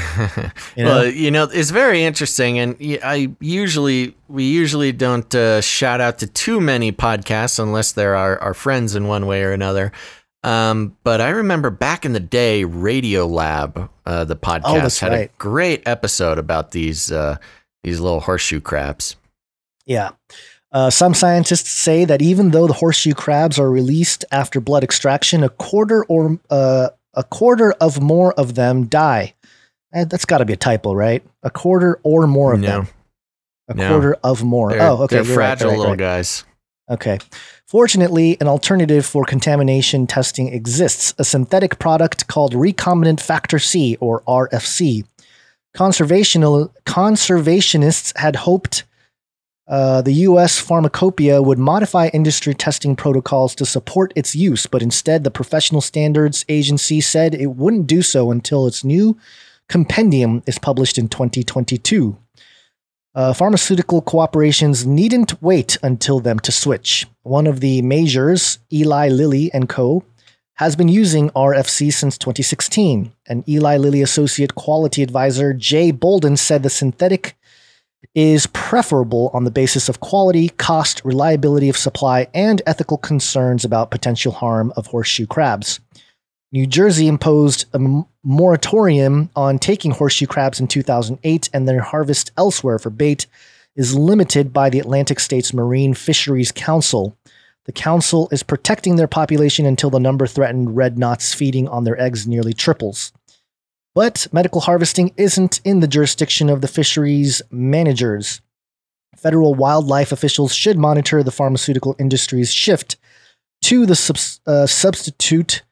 [0.76, 0.90] You know?
[0.90, 6.18] Well, you know, it's very interesting, and I usually we usually don't uh, shout out
[6.18, 9.92] to too many podcasts unless they're our, our friends in one way or another.
[10.44, 15.12] Um, but I remember back in the day, Radio Lab, uh, the podcast, Oh, had
[15.12, 15.30] right.
[15.30, 17.36] a great episode about these uh,
[17.82, 19.16] these little horseshoe crabs.
[19.86, 20.10] Yeah.
[20.72, 25.44] Uh, some scientists say that even though the horseshoe crabs are released after blood extraction,
[25.44, 29.34] a quarter or uh, a quarter of more of them die.
[29.94, 31.22] Eh, that's got to be a typo, right?
[31.44, 32.66] A quarter or more of No.
[32.66, 32.88] them.
[33.68, 33.88] A No.
[33.88, 34.70] quarter of more.
[34.70, 35.16] They're, oh, okay.
[35.16, 36.44] they're you're right, fragile right, little guys.
[36.90, 37.18] Okay.
[37.66, 44.22] Fortunately, an alternative for contamination testing exists a synthetic product called recombinant factor C, or
[44.22, 45.04] RFC.
[45.74, 48.84] Conservational, conservationists had hoped
[49.66, 50.58] uh, the U.S.
[50.58, 56.44] Pharmacopoeia would modify industry testing protocols to support its use, but instead, the Professional Standards
[56.50, 59.16] Agency said it wouldn't do so until its new
[59.70, 62.18] compendium is published in 2022.
[63.14, 67.06] Uh, pharmaceutical cooperations needn't wait until them to switch.
[67.22, 70.04] One of the majors, Eli Lilly and Co.,
[70.54, 73.12] has been using RFC since 2016.
[73.28, 77.36] And Eli Lilly associate quality advisor Jay Bolden said the synthetic
[78.14, 83.90] is preferable on the basis of quality, cost, reliability of supply, and ethical concerns about
[83.90, 85.80] potential harm of horseshoe crabs.
[86.54, 92.78] New Jersey imposed a moratorium on taking horseshoe crabs in 2008, and their harvest elsewhere
[92.78, 93.26] for bait
[93.74, 97.18] is limited by the Atlantic States Marine Fisheries Council.
[97.64, 102.00] The council is protecting their population until the number threatened red knots feeding on their
[102.00, 103.12] eggs nearly triples.
[103.92, 108.40] But medical harvesting isn't in the jurisdiction of the fisheries managers.
[109.16, 112.96] Federal wildlife officials should monitor the pharmaceutical industry's shift
[113.62, 115.64] to the subs- uh, substitute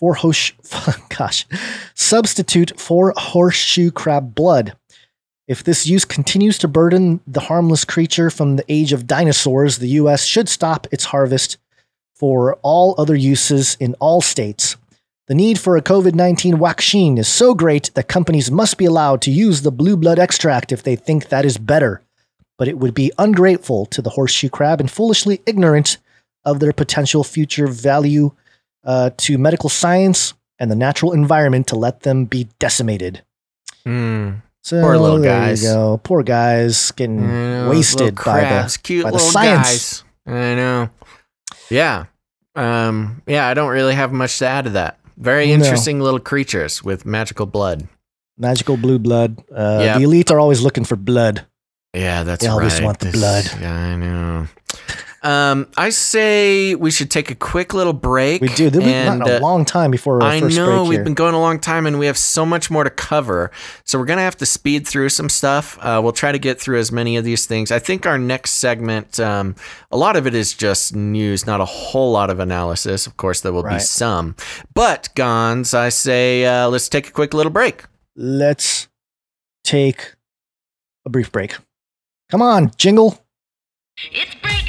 [0.00, 0.54] for hosh-
[1.16, 1.46] gosh,
[1.94, 4.74] substitute for horseshoe crab blood.
[5.46, 9.88] If this use continues to burden the harmless creature from the age of dinosaurs, the
[10.00, 10.24] U.S.
[10.24, 11.58] should stop its harvest
[12.14, 14.76] for all other uses in all states.
[15.26, 19.20] The need for a COVID 19 vaccine is so great that companies must be allowed
[19.22, 22.02] to use the blue blood extract if they think that is better.
[22.56, 25.98] But it would be ungrateful to the horseshoe crab and foolishly ignorant
[26.44, 28.32] of their potential future value
[28.84, 33.22] uh, to medical science and the natural environment to let them be decimated.
[33.84, 34.32] Hmm.
[34.62, 35.62] So Poor little guys.
[35.62, 35.98] go.
[36.04, 40.02] Poor guys getting know, wasted by the cute by the little science.
[40.26, 40.34] guys.
[40.34, 40.90] I know.
[41.70, 42.04] Yeah.
[42.54, 44.98] Um, yeah, I don't really have much to add to that.
[45.16, 45.54] Very No.
[45.54, 47.88] interesting little creatures with magical blood.
[48.36, 49.36] magical blue blood.
[49.54, 49.96] Uh, Yep.
[49.98, 51.46] The elite are always looking for blood.
[51.94, 52.84] Yeah, that's They always right.
[52.84, 53.44] want the This- blood.
[53.60, 54.46] Yeah, I know.
[55.22, 58.40] Um, I say we should take a quick little break.
[58.40, 58.70] We do.
[58.70, 61.04] There'll be and, a uh, long time before our I first know break we've here.
[61.04, 63.50] been going a long time and we have so much more to cover.
[63.84, 65.78] So we're going to have to speed through some stuff.
[65.80, 67.70] Uh, we'll try to get through as many of these things.
[67.70, 69.56] I think our next segment, um,
[69.90, 73.06] a lot of it is just news, not a whole lot of analysis.
[73.06, 74.36] Of course, there will be some.
[74.74, 77.84] But, Gonz, I say uh, let's take a quick little break.
[78.16, 78.88] Let's
[79.64, 80.14] take
[81.04, 81.56] a brief break.
[82.30, 83.22] Come on, jingle.
[84.12, 84.59] It's break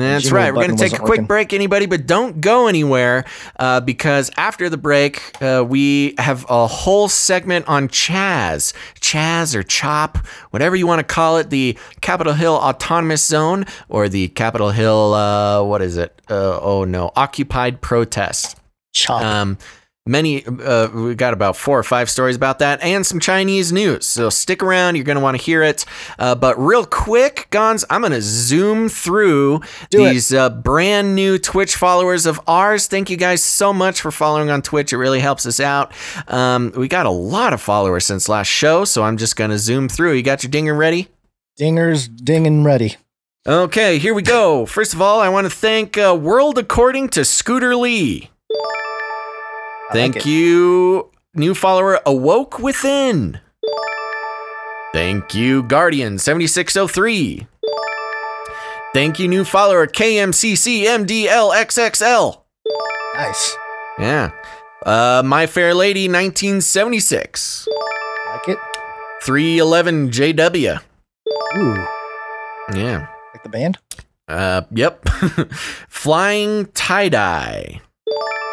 [0.00, 0.54] That's Jingle right.
[0.54, 1.24] We're going to take a quick working.
[1.26, 3.24] break, anybody, but don't go anywhere
[3.58, 8.72] uh, because after the break, uh, we have a whole segment on Chaz.
[9.00, 10.18] Chaz or CHOP,
[10.50, 15.14] whatever you want to call it, the Capitol Hill Autonomous Zone or the Capitol Hill,
[15.14, 16.20] uh, what is it?
[16.28, 18.56] Uh, oh no, Occupied Protest.
[18.92, 19.22] Chop.
[19.22, 19.58] Um,
[20.10, 24.06] many, uh, we got about four or five stories about that and some Chinese news.
[24.06, 24.96] So stick around.
[24.96, 25.84] You're going to want to hear it.
[26.18, 29.60] Uh, but real quick, Gonz, I'm going to zoom through
[29.90, 32.86] Do these uh, brand new Twitch followers of ours.
[32.88, 34.92] Thank you guys so much for following on Twitch.
[34.92, 35.92] It really helps us out.
[36.28, 38.84] Um, we got a lot of followers since last show.
[38.84, 40.14] So I'm just going to zoom through.
[40.14, 41.08] You got your dinger ready?
[41.58, 42.96] Dingers dinging ready.
[43.46, 44.66] Okay, here we go.
[44.66, 48.30] First of all, I want to thank uh, World According to Scooter Lee.
[49.90, 53.40] I Thank like you, new follower Awoke Within.
[54.92, 57.46] Thank you, Guardian 7603.
[58.94, 62.40] Thank you, new follower KMCCMDLXXL.
[63.14, 63.56] Nice.
[63.98, 64.30] Yeah.
[64.84, 67.68] Uh, My Fair Lady 1976.
[68.32, 68.58] Like it.
[69.22, 70.80] 311 JW.
[71.58, 71.86] Ooh,
[72.74, 73.06] Yeah.
[73.34, 73.78] like the band?
[74.28, 75.06] Uh, yep.
[75.88, 77.80] Flying tie dye.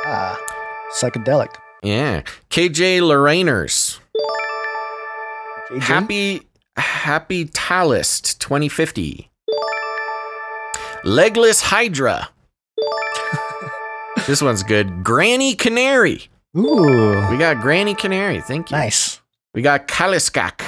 [0.06, 0.38] Ah,
[0.94, 1.50] psychedelic.
[1.84, 2.22] Yeah.
[2.50, 4.00] KJ Lorrainers.
[5.70, 5.82] KJ?
[5.82, 6.42] Happy
[6.78, 9.30] Happy Talist 2050.
[11.04, 12.30] Legless Hydra.
[14.28, 15.04] this one's good.
[15.04, 16.30] Granny Canary.
[16.56, 18.42] Ooh, We got Granny Canary.
[18.42, 18.78] Thank you.
[18.78, 19.22] nice.
[19.54, 20.62] We got Kaliskak.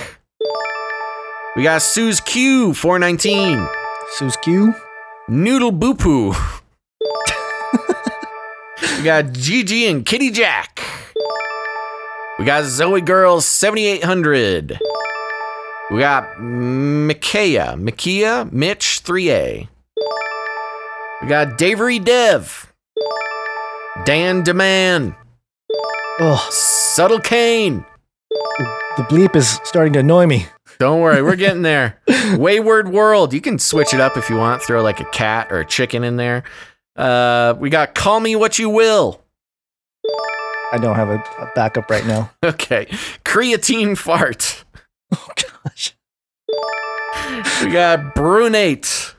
[1.55, 3.67] We got Suze Q 419.
[4.13, 4.73] Suze Q.
[5.27, 6.58] Noodle Boopoo.
[8.81, 10.81] We got Gigi and Kitty Jack.
[12.37, 14.79] We got Zoe Girls 7800.
[15.91, 19.67] We got Micaiah, Mikia, Mitch 3A.
[21.21, 22.71] We got Davery Dev.
[24.05, 25.15] Dan Demand.
[26.19, 27.83] Oh, Subtle Kane.
[28.97, 30.45] the bleep is starting to annoy me.
[30.79, 31.99] Don't worry, we're getting there.
[32.37, 33.33] Wayward World.
[33.33, 34.61] You can switch it up if you want.
[34.61, 36.43] Throw like a cat or a chicken in there.
[36.99, 39.21] Uh, we got Call Me What You Will.
[40.71, 42.29] I don't have a, a backup right now.
[42.43, 42.85] Okay.
[43.25, 44.63] Creatine Fart.
[45.11, 45.27] Oh
[45.65, 45.95] gosh,
[47.63, 49.15] We got Brunate.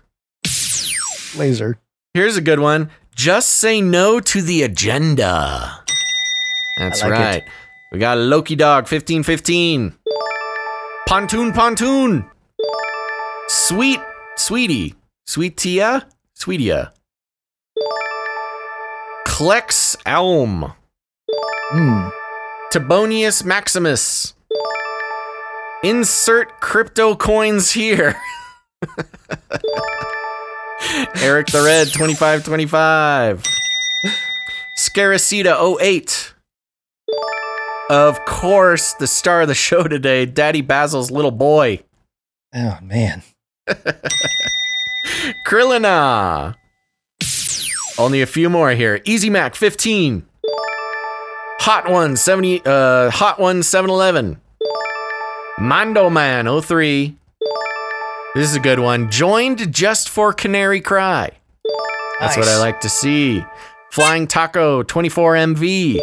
[1.37, 1.81] laser.
[2.15, 2.91] Here's a good one.
[3.17, 5.83] Just say no to the agenda.
[6.79, 7.15] That's like it.
[7.15, 7.43] right.
[7.91, 9.95] We got Loki Dog 1515.
[11.09, 12.25] Pontoon Pontoon.
[13.49, 14.01] Sweet
[14.37, 14.95] Sweetie.
[15.27, 16.07] Sweet Tia?
[16.39, 16.93] Sweetia.
[19.41, 20.75] Klex Elm.
[21.71, 22.09] Hmm.
[22.71, 24.35] Tibonius Maximus.
[25.83, 28.21] Insert crypto coins here.
[31.23, 33.43] Eric the Red 2525.
[34.79, 36.35] Scaracita 08.
[37.89, 41.83] Of course, the star of the show today, Daddy Basil's little boy.
[42.55, 43.23] Oh man.
[45.47, 46.57] Krillina.
[47.99, 49.01] Only a few more here.
[49.05, 50.27] Easy Mac 15.
[51.61, 54.41] Hot One 70 uh Hot One 711.
[55.59, 57.17] Mondo Man 03.
[58.35, 59.11] This is a good one.
[59.11, 61.33] Joined just for Canary Cry.
[62.21, 63.45] That's what I like to see.
[63.91, 66.01] Flying Taco 24 MV.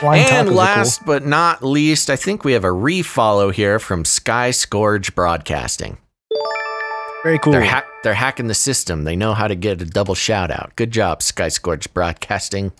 [0.00, 4.50] Flying and last but not least, I think we have a refollow here from Sky
[4.50, 5.98] Scourge Broadcasting.
[7.26, 7.52] Very cool.
[7.52, 9.02] They're hack they're hacking the system.
[9.02, 10.76] They know how to get a double shout out.
[10.76, 12.72] Good job, Sky Scourge Broadcasting.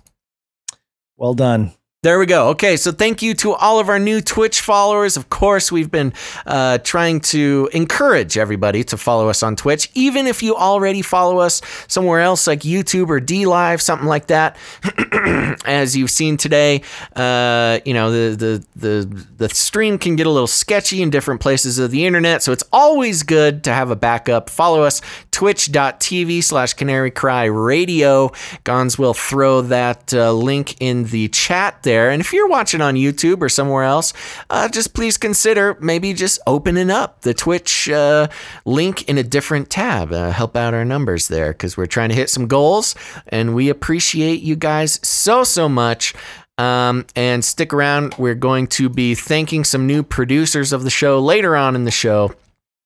[1.17, 1.73] well done.
[2.07, 2.51] There we go.
[2.51, 5.17] Okay, so thank you to all of our new Twitch followers.
[5.17, 6.13] Of course, we've been
[6.47, 11.39] uh, trying to encourage everybody to follow us on Twitch, even if you already follow
[11.39, 14.57] us somewhere else like YouTube or D Live, something like that.
[15.65, 16.83] As you've seen today,
[17.17, 21.41] uh, you know the, the the the stream can get a little sketchy in different
[21.41, 24.49] places of the internet, so it's always good to have a backup.
[24.49, 25.03] Follow us
[25.33, 28.29] twitch.tv slash Canary Cry Radio.
[28.65, 31.96] Gonz will throw that uh, link in the chat there.
[32.05, 34.13] And if you're watching on YouTube or somewhere else,
[34.51, 38.29] uh, just please consider maybe just opening up the Twitch uh,
[38.65, 40.13] link in a different tab.
[40.13, 42.95] Uh, help out our numbers there because we're trying to hit some goals
[43.29, 46.15] and we appreciate you guys so, so much.
[46.59, 48.15] Um, and stick around.
[48.17, 51.91] We're going to be thanking some new producers of the show later on in the
[51.91, 52.33] show.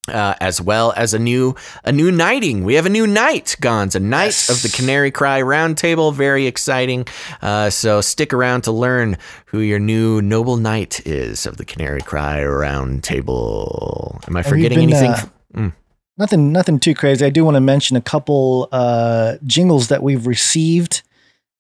[0.08, 1.54] Uh, as well as a new
[1.84, 2.64] a new knighting.
[2.64, 4.48] We have a new knight, Gonz, a knight Yes.
[4.48, 6.12] of the Canary Cry Roundtable.
[6.14, 7.06] Very exciting.
[7.42, 12.00] Uh, so stick around to learn who your new noble knight is of the Canary
[12.00, 14.26] Cry Roundtable.
[14.26, 15.10] Am I forgetting been, anything?
[15.12, 15.72] uh, Mm.
[16.16, 17.24] Nothing, nothing too crazy.
[17.26, 21.02] I do want to mention a couple uh, jingles that we've received.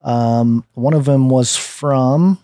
[0.02, 2.38] Um, one of them was from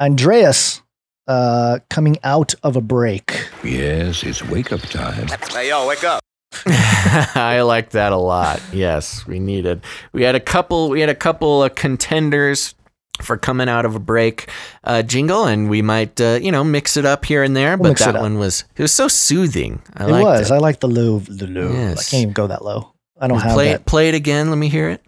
[0.00, 0.80] Andreas,
[1.28, 3.48] uh, coming out of a break.
[3.62, 5.28] Yes, it's wake up time.
[5.50, 6.20] Hey, yo, wake up.
[6.66, 8.60] I like that a lot.
[8.72, 9.82] Yes, we needed.
[10.12, 10.88] We had a couple.
[10.88, 12.74] We had a couple of contenders
[13.20, 14.48] for coming out of a break
[14.84, 17.76] uh, jingle, and we might, uh, you know, mix it up here and there.
[17.76, 19.82] We'll but that one was it was so soothing.
[19.94, 20.50] I it liked was.
[20.50, 20.54] It.
[20.54, 21.70] I like the low, the low.
[21.70, 21.98] Yes.
[21.98, 22.92] I can't even go that low.
[23.20, 23.80] I don't have play that.
[23.80, 23.86] it.
[23.86, 24.48] Play it again.
[24.48, 25.02] Let me hear it.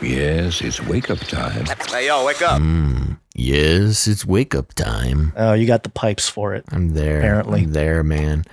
[0.00, 1.66] Yes, it's wake up time.
[1.88, 2.60] Hey, yo, wake up.
[2.60, 5.32] Mm, yes, it's wake up time.
[5.36, 6.64] Oh, you got the pipes for it.
[6.70, 7.18] I'm there.
[7.18, 7.62] Apparently.
[7.62, 8.44] I'm there, man.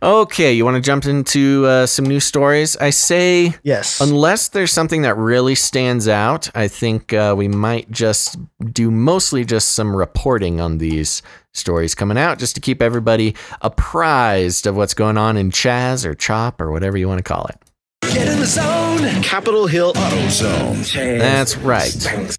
[0.00, 2.76] Okay, you want to jump into uh, some new stories?
[2.76, 4.00] I say Yes.
[4.00, 8.36] Unless there's something that really stands out, I think uh, we might just
[8.72, 11.20] do mostly just some reporting on these
[11.52, 16.14] stories coming out just to keep everybody apprised of what's going on in Chaz or
[16.14, 17.56] Chop or whatever you want to call it.
[18.02, 19.22] Get in the zone.
[19.24, 21.18] Capitol Hill Auto Zone.
[21.18, 22.38] That's right.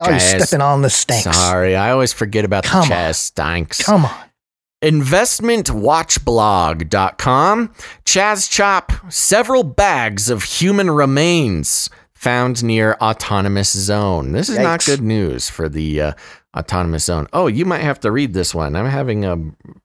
[0.00, 1.24] Oh, you're stepping on the stanks.
[1.36, 3.00] Sorry, I always forget about Come the on.
[3.00, 3.82] Chaz Stanks.
[3.82, 4.24] Come on.
[4.82, 7.74] investmentwatchblog.com.
[8.04, 14.32] Chaz Chop, several bags of human remains found near autonomous zone.
[14.32, 16.12] This is not good news for the uh,
[16.56, 17.28] autonomous zone.
[17.32, 18.74] Oh, you might have to read this one.
[18.76, 19.36] I'm having a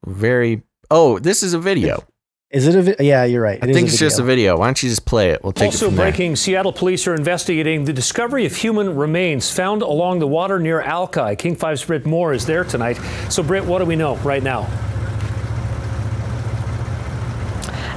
[0.06, 2.04] very Oh, this is a video.
[2.52, 2.82] Is it a?
[2.82, 3.60] Vi- yeah, you're right.
[3.62, 4.58] I think it's just a video.
[4.58, 5.44] Why don't you just play it?
[5.44, 6.10] We'll take it Also from there.
[6.10, 10.82] breaking, Seattle police are investigating the discovery of human remains found along the water near
[10.82, 11.36] Alki.
[11.36, 12.96] King 5's Britt Moore is there tonight.
[13.30, 14.68] So, Britt, what do we know right now?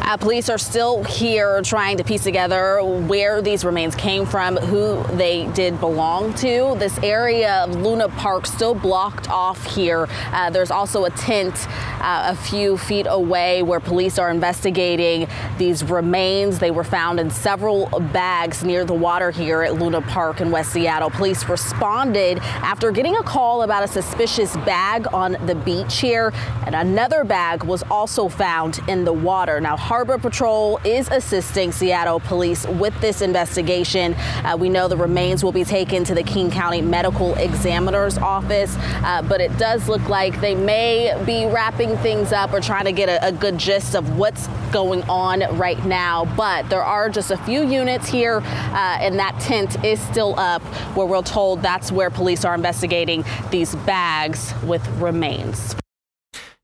[0.04, 5.00] Uh, police are still here trying to piece together where these remains came from, who
[5.16, 6.74] they did belong to.
[6.78, 10.08] This area of Luna Park still blocked off here.
[10.32, 11.54] Uh, there's also a tent
[12.02, 16.58] uh, a few feet away where police are investigating these remains.
[16.58, 20.72] They were found in several bags near the water here at Luna Park in West
[20.72, 21.10] Seattle.
[21.10, 26.32] Police responded after getting a call about a suspicious bag on the beach here,
[26.66, 29.60] and another bag was also found in the water.
[29.60, 34.14] Now, Harbor Patrol is assisting Seattle police with this investigation.
[34.14, 38.74] Uh, we know the remains will be taken to the King County Medical Examiner's office,
[38.78, 42.92] uh, but it does look like they may be wrapping things up or trying to
[42.92, 46.24] get a, a good gist of what's going on right now.
[46.38, 50.62] But there are just a few units here, uh, and that tent is still up
[50.96, 55.76] where we're told that's where police are investigating these bags with remains.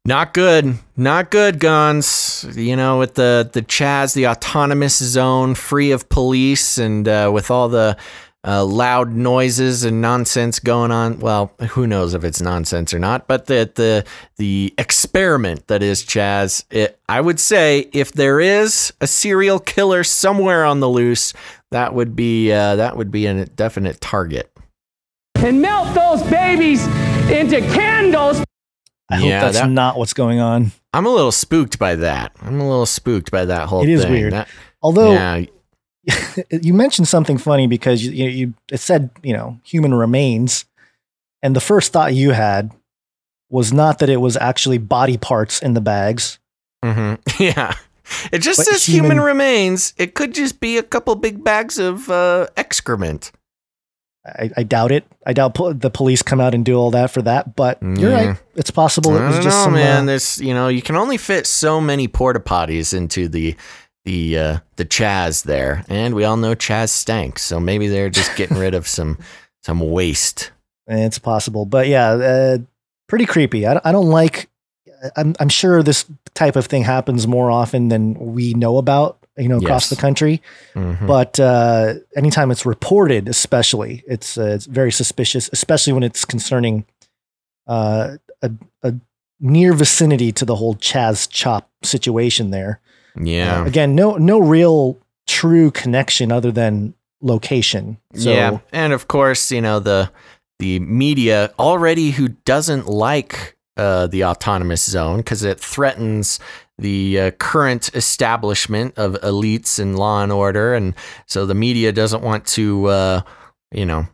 [0.08, 0.78] Not good.
[0.96, 2.56] Not good, Gonz.
[2.56, 7.50] You know, with the the Chaz, the autonomous zone, free of police, and uh, with
[7.50, 7.94] all the
[8.42, 11.18] uh, loud noises and nonsense going on.
[11.18, 13.28] Well, who knows if it's nonsense or not?
[13.28, 14.06] But the the
[14.38, 16.64] the experiment that is Chaz.
[16.70, 21.34] It, I would say if there is a serial killer somewhere on the loose,
[21.70, 24.50] that would be uh, that would be a definite target.
[25.34, 26.86] and melt those babies
[27.30, 28.42] into candles.
[29.10, 30.72] I hope that's that- not what's going on.
[30.92, 32.32] I'm a little spooked by that.
[32.42, 33.90] I'm a little spooked by that whole thing.
[33.90, 34.12] It is thing.
[34.12, 34.32] weird.
[34.32, 34.48] That-
[34.82, 35.44] Although yeah,
[36.50, 40.64] you mentioned something funny because you, you, you it said you know human remains,
[41.42, 42.70] and the first thought you had
[43.50, 46.38] was not that it was actually body parts in the bags.
[46.84, 47.74] hmm Yeah.
[48.32, 49.92] It just But says human, human- remains.
[49.98, 53.32] It could just be a couple big bags of uh, excrement.
[54.26, 55.04] I, I doubt it.
[55.24, 57.56] I doubt po- the police come out and do all that for that.
[57.56, 58.36] But you're right.
[58.56, 59.72] It's possible it I was don't just know, some.
[59.74, 60.02] man.
[60.02, 63.56] uh, There's, you know, you can only fit so many porta potties into the
[64.04, 67.38] the uh, the Chaz there, and we all know Chaz stank.
[67.38, 69.18] So maybe they're just getting rid of some
[69.62, 70.50] some waste.
[70.86, 72.58] It's possible, but yeah, uh,
[73.08, 73.66] pretty creepy.
[73.66, 74.48] I, I don't like.
[75.16, 79.17] I'm I'm sure this type of thing happens more often than we know about.
[79.38, 79.90] You know, across Yes.
[79.90, 80.42] the country.
[80.74, 81.06] Mhm.
[81.06, 86.84] But uh, anytime it's reported, especially, it's uh, it's very suspicious, especially when it's concerning
[87.66, 88.50] uh, a,
[88.82, 88.94] a
[89.40, 92.80] near vicinity to the whole Chaz Chop situation there.
[93.20, 97.98] yeah, Uh, again, no no real true connection other than location.
[98.14, 100.10] So, yeah, and of course, you know the
[100.58, 106.40] the media already who doesn't like uh, the autonomous zone because it threatens
[106.78, 110.94] the uh, current establishment of elites and law and order, and
[111.26, 112.86] so the media doesn't want to.
[112.86, 113.20] Uh,
[113.70, 114.08] you know,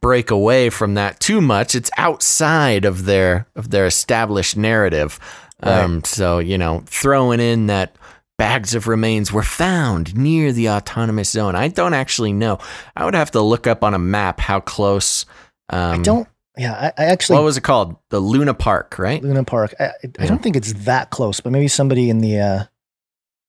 [0.00, 1.74] break away from that too much.
[1.74, 5.18] It's outside of their of their established narrative.
[5.62, 7.96] Um, so you know, throwing in that
[8.38, 11.54] bags of remains were found near the autonomous zone.
[11.54, 12.58] I don't actually know.
[12.96, 15.26] I would have to look up on a map how close.
[15.68, 16.28] Um, I don't.
[16.58, 17.96] Yeah, I, I actually What was it called?
[18.10, 19.22] The Luna Park, right?
[19.22, 19.74] Luna Park.
[19.78, 20.26] I, I Yeah.
[20.26, 22.64] don't think it's that close, but maybe somebody in the uh,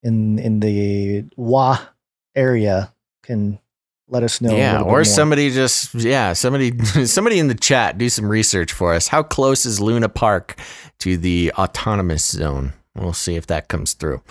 [0.04, 1.80] in in the Wa
[2.36, 3.60] area can
[4.08, 4.56] let us know.
[4.56, 9.08] yeah, or somebody just yeah, somebody somebody in the chat do some research for us.
[9.08, 10.60] How close is Luna Park
[11.00, 12.74] to the autonomous zone?
[12.96, 14.22] We'll see if that comes through.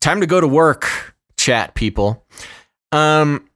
[0.00, 2.24] Time to go to work, chat people.
[2.92, 3.48] Um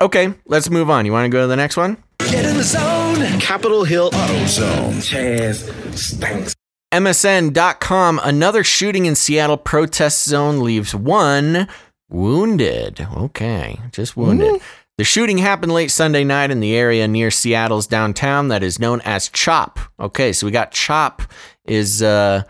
[0.00, 1.06] okay, let's move on.
[1.06, 2.02] You want to go to the next one?
[2.18, 3.40] Get in the zone.
[3.40, 4.94] Capitol Hill Auto Zone.
[4.94, 6.54] Chaz stinks.
[6.92, 8.20] MSN.com.
[8.22, 11.68] Another shooting in Seattle protest zone leaves one
[12.08, 13.06] wounded.
[13.16, 14.60] Okay, just wounded.
[14.96, 19.00] The shooting happened late Sunday night in the area near Seattle's downtown that is known
[19.00, 19.80] as Chop.
[19.98, 21.22] Okay, so we got Chop
[21.64, 22.44] is uh,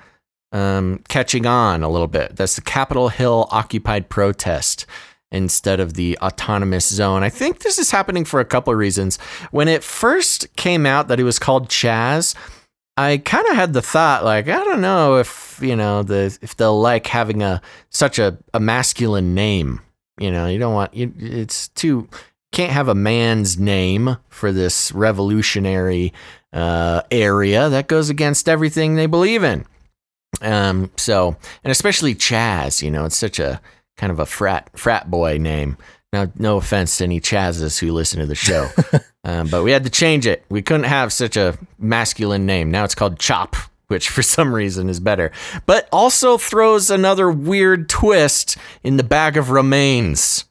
[0.52, 2.36] um, catching on a little bit.
[2.36, 4.84] That's the Capitol Hill occupied protest
[5.34, 7.22] instead of the autonomous zone.
[7.22, 9.18] I think this is happening for a couple of reasons.
[9.50, 12.34] When it first came out that it was called Chaz,
[12.96, 16.56] I kind of had the thought like I don't know if you know the if
[16.56, 19.80] they'll like having a such a, a masculine name.
[20.18, 22.08] You know, you don't want you, it's too
[22.52, 26.12] can't have a man's name for this revolutionary
[26.52, 29.66] uh, area that goes against everything they believe in.
[30.40, 33.60] Um, so, and especially Chaz, you know, it's such a
[33.96, 35.76] kind of a frat frat boy name.
[36.12, 38.68] Now, no offense to any Chazes who listen to the show,
[39.24, 40.44] um, but we had to change it.
[40.48, 42.70] We couldn't have such a masculine name.
[42.70, 43.56] Now it's called Chop,
[43.88, 45.32] which for some reason is better,
[45.66, 50.44] but also throws another weird twist in the bag of remains.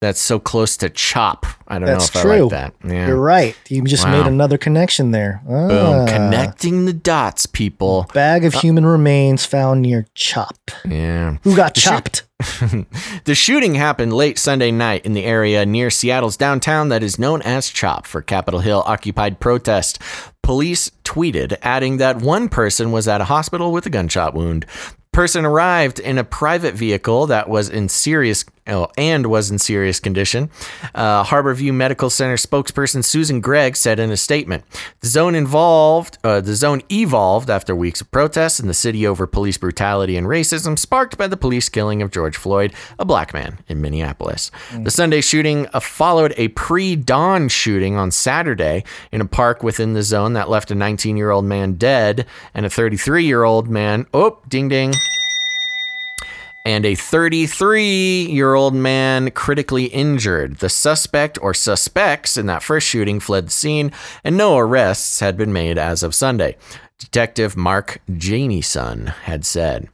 [0.00, 1.44] That's so close to Chop.
[1.68, 2.32] I don't That's know if true.
[2.32, 2.74] I like that.
[2.90, 3.06] Yeah.
[3.08, 3.54] You're right.
[3.68, 4.12] You just Wow.
[4.12, 5.42] made another connection there.
[5.46, 5.70] Boom.
[5.70, 6.06] Ah.
[6.08, 8.06] Connecting the dots, people.
[8.14, 10.56] Bag of human remains found near Chop.
[10.88, 11.36] Yeah.
[11.42, 12.22] Who got The shoot- chopped?
[13.24, 17.42] the shooting happened late Sunday night in the area near Seattle's downtown that is known
[17.42, 19.98] as CHOP for Capitol Hill occupied protest.
[20.42, 24.64] Police tweeted, adding that one person was at a hospital with a gunshot wound.
[25.12, 28.44] Person arrived in a private vehicle that was in serious
[28.96, 30.50] and was in serious condition.
[30.94, 34.64] Uh, Harborview Medical Center spokesperson Susan Gregg said in a statement,
[35.00, 39.26] "The zone involved, uh, the zone evolved after weeks of protests in the city over
[39.26, 43.58] police brutality and racism, sparked by the police killing of George Floyd, a black man
[43.68, 44.50] in Minneapolis.
[44.82, 50.02] The Sunday shooting uh, followed a pre-dawn shooting on Saturday in a park within the
[50.02, 54.06] zone that left a 19-year-old man dead and a 33-year-old man.
[54.14, 54.92] Oh, ding ding."
[56.64, 60.56] And a 33 year old man critically injured.
[60.56, 63.92] The suspect or suspects in that first shooting fled the scene,
[64.22, 66.56] and no arrests had been made as of Sunday.
[66.98, 69.88] Detective Mark Jamieson had said.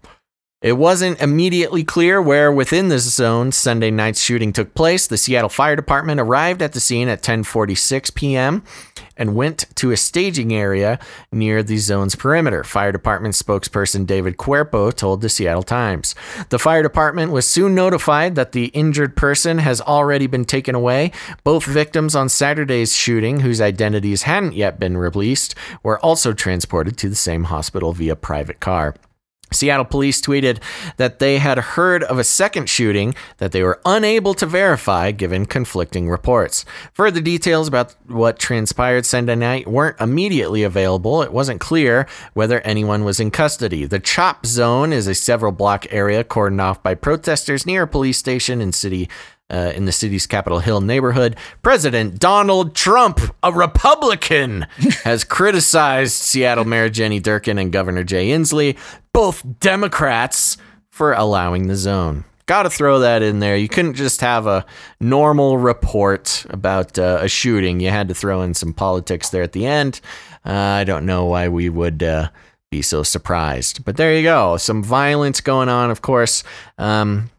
[0.67, 5.07] It wasn't immediately clear where within this zone Sunday night's shooting took place.
[5.07, 8.65] The Seattle Fire Department arrived at the scene at 10:46 p.m.
[9.17, 10.99] and went to a staging area
[11.31, 12.65] near the zone's perimeter.
[12.65, 16.17] Fire Department spokesperson David Cuerpo told the Seattle Times.
[16.49, 21.13] The fire department was soon notified that the injured person has already been taken away.
[21.45, 27.09] Both victims on Saturday's shooting, whose identities hadn't yet been released, were also transported to
[27.09, 28.97] the same hospital via private car.
[29.53, 30.61] Seattle police tweeted
[30.97, 35.47] that they had heard of a second shooting that they were unable to verify given
[35.47, 36.65] conflicting reports.
[36.95, 41.23] Further details about what transpired Sunday night weren't immediately available.
[41.23, 43.87] It wasn't clear whether anyone was in custody.
[43.87, 48.19] The CHOP zone is a several block area cordoned off by protesters near a police
[48.19, 49.09] station in city
[49.51, 51.37] uh, in the city's Capitol Hill neighborhood.
[51.63, 54.63] President Donald Trump, a Republican,
[55.05, 58.77] has criticized Seattle Mayor Jenny Durkan and Governor Jay Inslee,
[59.17, 60.59] both Democrats,
[60.91, 62.23] for allowing the zone.
[62.45, 63.57] Got to throw that in there.
[63.57, 64.67] You couldn't just have a
[65.01, 67.81] normal report about uh, a shooting.
[67.81, 70.03] You had to throw in some politics there at the end.
[70.45, 72.29] Uh, I don't know why we would uh,
[72.71, 73.87] be so surprised.
[73.87, 74.59] But there you go.
[74.59, 76.45] Some violence going on, of course.
[76.77, 77.31] Um,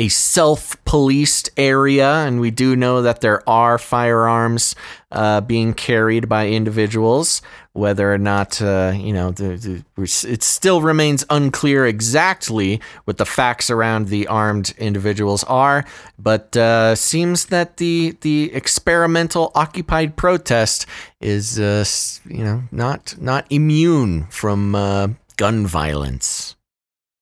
[0.00, 4.74] a self policed area, and we do know that there are firearms
[5.12, 7.42] uh, being carried by individuals.
[7.72, 13.24] Whether or not, uh, you know, the, the, it still remains unclear exactly what the
[13.24, 15.84] facts around the armed individuals are,
[16.18, 20.84] but uh, seems that the the experimental occupied protest
[21.20, 21.84] is, uh,
[22.28, 26.56] you know, not not immune from uh, gun violence.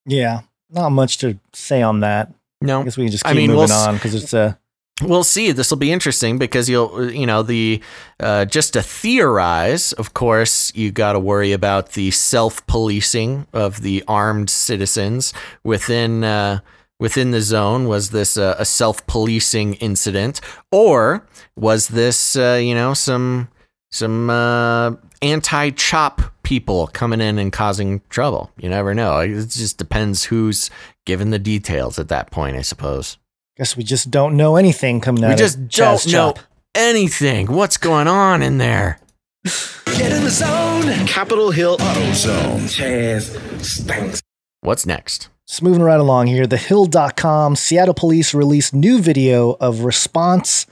[0.06, 2.32] Yeah, not much to say on that.
[2.62, 4.54] No, I guess we can just I keep mean, moving we'll on because it's uh,
[5.00, 5.52] We'll see.
[5.52, 7.80] This will be interesting because you'll, you know, the
[8.18, 9.92] uh, just to theorize.
[9.92, 16.60] Of course, you got to worry about the self-policing of the armed citizens within uh,
[16.98, 17.86] within the zone.
[17.86, 20.40] Was this a, self-policing incident,
[20.72, 21.24] or
[21.56, 23.48] was this, uh, you know, some
[23.92, 28.50] some uh, anti-chop people coming in and causing trouble?
[28.58, 29.20] You never know.
[29.20, 30.70] It just depends who's
[31.06, 33.16] given the details at that point, I suppose.
[33.58, 36.38] Guess we just don't know anything coming out We just Chaz don't know Chop.
[36.74, 37.46] anything.
[37.52, 38.98] What's going on in there?
[39.44, 41.06] Get in the zone.
[41.06, 42.60] Capitol Hill Auto Zone.
[42.62, 44.22] Chaz stinks.
[44.60, 45.28] What's next?
[45.46, 46.44] Just moving right along here.
[46.44, 50.66] TheHill.com, Seattle police released new video of response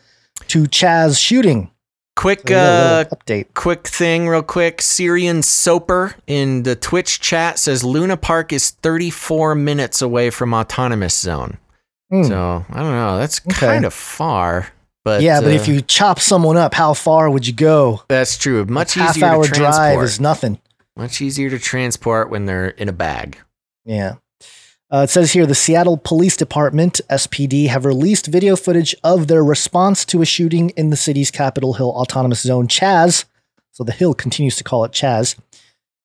[0.48, 1.70] to Chaz shooting.
[2.14, 3.46] Quick, So we got a uh, update.
[3.54, 4.80] quick thing, real quick.
[4.82, 11.16] Syrian Soper in the Twitch chat says Luna Park is 34 minutes away from Autonomous
[11.18, 11.58] Zone.
[12.10, 12.22] Hmm.
[12.24, 13.18] So I don't know.
[13.18, 13.66] That's Okay.
[13.66, 14.68] kind of far,
[15.04, 18.02] but yeah, but uh, if you chop someone up, how far would you go?
[18.08, 18.64] that's true.
[18.64, 19.94] Much Half easier hour to transport.
[19.94, 20.60] drive is nothing.
[20.96, 23.38] Much easier to transport when they're in a bag.
[23.84, 24.14] Yeah.
[24.88, 29.42] Uh, it says here the Seattle Police Department, SPD, have released video footage of their
[29.44, 33.24] response to a shooting in the city's Capitol Hill Autonomous Zone, Chaz.
[33.72, 35.34] So the Hill continues to call it Chaz.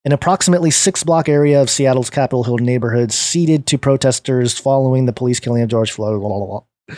[0.03, 5.13] An approximately six block area of Seattle's Capitol Hill neighborhood ceded to protesters following the
[5.13, 6.19] police killing of George Floyd.
[6.19, 6.97] Blah, blah, blah.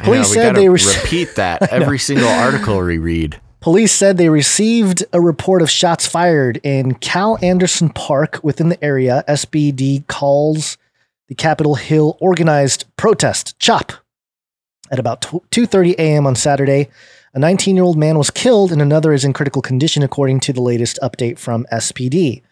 [0.00, 3.40] I know, Police said they were repeat that every single article we read.
[3.60, 8.82] Police said they received a report of shots fired in Cal Anderson Park within the
[8.82, 9.22] area.
[9.28, 10.78] SPD calls
[11.28, 13.92] the Capitol Hill organized protest CHOP
[14.90, 16.26] at about 2:30 a.m.
[16.26, 16.88] on Saturday.
[17.34, 20.98] A 19-year-old man was killed and another is in critical condition according to the latest
[21.02, 22.42] update from SPD.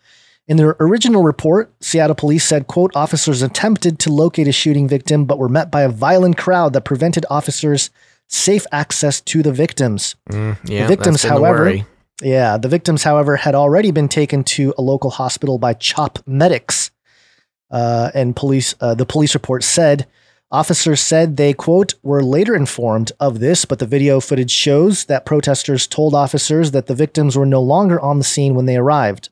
[0.49, 5.27] In their original report, Seattle police said, quote, officers attempted to locate a shooting victim
[5.27, 7.91] but were met by a violent crowd that prevented officers
[8.27, 10.17] safe access to the victims.
[10.31, 11.85] Mm, yeah, the victims, the however, worry.
[12.23, 16.91] yeah, the victims, however, had already been taken to a local hospital by CHOP medics.
[17.71, 20.07] Uh, and police, uh, the police report said,
[20.51, 25.27] officers said they quote were later informed of this, but the video footage shows that
[25.27, 29.29] protesters told officers that the victims were no longer on the scene when they arrived.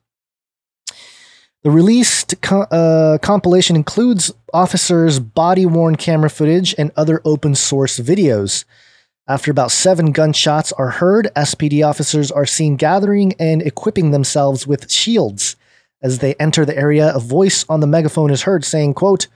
[1.63, 7.99] The released co- uh, compilation includes officers' body worn camera footage and other open source
[7.99, 8.63] videos.
[9.27, 14.89] After about seven gunshots are heard, SPD officers are seen gathering and equipping themselves with
[14.89, 15.57] shields.
[16.01, 19.27] As they enter the area, a voice on the megaphone is heard saying, quote,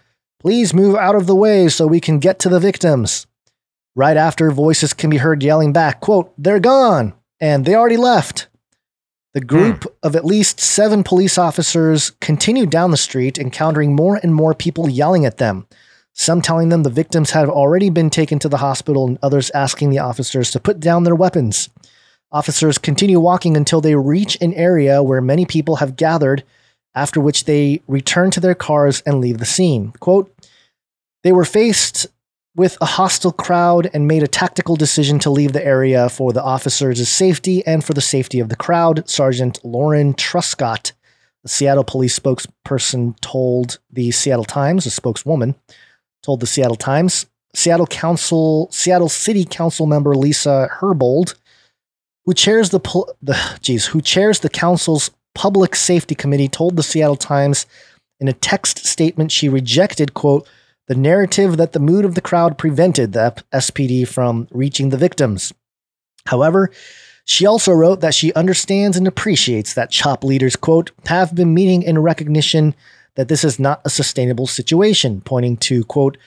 [0.44, 3.28] Please move out of the way so we can get to the victims.
[3.96, 8.50] Right after, voices can be heard yelling back, quote, They're gone, and they already left.
[9.34, 9.48] The hmm.
[9.48, 14.54] group of at least seven police officers continued down the street, encountering more and more
[14.54, 15.66] people yelling at them.
[16.12, 19.92] Some telling them the victims have already been taken to the hospital, and others asking
[19.92, 21.70] the officers to put down their weapons.
[22.34, 26.44] Officers continue walking until they reach an area where many people have gathered,
[26.96, 29.92] after which they return to their cars and leave the scene.
[30.00, 30.34] Quote,
[31.24, 32.08] they were faced
[32.56, 36.44] with a hostile crowd and made a tactical decision to leave the area for the
[36.44, 39.08] officers' safety and for the safety of the crowd.
[39.10, 40.92] Sergeant Lauren Truscott,
[41.42, 45.56] the Seattle police spokesperson, told the Seattle Times, a spokeswoman,
[46.22, 47.26] told the Seattle Times.
[47.56, 51.36] Seattle Council, Seattle City Council member Lisa Herbold,
[52.26, 52.80] who chairs the
[53.22, 57.66] the geez, who chairs the council's public safety committee, told the Seattle Times
[58.20, 60.48] in a text statement she rejected quote
[60.88, 65.54] the narrative that the mood of the crowd prevented the SPD from reaching the victims.
[66.26, 66.72] However,
[67.26, 71.84] she also wrote that she understands and appreciates that CHOP leaders, quote, have been meeting
[71.84, 72.76] in recognition
[73.16, 76.18] that this is not a sustainable situation, pointing to, quote,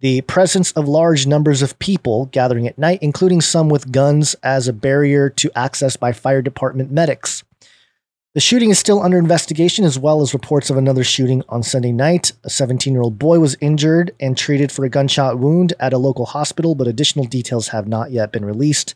[0.00, 4.68] the presence of large numbers of people gathering at night, including some with guns, as
[4.68, 7.44] a barrier to access by fire department medics.
[8.36, 11.90] The shooting is still under investigation, as well as reports of another shooting on Sunday
[11.90, 12.32] night.
[12.44, 15.96] A 17 year old boy was injured and treated for a gunshot wound at a
[15.96, 18.94] local hospital, but additional details have not yet been released.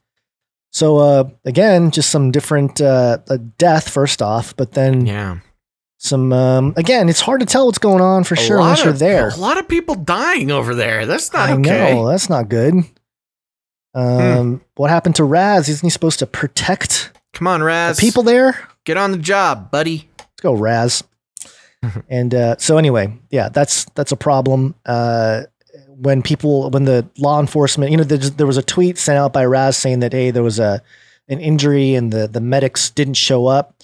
[0.73, 5.39] So, uh, again, just some different uh, a death, first off, but then yeah.
[5.97, 8.93] some, um, again, it's hard to tell what's going on for A sure unless you're
[8.93, 9.31] there.
[9.31, 11.07] A lot of people dying over there.
[11.07, 11.95] That's not I okay.
[11.95, 12.75] know, that's not good.
[13.95, 15.71] Um, What happened to Raz?
[15.71, 17.97] Isn't he supposed to protect Come on, Raz.
[17.97, 18.69] the people there?
[18.85, 20.09] Get on the job, buddy.
[20.19, 21.05] Let's go, Raz.
[22.09, 24.75] and uh, so anyway, yeah, that's that's a problem.
[24.85, 25.43] Uh,
[25.97, 29.33] when people, when the law enforcement, you know, there, there was a tweet sent out
[29.33, 30.83] by Raz saying that hey, there was a
[31.29, 33.75] an injury and the the medics didn't show up,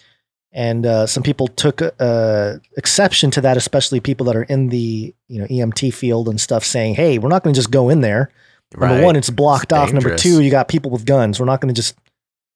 [0.52, 5.14] and uh, some people took uh, exception to that, especially people that are in the
[5.28, 8.01] you know EMT field and stuff, saying, hey, we're not going to just go in
[8.01, 8.31] there.
[8.74, 9.05] Number Right.
[9.05, 9.93] one, it's blocked It's off.
[9.93, 11.39] Number two, you got people with guns.
[11.39, 11.94] We're not going to just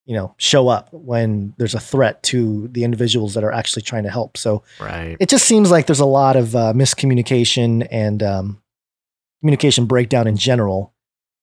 [0.07, 4.03] you know show up when there's a threat to the individuals that are actually trying
[4.05, 4.37] to help.
[4.37, 5.17] So Right.
[5.21, 8.63] it just seems like there's a lot of uh, miscommunication and um,
[9.41, 10.93] communication breakdown in general.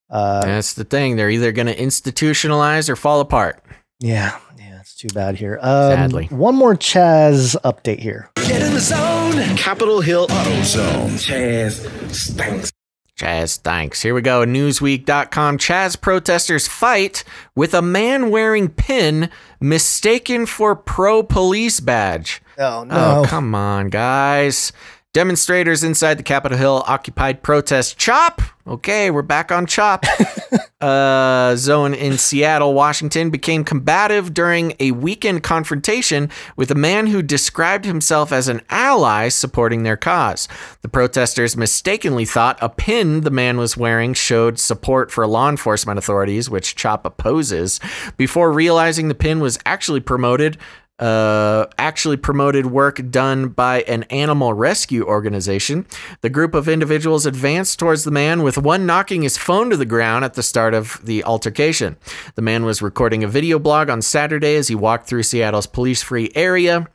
[0.09, 1.15] Uh, That's the thing.
[1.17, 3.61] They're either going to institutionalize or fall apart.
[3.99, 5.59] yeah, yeah, it's too bad here.
[5.61, 6.25] Um, Sadly.
[6.27, 8.29] one more Chaz update here.
[8.37, 9.57] Get in the zone.
[9.57, 11.09] Capitol Hill Auto Zone.
[11.11, 12.71] Chaz stinks.
[13.17, 14.03] Chaz, thanks.
[14.03, 14.45] Here we go.
[14.45, 15.57] Newsweek.com.
[15.57, 17.23] Chaz protesters fight
[17.55, 22.43] with a man wearing pin mistaken for pro police badge.
[22.59, 24.71] Oh Oh, come on, guys.
[25.17, 28.39] Demonstrators inside the Capitol Hill occupied protest CHOP.
[28.67, 30.05] Okay, we're back on CHOP.
[30.81, 37.23] uh, zone in Seattle, Washington became combative during a weekend confrontation with a man who
[37.23, 40.47] described himself as an ally supporting their cause.
[40.83, 45.97] The protesters mistakenly thought a pin the man was wearing showed support for law enforcement
[45.97, 47.79] authorities, which CHOP opposes,
[48.17, 50.59] before realizing the pin was actually promoted
[50.99, 55.85] uh, actually promoted work done by an animal rescue organization.
[56.21, 59.85] The group of individuals advanced towards the man, with one knocking his phone to the
[59.85, 61.97] ground at the start of the altercation.
[62.35, 66.01] The man was recording a video blog on Saturday as he walked through Seattle's police
[66.01, 66.87] free area.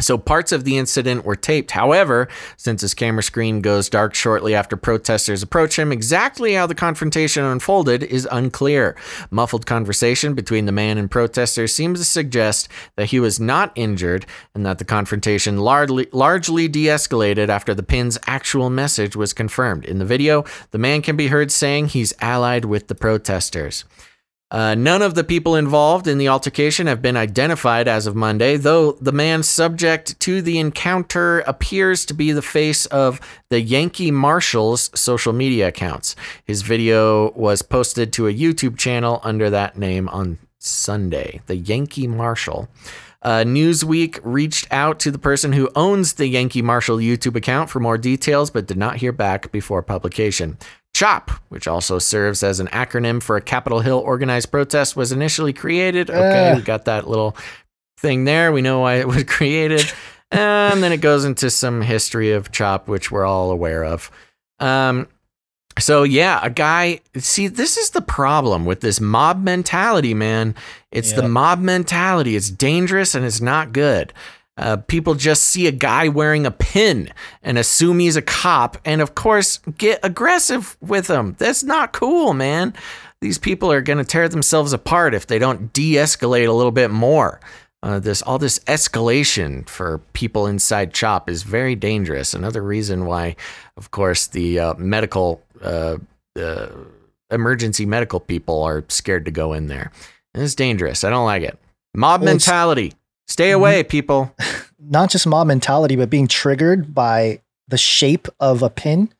[0.00, 1.70] So parts of the incident were taped.
[1.70, 6.74] However, since his camera screen goes dark shortly after protesters approach him, exactly how the
[6.74, 8.96] confrontation unfolded is unclear.
[9.30, 14.26] Muffled conversation between the man and protesters seems to suggest that he was not injured
[14.54, 19.84] and that the confrontation largely, largely de escalated after the pin's actual message was confirmed.
[19.84, 23.84] In the video, the man can be heard saying he's allied with the protesters.
[24.50, 28.56] Uh, none of the people involved in the altercation have been identified as of Monday,
[28.56, 34.10] though the man subject to the encounter appears to be the face of the Yankee
[34.10, 36.14] Marshals social media accounts.
[36.44, 41.40] His video was posted to a YouTube channel under that name on Sunday.
[41.46, 42.68] The Yankee Marshal.
[43.22, 47.80] Uh, Newsweek reached out to the person who owns the Yankee Marshal YouTube account for
[47.80, 50.58] more details, but did not hear back before publication.
[50.94, 55.52] CHOP, which also serves as an acronym for a Capitol Hill organized protest, was initially
[55.52, 56.08] created.
[56.08, 56.56] Okay, Uh.
[56.56, 57.36] we got that little
[57.98, 58.52] thing there.
[58.52, 59.92] We know why it was created.
[60.30, 64.10] and then it goes into some history of CHOP, which we're all aware of.
[64.60, 65.08] Um,
[65.78, 67.00] so yeah, a guy.
[67.16, 70.54] See, this is the problem with this mob mentality, man.
[70.92, 72.36] It's the mob mentality.
[72.36, 74.12] It's dangerous and it's not good.
[74.56, 77.12] Uh, people just see a guy wearing a pin
[77.42, 81.34] and assume he's a cop, and of course, get aggressive with him.
[81.38, 82.72] That's not cool, man.
[83.20, 86.90] These people are going to tear themselves apart if they don't de-escalate a little bit
[86.90, 87.40] more.
[87.82, 92.32] Uh, this all this escalation for people inside CHOP is very dangerous.
[92.32, 93.36] Another reason why,
[93.76, 95.98] of course, the uh, medical uh,
[96.38, 96.68] uh,
[97.30, 99.92] emergency medical people are scared to go in there.
[100.34, 101.04] It's dangerous.
[101.04, 101.58] I don't like it.
[101.94, 102.94] Mob Well, mentality.
[103.26, 103.56] Stay mm-hmm.
[103.56, 104.34] away, people.
[104.78, 109.12] Not just mob mentality, but being triggered by the shape of a pin.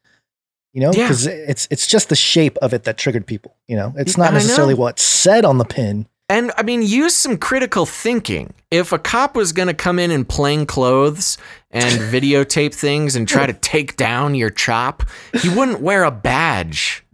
[0.73, 1.05] You know, Yeah.
[1.05, 3.55] because it's it's just the shape of it that triggered people.
[3.69, 6.07] You know, it's not necessarily what's said on the pin.
[6.29, 8.55] And I mean, use some critical thinking.
[8.71, 11.39] If a cop was going to come in in plain clothes
[11.71, 15.05] and videotape things and try to take down your chop,
[15.41, 17.05] he wouldn't wear a badge.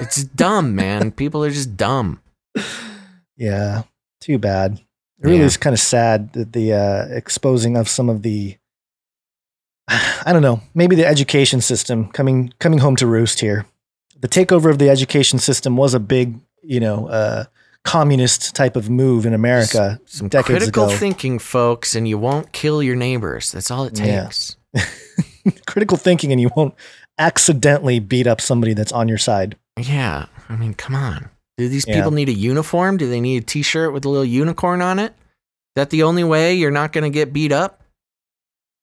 [0.00, 1.10] It's dumb, man.
[1.12, 2.20] People are just dumb.
[3.36, 3.84] Yeah,
[4.20, 4.80] too bad.
[5.20, 5.44] It really Yeah.
[5.46, 8.56] is kind of sad that the uh, exposing of some of the,
[9.88, 13.66] I don't know, maybe the education system coming coming home to roost here.
[14.18, 17.44] The takeover of the education system was a big, you know, uh,
[17.84, 20.58] communist type of move in America Some decades ago.
[20.58, 20.96] critical ago.
[20.96, 23.50] thinking, folks, and you won't kill your neighbors.
[23.52, 24.24] That's all it Yeah.
[24.24, 24.56] takes.
[25.66, 26.74] critical thinking, and you won't
[27.18, 29.56] accidentally beat up somebody that's on your side.
[29.78, 30.26] Yeah.
[30.50, 31.30] I mean, come on.
[31.60, 31.96] Do these Yeah.
[31.96, 32.96] people need a uniform?
[32.96, 35.12] Do they need a t shirt with a little unicorn on it?
[35.12, 37.82] Is that the only way you're not going to get beat up?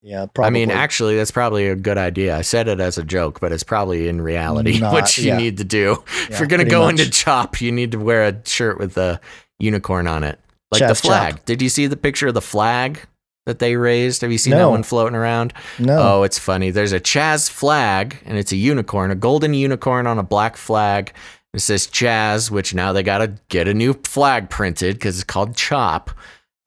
[0.03, 0.47] Yeah, probably.
[0.47, 2.37] I mean, actually, that's probably a good idea.
[2.37, 5.37] I said it as a joke, but it's probably in reality Not- what you yeah.
[5.37, 6.03] need to do.
[6.29, 6.99] if you're going to go much.
[6.99, 9.19] into CHOP, you need to wear a shirt with a
[9.57, 10.39] unicorn on it.
[10.71, 11.37] Like the flag.
[11.37, 11.45] Chop.
[11.45, 12.99] Did you see the picture of the flag
[13.47, 14.21] that they raised?
[14.21, 15.51] Have you seen that one floating around?
[15.79, 15.97] No.
[16.19, 16.69] Oh, it's funny.
[16.69, 21.11] There's a Chaz flag, and it's a unicorn, a golden unicorn on a black flag.
[21.57, 25.23] It says Chaz, which now they got to get a new flag printed because it's
[25.23, 26.11] called Chop.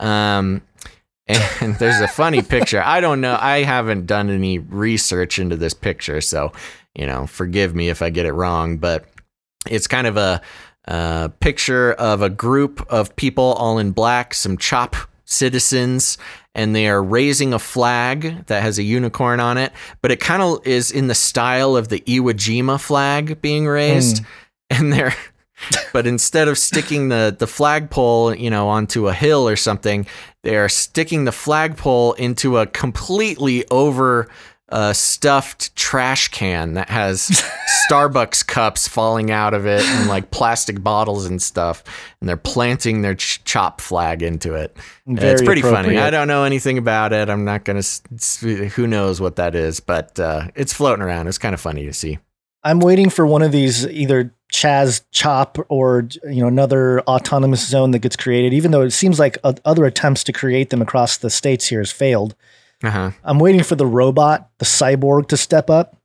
[0.01, 0.63] Um,
[1.29, 2.83] and there's a funny picture.
[2.85, 3.39] I don't know.
[3.41, 6.51] I haven't done any research into this picture, so
[6.97, 8.79] you know, forgive me if I get it wrong.
[8.79, 9.05] But
[9.65, 10.43] it's kind of a,
[10.89, 16.19] uh picture of a group of people all in black, some Chop citizens,
[16.57, 19.73] and they are raising a flag that has a unicorn on it.
[20.03, 24.25] But it kind of is in the style of the Iwo Jima flag being raised,
[24.79, 25.15] and they're
[25.93, 30.07] but instead of sticking the the flagpole, you know, onto a hill or something,
[30.43, 34.29] they are sticking the flagpole into a completely over
[34.71, 37.29] uh, stuffed trash can that has
[37.91, 41.83] Starbucks cups falling out of it and like plastic bottles and stuff,
[42.21, 44.77] and they're planting their ch- chop flag into it.
[45.07, 45.99] it's pretty funny.
[45.99, 47.29] I don't know anything about it.
[47.29, 47.83] I'm not gonna.
[48.43, 49.81] Who knows what that is?
[49.81, 51.27] But uh, it's floating around.
[51.27, 52.19] It's kind of funny to see.
[52.63, 57.93] I'm waiting for one of these either Chaz Chop or you know another autonomous zone
[57.93, 58.53] that gets created.
[58.53, 61.93] Even though it seems like other attempts to create them across the states here has
[61.93, 62.35] failed.
[62.83, 63.11] Uh huh.
[63.25, 65.97] I'm waiting for the robot, the cyborg, to step up.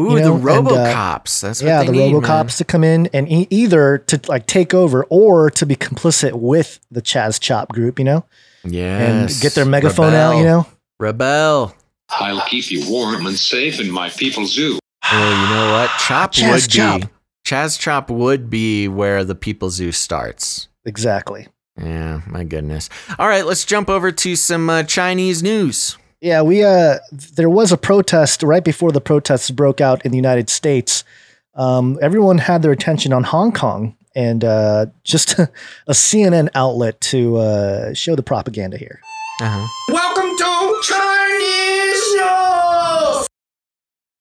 [0.00, 1.40] Ooh, you know, the and, uh, RoboCops.
[1.42, 2.48] That's what yeah, they the need, RoboCops man.
[2.48, 6.80] to come in and e- either to like take over or to be complicit with
[6.90, 8.24] the Chaz Chop group, you know,
[8.64, 10.66] yeah, and get their megaphone out, you know.
[10.98, 11.74] Rebel.
[12.08, 14.78] I'll keep you warm and safe in my people zoo.
[15.10, 15.90] Well, you know what?
[15.98, 17.10] Chop Chaz would Chop.
[17.44, 20.68] Be Chaz Chop would be where the People Zoo starts.
[20.84, 21.48] Exactly.
[21.76, 22.88] Yeah, my goodness.
[23.18, 25.96] All right, let's jump over to some uh, Chinese news.
[26.20, 30.16] Yeah, we uh there was a protest right before the protests broke out in the
[30.16, 31.02] United States.
[31.54, 35.50] Um, everyone had their attention on Hong Kong and uh, just a
[35.90, 39.00] CNN outlet to uh, show the propaganda here.
[39.40, 39.66] Uh-huh.
[39.88, 43.28] Welcome to Chinese News.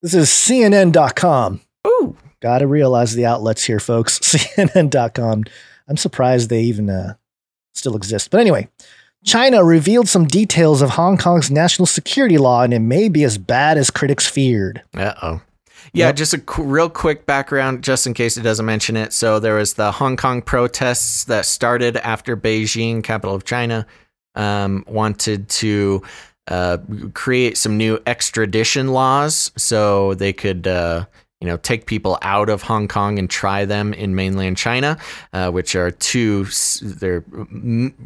[0.02, 1.62] This is CNN.com.
[1.86, 2.18] Ooh.
[2.42, 4.20] Gotta realize the outlets here, folks.
[4.20, 5.44] CNN.com.
[5.88, 7.16] I'm surprised they even uh,
[7.74, 8.32] still exist.
[8.32, 8.68] But anyway,
[9.24, 13.38] China revealed some details of Hong Kong's national security law, and it may be as
[13.38, 14.82] bad as critics feared.
[14.96, 15.42] Uh oh.
[15.94, 16.16] Yeah, Yep.
[16.16, 19.12] just a qu- real quick background, just in case it doesn't mention it.
[19.14, 23.86] So there was the Hong Kong protests that started after Beijing, capital of China,
[24.36, 26.02] um, wanted to
[26.48, 26.78] uh,
[27.14, 30.66] create some new extradition laws so they could.
[30.66, 31.06] Uh,
[31.42, 34.98] you know, take people out of Hong Kong and try them in mainland China,
[35.34, 36.46] uh, which are two.
[36.82, 37.24] They're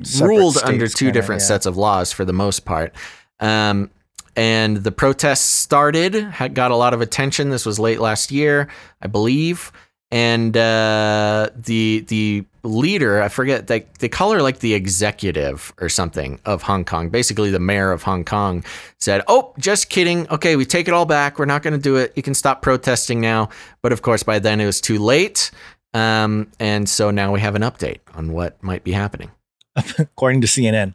[0.03, 1.48] Separate ruled under two kinda, different yeah.
[1.48, 2.95] sets of laws for the most part.
[3.41, 3.91] Um,
[4.38, 7.49] and the protests started, had, got a lot of attention.
[7.49, 8.70] This was late last year,
[9.02, 9.72] I believe.
[10.12, 15.90] And uh, the the leader, I forget, they, they call her like the executive or
[15.90, 18.64] something of Hong Kong, basically the mayor of Hong Kong,
[19.00, 20.28] said, Oh, just kidding.
[20.30, 21.40] Okay, we take it all back.
[21.40, 22.14] We're not going to do it.
[22.16, 23.50] You can stop protesting now.
[23.82, 25.52] But of course, by then it was too late.
[25.94, 29.32] Um, and so now we have an update on what might be happening.
[30.00, 30.94] according to CNN.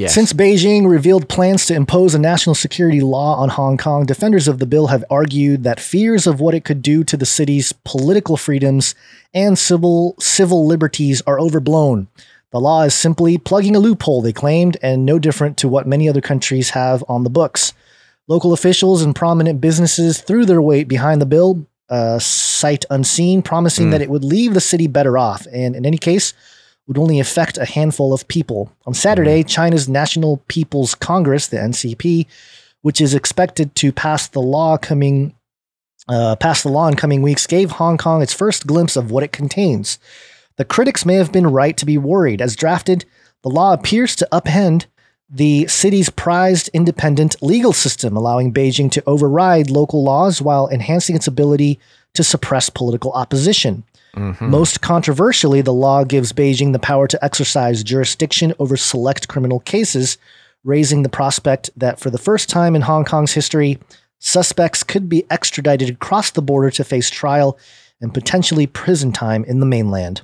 [0.00, 0.14] Yes.
[0.14, 4.58] Since Beijing revealed plans to impose a national security law on Hong Kong, defenders of
[4.58, 8.38] the bill have argued that fears of what it could do to the city's political
[8.38, 8.94] freedoms
[9.34, 12.08] and civil civil liberties are overblown.
[12.50, 16.08] The law is simply plugging a loophole, they claimed, and no different to what many
[16.08, 17.74] other countries have on the books.
[18.26, 23.86] Local officials and prominent businesses threw their weight behind the bill, uh, sight unseen, promising
[23.86, 23.90] Hmm.
[23.90, 26.32] that it would leave the city better off, and in any case,
[26.90, 28.72] would only affect a handful of people.
[28.84, 32.26] On Saturday, China's National People's Congress, the NCP,
[32.82, 35.32] which is expected to pass the law coming
[36.08, 39.22] uh, pass the law in coming weeks, gave Hong Kong its first glimpse of what
[39.22, 40.00] it contains.
[40.56, 42.42] The critics may have been right to be worried.
[42.42, 43.04] As drafted,
[43.42, 44.86] the law appears to upend
[45.28, 51.28] the city's prized independent legal system, allowing Beijing to override local laws while enhancing its
[51.28, 51.78] ability
[52.14, 53.84] to suppress political opposition.
[54.16, 54.50] Mm-hmm.
[54.50, 60.18] Most controversially, the law gives Beijing the power to exercise jurisdiction over select criminal cases,
[60.64, 63.78] raising the prospect that for the first time in Hong Kong's history,
[64.18, 67.58] suspects could be extradited across the border to face trial
[68.00, 70.22] and potentially prison time in the mainland.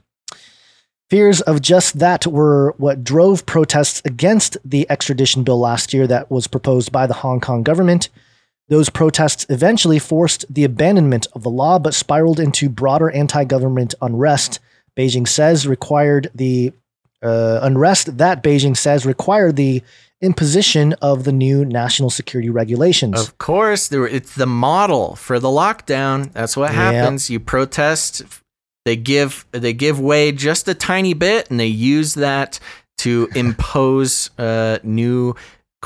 [1.08, 6.30] Fears of just that were what drove protests against the extradition bill last year that
[6.30, 8.08] was proposed by the Hong Kong government.
[8.68, 13.94] Those protests eventually forced the abandonment of the law, but spiraled into broader anti government
[14.02, 14.58] unrest.
[14.96, 16.72] Beijing says required the
[17.22, 19.82] uh, unrest that Beijing says required the
[20.20, 23.20] imposition of the new national security regulations.
[23.20, 26.32] Of course, were, it's the model for the lockdown.
[26.32, 26.74] That's what Yep.
[26.74, 27.30] happens.
[27.30, 28.22] You protest,
[28.84, 32.58] they give they give way just a tiny bit, and they use that
[32.98, 35.36] to impose uh, new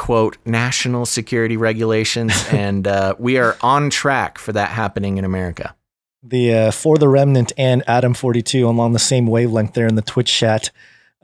[0.00, 2.32] quote national security regulations.
[2.50, 5.76] and uh, we are on track for that happening in America.
[6.22, 9.96] the uh, for the remnant and Adam forty two along the same wavelength there in
[9.96, 10.70] the Twitch chat,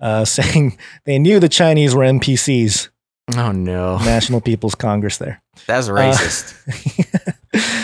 [0.01, 0.77] uh, saying
[1.07, 2.90] they knew the Chinese were NPCs.
[3.35, 5.43] Oh no, National People's Congress there.
[5.66, 6.55] that's racist.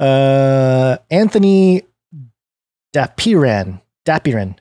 [0.00, 1.82] Uh, Anthony
[2.94, 4.56] Dapiran, Dapiran,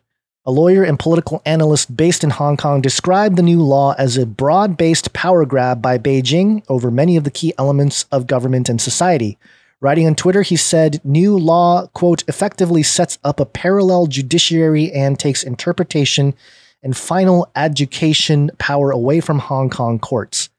[0.47, 4.25] a lawyer and political analyst based in Hong Kong, described the new law as a
[4.25, 8.81] broad based power grab by Beijing over many of the key elements of government and
[8.81, 9.37] society.
[9.81, 15.19] Writing on Twitter, he said, New law, quote, effectively sets up a parallel judiciary and
[15.19, 16.33] takes interpretation
[16.81, 20.49] and final adjudication power away from Hong Kong courts.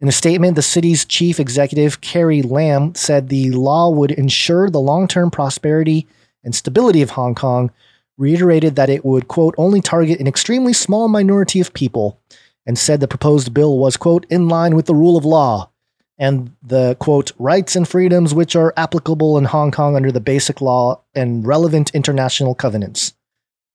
[0.00, 4.80] In a statement, the city's chief executive, Carrie Lam, said the law would ensure the
[4.80, 6.06] long term prosperity
[6.44, 7.72] and stability of Hong Kong,
[8.16, 12.20] reiterated that it would, quote, only target an extremely small minority of people,
[12.66, 15.70] and said the proposed bill was, quote, in line with the rule of law
[16.18, 20.60] and the, quote, rights and freedoms which are applicable in Hong Kong under the basic
[20.60, 23.12] law and relevant international covenants.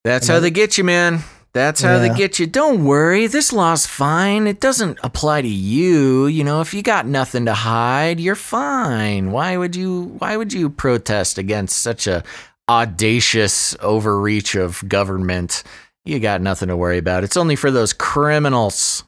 [0.05, 1.19] That's how they get you, man.
[1.51, 2.07] That's how Yeah.
[2.07, 2.45] they get you.
[2.47, 4.47] Don't worry, this law's fine.
[4.47, 6.27] It doesn't apply to you.
[6.27, 9.31] You know, if you got nothing to hide, you're fine.
[9.31, 12.23] Why would you why would you protest against such a
[12.69, 15.63] audacious overreach of government?
[16.05, 17.23] You got nothing to worry about.
[17.23, 19.03] It's only for those criminals.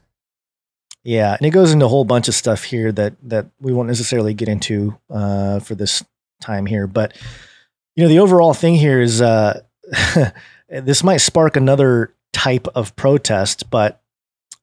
[1.04, 3.88] Yeah, and it goes into a whole bunch of stuff here that that we won't
[3.88, 6.04] necessarily get into uh, for this
[6.40, 6.86] time here.
[6.86, 7.16] But
[7.96, 9.62] you know, the overall thing here is uh,
[10.68, 14.00] this might spark another type of protest, but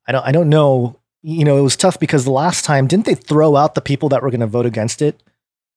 [0.07, 0.97] I don't I don't know.
[1.21, 4.07] You know, it was tough because the last time didn't they throw out the people
[4.09, 5.21] that were going to vote against it?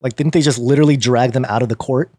[0.01, 2.13] Like, didn't they just literally drag them out of the court?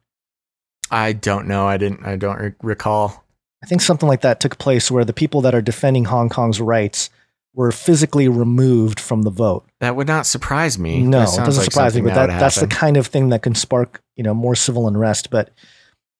[0.91, 1.67] I don't know.
[1.67, 3.23] I didn't I don't re- recall.
[3.63, 6.59] I think something like that took place where the people that are defending Hong Kong's
[6.59, 7.09] rights
[7.53, 9.65] were physically removed from the vote.
[9.79, 11.01] That would not surprise me.
[11.01, 13.29] No, That it doesn't like surprise me, but that, would that's the kind of thing
[13.29, 15.29] that can spark, you know, more civil unrest.
[15.29, 15.51] But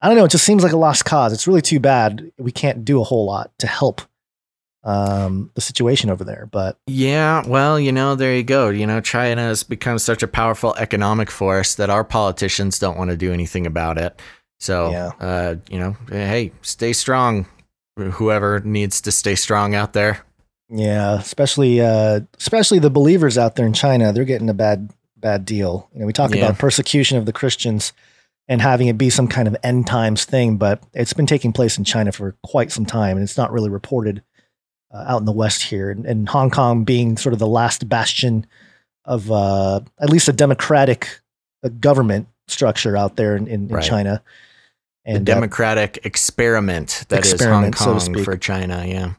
[0.02, 0.26] I don't know.
[0.26, 1.34] It just seems like a lost cause.
[1.34, 2.32] It's really too bad.
[2.38, 4.02] We can't do a whole lot to help
[4.84, 6.48] um, the situation over there.
[6.52, 8.70] But Yeah, well, you know, there you go.
[8.70, 13.10] You know, China has become such a powerful economic force that our politicians don't want
[13.10, 14.22] to do anything about it.
[14.64, 15.12] So, Yeah.
[15.20, 17.46] uh, you know, hey, stay strong.
[17.98, 20.20] Whoever needs to stay strong out there.
[20.70, 25.46] yeah, especially uh, especially the believers out there in China, they're getting a bad bad
[25.46, 25.88] deal.
[25.94, 26.38] You know, we talk Yeah.
[26.46, 27.94] about persecution of the Christians
[28.48, 31.78] and having it be some kind of end times thing, but it's been taking place
[31.78, 34.24] in China for quite some time, and it's not really reported
[34.94, 35.92] uh, out in the West here.
[35.92, 38.46] And, and Hong Kong being sort of the last bastion
[39.06, 41.20] of uh, at least a democratic
[41.64, 43.84] uh, government structure out there in, in, in Right.
[43.84, 44.22] China.
[45.06, 48.26] The And uh, democratic experiment that is Experiment, so Hong Kong speak.
[48.26, 48.86] for China.
[48.86, 49.14] Yeah.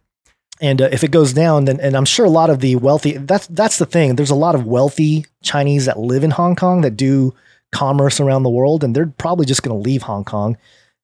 [0.60, 3.16] And uh, if it goes down, then and I'm sure a lot of the wealthy
[3.16, 4.16] that's that's the thing.
[4.16, 7.34] There's a lot of wealthy Chinese that live in Hong Kong that do
[7.72, 10.56] commerce around the world, and they're probably just going to leave Hong Kong,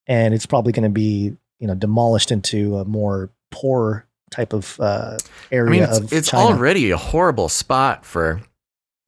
[0.06, 4.78] and it's probably going to be you know demolished into a more poor type of
[4.80, 5.18] uh,
[5.50, 8.40] area I mean, it's, it's already a horrible spot for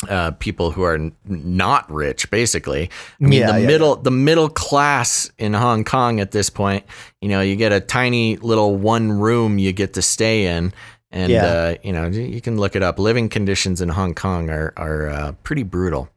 [0.08, 2.30] uh, people who are n- not rich.
[2.30, 6.50] Basically, I mean, Yeah, the yeah, middle the middle class in Hong Kong at this
[6.50, 6.84] point.
[7.20, 10.72] You know, you get a tiny little one room you get to stay in.
[11.14, 11.44] And Yeah.
[11.44, 12.98] uh, you know you can look it up.
[12.98, 16.08] Living conditions in Hong Kong are are uh, pretty brutal.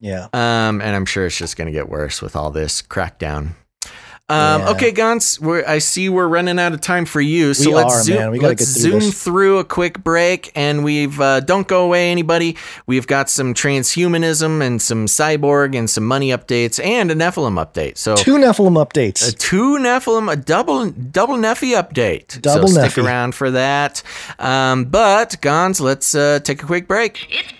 [0.00, 0.24] yeah.
[0.34, 3.54] Um, and I'm sure it's just going to get worse with all this crackdown.
[4.32, 4.70] Um, Yeah.
[4.70, 7.94] Okay, Gonz, we're, I see we're running out of time for you, so We let's
[7.94, 8.30] are, zoom, man.
[8.30, 9.22] We let's through zoom this.
[9.22, 12.56] through a quick break, and we've uh, don't go away, anybody.
[12.86, 17.98] We've got some transhumanism and some cyborg and some money updates and a Nephilim update.
[17.98, 19.28] So Two Nephilim updates.
[19.28, 22.40] a two Nephilim, a double double Nephi update.
[22.40, 24.02] Double so stick around for that.
[24.38, 27.26] Um, but Gonz, let's uh, take a quick break.
[27.30, 27.52] It's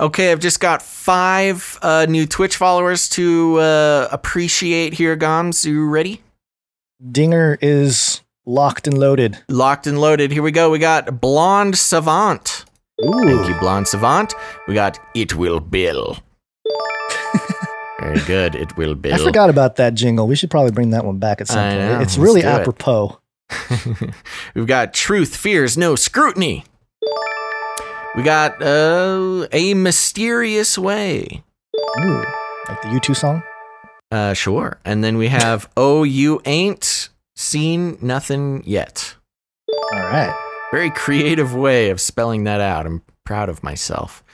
[0.00, 5.64] Okay, I've just got five uh, new Twitch followers to uh, appreciate here, Gonz.
[5.64, 6.22] You ready?
[7.10, 9.38] Dinger is locked and loaded.
[9.48, 10.30] Locked and loaded.
[10.30, 10.70] Here we go.
[10.70, 12.64] We got Blonde Savant.
[13.04, 13.12] Ooh.
[13.12, 14.34] Thank you, Blonde Savant.
[14.68, 16.16] We got It Will Bill.
[18.00, 18.54] Very good.
[18.54, 19.14] It Will Bill.
[19.14, 20.28] I forgot about that jingle.
[20.28, 21.78] We should probably bring that one back at some I point.
[21.80, 21.92] know.
[22.00, 22.50] It's Let's really do it.
[22.60, 23.18] apropos.
[24.54, 26.64] We've got Truth Fears No Scrutiny.
[28.16, 31.44] We got uh, A Mysterious Way.
[32.00, 32.24] Ooh,
[32.68, 33.42] like the U2 song.
[34.10, 34.78] Uh, sure.
[34.84, 39.14] And then we have Oh You Ain't Seen Nothing Yet.
[39.92, 40.34] All right.
[40.72, 42.86] Very creative way of spelling that out.
[42.86, 44.24] I'm proud of myself.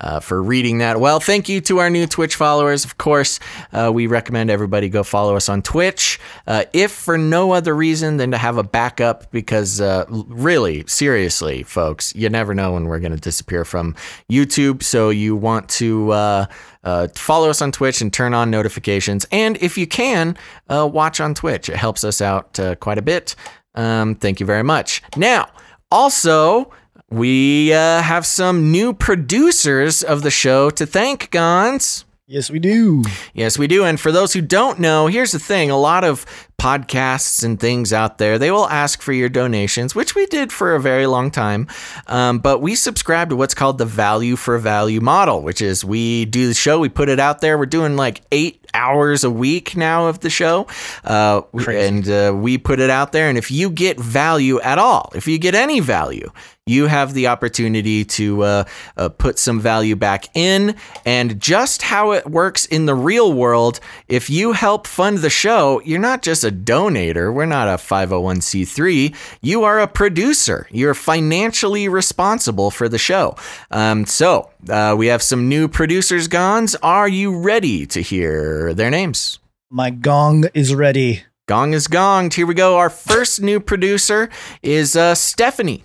[0.00, 0.98] Uh, for reading that.
[0.98, 2.86] Well, thank you to our new Twitch followers.
[2.86, 3.38] Of course,
[3.72, 8.16] uh, we recommend everybody go follow us on Twitch, uh, if for no other reason
[8.16, 12.98] than to have a backup, because uh, really, seriously, folks, you never know when we're
[12.98, 13.94] going to disappear from
[14.30, 14.82] YouTube.
[14.82, 16.46] So you want to uh,
[16.82, 19.26] uh, follow us on Twitch and turn on notifications.
[19.30, 20.36] And if you can,
[20.70, 21.68] uh, watch on Twitch.
[21.68, 23.36] It helps us out uh, quite a bit.
[23.74, 25.02] Um, thank you very much.
[25.16, 25.50] Now,
[25.90, 26.72] also,
[27.10, 32.04] we uh, have some new producers of the show to thank, Gonz.
[32.30, 33.02] Yes, we do.
[33.34, 33.84] Yes, we do.
[33.84, 36.24] And for those who don't know, here's the thing a lot of
[36.60, 40.76] podcasts and things out there, they will ask for your donations, which we did for
[40.76, 41.66] a very long time.
[42.06, 46.26] Um, but we subscribe to what's called the value for value model, which is we
[46.26, 47.58] do the show, we put it out there.
[47.58, 50.68] We're doing like eight hours a week now of the show.
[51.02, 53.28] Uh, and uh, we put it out there.
[53.28, 56.30] And if you get value at all, if you get any value,
[56.70, 58.64] you have the opportunity to uh,
[58.96, 60.76] uh, put some value back in.
[61.04, 65.80] And just how it works in the real world, if you help fund the show,
[65.84, 67.32] you're not just a donator.
[67.34, 69.14] We're not a 501c3.
[69.40, 70.66] You are a producer.
[70.70, 73.36] You're financially responsible for the show.
[73.70, 76.76] Um, so uh, we have some new producers, Gonz.
[76.82, 79.38] Are you ready to hear their names?
[79.70, 81.24] My gong is ready.
[81.46, 82.34] Gong is gonged.
[82.34, 82.76] Here we go.
[82.76, 84.30] Our first new producer
[84.62, 85.84] is uh, Stephanie.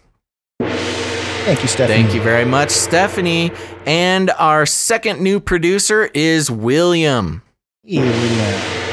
[1.46, 2.02] Thank you, Stephanie.
[2.02, 3.52] Thank you very much, Stephanie.
[3.86, 7.44] And our second new producer is William.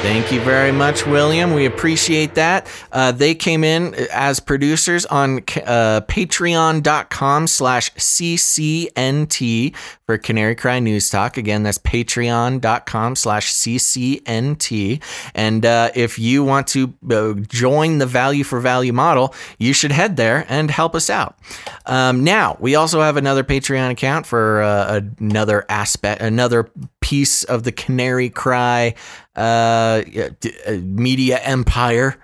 [0.03, 1.55] Thank you very much, William.
[1.55, 2.67] We appreciate that.
[2.91, 9.75] Uh, they came in as producers on uh, patreon.com slash ccnt
[10.13, 11.39] for Canary Cry News Talk.
[11.39, 15.03] Again, that's patreon.com slash CCNT.
[15.35, 19.91] And uh, if you want to uh, join the value for value model, you should
[19.91, 21.39] head there and help us out.
[21.87, 26.69] Um, now, we also have another Patreon account for uh, another aspect, another
[27.01, 28.95] piece of the Canary Cry
[29.35, 32.21] uh, uh, media empire.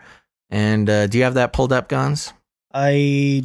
[0.50, 2.34] And uh, do you have that pulled up, Gonz?
[2.74, 3.44] I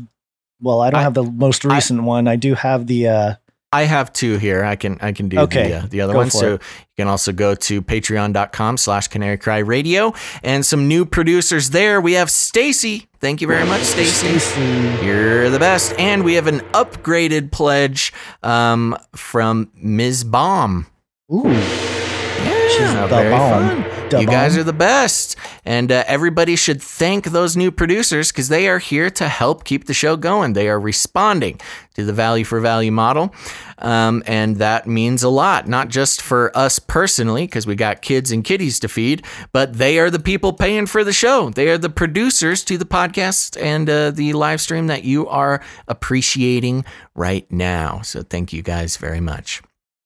[0.60, 2.28] well, I don't I- have the most recent one.
[2.28, 3.34] I do have the uh
[3.74, 4.64] I have two here.
[4.64, 6.30] I can I can do Okay, the, uh, the other go one.
[6.30, 6.62] So it.
[6.62, 12.00] you can also go to patreon.com slash canary cry radio and some new producers there.
[12.00, 13.08] We have Stacy.
[13.20, 15.06] Thank you very much, Stacy.
[15.06, 15.94] You're the best.
[15.98, 20.24] And we have an upgraded pledge um, from Ms.
[20.24, 20.88] Bomb.
[21.32, 21.93] Ooh.
[22.80, 23.84] Yeah, the very bomb.
[23.84, 24.10] fun.
[24.10, 25.36] Da you guys are the best.
[25.66, 29.86] And uh, everybody should thank those new producers because they are here to help keep
[29.86, 30.54] the show going.
[30.54, 31.60] They are responding
[31.96, 33.34] to the value for value model.
[33.78, 38.32] Um, and that means a lot, not just for us personally, because we got kids
[38.32, 41.50] and kitties to feed, but they are the people paying for the show.
[41.50, 45.62] They are the producers to the podcast and uh, the live stream that you are
[45.88, 46.86] appreciating
[47.16, 48.02] right now.
[48.02, 49.62] So thank you guys very much.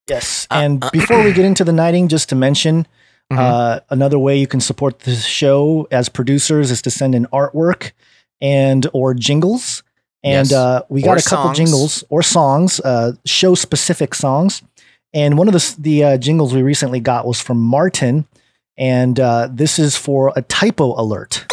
[0.08, 0.46] Yes.
[0.50, 2.86] And before we get into the knighting, just to mention,
[3.30, 7.92] uh, another way you can support the show as producers is to send in artwork
[8.40, 9.82] and or jingles.
[10.24, 10.52] And Yes.
[10.52, 11.56] uh, we Or got a couple songs.
[11.58, 14.62] jingles or songs, uh, show specific songs.
[15.14, 18.26] And one of the the uh, jingles we recently got was from Martin,
[18.76, 21.46] and uh, this is for a typo alert.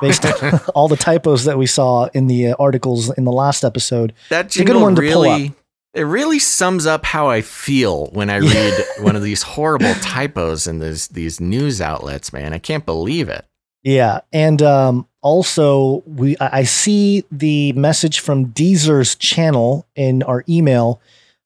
[0.00, 3.64] Based on all the typos that we saw in the uh, articles in the last
[3.64, 5.38] episode, That's a good one to pull up.
[5.38, 5.54] really
[5.94, 10.66] it really sums up how I feel when I read one of these horrible typos
[10.66, 12.52] in these these news outlets, man.
[12.52, 13.44] I can't believe it.
[13.82, 20.44] Yeah, and um, also we I I see the message from Deezer's channel in our
[20.48, 21.00] email.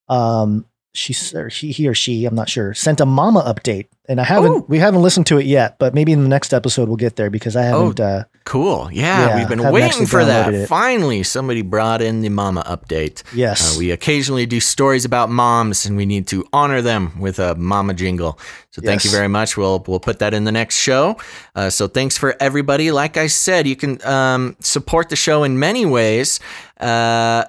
[0.08, 4.20] Um, she or he, he or she, I'm not sure, sent a mama update, and
[4.20, 6.96] I haven't we haven't listened to it yet, but maybe in the next episode we'll
[6.98, 7.98] get there because I haven't.
[8.00, 8.90] uh, Cool.
[8.92, 10.52] Yeah, Yeah, we've been waiting for that.
[10.52, 10.66] it.
[10.68, 13.22] Finally, somebody brought in the mama update.
[13.32, 13.76] Yes.
[13.76, 17.54] Uh, we occasionally do stories about moms and we need to honor them with a
[17.54, 18.40] mama jingle.
[18.70, 19.56] So thank you very much.
[19.56, 21.16] We'll we'll put that in the next show.
[21.54, 22.90] Uh, so thanks for everybody.
[22.90, 26.40] Like I said, you can um, support the show in many ways.
[26.80, 27.44] Uh,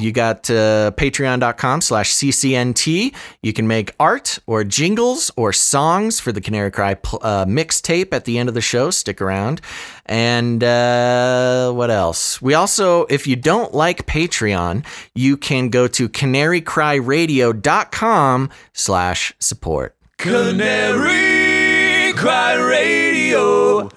[0.00, 6.32] you got uh, patreon.com slash ccnt you can make art or jingles or songs for
[6.32, 8.88] the canary cry pl- uh, mixtape at the end of the show.
[8.90, 9.60] Stick around.
[10.06, 12.40] And uh, what else?
[12.40, 19.94] We also if you don't like patreon you can go to canarycryradio.com slash support.
[20.16, 23.90] Canary Cry Radio.com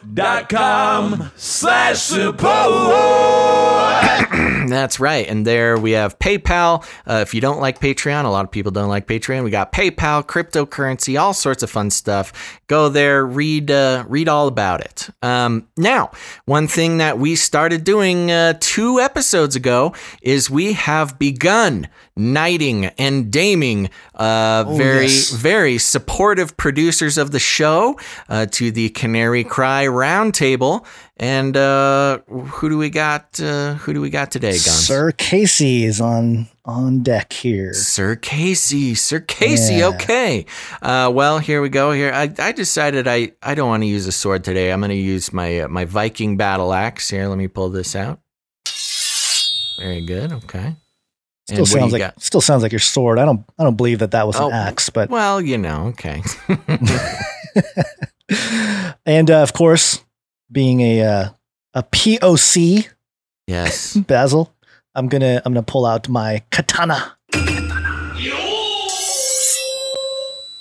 [1.38, 2.43] slash support.
[4.68, 5.28] That's right.
[5.28, 6.86] And there we have PayPal.
[7.06, 9.44] Uh, if you don't like Patreon, a lot of people don't like Patreon.
[9.44, 12.60] We got PayPal, cryptocurrency, all sorts of fun stuff.
[12.68, 15.10] Go there, read uh, read all about it.
[15.22, 16.12] Um, now,
[16.46, 22.86] one thing that we started doing uh, two episodes ago is we have begun knighting
[22.98, 25.32] and daming uh, Oh, very yes.
[25.32, 27.98] very supportive producers of the show
[28.28, 30.86] uh, to the Canary Cry Roundtable.
[31.20, 33.40] And uh, who do we got?
[33.42, 34.86] Uh, who do we got today, Gonz?
[34.86, 37.74] Sir Casey is on on deck here.
[37.74, 39.76] Sir Casey, Sir Casey.
[39.76, 39.88] Yeah.
[39.88, 40.46] Okay.
[40.80, 41.92] Uh, well, here we go.
[41.92, 44.72] Here, I, I decided I, I don't want to use a sword today.
[44.72, 47.10] I'm going to use my uh, my Viking battle axe.
[47.10, 48.20] Here, let me pull this out.
[49.80, 50.32] Very good.
[50.34, 50.76] Okay.
[51.48, 52.22] Still And sounds like got?
[52.22, 53.18] still sounds like your sword.
[53.18, 55.94] I don't I don't believe that that was Oh, an axe, but Well, you know.
[55.98, 56.22] Okay.
[59.06, 60.04] and uh, of course,
[60.51, 61.30] being a uh,
[61.74, 62.88] a POC,
[63.48, 63.95] yes.
[64.08, 64.53] Basil,
[64.95, 67.17] I'm gonna I'm gonna pull out my katana.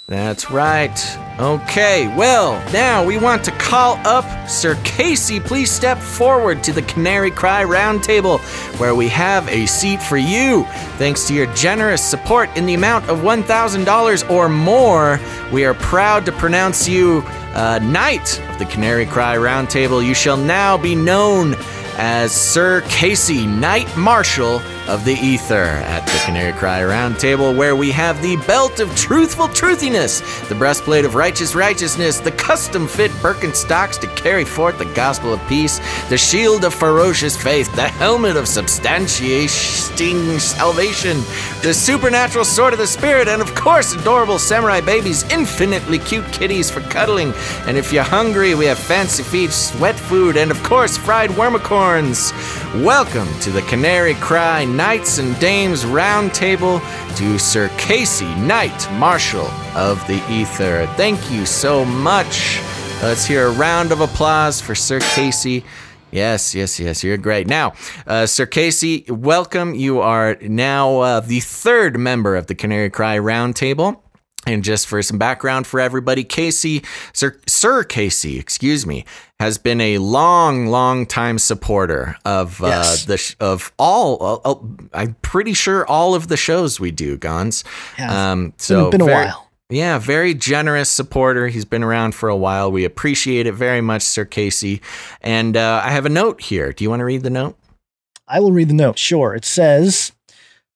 [0.08, 1.25] That's right.
[1.39, 5.39] Okay, well, now we want to call up Sir Casey.
[5.39, 8.40] Please step forward to the Canary Cry Roundtable,
[8.81, 10.65] where we have a seat for you.
[10.97, 15.20] Thanks to your generous support in the amount of $1,000 or more,
[15.52, 17.23] we are proud to pronounce you
[17.55, 20.02] uh, Knight of the Canary Cry Roundtable.
[20.02, 21.55] You shall now be known
[21.98, 27.90] as Sir Casey, Knight Marshal of the Aether at the Canary Cry Roundtable, where we
[27.90, 33.98] have the belt of truthful truthiness, the breastplate of righteous righteousness, the custom fit Birkenstocks
[34.00, 38.44] to carry forth the gospel of peace, the shield of ferocious faith, the helmet of
[38.44, 41.16] substantiating salvation,
[41.62, 46.70] the supernatural sword of the spirit, and of course, adorable samurai babies, infinitely cute kitties
[46.70, 47.32] for cuddling.
[47.66, 52.32] And if you're hungry, we have fancy feast, wet food, and of course, fried wormicorns.
[52.84, 56.80] welcome to the Canary Cry Knights and Dames Roundtable
[57.16, 60.86] to Sir Casey Knight, Marshal of the Aether.
[60.96, 62.60] Thank you so much.
[63.02, 65.64] Let's hear a round of applause for Sir Casey.
[66.10, 67.46] Yes, yes, yes, you're great.
[67.46, 67.72] Now,
[68.06, 69.74] uh, Sir Casey, welcome.
[69.74, 74.00] You are now uh, the third member of the Canary Cry Roundtable.
[74.47, 79.05] And just for some background for everybody, Casey, Sir, Sir Casey, excuse me,
[79.41, 83.05] has been a long, long time supporter of uh, Yes.
[83.07, 84.41] the sh- of all.
[84.44, 84.55] Uh, uh,
[84.94, 87.65] I'm pretty sure all of the shows we do, Gonz.
[87.99, 88.33] Yeah.
[88.33, 89.42] Um, so been a very- while.
[89.68, 91.49] Yeah, very generous supporter.
[91.49, 92.70] He's been around for a while.
[92.70, 94.81] We appreciate it very much, Sir Casey.
[95.23, 96.73] And uh, I have a note here.
[96.73, 97.58] Do you want to read the note?
[98.28, 98.97] I will read the note.
[98.97, 99.34] Sure.
[99.34, 100.12] It says,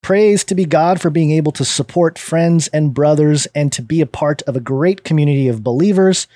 [0.03, 4.01] Praise to be God for being able to support friends and brothers and to be
[4.01, 6.27] a part of a great community of believers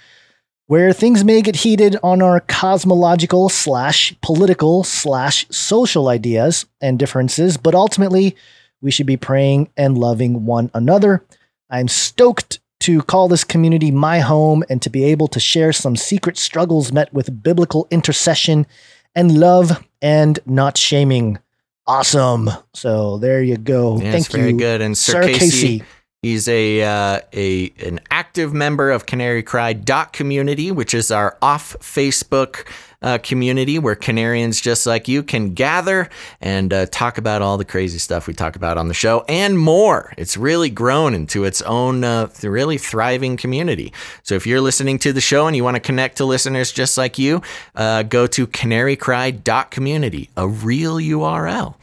[0.66, 7.56] where things may get heated on our cosmological slash political slash social ideas and differences,
[7.56, 8.34] but ultimately
[8.80, 11.24] we should be praying and loving one another.
[11.70, 15.96] I'm stoked to call this community my home and to be able to share some
[15.96, 18.66] secret struggles met with biblical intercession
[19.14, 21.38] and love and not shaming.
[21.86, 22.50] Awesome.
[22.72, 23.98] So there you go.
[23.98, 24.58] Thank very you.
[24.58, 24.80] good.
[24.80, 25.82] And Sir, Casey,
[26.22, 31.36] he's a uh, a an active member of Canary Cry dot community, which is our
[31.42, 32.66] off Facebook
[33.04, 36.08] uh, community where Canarians just like you can gather
[36.40, 39.58] and uh, talk about all the crazy stuff we talk about on the show and
[39.58, 40.14] more.
[40.16, 43.92] It's really grown into its own uh, really thriving community.
[44.22, 46.96] So if you're listening to the show and you want to connect to listeners just
[46.96, 47.42] like you,
[47.74, 51.74] uh, go to canarycry.community, a real URL.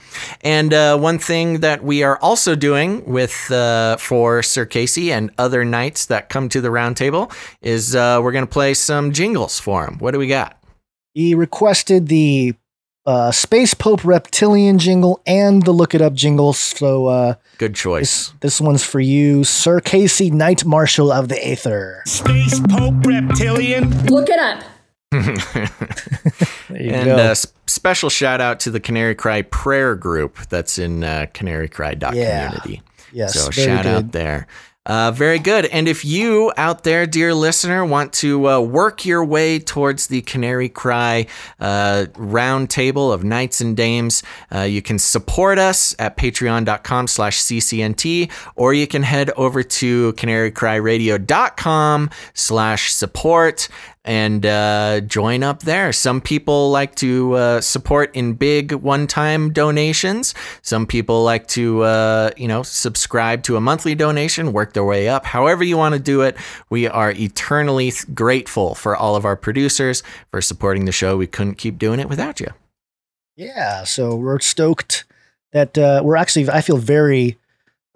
[0.41, 5.29] And uh, one thing that we are also doing with uh, for Sir Casey and
[5.37, 9.85] other knights that come to the roundtable is we're going to play some jingles for
[9.85, 9.99] him.
[9.99, 10.60] What do we got?
[11.13, 12.55] He requested the
[13.05, 16.53] uh, Space Pope Reptilian jingle and the Look It Up jingle.
[16.53, 18.27] So uh, Good choice.
[18.29, 22.03] this, this one's for you, Sir Casey, Knight Marshal of the Aether.
[22.05, 24.05] Space Pope Reptilian.
[24.05, 24.63] Look it up.
[25.11, 27.15] There you and go.
[27.15, 31.67] uh, s- special shout out to the Canary Cry prayer group that's in uh, Canary
[31.67, 32.47] Cry Yeah.
[32.47, 32.81] community.
[33.13, 34.47] Yes, so very shout out there.
[34.85, 35.65] Uh, very good.
[35.67, 40.21] And if you out there, dear listener, want to uh, work your way towards the
[40.23, 41.27] Canary Cry
[41.59, 47.41] uh, round table of knights and dames, uh, you can support us at patreon.com slash
[47.41, 53.69] ccnt, or you can head over to canarycryradio.com slash support
[54.03, 55.93] and uh, join up there.
[55.93, 60.33] Some people like to uh, support in big one-time donations.
[60.61, 65.07] Some people like to, uh, you know, subscribe to a monthly donation, work their way
[65.07, 65.25] up.
[65.25, 66.35] However you want to do it,
[66.69, 71.15] we are eternally grateful for all of our producers for supporting the show.
[71.17, 72.47] We couldn't keep doing it without you.
[73.35, 75.05] Yeah, so we're stoked
[75.53, 77.37] that uh, we're actually, I feel very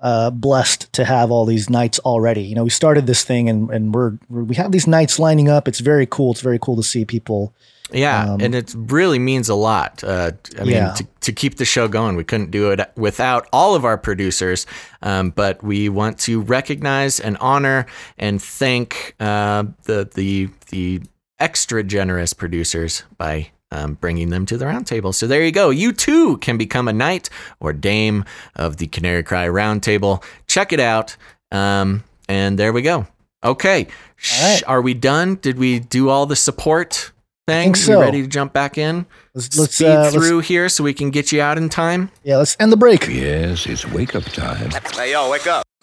[0.06, 2.44] uh, blessed to have all these nights already.
[2.44, 5.68] You know, we started this thing and, and we're, we're, have these nights lining up.
[5.68, 6.32] It's very cool.
[6.32, 7.54] It's very cool to see people.
[7.92, 10.04] Yeah, Um, and it really means a lot.
[10.04, 10.94] Uh, I mean, Yeah.
[10.94, 14.68] to, to keep the show going, we couldn't do it without all of our producers.
[15.02, 17.86] Um, but we want to recognize and honor
[18.18, 21.02] and thank uh, the the the
[21.40, 25.14] extra generous producers by um, bringing them to the roundtable.
[25.14, 25.70] So there you go.
[25.70, 27.30] You too can become a knight
[27.60, 28.24] or dame
[28.56, 30.24] of the Canary Cry Roundtable.
[30.48, 31.18] Check it out.
[31.52, 33.08] Um, and there we go.
[33.44, 33.88] Okay.
[34.16, 35.36] Shh, Are we done?
[35.36, 37.12] Did we do all the support
[37.48, 37.84] things?
[37.84, 38.00] so.
[38.00, 39.06] Ready to jump back in?
[39.36, 42.10] Let's, let's, Speed uh, let's- through here so we can get you out in time.
[42.24, 43.08] yeah, let's end the break.
[43.08, 44.72] Yes, it's wake up time.
[44.94, 45.64] Hey, yo, wake up.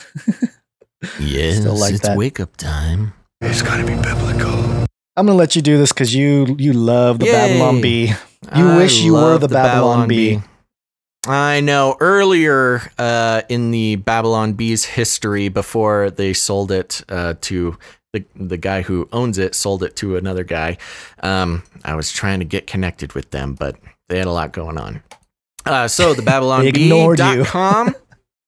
[1.20, 2.16] Yes, like it's that.
[2.16, 3.12] wake up time.
[3.40, 4.86] It's gotta be biblical.
[5.16, 7.32] I'm gonna let you do this because you you love the Yay.
[7.32, 8.06] Babylon Bee.
[8.56, 10.40] You I wish you were love the, Babylon, Bee.
[11.26, 11.96] I know.
[12.00, 17.78] Earlier uh, in the Babylon Bee's history, before they sold it uh, to
[18.12, 20.78] the the guy who owns it, sold it to another guy.
[21.22, 23.76] Um, I was trying to get connected with them, but
[24.08, 25.02] they had a lot going on.
[25.64, 26.64] Uh, so the Babylon.
[26.64, 27.94] BabylonBee.com.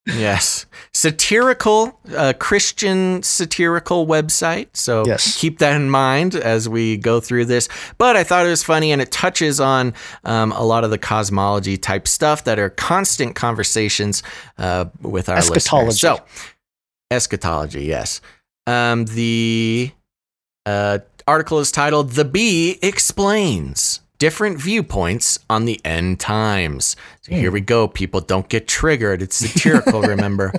[0.06, 4.68] yes, satirical uh, Christian satirical website.
[4.74, 5.36] So Yes.
[5.38, 7.68] keep that in mind as we go through this.
[7.98, 10.98] But I thought it was funny, and it touches on um, a lot of the
[10.98, 14.22] cosmology type stuff that are constant conversations
[14.58, 15.86] uh, with our Eschatology.
[15.86, 16.18] listeners.
[16.18, 16.24] So
[17.10, 18.20] eschatology, yes.
[18.66, 19.90] Um, the
[20.66, 26.96] uh, article is titled "The Bee Explains." Different viewpoints on the end times.
[27.20, 28.22] So here we go, people.
[28.22, 29.20] Don't get triggered.
[29.20, 30.50] It's satirical, remember.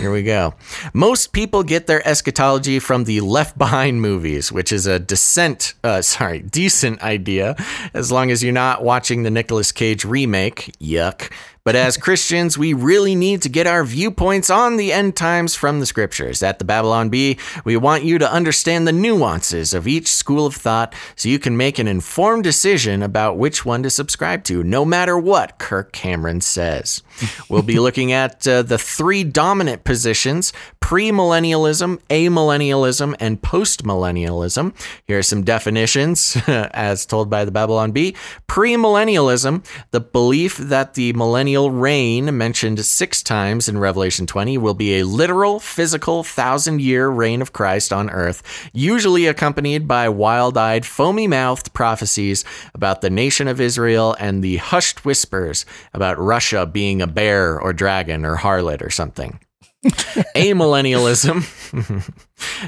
[0.00, 0.54] Here we go.
[0.92, 6.02] Most people get their eschatology from the Left Behind movies, which is a decent, uh,
[6.02, 7.54] sorry, decent idea,
[7.94, 10.74] as long as you're not watching the Nicolas Cage remake.
[10.80, 11.30] Yuck.
[11.68, 15.80] But as Christians, we really need to get our viewpoints on the end times from
[15.80, 16.42] the scriptures.
[16.42, 20.54] At the Babylon Bee, we want you to understand the nuances of each school of
[20.54, 24.86] thought so you can make an informed decision about which one to subscribe to, no
[24.86, 27.02] matter what Kirk Cameron says.
[27.50, 34.72] we'll be looking at uh, the three dominant positions premillennialism, amillennialism, and postmillennialism.
[35.06, 38.16] Here are some definitions as told by the Babylon Bee.
[38.48, 44.98] Premillennialism, the belief that the millennial reign, mentioned six times in Revelation 20, will be
[44.98, 50.86] a literal, physical, thousand year reign of Christ on earth, usually accompanied by wild eyed,
[50.86, 57.02] foamy mouthed prophecies about the nation of Israel and the hushed whispers about Russia being
[57.02, 59.40] a bear or dragon or harlot or something.
[59.84, 61.44] Amillennialism,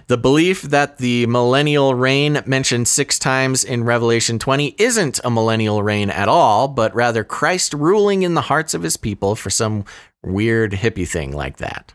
[0.07, 5.83] the belief that the millennial reign mentioned six times in Revelation 20 isn't a millennial
[5.83, 9.85] reign at all, but rather Christ ruling in the hearts of his people for some
[10.23, 11.95] weird hippie thing like that.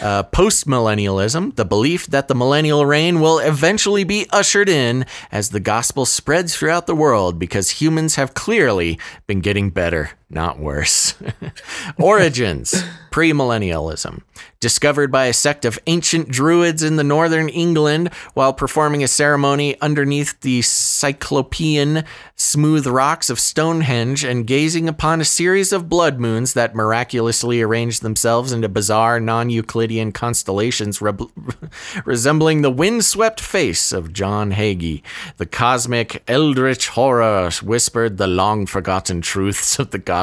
[0.00, 5.60] Uh, Postmillennialism, the belief that the millennial reign will eventually be ushered in as the
[5.60, 8.98] gospel spreads throughout the world because humans have clearly
[9.28, 11.14] been getting better, not worse.
[11.98, 14.22] Origins, premillennialism,
[14.60, 19.78] discovered by a sect of ancient druids in the northern England while performing a ceremony
[19.80, 22.04] underneath the cyclopean
[22.36, 28.02] smooth rocks of Stonehenge and gazing upon a series of blood moons that miraculously arranged
[28.02, 31.12] themselves into bizarre non Euclidean constellations re-
[32.04, 35.02] resembling the windswept face of John Hagee.
[35.36, 40.21] The cosmic eldritch horror whispered the long forgotten truths of the gospel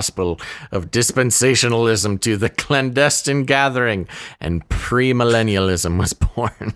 [0.71, 4.07] of dispensationalism to the clandestine gathering,
[4.39, 6.73] and premillennialism was born.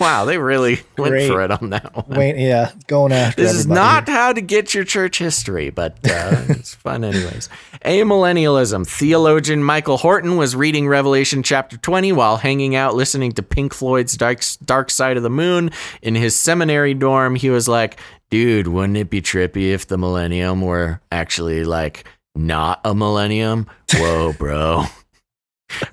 [0.00, 1.28] wow, they really went Great.
[1.28, 2.18] for it on that one.
[2.18, 3.40] Wait, yeah, going after.
[3.42, 7.48] This is not how to get your church history, but uh, it's fun anyways.
[7.84, 8.86] Amillennialism.
[8.86, 14.16] Theologian Michael Horton was reading Revelation chapter 20 while hanging out listening to Pink Floyd's
[14.16, 15.70] Dark, Dark Side of the Moon
[16.02, 17.36] in his seminary dorm.
[17.36, 17.98] He was like,
[18.30, 22.04] dude, wouldn't it be trippy if the millennium were actually like
[22.34, 23.66] not a millennium?
[23.94, 24.84] Whoa, bro.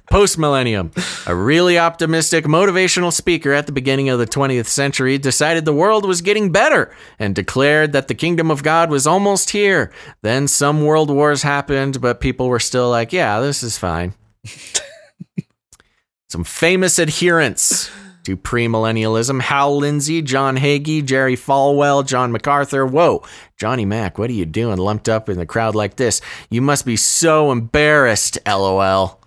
[0.10, 0.92] Post millennium,
[1.26, 6.06] a really optimistic motivational speaker at the beginning of the 20th century decided the world
[6.06, 9.92] was getting better and declared that the kingdom of God was almost here.
[10.22, 14.14] Then some world wars happened, but people were still like, yeah, this is fine.
[16.30, 17.90] some famous adherents
[18.24, 22.86] to premillennialism Hal Lindsey, John Hagee, Jerry Falwell, John MacArthur.
[22.86, 23.24] Whoa,
[23.58, 26.22] Johnny Mac, what are you doing lumped up in the crowd like this?
[26.50, 29.20] You must be so embarrassed, lol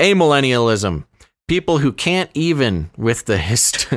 [0.00, 1.04] amillennialism
[1.50, 3.88] people who can't even with the hist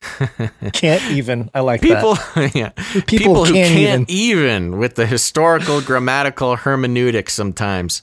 [0.72, 1.50] Can't even.
[1.54, 2.52] I like people that.
[2.54, 2.68] yeah
[3.02, 4.78] People people, who can't can't even.
[4.78, 8.02] with the historical grammatical hermeneutic sometimes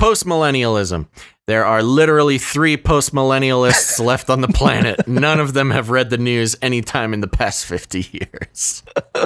[0.00, 1.06] postmillennialism
[1.46, 5.06] there are literally three postmillennialists left on the planet.
[5.08, 8.82] None of them have read the news anytime in the past 50 years.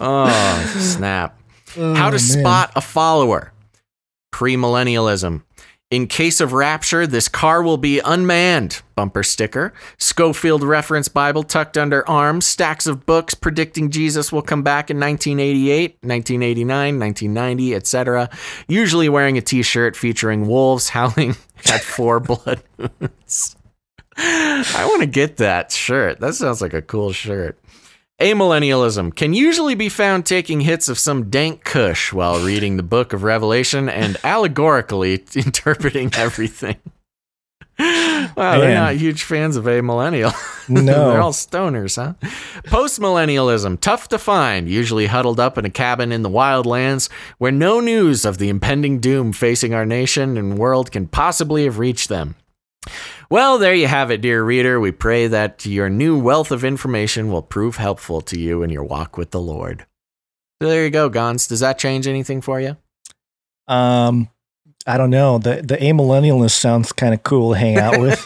[0.00, 1.38] oh, snap.
[1.76, 2.18] Oh, How to man.
[2.18, 3.52] spot a follower.
[4.32, 5.42] Premillennialism.
[5.88, 8.82] In case of rapture, this car will be unmanned.
[8.96, 9.72] Bumper sticker.
[9.98, 12.40] Scofield reference Bible tucked under arm.
[12.40, 18.28] Stacks of books predicting Jesus will come back in 1988, 1989, 1990, etc.
[18.66, 23.54] Usually wearing a t shirt featuring wolves howling at four blood moons.
[24.16, 26.18] I want to get that shirt.
[26.18, 27.60] That sounds like a cool shirt.
[28.20, 33.12] Amillennialism can usually be found taking hits of some dank kush while reading the book
[33.12, 36.76] of Revelation and allegorically interpreting everything.
[37.78, 40.34] Wow, they're not huge fans of amillennial.
[40.68, 40.82] No.
[41.10, 42.14] they're all stoners, huh?
[42.68, 47.78] Postmillennialism, tough to find, usually huddled up in a cabin in the wildlands where no
[47.78, 52.34] news of the impending doom facing our nation and world can possibly have reached them.
[53.28, 54.78] Well, there you have it, dear reader.
[54.78, 58.84] We pray that your new wealth of information will prove helpful to you in your
[58.84, 59.84] walk with the Lord.
[60.62, 61.48] So there you go, Gonz.
[61.48, 62.76] Does that change anything for you?
[63.66, 64.28] Um,
[64.86, 65.38] I don't know.
[65.38, 68.24] The the amillennialist sounds kind of cool to hang out with.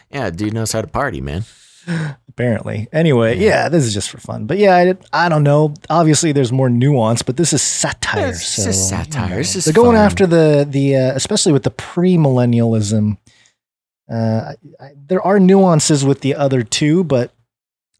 [0.10, 1.44] yeah, dude knows how to party, man.
[2.32, 2.88] apparently.
[2.92, 4.46] Anyway, yeah, this is just for fun.
[4.46, 4.74] But yeah,
[5.12, 5.74] I, I don't know.
[5.90, 8.28] Obviously, there's more nuance, but this is satire.
[8.28, 9.30] It's so, you satire.
[9.30, 9.36] know.
[9.38, 10.04] It's just They're going fun.
[10.06, 13.18] after the the uh, especially with the premillennialism.
[14.10, 17.32] Uh, I, there are nuances with the other two, but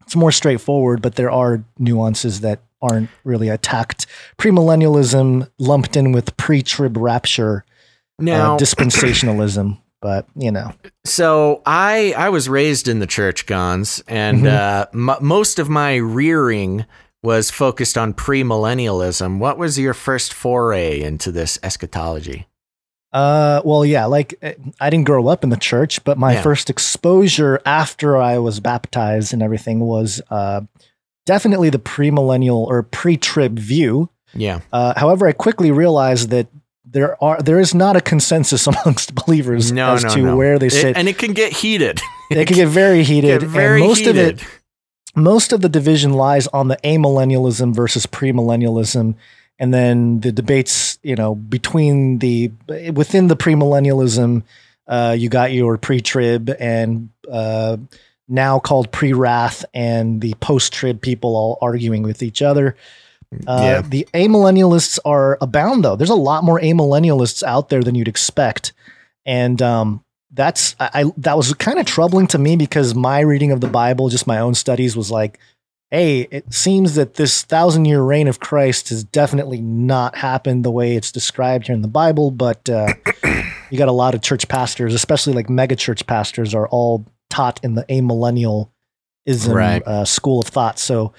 [0.01, 1.01] it's more straightforward.
[1.01, 4.07] But there are nuances that aren't really attacked.
[4.37, 7.63] Premillennialism lumped in with pre-trib rapture
[8.19, 9.79] Now- uh, dispensationalism.
[10.03, 10.73] But you know,
[11.05, 14.53] So I I was raised in the church, Gonz, and Mhm.
[14.53, 16.85] uh, m- most of my rearing
[17.23, 19.39] was focused on premillennialism.
[19.39, 22.47] What was your first foray into this eschatology?
[23.13, 24.51] Uh, well, yeah, like uh,
[24.81, 26.41] I didn't grow up in the church, but my Yeah.
[26.41, 30.61] first exposure after I was baptized and everything was uh,
[31.25, 34.09] definitely the premillennial or pre-trib view.
[34.33, 34.59] Yeah.
[34.73, 36.47] Uh, however, I quickly realized that
[36.93, 40.35] there are there is not a consensus amongst believers No, as no, to no.
[40.37, 40.97] where they It- sit.
[40.97, 41.99] and it can get heated.
[42.31, 43.41] it can get very heated.
[43.41, 44.17] Get very and most heated.
[44.17, 44.47] of it,
[45.15, 49.15] most of the division lies on the amillennialism versus premillennialism,
[49.59, 52.51] and then the debates, you know, between the
[52.93, 54.43] within the premillennialism,
[54.87, 57.77] uh, you got your pre-trib and uh,
[58.27, 62.75] now called pre-wrath, and the post-trib people all arguing with each other.
[63.47, 63.81] Uh, Yeah.
[63.81, 65.95] The amillennialists are abound, though.
[65.95, 68.73] There's a lot more amillennialists out there than you'd expect,
[69.25, 73.51] and um, that's I, I that was kind of troubling to me because my reading
[73.51, 75.39] of the Bible, just my own studies, was like,
[75.91, 80.71] hey, it seems that this thousand year reign of Christ has definitely not happened the
[80.71, 82.31] way it's described here in the Bible.
[82.31, 82.93] But uh,
[83.69, 87.59] you got a lot of church pastors, especially like mega church pastors, are all taught
[87.63, 88.67] in the amillennialism
[89.53, 89.83] Right.
[89.85, 90.79] uh, school of thought.
[90.79, 91.13] So.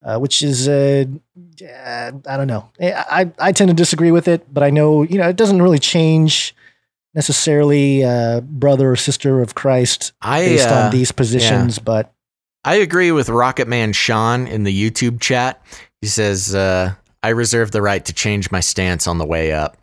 [0.00, 1.04] Uh, which is uh,
[1.62, 2.70] uh, I don't know.
[2.80, 5.80] I, I tend to disagree with it, but I know you know it doesn't really
[5.80, 6.54] change
[7.14, 12.12] necessarily uh, brother or sister of Christ I, based uh, on these positions, but
[12.64, 15.60] I agree with Rocket Man Sean in the YouTube chat.
[16.00, 19.76] He says, uh, I reserve the right to change my stance on the way up.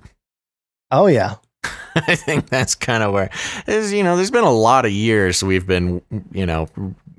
[0.92, 1.36] oh yeah,
[1.96, 3.30] I think that's kind of where,
[3.68, 6.68] is you know, there's been a lot of years we've been, you know,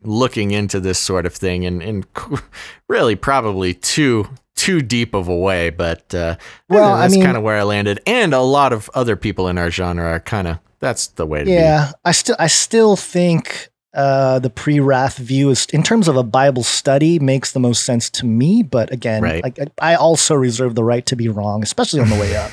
[0.06, 2.06] looking into this sort of thing and, and
[2.88, 6.36] really probably too too deep of a way, but uh,
[6.70, 8.00] Well, I that's mean- kind of where I landed.
[8.06, 11.44] And a lot of other people in our genre are kind of that's the way
[11.44, 11.92] to yeah.
[12.04, 16.62] I still I still think uh, the pre-wrath view is in terms of a Bible
[16.62, 18.62] study makes the most sense to me.
[18.62, 19.42] But again, Right.
[19.42, 22.50] like I also reserve the right to be wrong, especially on the way up.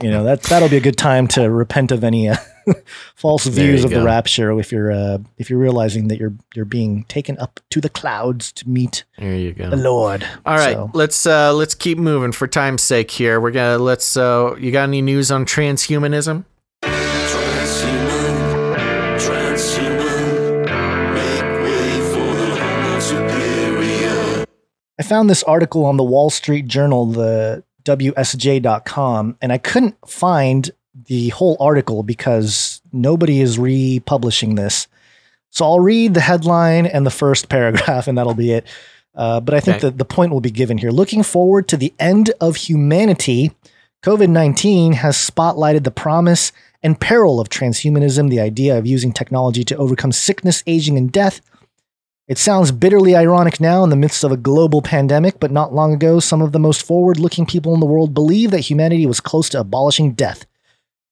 [0.00, 2.36] You know that that'll be a good time to repent of any uh,
[3.16, 7.04] false views of the rapture if you're uh, if you're realizing that you're you're being
[7.04, 9.04] taken up to the clouds to meet.
[9.18, 9.70] There you go.
[9.70, 10.24] the Lord.
[10.46, 13.40] All right, So- let's uh, let's keep moving for time's sake here.
[13.40, 14.16] We're gonna let's.
[14.16, 16.44] Uh, you got any news on transhumanism?
[24.98, 30.70] I found this article on the Wall Street Journal, the WSJ.com, and I couldn't find
[31.06, 34.88] the whole article because nobody is republishing this.
[35.50, 38.66] So I'll read the headline and the first paragraph, and that'll be it.
[39.14, 39.88] Uh, but I think Okay.
[39.88, 40.90] that the point will be given here.
[40.90, 43.52] Looking forward to the end of humanity,
[44.02, 46.50] COVID 19 has spotlighted the promise
[46.82, 51.40] and peril of transhumanism, the idea of using technology to overcome sickness, aging, and death.
[52.28, 55.92] It sounds bitterly ironic now in the midst of a global pandemic, but not long
[55.92, 59.20] ago, some of the most forward looking people in the world believed that humanity was
[59.20, 60.46] close to abolishing death.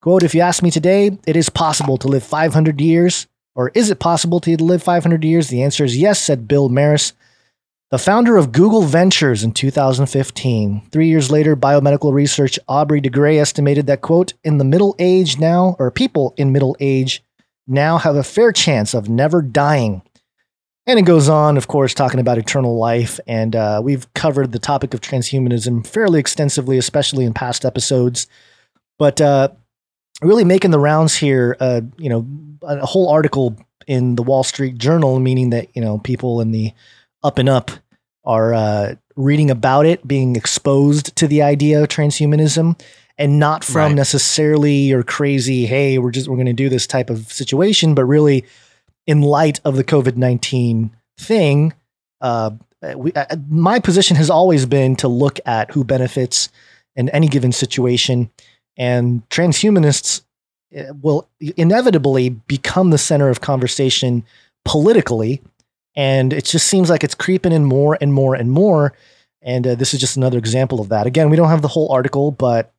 [0.01, 3.91] Quote If you ask me today, it is possible to live 500 years, or is
[3.91, 5.49] it possible to live 500 years?
[5.49, 7.13] The answer is yes, said Bill Maris,
[7.91, 10.83] the founder of Google Ventures in 2015.
[10.93, 15.41] Three years later, biomedical research Aubrey de Grey estimated that, quote, in the middle age
[15.41, 17.25] now, or people in middle age
[17.67, 20.03] now have a fair chance of never dying.
[20.87, 23.21] And it goes on, of course, talking about eternal life.
[23.27, 28.27] And uh, we've covered the topic of transhumanism fairly extensively, especially in past episodes.
[28.99, 29.51] But uh,
[30.23, 32.27] really making the rounds here, uh, you know,
[32.63, 36.73] a whole article in the Wall Street Journal, meaning that, you know, people in the
[37.23, 37.71] up and up
[38.25, 42.81] are uh, reading about it, being exposed to the idea of transhumanism,
[43.19, 43.95] and not from Right.
[43.97, 48.05] necessarily your crazy, hey, we're just we're going to do this type of situation, but
[48.05, 48.45] really
[49.07, 51.75] in light of the COVID nineteen thing.
[52.21, 52.51] Uh,
[52.97, 56.49] we, uh, my position has always been to look at who benefits
[56.97, 58.31] in any given situation,
[58.77, 60.23] and transhumanists
[60.77, 64.25] uh, will inevitably become the center of conversation
[64.65, 65.43] politically
[65.97, 68.93] and it just seems like it's creeping in more and more and more
[69.43, 71.91] and uh, this is just another example of that again we don't have the whole
[71.91, 72.73] article but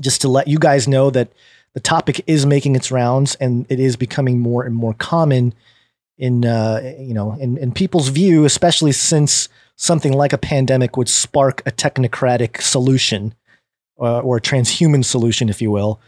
[0.00, 1.32] just to let you guys know that
[1.76, 5.52] the topic is making its rounds and it is becoming more and more common
[6.16, 11.08] in uh, you know in, in people's view especially since something like a pandemic would
[11.08, 13.34] spark a technocratic solution
[14.00, 16.00] uh, or a transhuman solution if you will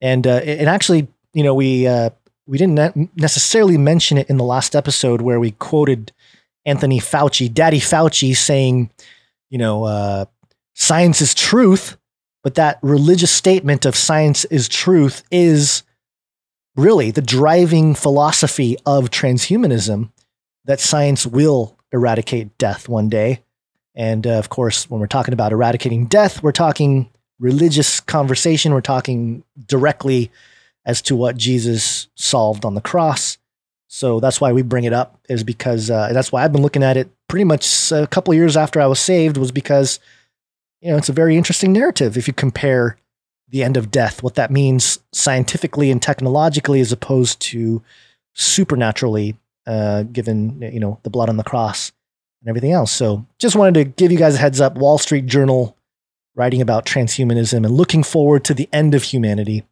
[0.00, 2.10] and uh, and actually you know we uh,
[2.48, 6.10] we didn't ne- necessarily mention it in the last episode where we quoted
[6.64, 8.90] Anthony Fauci, Daddy Fauci, saying,
[9.50, 10.24] you know, uh,
[10.74, 11.96] science is truth.
[12.42, 15.82] But that religious statement of science is truth is
[16.76, 20.10] really the driving philosophy of transhumanism
[20.64, 23.42] that science will eradicate death one day.
[23.94, 28.72] And uh, of course, when we're talking about eradicating death, we're talking religious conversation.
[28.72, 30.30] We're talking directly
[30.84, 33.38] as to what Jesus solved on the cross.
[33.88, 36.82] So that's why we bring it up, is because uh, that's why I've been looking
[36.82, 40.00] at it pretty much a couple years after I was saved, was because
[40.82, 42.98] you know it's a very interesting narrative if you compare
[43.48, 47.82] the end of death, what that means scientifically and technologically, as opposed to
[48.32, 49.36] supernaturally,
[49.66, 51.92] uh, given you know the blood on the cross
[52.40, 52.90] and everything else.
[52.90, 54.74] So just wanted to give you guys a heads up.
[54.74, 55.76] Wall Street Journal
[56.34, 59.64] writing about transhumanism and looking forward to the end of humanity.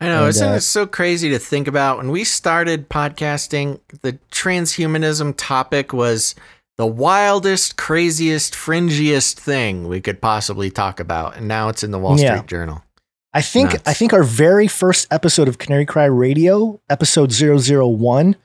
[0.00, 1.96] I know, And, isn't uh, it so crazy to think about?
[1.96, 6.34] When we started podcasting, the transhumanism topic was
[6.78, 11.36] the wildest, craziest, fringiest thing we could possibly talk about.
[11.36, 12.36] And now it's in the Wall Yeah.
[12.36, 12.82] Street Journal.
[13.32, 13.82] I think Nuts.
[13.86, 18.36] I think our very first episode of Canary Cry Radio, episode 001,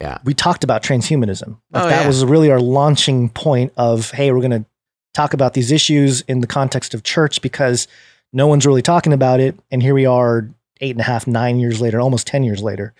[0.00, 0.18] yeah.
[0.24, 1.58] we talked about transhumanism.
[1.72, 2.06] Like Oh, that yeah.
[2.06, 4.64] was really our launching point of, hey, we're going to
[5.14, 7.88] talk about these issues in the context of church because
[8.32, 9.58] no one's really talking about it.
[9.70, 10.48] And here we are
[10.80, 12.94] eight and a half, nine years later, almost 10 years later.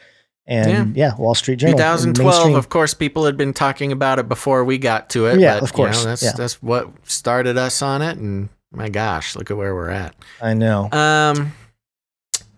[0.48, 1.76] And yeah, Wall Street Journal.
[1.76, 5.40] 2012, of course, people had been talking about it before we got to it.
[5.40, 6.32] Yeah, but, of course, You know, that's, yeah.
[6.36, 8.16] that's what started us on it.
[8.18, 10.14] And my gosh, look at where we're at.
[10.40, 10.88] I know.
[10.92, 11.52] Um,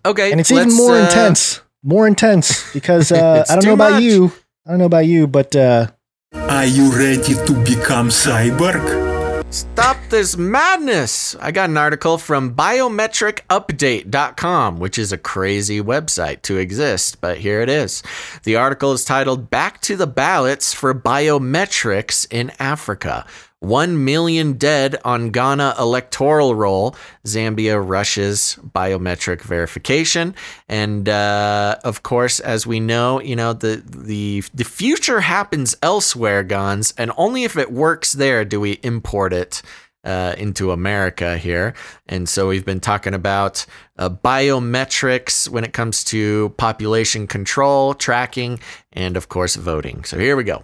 [0.05, 0.31] okay.
[0.31, 4.03] and it's even more uh, intense, more intense because uh, I don't know about much.
[4.03, 4.31] you.
[4.67, 5.87] I don't know about you, but uh,
[6.33, 9.08] Are you ready to become cyborg?
[9.51, 11.35] Stop this madness!
[11.39, 17.59] I got an article from biometricupdate.com, which is a crazy website to exist, but here
[17.61, 18.03] it is.
[18.43, 23.25] The article is titled Back to the Ballots for Biometrics in Africa.
[23.61, 26.95] 1 million dead on Ghana electoral roll.
[27.25, 30.33] Zambia rushes biometric verification.
[30.69, 36.43] And uh, of course, as we know, you know, the, the, the future happens elsewhere,
[36.43, 39.61] Gonz, and only if it works there do we import it
[40.03, 41.73] uh, into America here.
[42.07, 43.65] And so we've been talking about
[43.97, 48.59] uh, biometrics when it comes to population control, tracking,
[48.93, 50.05] and of course, voting.
[50.05, 50.63] So here we go.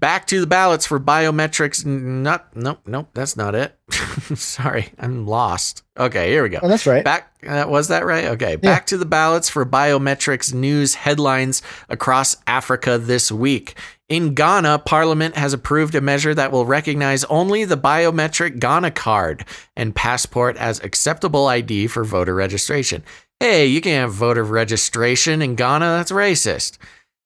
[0.00, 1.84] Back to the ballots for biometrics.
[1.86, 3.78] Not, nope, nope, that's not it.
[4.34, 5.82] Sorry, I'm lost.
[5.98, 6.60] Okay, here we go.
[6.62, 7.04] Oh, that's right.
[7.04, 8.26] Back, uh, was that right?
[8.26, 13.76] Okay, back to the ballots for biometrics news headlines across Africa this week.
[14.08, 19.46] In Ghana, Parliament has approved a measure that will recognize only the biometric Ghana card
[19.76, 23.02] and passport as acceptable ID for voter registration.
[23.40, 25.86] Hey, you can't have voter registration in Ghana.
[25.86, 26.78] That's racist.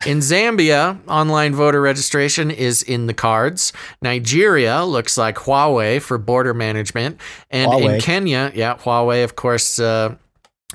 [0.04, 3.72] In Zambia, online voter registration is in the cards.
[4.02, 7.20] Nigeria looks like Huawei for border management.
[7.50, 10.16] And in Kenya, yeah, Huawei, of course, uh,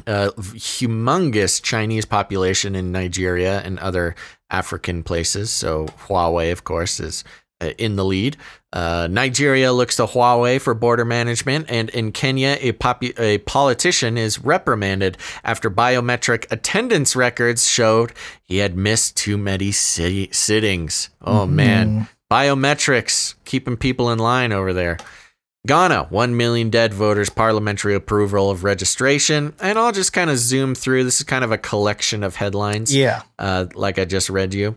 [0.07, 4.15] uh, humongous Chinese population in Nigeria and other
[4.49, 5.51] African places.
[5.51, 7.23] So Huawei, of course, is
[7.77, 8.37] in the lead.
[8.73, 14.17] Uh, Nigeria looks to Huawei for border management, and in Kenya, a, popu- a politician
[14.17, 21.09] is reprimanded after biometric attendance records showed he had missed too many sittings.
[21.21, 24.97] Oh man, biometrics keeping people in line over there.
[25.67, 29.53] Ghana, 1 million dead voters, parliamentary approval of registration.
[29.59, 31.03] And I'll just kind of zoom through.
[31.03, 32.95] This is kind of a collection of headlines.
[32.95, 33.21] Yeah.
[33.37, 34.75] Uh, like I just read you.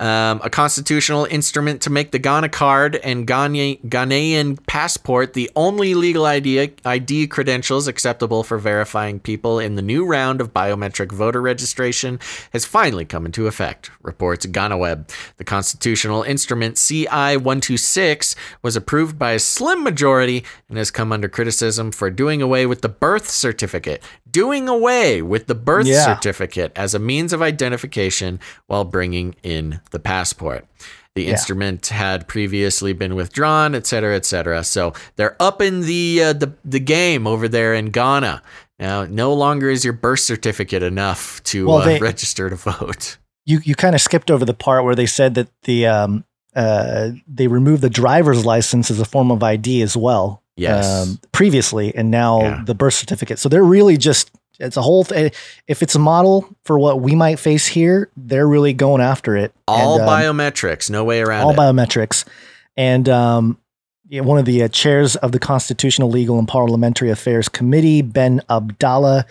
[0.00, 5.94] Um, a constitutional instrument to make the Ghana card and Ghana- Ghanaian passport the only
[5.94, 11.42] legal ID, ID credentials acceptable for verifying people in the new round of biometric voter
[11.42, 12.20] registration
[12.52, 15.10] has finally come into effect, reports GhanaWeb.
[15.36, 21.28] The constitutional instrument CI 126 was approved by a slim majority and has come under
[21.28, 24.00] criticism for doing away with the birth certificate.
[24.30, 26.04] Doing away with the birth Yeah.
[26.04, 30.66] certificate as a means of identification while bringing in the passport.
[31.14, 31.30] The Yeah.
[31.32, 34.62] instrument had previously been withdrawn, et cetera, et cetera.
[34.62, 38.42] So they're up in the uh, the the game over there in Ghana.
[38.78, 43.16] Now, no longer is your birth certificate enough to Well, uh, register to vote.
[43.46, 47.10] you you kind of skipped over the part where they said that the um uh
[47.26, 50.42] they removed the driver's license as a form of ID as well.
[50.56, 50.86] Yes.
[51.08, 52.62] Um, previously, and now Yeah.
[52.64, 53.38] the birth certificate.
[53.38, 55.04] So they're really just it's a whole.
[55.04, 55.32] Th-
[55.66, 59.52] if it's a model for what we might face here, they're really going after it.
[59.66, 61.56] All And, um, biometrics, no way around all it.
[61.56, 62.24] biometrics,
[62.76, 63.58] and um,
[64.08, 68.40] yeah, one of the uh, chairs of the Constitutional, Legal, and Parliamentary Affairs Committee, Ben
[68.48, 69.26] Abdallah,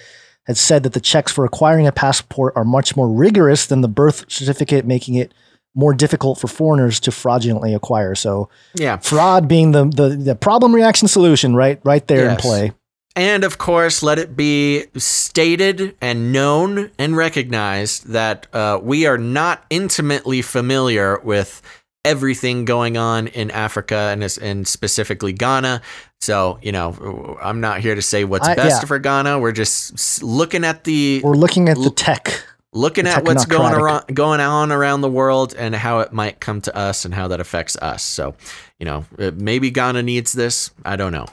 [0.46, 3.88] had said that the checks for acquiring a passport are much more rigorous than the
[3.88, 5.34] birth certificate, making it
[5.76, 8.16] more difficult for foreigners to fraudulently acquire.
[8.16, 8.98] So, yeah.
[8.98, 12.72] fraud being the the, the problem reaction solution, right, right there in play.
[13.18, 19.18] And of course, let it be stated and known and recognized that uh, we are
[19.18, 21.64] not intimately familiar with
[22.06, 25.82] everything going on in Africa and, and specifically Ghana.
[26.22, 28.88] So, you know, I'm not here to say what's I- best yeah.
[28.88, 29.40] for Ghana.
[29.40, 32.46] We're just looking at the We're looking at the tech.
[32.72, 36.40] looking the at what's going around, going on around the world and how it might
[36.40, 38.04] come to us and how that affects us.
[38.04, 38.36] So,
[38.80, 40.70] you know, uh, maybe Ghana needs this.
[40.86, 41.26] I don't know.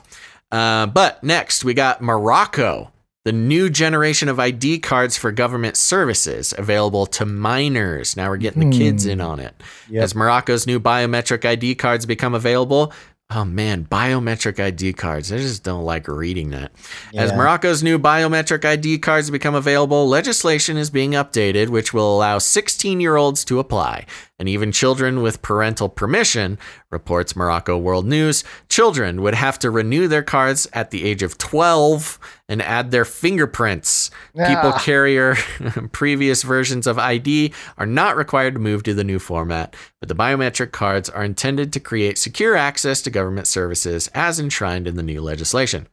[0.51, 2.91] Uh, but next, we got Morocco,
[3.25, 8.15] the new generation of ID cards for government services available to minors.
[8.15, 9.09] Now we're getting the kids Hmm.
[9.11, 9.55] in on it.
[9.89, 10.03] Yep.
[10.03, 12.93] As Morocco's new biometric ID cards become available,
[13.31, 15.31] oh man, biometric ID cards.
[15.31, 16.71] I just don't like reading that.
[17.15, 22.37] As Morocco's new biometric ID cards become available, legislation is being updated, which will allow
[22.37, 24.05] 16 year olds to apply.
[24.37, 26.59] And even children with parental permission,
[26.91, 28.43] reports Morocco World News.
[28.69, 33.05] Children would have to renew their cards at the age of 12 and add their
[33.05, 34.11] fingerprints.
[34.35, 35.35] People carrier
[35.91, 40.15] previous versions of ID are not required to move to the new format, but the
[40.15, 45.03] biometric cards are intended to create secure access to government services as enshrined in the
[45.03, 45.87] new legislation.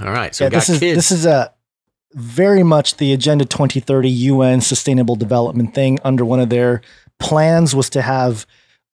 [0.00, 0.96] All right, so yeah, this is kids.
[0.96, 1.52] this is a
[2.14, 5.98] very much the Agenda 2030 UN Sustainable Development thing.
[6.04, 6.82] Under one of their
[7.18, 8.46] plans was to have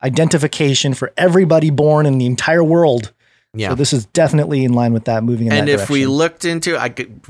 [0.04, 3.14] identification for everybody born in the entire world.
[3.54, 3.70] Yeah.
[3.70, 5.24] So this is definitely in line with that.
[5.24, 7.24] Moving in and that if we looked into i could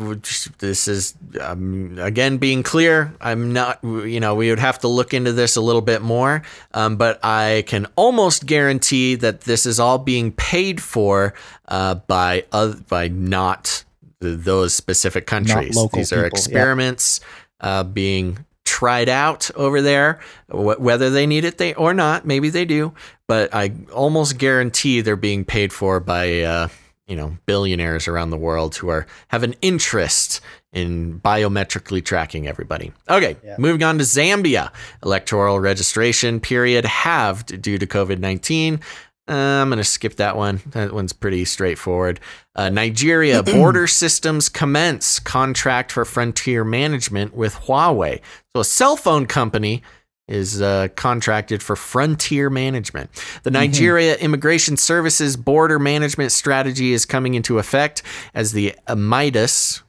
[0.60, 5.14] this is um, again being clear i'm not you know we would have to look
[5.14, 6.42] into this a little bit more
[6.74, 11.34] um, but i can almost guarantee that this is all being paid for
[11.70, 13.84] uh, by oth- by not
[14.22, 17.22] th- those specific countries these are people, experiments
[17.62, 22.50] uh, being tried out over there Wh- whether they need it they or not maybe
[22.50, 22.94] they do
[23.28, 26.68] but i almost guarantee they're being paid for by uh,
[27.08, 30.42] you know billionaires around the world who are have an interest
[30.72, 32.92] in biometrically tracking everybody.
[33.10, 34.72] Okay, moving on to Zambia.
[35.04, 38.80] Electoral registration period halved due to COVID 19.
[39.30, 40.60] Uh, I'm going to skip that one.
[40.68, 42.20] That one's pretty straightforward.
[42.56, 48.22] Uh, Nigeria border systems commence contract for frontier management with Huawei.
[48.56, 49.84] So, a cell phone company
[50.28, 53.10] is uh, contracted for frontier management.
[53.44, 59.82] The Nigeria Immigration Services border management strategy is coming into effect as the Midas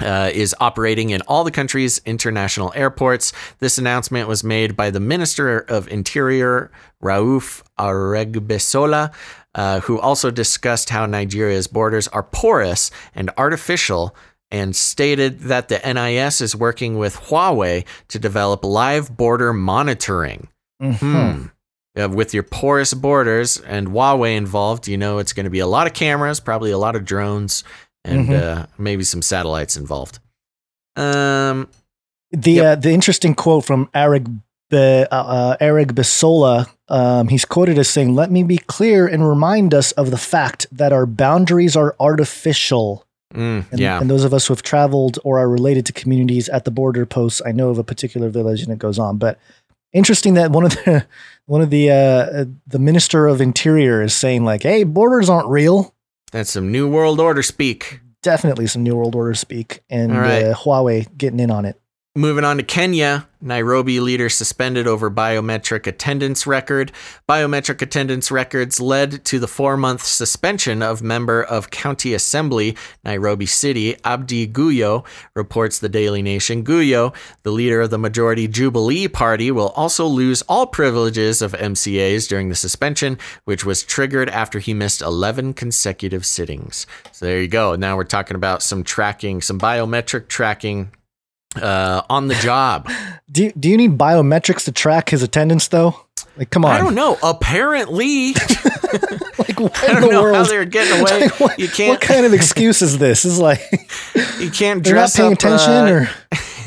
[0.00, 3.32] uh, is operating in all the country's international airports.
[3.58, 6.70] This announcement was made by the Minister of Interior,
[7.02, 9.12] Rauf Aregbesola,
[9.54, 14.14] uh, who also discussed how Nigeria's borders are porous and artificial.
[14.52, 20.48] And stated that the NIS is working with Huawei to develop live border monitoring.
[20.80, 21.46] Hmm.
[21.96, 25.66] Uh, with your porous borders and Huawei involved, you know it's going to be a
[25.66, 27.64] lot of cameras, probably a lot of drones,
[28.04, 28.42] and Mhm.
[28.42, 30.18] uh, maybe some satellites involved.
[30.96, 31.68] Um,
[32.32, 34.22] The uh, the interesting quote from Eric
[34.70, 39.28] Be, uh, uh, Eric Besola, um, he's quoted as saying, "Let me be clear and
[39.28, 43.04] remind us of the fact that our boundaries are artificial."
[43.34, 46.48] mm, And, yeah, and those of us who have traveled or are related to communities
[46.48, 49.18] at the border posts, I know of a particular village, and it goes on.
[49.18, 49.38] But
[49.92, 51.04] interesting that one of the
[51.46, 55.48] one of the uh, uh, the minister of interior is saying like, "Hey, borders aren't
[55.48, 55.92] real."
[56.30, 58.00] That's some New World Order speak.
[58.22, 60.44] Definitely some new world order speak, and right.
[60.44, 61.80] uh, Huawei getting in on it.
[62.16, 66.90] Moving on to Kenya, Nairobi leader suspended over biometric attendance record.
[67.28, 73.46] Biometric attendance records led to the four month suspension of member of County Assembly, Nairobi
[73.46, 75.06] City, Abdi Guyo,
[75.36, 76.64] reports the Daily Nation.
[76.64, 77.14] Guyo,
[77.44, 82.48] the leader of the majority Jubilee Party, will also lose all privileges of MCAs during
[82.48, 86.88] the suspension, which was triggered after he missed 11 consecutive sittings.
[87.12, 87.76] So there you go.
[87.76, 90.90] Now we're talking about some tracking, some biometric tracking
[91.56, 92.88] uh, on the job.
[93.30, 95.94] Do do you need biometrics to track his attendance though?
[96.36, 96.72] Like, come on.
[96.72, 97.16] I don't know.
[97.22, 98.32] Apparently,
[99.38, 101.20] like, what I don't the know how they're getting away.
[101.22, 101.90] Like, what, you can't.
[101.90, 103.24] What kind of excuse is this?
[103.24, 103.60] Is like
[104.40, 105.38] You can't they're not paying up.
[105.38, 106.06] attention, uh,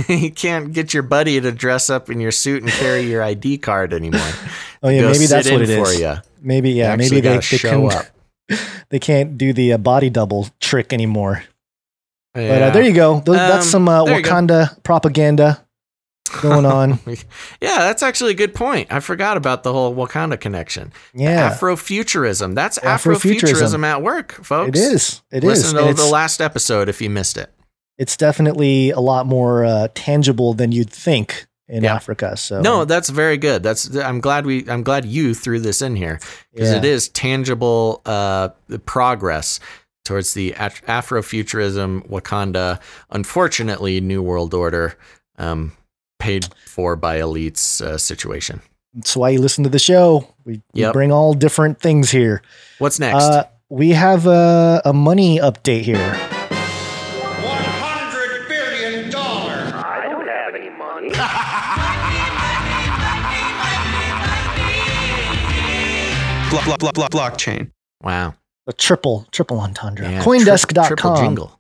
[0.08, 3.22] or you can't get your buddy to dress up in your suit and carry your
[3.24, 4.22] ID card anymore.
[4.84, 5.90] oh yeah, Go maybe that's what it is.
[5.96, 6.16] for you.
[6.42, 8.06] Maybe yeah, maybe they, they up.
[8.90, 11.44] they can't do the uh, body double trick anymore.
[12.34, 13.20] But uh, there you go.
[13.20, 14.04] Those, that's Um, some uh.
[14.06, 15.64] Wakanda propaganda
[16.42, 17.00] going on.
[17.62, 18.92] yeah, that's actually a good point.
[18.92, 20.92] I forgot about the whole Wakanda connection.
[21.14, 21.52] Yeah.
[21.52, 22.56] Afrofuturism.
[22.56, 23.40] That's Afrofuturism.
[23.40, 24.70] Afrofuturism at work, folks.
[24.80, 25.22] It is.
[25.32, 25.74] It is.
[25.74, 27.52] Listen to the last episode if you missed it.
[28.00, 31.94] It's definitely a lot more uh, tangible than you'd think in Yeah.
[31.94, 32.36] Africa.
[32.36, 33.62] So No, that's very good.
[33.62, 36.20] That's I'm glad we I'm glad you threw this in here
[36.52, 36.78] because Yeah.
[36.78, 38.50] it is tangible uh,
[38.86, 39.60] progress
[40.04, 44.98] towards the Af- Afrofuturism, Wakanda, unfortunately, New World Order,
[45.38, 45.72] um,
[46.20, 48.62] paid for by elites uh, situation.
[48.94, 50.28] That's why you listen to the show.
[50.46, 52.44] We, we bring all different things here.
[52.78, 53.24] What's next?
[53.24, 55.98] Uh, we have a, a money update here.
[55.98, 59.16] $100 billion.
[59.16, 61.10] I don't have any money.
[66.50, 67.72] Block, block, block, block, blockchain.
[68.04, 68.36] Wow.
[68.68, 70.10] A triple, triple entendre.
[70.10, 70.86] Yeah, tri- Coindesk.com.
[70.88, 71.60] triple jingle.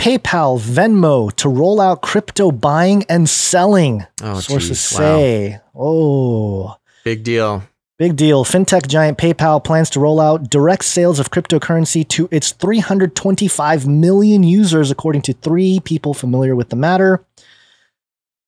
[0.00, 4.06] PayPal, Venmo to roll out crypto buying and selling.
[4.22, 4.98] Oh, Sources geez, wow.
[4.98, 5.60] say.
[5.74, 7.64] Oh, Big deal.
[7.98, 8.44] big deal.
[8.44, 14.44] Fintech giant PayPal plans to roll out direct sales of cryptocurrency to its 325 million
[14.44, 17.24] users, according to three people familiar with the matter.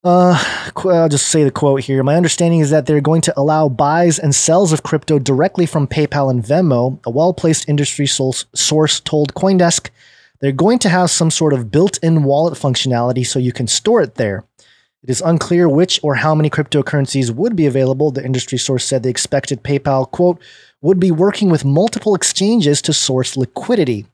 [0.03, 0.43] Uh,
[0.75, 2.03] qu- I'll just say the quote here.
[2.03, 5.87] My understanding is that they're going to allow buys and sells of crypto directly from
[5.87, 6.99] PayPal and Venmo.
[7.05, 9.91] A well placed industry source source told Coindesk
[10.41, 14.01] they're going to have some sort of built in wallet functionality so you can store
[14.01, 14.45] it there.
[15.03, 18.11] It is unclear which or how many cryptocurrencies would be available.
[18.11, 20.41] The industry source said they expected PayPal, quote,
[20.81, 24.07] would be working with multiple exchanges to source liquidity.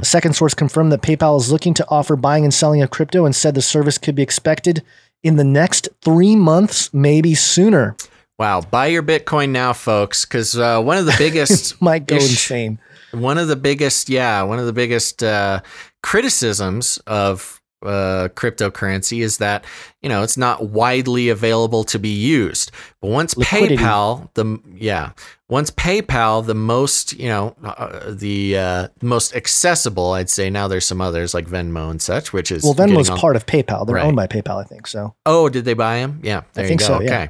[0.00, 3.24] A second source confirmed that PayPal is looking to offer buying and selling of crypto
[3.24, 4.82] and said the service could be expected
[5.22, 7.96] in the next three months, maybe sooner.
[8.38, 8.60] Wow.
[8.60, 12.78] Buy your Bitcoin now, folks, because uh, one of the biggest Might go ish- insane.
[13.12, 15.62] One of the biggest, yeah, one of the biggest uh,
[16.02, 19.64] criticisms of uh, cryptocurrency is that
[20.02, 22.72] you know it's not widely available to be used.
[23.00, 23.76] But once Liquidity.
[23.76, 25.12] PayPal, the yeah,
[25.48, 30.50] once PayPal, the most you know, uh, the uh, most accessible, I'd say.
[30.50, 33.46] Now there's some others like Venmo and such, which is Well, Venmo's on- part of
[33.46, 33.86] PayPal.
[33.86, 34.04] They're Right.
[34.04, 34.86] owned by PayPal, I think.
[34.88, 36.20] So Oh, did they buy them?
[36.22, 36.98] Yeah, there think you go.
[36.98, 37.06] so, yeah.
[37.14, 37.28] Okay,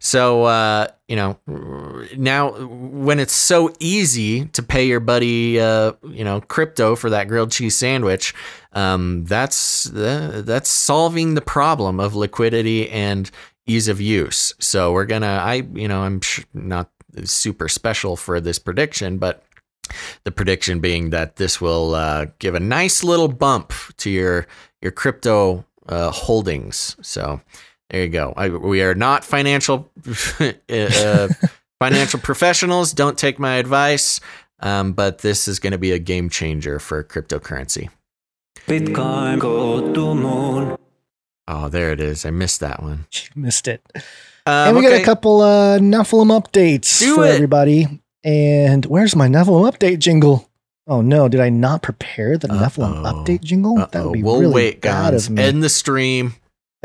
[0.00, 1.38] so uh, you know,
[2.16, 7.28] now when it's so easy to pay your buddy, uh, you know, crypto for that
[7.28, 8.34] grilled cheese sandwich,
[8.72, 13.30] um, that's uh, that's solving the problem of liquidity and
[13.66, 14.54] ease of use.
[14.58, 16.88] So we're gonna, I, you know, I'm sh- not
[17.24, 19.42] super special for this prediction, but
[20.24, 24.46] the prediction being that this will uh, give a nice little bump to your
[24.82, 26.96] your crypto uh, holdings.
[27.00, 27.40] So
[27.90, 28.34] there you go.
[28.36, 29.90] I, we are not financial
[30.40, 31.28] uh,
[31.78, 32.92] financial professionals.
[32.92, 34.20] Don't take my advice.
[34.60, 37.90] Um, but this is going to be a game changer for cryptocurrency.
[38.66, 40.76] Bitcoin go to moon.
[41.46, 42.26] Oh, there it is.
[42.26, 43.06] I missed that one.
[43.12, 43.86] you missed it.
[44.48, 47.34] Um, and we got a couple uh, Nephilim updates Do for it.
[47.34, 47.86] everybody.
[48.24, 50.48] And where's my Nephilim update jingle?
[50.86, 53.76] Oh no, did I not prepare the Nephilim update jingle?
[53.76, 54.04] That Uh-oh.
[54.06, 55.26] would be We'll really wait, bad guys.
[55.26, 55.42] of me.
[55.42, 56.34] End the stream.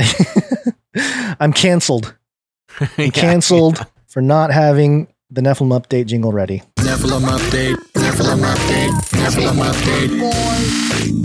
[1.40, 2.16] I'm canceled.
[2.80, 6.61] I'm Yeah, canceled for not having the Nephilim update jingle ready.
[6.77, 7.75] Nephilim update.
[7.93, 8.90] Nephilim update.
[9.11, 11.24] Nephilim update.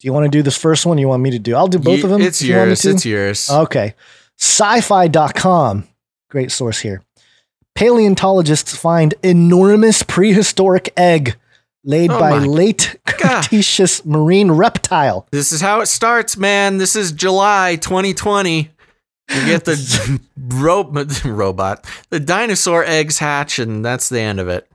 [0.00, 0.96] Do you want to do this first one?
[0.96, 1.54] You want me to do?
[1.56, 2.22] I'll do both Ye- of them.
[2.22, 2.80] It's if you want yours.
[2.82, 2.90] to.
[2.90, 3.50] It's yours.
[3.50, 3.94] Okay.
[4.40, 5.86] Syfy.com.
[6.30, 7.02] Great source here.
[7.74, 11.36] Paleontologists find enormous prehistoric egg
[11.84, 15.26] laid Oh by my late Cretaceous marine reptile.
[15.30, 16.78] This is how it starts, man.
[16.78, 18.70] This is July 2020.
[19.30, 24.66] You get the ro- robot, the dinosaur eggs hatch, and that's the end of it.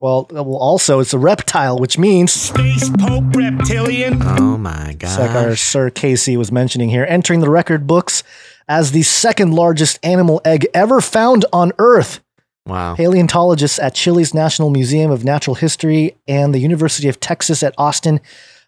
[0.00, 4.20] Well, uh, well, also it's a reptile, which means Space Pope Reptilian.
[4.22, 5.08] Oh my god!
[5.08, 8.22] It's like our Sir Casey was mentioning here, entering the record books
[8.68, 12.20] as the second largest animal egg ever found on Earth.
[12.66, 12.96] Wow.
[12.96, 18.20] Paleontologists at Chile's National Museum of Natural History and the University of Texas at Austin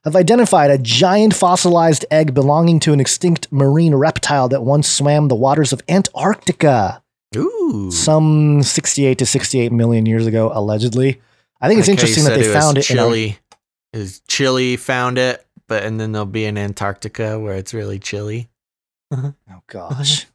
[0.05, 5.27] have identified a giant fossilized egg belonging to an extinct marine reptile that once swam
[5.27, 7.02] the waters of Antarctica.
[7.36, 7.91] Ooh.
[7.91, 11.20] Some 68 to 68 million years ago, allegedly.
[11.60, 13.39] I think it's you interesting that they it found it in our, Chile.
[13.93, 18.49] Is Chile found it, but and then there'll be in Antarctica where it's really chilly.
[19.51, 20.27] Oh gosh.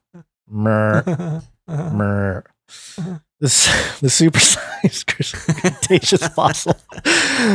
[0.48, 1.42] Mer.
[1.68, 2.44] Mer.
[3.40, 3.66] This,
[4.00, 5.06] the supersized
[5.60, 6.74] Cretaceous fossil,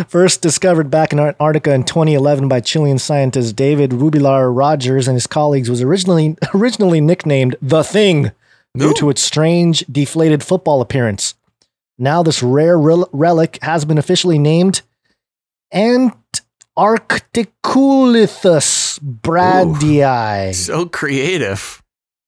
[0.07, 5.27] first discovered back in Antarctica in 2011 by Chilean scientist David Rubilar Rogers and his
[5.27, 8.31] colleagues, was originally originally nicknamed the Thing
[8.77, 11.33] due to its strange, deflated football appearance.
[11.98, 14.81] Now, this rare rel- relic has been officially named
[16.77, 21.81] Antarcticoolithus bradyi So creative.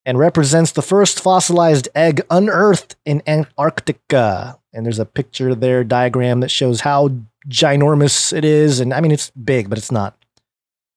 [0.06, 4.58] and represents the first fossilized egg unearthed in Antarctica.
[4.74, 7.10] And there's a picture there, diagram that shows how
[7.48, 8.80] ginormous it is.
[8.80, 10.16] And I mean, it's big, but it's not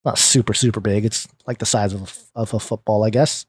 [0.04, 1.04] not super super big.
[1.04, 2.06] It's like the size of a,
[2.40, 3.46] of a football, I guess.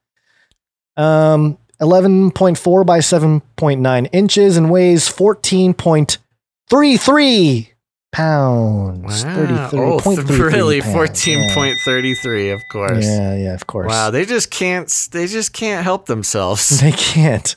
[0.97, 7.67] Um, 11.4 by 7.9 inches and weighs 14.33
[8.15, 9.23] pounds.
[9.25, 9.69] Wow.
[9.69, 10.81] 33, Oh, 0.33 really?
[10.81, 10.93] pounds.
[10.93, 12.49] Fourteen point thirty three.
[12.49, 13.05] Of course.
[13.05, 13.89] Yeah, yeah, of course.
[13.89, 14.09] Wow.
[14.11, 14.89] They just can't.
[15.11, 16.81] They just can't help themselves.
[16.85, 17.55] They can't.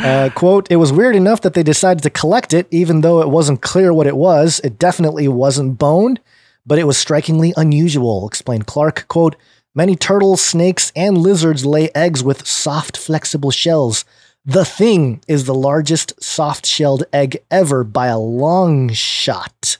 [0.00, 3.28] Uh, quote, it was weird enough that they decided to collect it, even though it
[3.30, 4.60] wasn't clear what it was.
[4.62, 6.18] It definitely wasn't bone,
[6.66, 9.06] but it was strikingly unusual, explained Clarke.
[9.08, 9.36] Quote,
[9.74, 14.04] many turtles, snakes, and lizards lay eggs with soft, flexible shells.
[14.48, 19.78] The thing is the largest soft shelled egg ever by a long shot.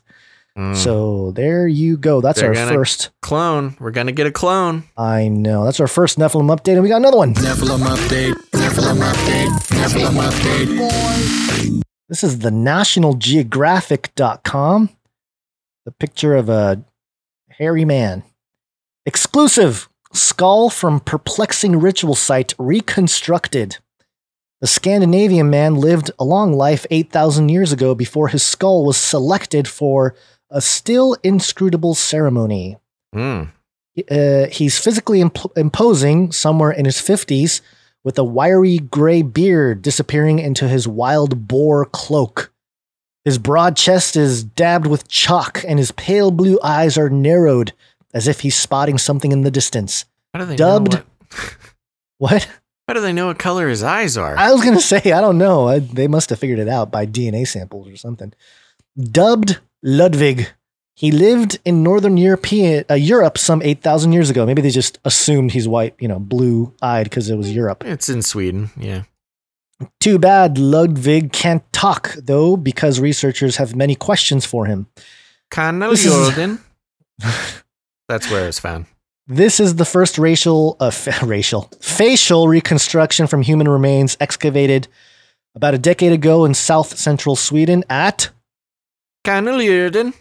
[0.57, 0.75] Hmm.
[0.75, 2.21] So there you go.
[2.21, 2.41] That's.
[2.41, 3.11] They're our first.
[3.23, 3.77] clone.
[3.79, 4.83] We're gonna get a clone.
[4.97, 5.65] I know.
[5.65, 7.35] That's our first Nephilim update, and we got another one.
[7.35, 8.35] Nephilim update.
[8.51, 9.51] Nephilim update.
[9.69, 11.83] Nephilim update.
[12.09, 14.89] This is the nationalgeographic.com.
[15.85, 16.83] The picture of a
[17.51, 18.25] hairy man.
[19.05, 23.79] Exclusive skull from perplexing ritual site reconstructed.
[24.61, 29.69] The Scandinavian man lived a long life 8,000 years ago before his skull was selected
[29.69, 30.15] for
[30.51, 32.79] a still inscrutable ceremony.
[33.13, 33.45] Hmm.
[34.11, 37.61] Uh, he's physically imp- imposing, somewhere in his 50s,
[38.03, 42.53] with a wiry gray beard disappearing into his wild boar cloak.
[43.25, 47.73] His broad chest is dabbed with chalk, and his pale blue eyes are narrowed
[48.15, 50.05] as if he's spotting something in the distance.
[50.33, 51.03] How do they Dubbed.
[52.19, 52.49] what?
[52.87, 54.37] How do they know what color his eyes are?
[54.37, 55.69] I was going to say, I don't know.
[55.69, 58.33] I, they must have figured it out by DNA samples or something.
[58.99, 60.49] Dubbed Ludwig.
[60.95, 64.47] He lived in northern European uh, Europe some 8,000 years ago.
[64.47, 67.85] Maybe they just assumed he's white, you know, blue eyed because it was Europe.
[67.85, 68.71] It's in Sweden.
[68.79, 69.03] Yeah.
[70.01, 74.87] Too bad Ludwig can't talk, though, because researchers have many questions for him.
[75.51, 76.61] Kanaljorden.
[78.09, 78.87] That's where it's found.
[79.29, 84.87] This is the first racial, uh, fa- racial, facial reconstruction from human remains excavated
[85.55, 88.31] about a decade ago in south central Sweden at
[89.27, 90.15] Kanaljorden.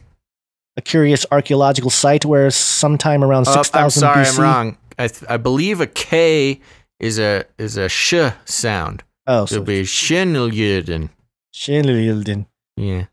[0.77, 4.37] a curious archaeological site where sometime around Oh, 6000 I'm sorry, BC.
[4.37, 4.77] I'm wrong.
[4.97, 6.59] I, th- I believe a K
[6.99, 8.13] is a is a sh
[8.45, 9.03] sound.
[9.27, 11.09] Oh, so it'll be Shineljöden.
[11.53, 12.45] Schindlerjilden.
[12.77, 13.05] Yeah.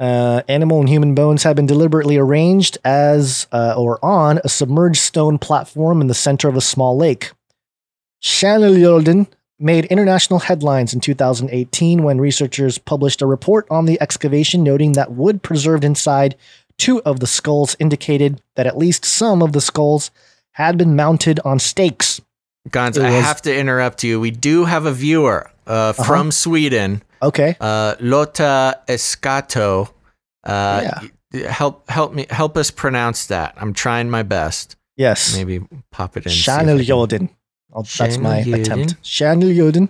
[0.00, 5.00] Uh, animal and human bones have been deliberately arranged as uh, or on a submerged
[5.00, 7.32] stone platform in the center of a small lake.
[8.22, 9.26] Schindlerjilden
[9.58, 15.12] made international headlines in 2018 when researchers published a report on the excavation noting that
[15.12, 16.34] wood preserved inside
[16.78, 20.10] two of the skulls indicated that at least some of the skulls
[20.52, 22.22] had been mounted on stakes.
[22.70, 24.18] Gonz, It I have to interrupt you.
[24.18, 27.56] We do have a viewer uh, from Sweden, Okay.
[27.60, 29.88] uh, Lotta Escato.
[30.44, 31.00] Uh, Yeah.
[31.48, 33.54] Help help me help us pronounce that.
[33.56, 34.74] I'm trying my best.
[34.96, 35.36] Yes.
[35.36, 35.60] Maybe
[35.92, 36.32] pop it in.
[36.32, 37.28] see if I can- Schindlerjilden.
[37.72, 38.96] I'll- That's my attempt.
[39.04, 39.88] Schindlerjilden.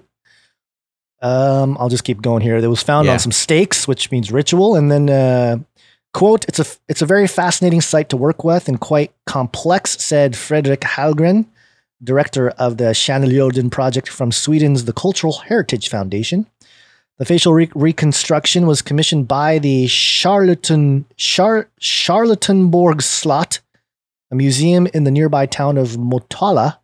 [1.22, 2.56] Um, I'll just keep going here.
[2.56, 3.12] It was found Yeah.
[3.14, 5.56] on some stakes, which means ritual, and then uh,
[6.12, 10.36] quote: "It's a it's a very fascinating site to work with and quite complex," said
[10.36, 11.46] Frederick Hallgren,
[12.02, 16.46] director of the Schindlerjilden project from Sweden's The Cultural Heritage Foundation.
[17.18, 23.60] The facial re- reconstruction was commissioned by the Charlatan Char- Charlottenborg Slot,
[24.30, 26.78] a museum in the nearby town of Motala,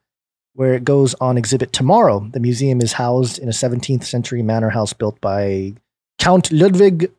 [0.53, 2.29] where it goes on exhibit tomorrow.
[2.33, 5.75] The museum is housed in a 17th century manor house built by
[6.19, 7.11] Count Ludwig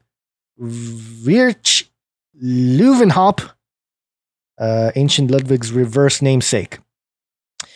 [0.59, 1.89] Wirch
[2.43, 3.51] Leuwenhoop,
[4.59, 6.79] uh, ancient Ludwig's reverse namesake.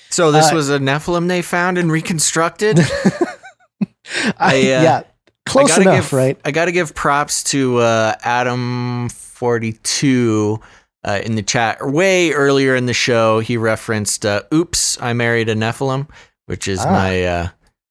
[0.10, 2.80] So this Uh, was a Nephilim they found and reconstructed.
[4.38, 5.04] I, uh, yeah,
[5.46, 6.40] close enough, give, right?
[6.46, 10.60] I got to give props to uh, Adam forty two
[11.04, 11.86] uh, in the chat.
[11.86, 16.08] Way earlier in the show, he referenced uh, "Oops, I married a Nephilim,"
[16.46, 16.90] which is Ah.
[16.92, 17.24] my.
[17.24, 17.48] Uh,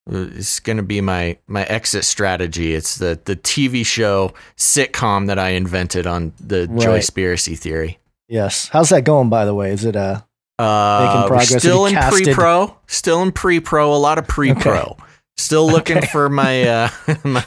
[0.09, 2.73] it's going to be my my exit strategy.
[2.73, 6.81] It's the the TV show sitcom that I invented on the Right.
[6.81, 7.99] Joy Spiracy theory.
[8.27, 8.67] Yes.
[8.69, 9.71] How's that going, by the way?
[9.71, 10.21] Is it uh
[10.57, 11.61] Uh, Making progress.
[11.63, 12.75] Still in casted- pre-pro.
[12.87, 13.93] Still in pre-pro.
[13.93, 14.95] A lot of pre-pro.
[15.41, 16.07] Still looking Okay.
[16.07, 16.89] for my uh,
[17.23, 17.45] my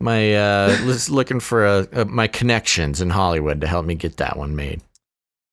[0.00, 0.76] my uh,
[1.08, 4.80] looking for my connections in Hollywood to help me get that one made.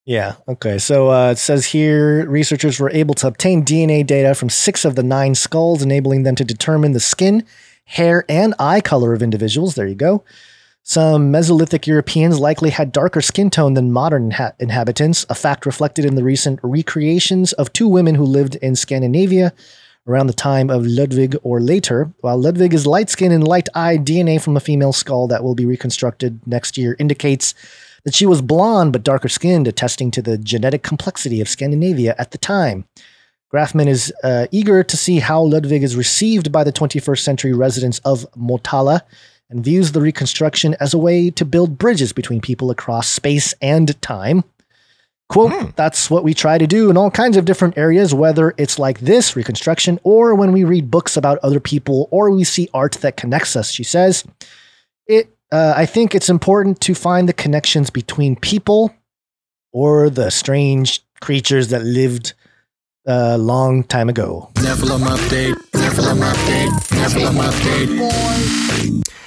[0.06, 0.36] Yeah.
[0.48, 0.80] Okay.
[0.80, 4.96] So uh, it says here researchers were able to obtain DNA data from six of
[4.96, 7.46] the nine skulls, enabling them to determine the skin,
[7.86, 9.76] hair, and eye color of individuals.
[9.76, 10.24] There you go.
[10.82, 16.06] Some Mesolithic Europeans likely had darker skin tone than modern inha- inhabitants, a fact reflected
[16.06, 19.54] in the recent recreations of two women who lived in Scandinavia
[20.10, 22.12] around the time of Ludwig or later.
[22.22, 25.56] While Ludwig is light skinned and light eyed, DNA from a female skull that will
[25.56, 27.54] be reconstructed next year indicates
[28.04, 32.32] that she was blonde but darker skinned, attesting to the genetic complexity of Scandinavia at
[32.32, 32.86] the time.
[33.54, 38.00] Grafman is uh, eager to see how Ludwig is received by the 21st century residents
[38.00, 39.02] of Motala
[39.50, 44.00] and views the reconstruction as a way to build bridges between people across space and
[44.02, 44.44] time.
[45.30, 48.80] Quote, that's what we try to do in all kinds of different areas, whether it's
[48.80, 52.94] like this reconstruction or when we read books about other people or we see art
[52.94, 54.26] that connects us, she says.
[55.06, 58.92] It, uh, I think it's important to find the connections between people
[59.72, 62.34] or the strange creatures that lived
[63.06, 64.50] a long time ago.
[64.56, 65.54] Nephilim update.
[65.74, 66.72] Nephilim update.
[66.90, 69.19] Nephilim update.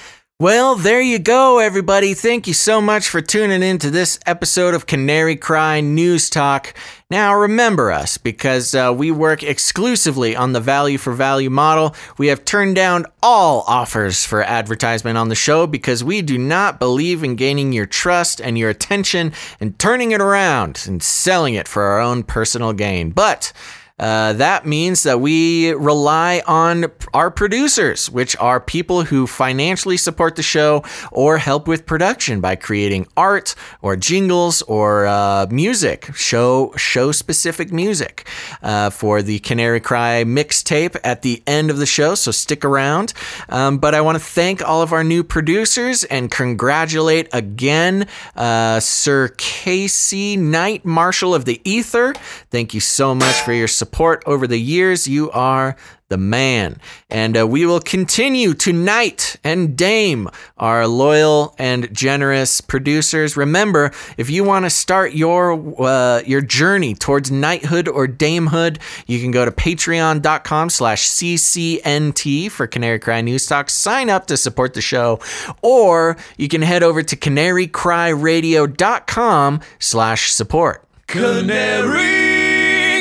[0.43, 2.15] Well, there you go, everybody.
[2.15, 6.75] Thank you so much for tuning in to this episode of Canary Cry News Talk.
[7.09, 11.95] Now, remember us because uh, we work exclusively on the value for value model.
[12.19, 16.81] We have turned down all offers for advertisement on the show because we do not
[16.81, 21.69] believe in gaining your trust and your attention and turning it around and selling it
[21.69, 23.11] for our own personal gain.
[23.11, 23.53] But
[23.99, 30.37] uh, that means that we rely on our producers, which are people who financially support
[30.37, 36.73] the show or help with production by creating art or jingles or uh, music, show
[36.77, 38.27] show specific music
[38.63, 42.15] uh, for the Canary Cry mixtape at the end of the show.
[42.15, 43.13] So stick around.
[43.49, 48.07] Um, but I want to thank all of our new producers and congratulate again
[48.37, 52.15] uh, Sir Casey Knight Marshall of the Aether.
[52.51, 55.09] Thank you so much for your support over the years.
[55.09, 55.77] You are
[56.13, 56.79] the man.
[57.11, 60.29] And uh, we will continue tonight and Dame,
[60.59, 63.37] our loyal and generous producers.
[63.37, 69.21] Remember, if you want to start your uh, your journey towards knighthood or damehood, you
[69.21, 73.71] can go to patreon.com slash ccnt for Canary Cry News Talk.
[73.71, 75.19] Sign up to support the show.
[75.63, 80.87] Or you can head over to canarycryradio.com slash support.
[81.07, 82.42] Canary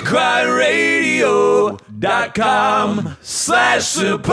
[0.04, 0.42] Cry
[2.06, 4.26] Radio.com slash support.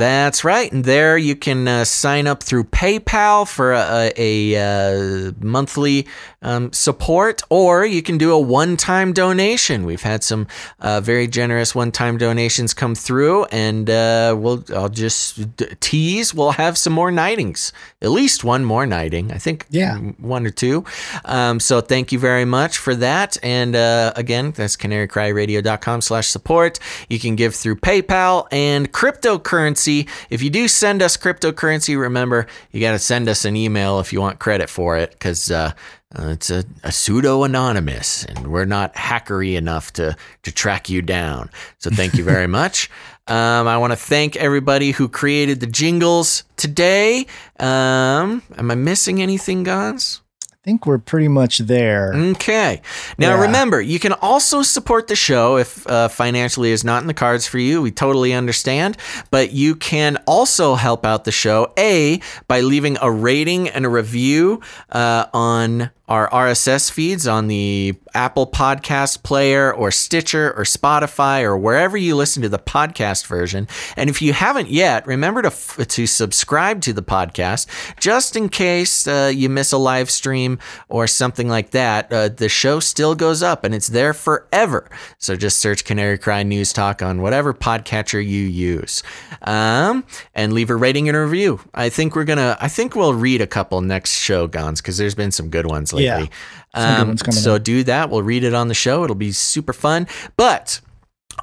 [0.00, 0.72] That's right.
[0.72, 6.08] And there you can uh, sign up through PayPal for a, a, a uh, monthly
[6.42, 9.84] um, support, or you can do a one time donation.
[9.86, 10.48] We've had some
[10.80, 16.34] uh, very generous one time donations come through, and uh, we'll, I'll just d- tease
[16.34, 19.30] we'll have some more nightings, at least one more nighting.
[19.32, 19.96] I think Yeah.
[20.18, 20.84] one or two.
[21.24, 23.36] Um, so thank you very much for that.
[23.44, 26.78] And uh, again, that's canarycryradio.com slash support.
[27.08, 30.08] You can give through PayPal and cryptocurrency.
[30.30, 34.12] If you do send us cryptocurrency, remember, you got to send us an email if
[34.12, 35.72] you want credit for it because uh,
[36.16, 41.02] uh, it's a, a pseudo anonymous and we're not hackery enough to, to track you
[41.02, 41.50] down.
[41.78, 42.90] So thank you very much.
[43.26, 47.26] Um, I want to thank everybody who created the jingles today.
[47.58, 50.20] Um, am I missing anything, Gonz?
[50.64, 52.14] I think we're pretty much there.
[52.14, 52.80] Okay.
[53.18, 53.42] Now Yeah.
[53.42, 57.46] remember, you can also support the show if uh, financially is not in the cards
[57.46, 57.82] for you.
[57.82, 58.96] We totally understand.
[59.30, 62.18] But you can also help out the show, A,
[62.48, 68.46] by leaving a rating and a review uh, on our RSS feeds on the Apple
[68.46, 73.66] Podcast Player or Stitcher or Spotify or wherever you listen to the podcast version.
[73.96, 77.66] And if you haven't yet, remember to f- to subscribe to the podcast
[77.98, 80.58] just in case uh, you miss a live stream
[80.90, 82.12] or something like that.
[82.12, 84.90] Uh, the show still goes up and it's there forever.
[85.16, 89.02] So just search Canary Cry News Talk on whatever podcatcher you use,
[89.42, 91.60] um, and leave a rating and a review.
[91.72, 92.58] I think we're gonna.
[92.60, 95.93] I think we'll read a couple next show, Gonz, because there's been some good ones
[95.94, 96.30] lately.
[96.74, 97.00] Yeah.
[97.00, 97.62] Um, so up.
[97.62, 98.10] do that.
[98.10, 99.04] We'll read it on the show.
[99.04, 100.06] It'll be super fun.
[100.36, 100.80] But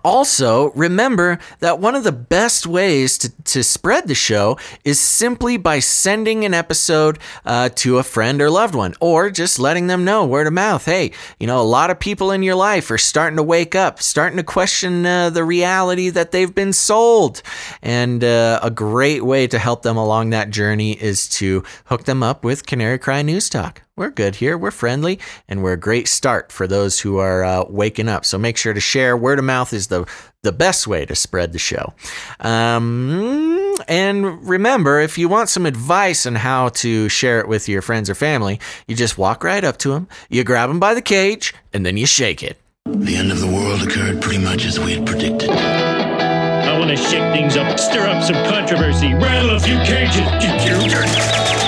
[0.04, 5.58] also, remember that one of the best ways to, to spread the show is simply
[5.58, 10.04] by sending an episode uh, to a friend or loved one, or just letting them
[10.04, 10.86] know word of mouth.
[10.86, 14.02] Hey, you know, a lot of people in your life are starting to wake up,
[14.02, 17.44] starting to question uh, the reality that they've been sold.
[17.82, 22.24] And uh, a great way to help them along that journey is to hook them
[22.24, 24.58] up with Canary Cry News Talk we're good here.
[24.58, 28.26] We're friendly, and we're a great start for those who are uh, waking up.
[28.26, 29.18] So make sure to share.
[29.18, 30.06] Word of mouth is the
[30.44, 31.94] the best way to spread the show.
[32.40, 37.84] Um, and remember, if you want some advice on how to share it with your
[37.84, 41.02] friends or family, you just walk right up to them, you grab them by the
[41.02, 42.58] cage, and then you shake it.
[42.86, 45.50] The end of the world occurred pretty much as we had predicted.
[45.52, 50.26] I want to shake things up, stir up some controversy, rattle a few cages.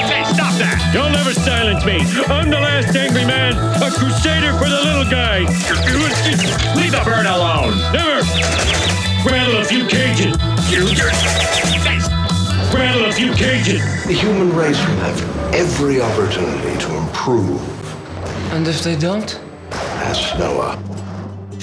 [0.09, 0.72] Hey, stop that!
[0.93, 1.97] You'll never silence me.
[2.27, 5.39] I'm the last angry man, a crusader for the little guy.
[6.77, 7.73] Leave the bird alone.
[7.91, 8.21] Never.
[9.27, 10.37] Rattle a few cages.
[12.71, 13.81] Rattle a few cages.
[14.05, 17.59] The human race will have every opportunity to improve.
[18.53, 19.39] And if they don't?
[19.71, 20.77] Ask Noah.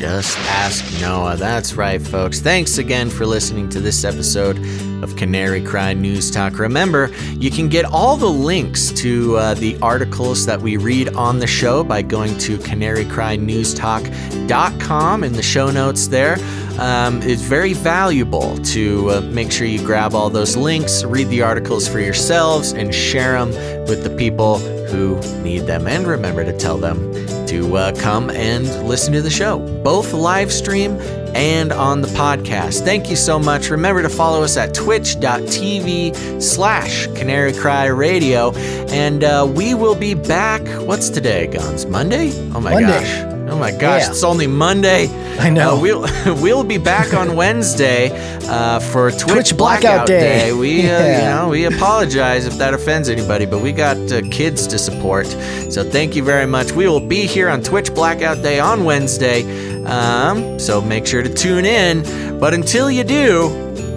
[0.00, 1.36] Just ask Noah.
[1.36, 2.40] That's right, folks.
[2.40, 4.58] Thanks again for listening to this episode
[5.04, 6.58] of Canary Cry News Talk.
[6.58, 11.38] Remember, you can get all the links to uh, the articles that we read on
[11.38, 16.38] the show by going to canarycrynewstalk.com in the show notes there.
[16.78, 21.42] Um, it's very valuable to uh, make sure you grab all those links, read the
[21.42, 23.50] articles for yourselves, and share them
[23.86, 25.86] with the people who need them.
[25.86, 27.12] And remember to tell them
[27.50, 30.92] to uh, come and listen to the show, both live stream
[31.34, 32.84] and on the podcast.
[32.84, 33.70] Thank you so much.
[33.70, 38.52] Remember to follow us at twitch.tv slash Canary Cry Radio.
[38.88, 40.62] And uh, we will be back.
[40.86, 41.88] What's today, Gonz?
[41.88, 42.32] Monday?
[42.54, 42.86] Oh my Monday.
[42.88, 43.29] gosh.
[43.52, 44.10] Oh my gosh, Yeah.
[44.10, 45.08] it's only Monday.
[45.38, 45.76] I know.
[45.76, 46.00] Uh, we'll
[46.42, 48.10] we'll be back on Wednesday
[48.48, 50.52] uh, for Twitch, Twitch Blackout Day.
[50.52, 51.18] We uh, Yeah.
[51.18, 55.26] you know we apologize if that offends anybody, but we got uh, kids to support.
[55.70, 56.72] So thank you very much.
[56.72, 59.42] We will be here on Twitch Blackout Day on Wednesday.
[59.84, 62.38] Um, so make sure to tune in.
[62.38, 63.48] But until you do,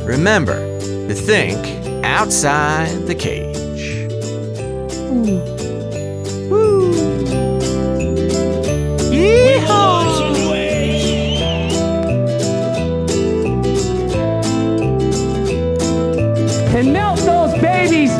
[0.06, 1.60] remember to think
[2.06, 3.60] outside the cage.
[5.14, 5.53] Launch
[17.84, 18.12] babies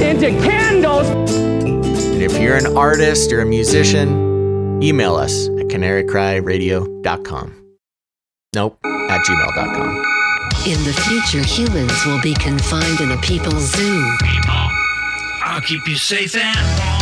[0.00, 1.08] into candles.
[1.08, 7.58] And if you're an artist or a musician, email us at canarycryradio.com.
[8.54, 10.04] Nope, at gmail.com.
[10.66, 14.16] In the future, humans will be confined in a people's zoo.
[15.44, 17.01] I'll keep you safe and warm.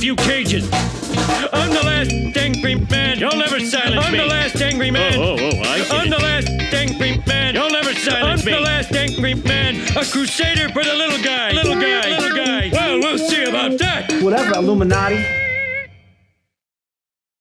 [0.00, 0.64] few cages.
[1.52, 3.18] I'm the last angry man.
[3.18, 4.20] You'll never silence I'm me.
[4.20, 5.18] I'm the last angry man.
[5.18, 7.54] Oh, oh, oh, I get I'm the last angry man.
[7.54, 8.52] You'll never silence I'm me.
[8.54, 9.76] I'm the last angry man.
[9.98, 11.52] A crusader for the little guy.
[11.52, 12.18] Little guy.
[12.18, 12.70] Little guy.
[12.72, 14.10] Well, we'll see about that.
[14.22, 15.49] Whatever, Illuminati.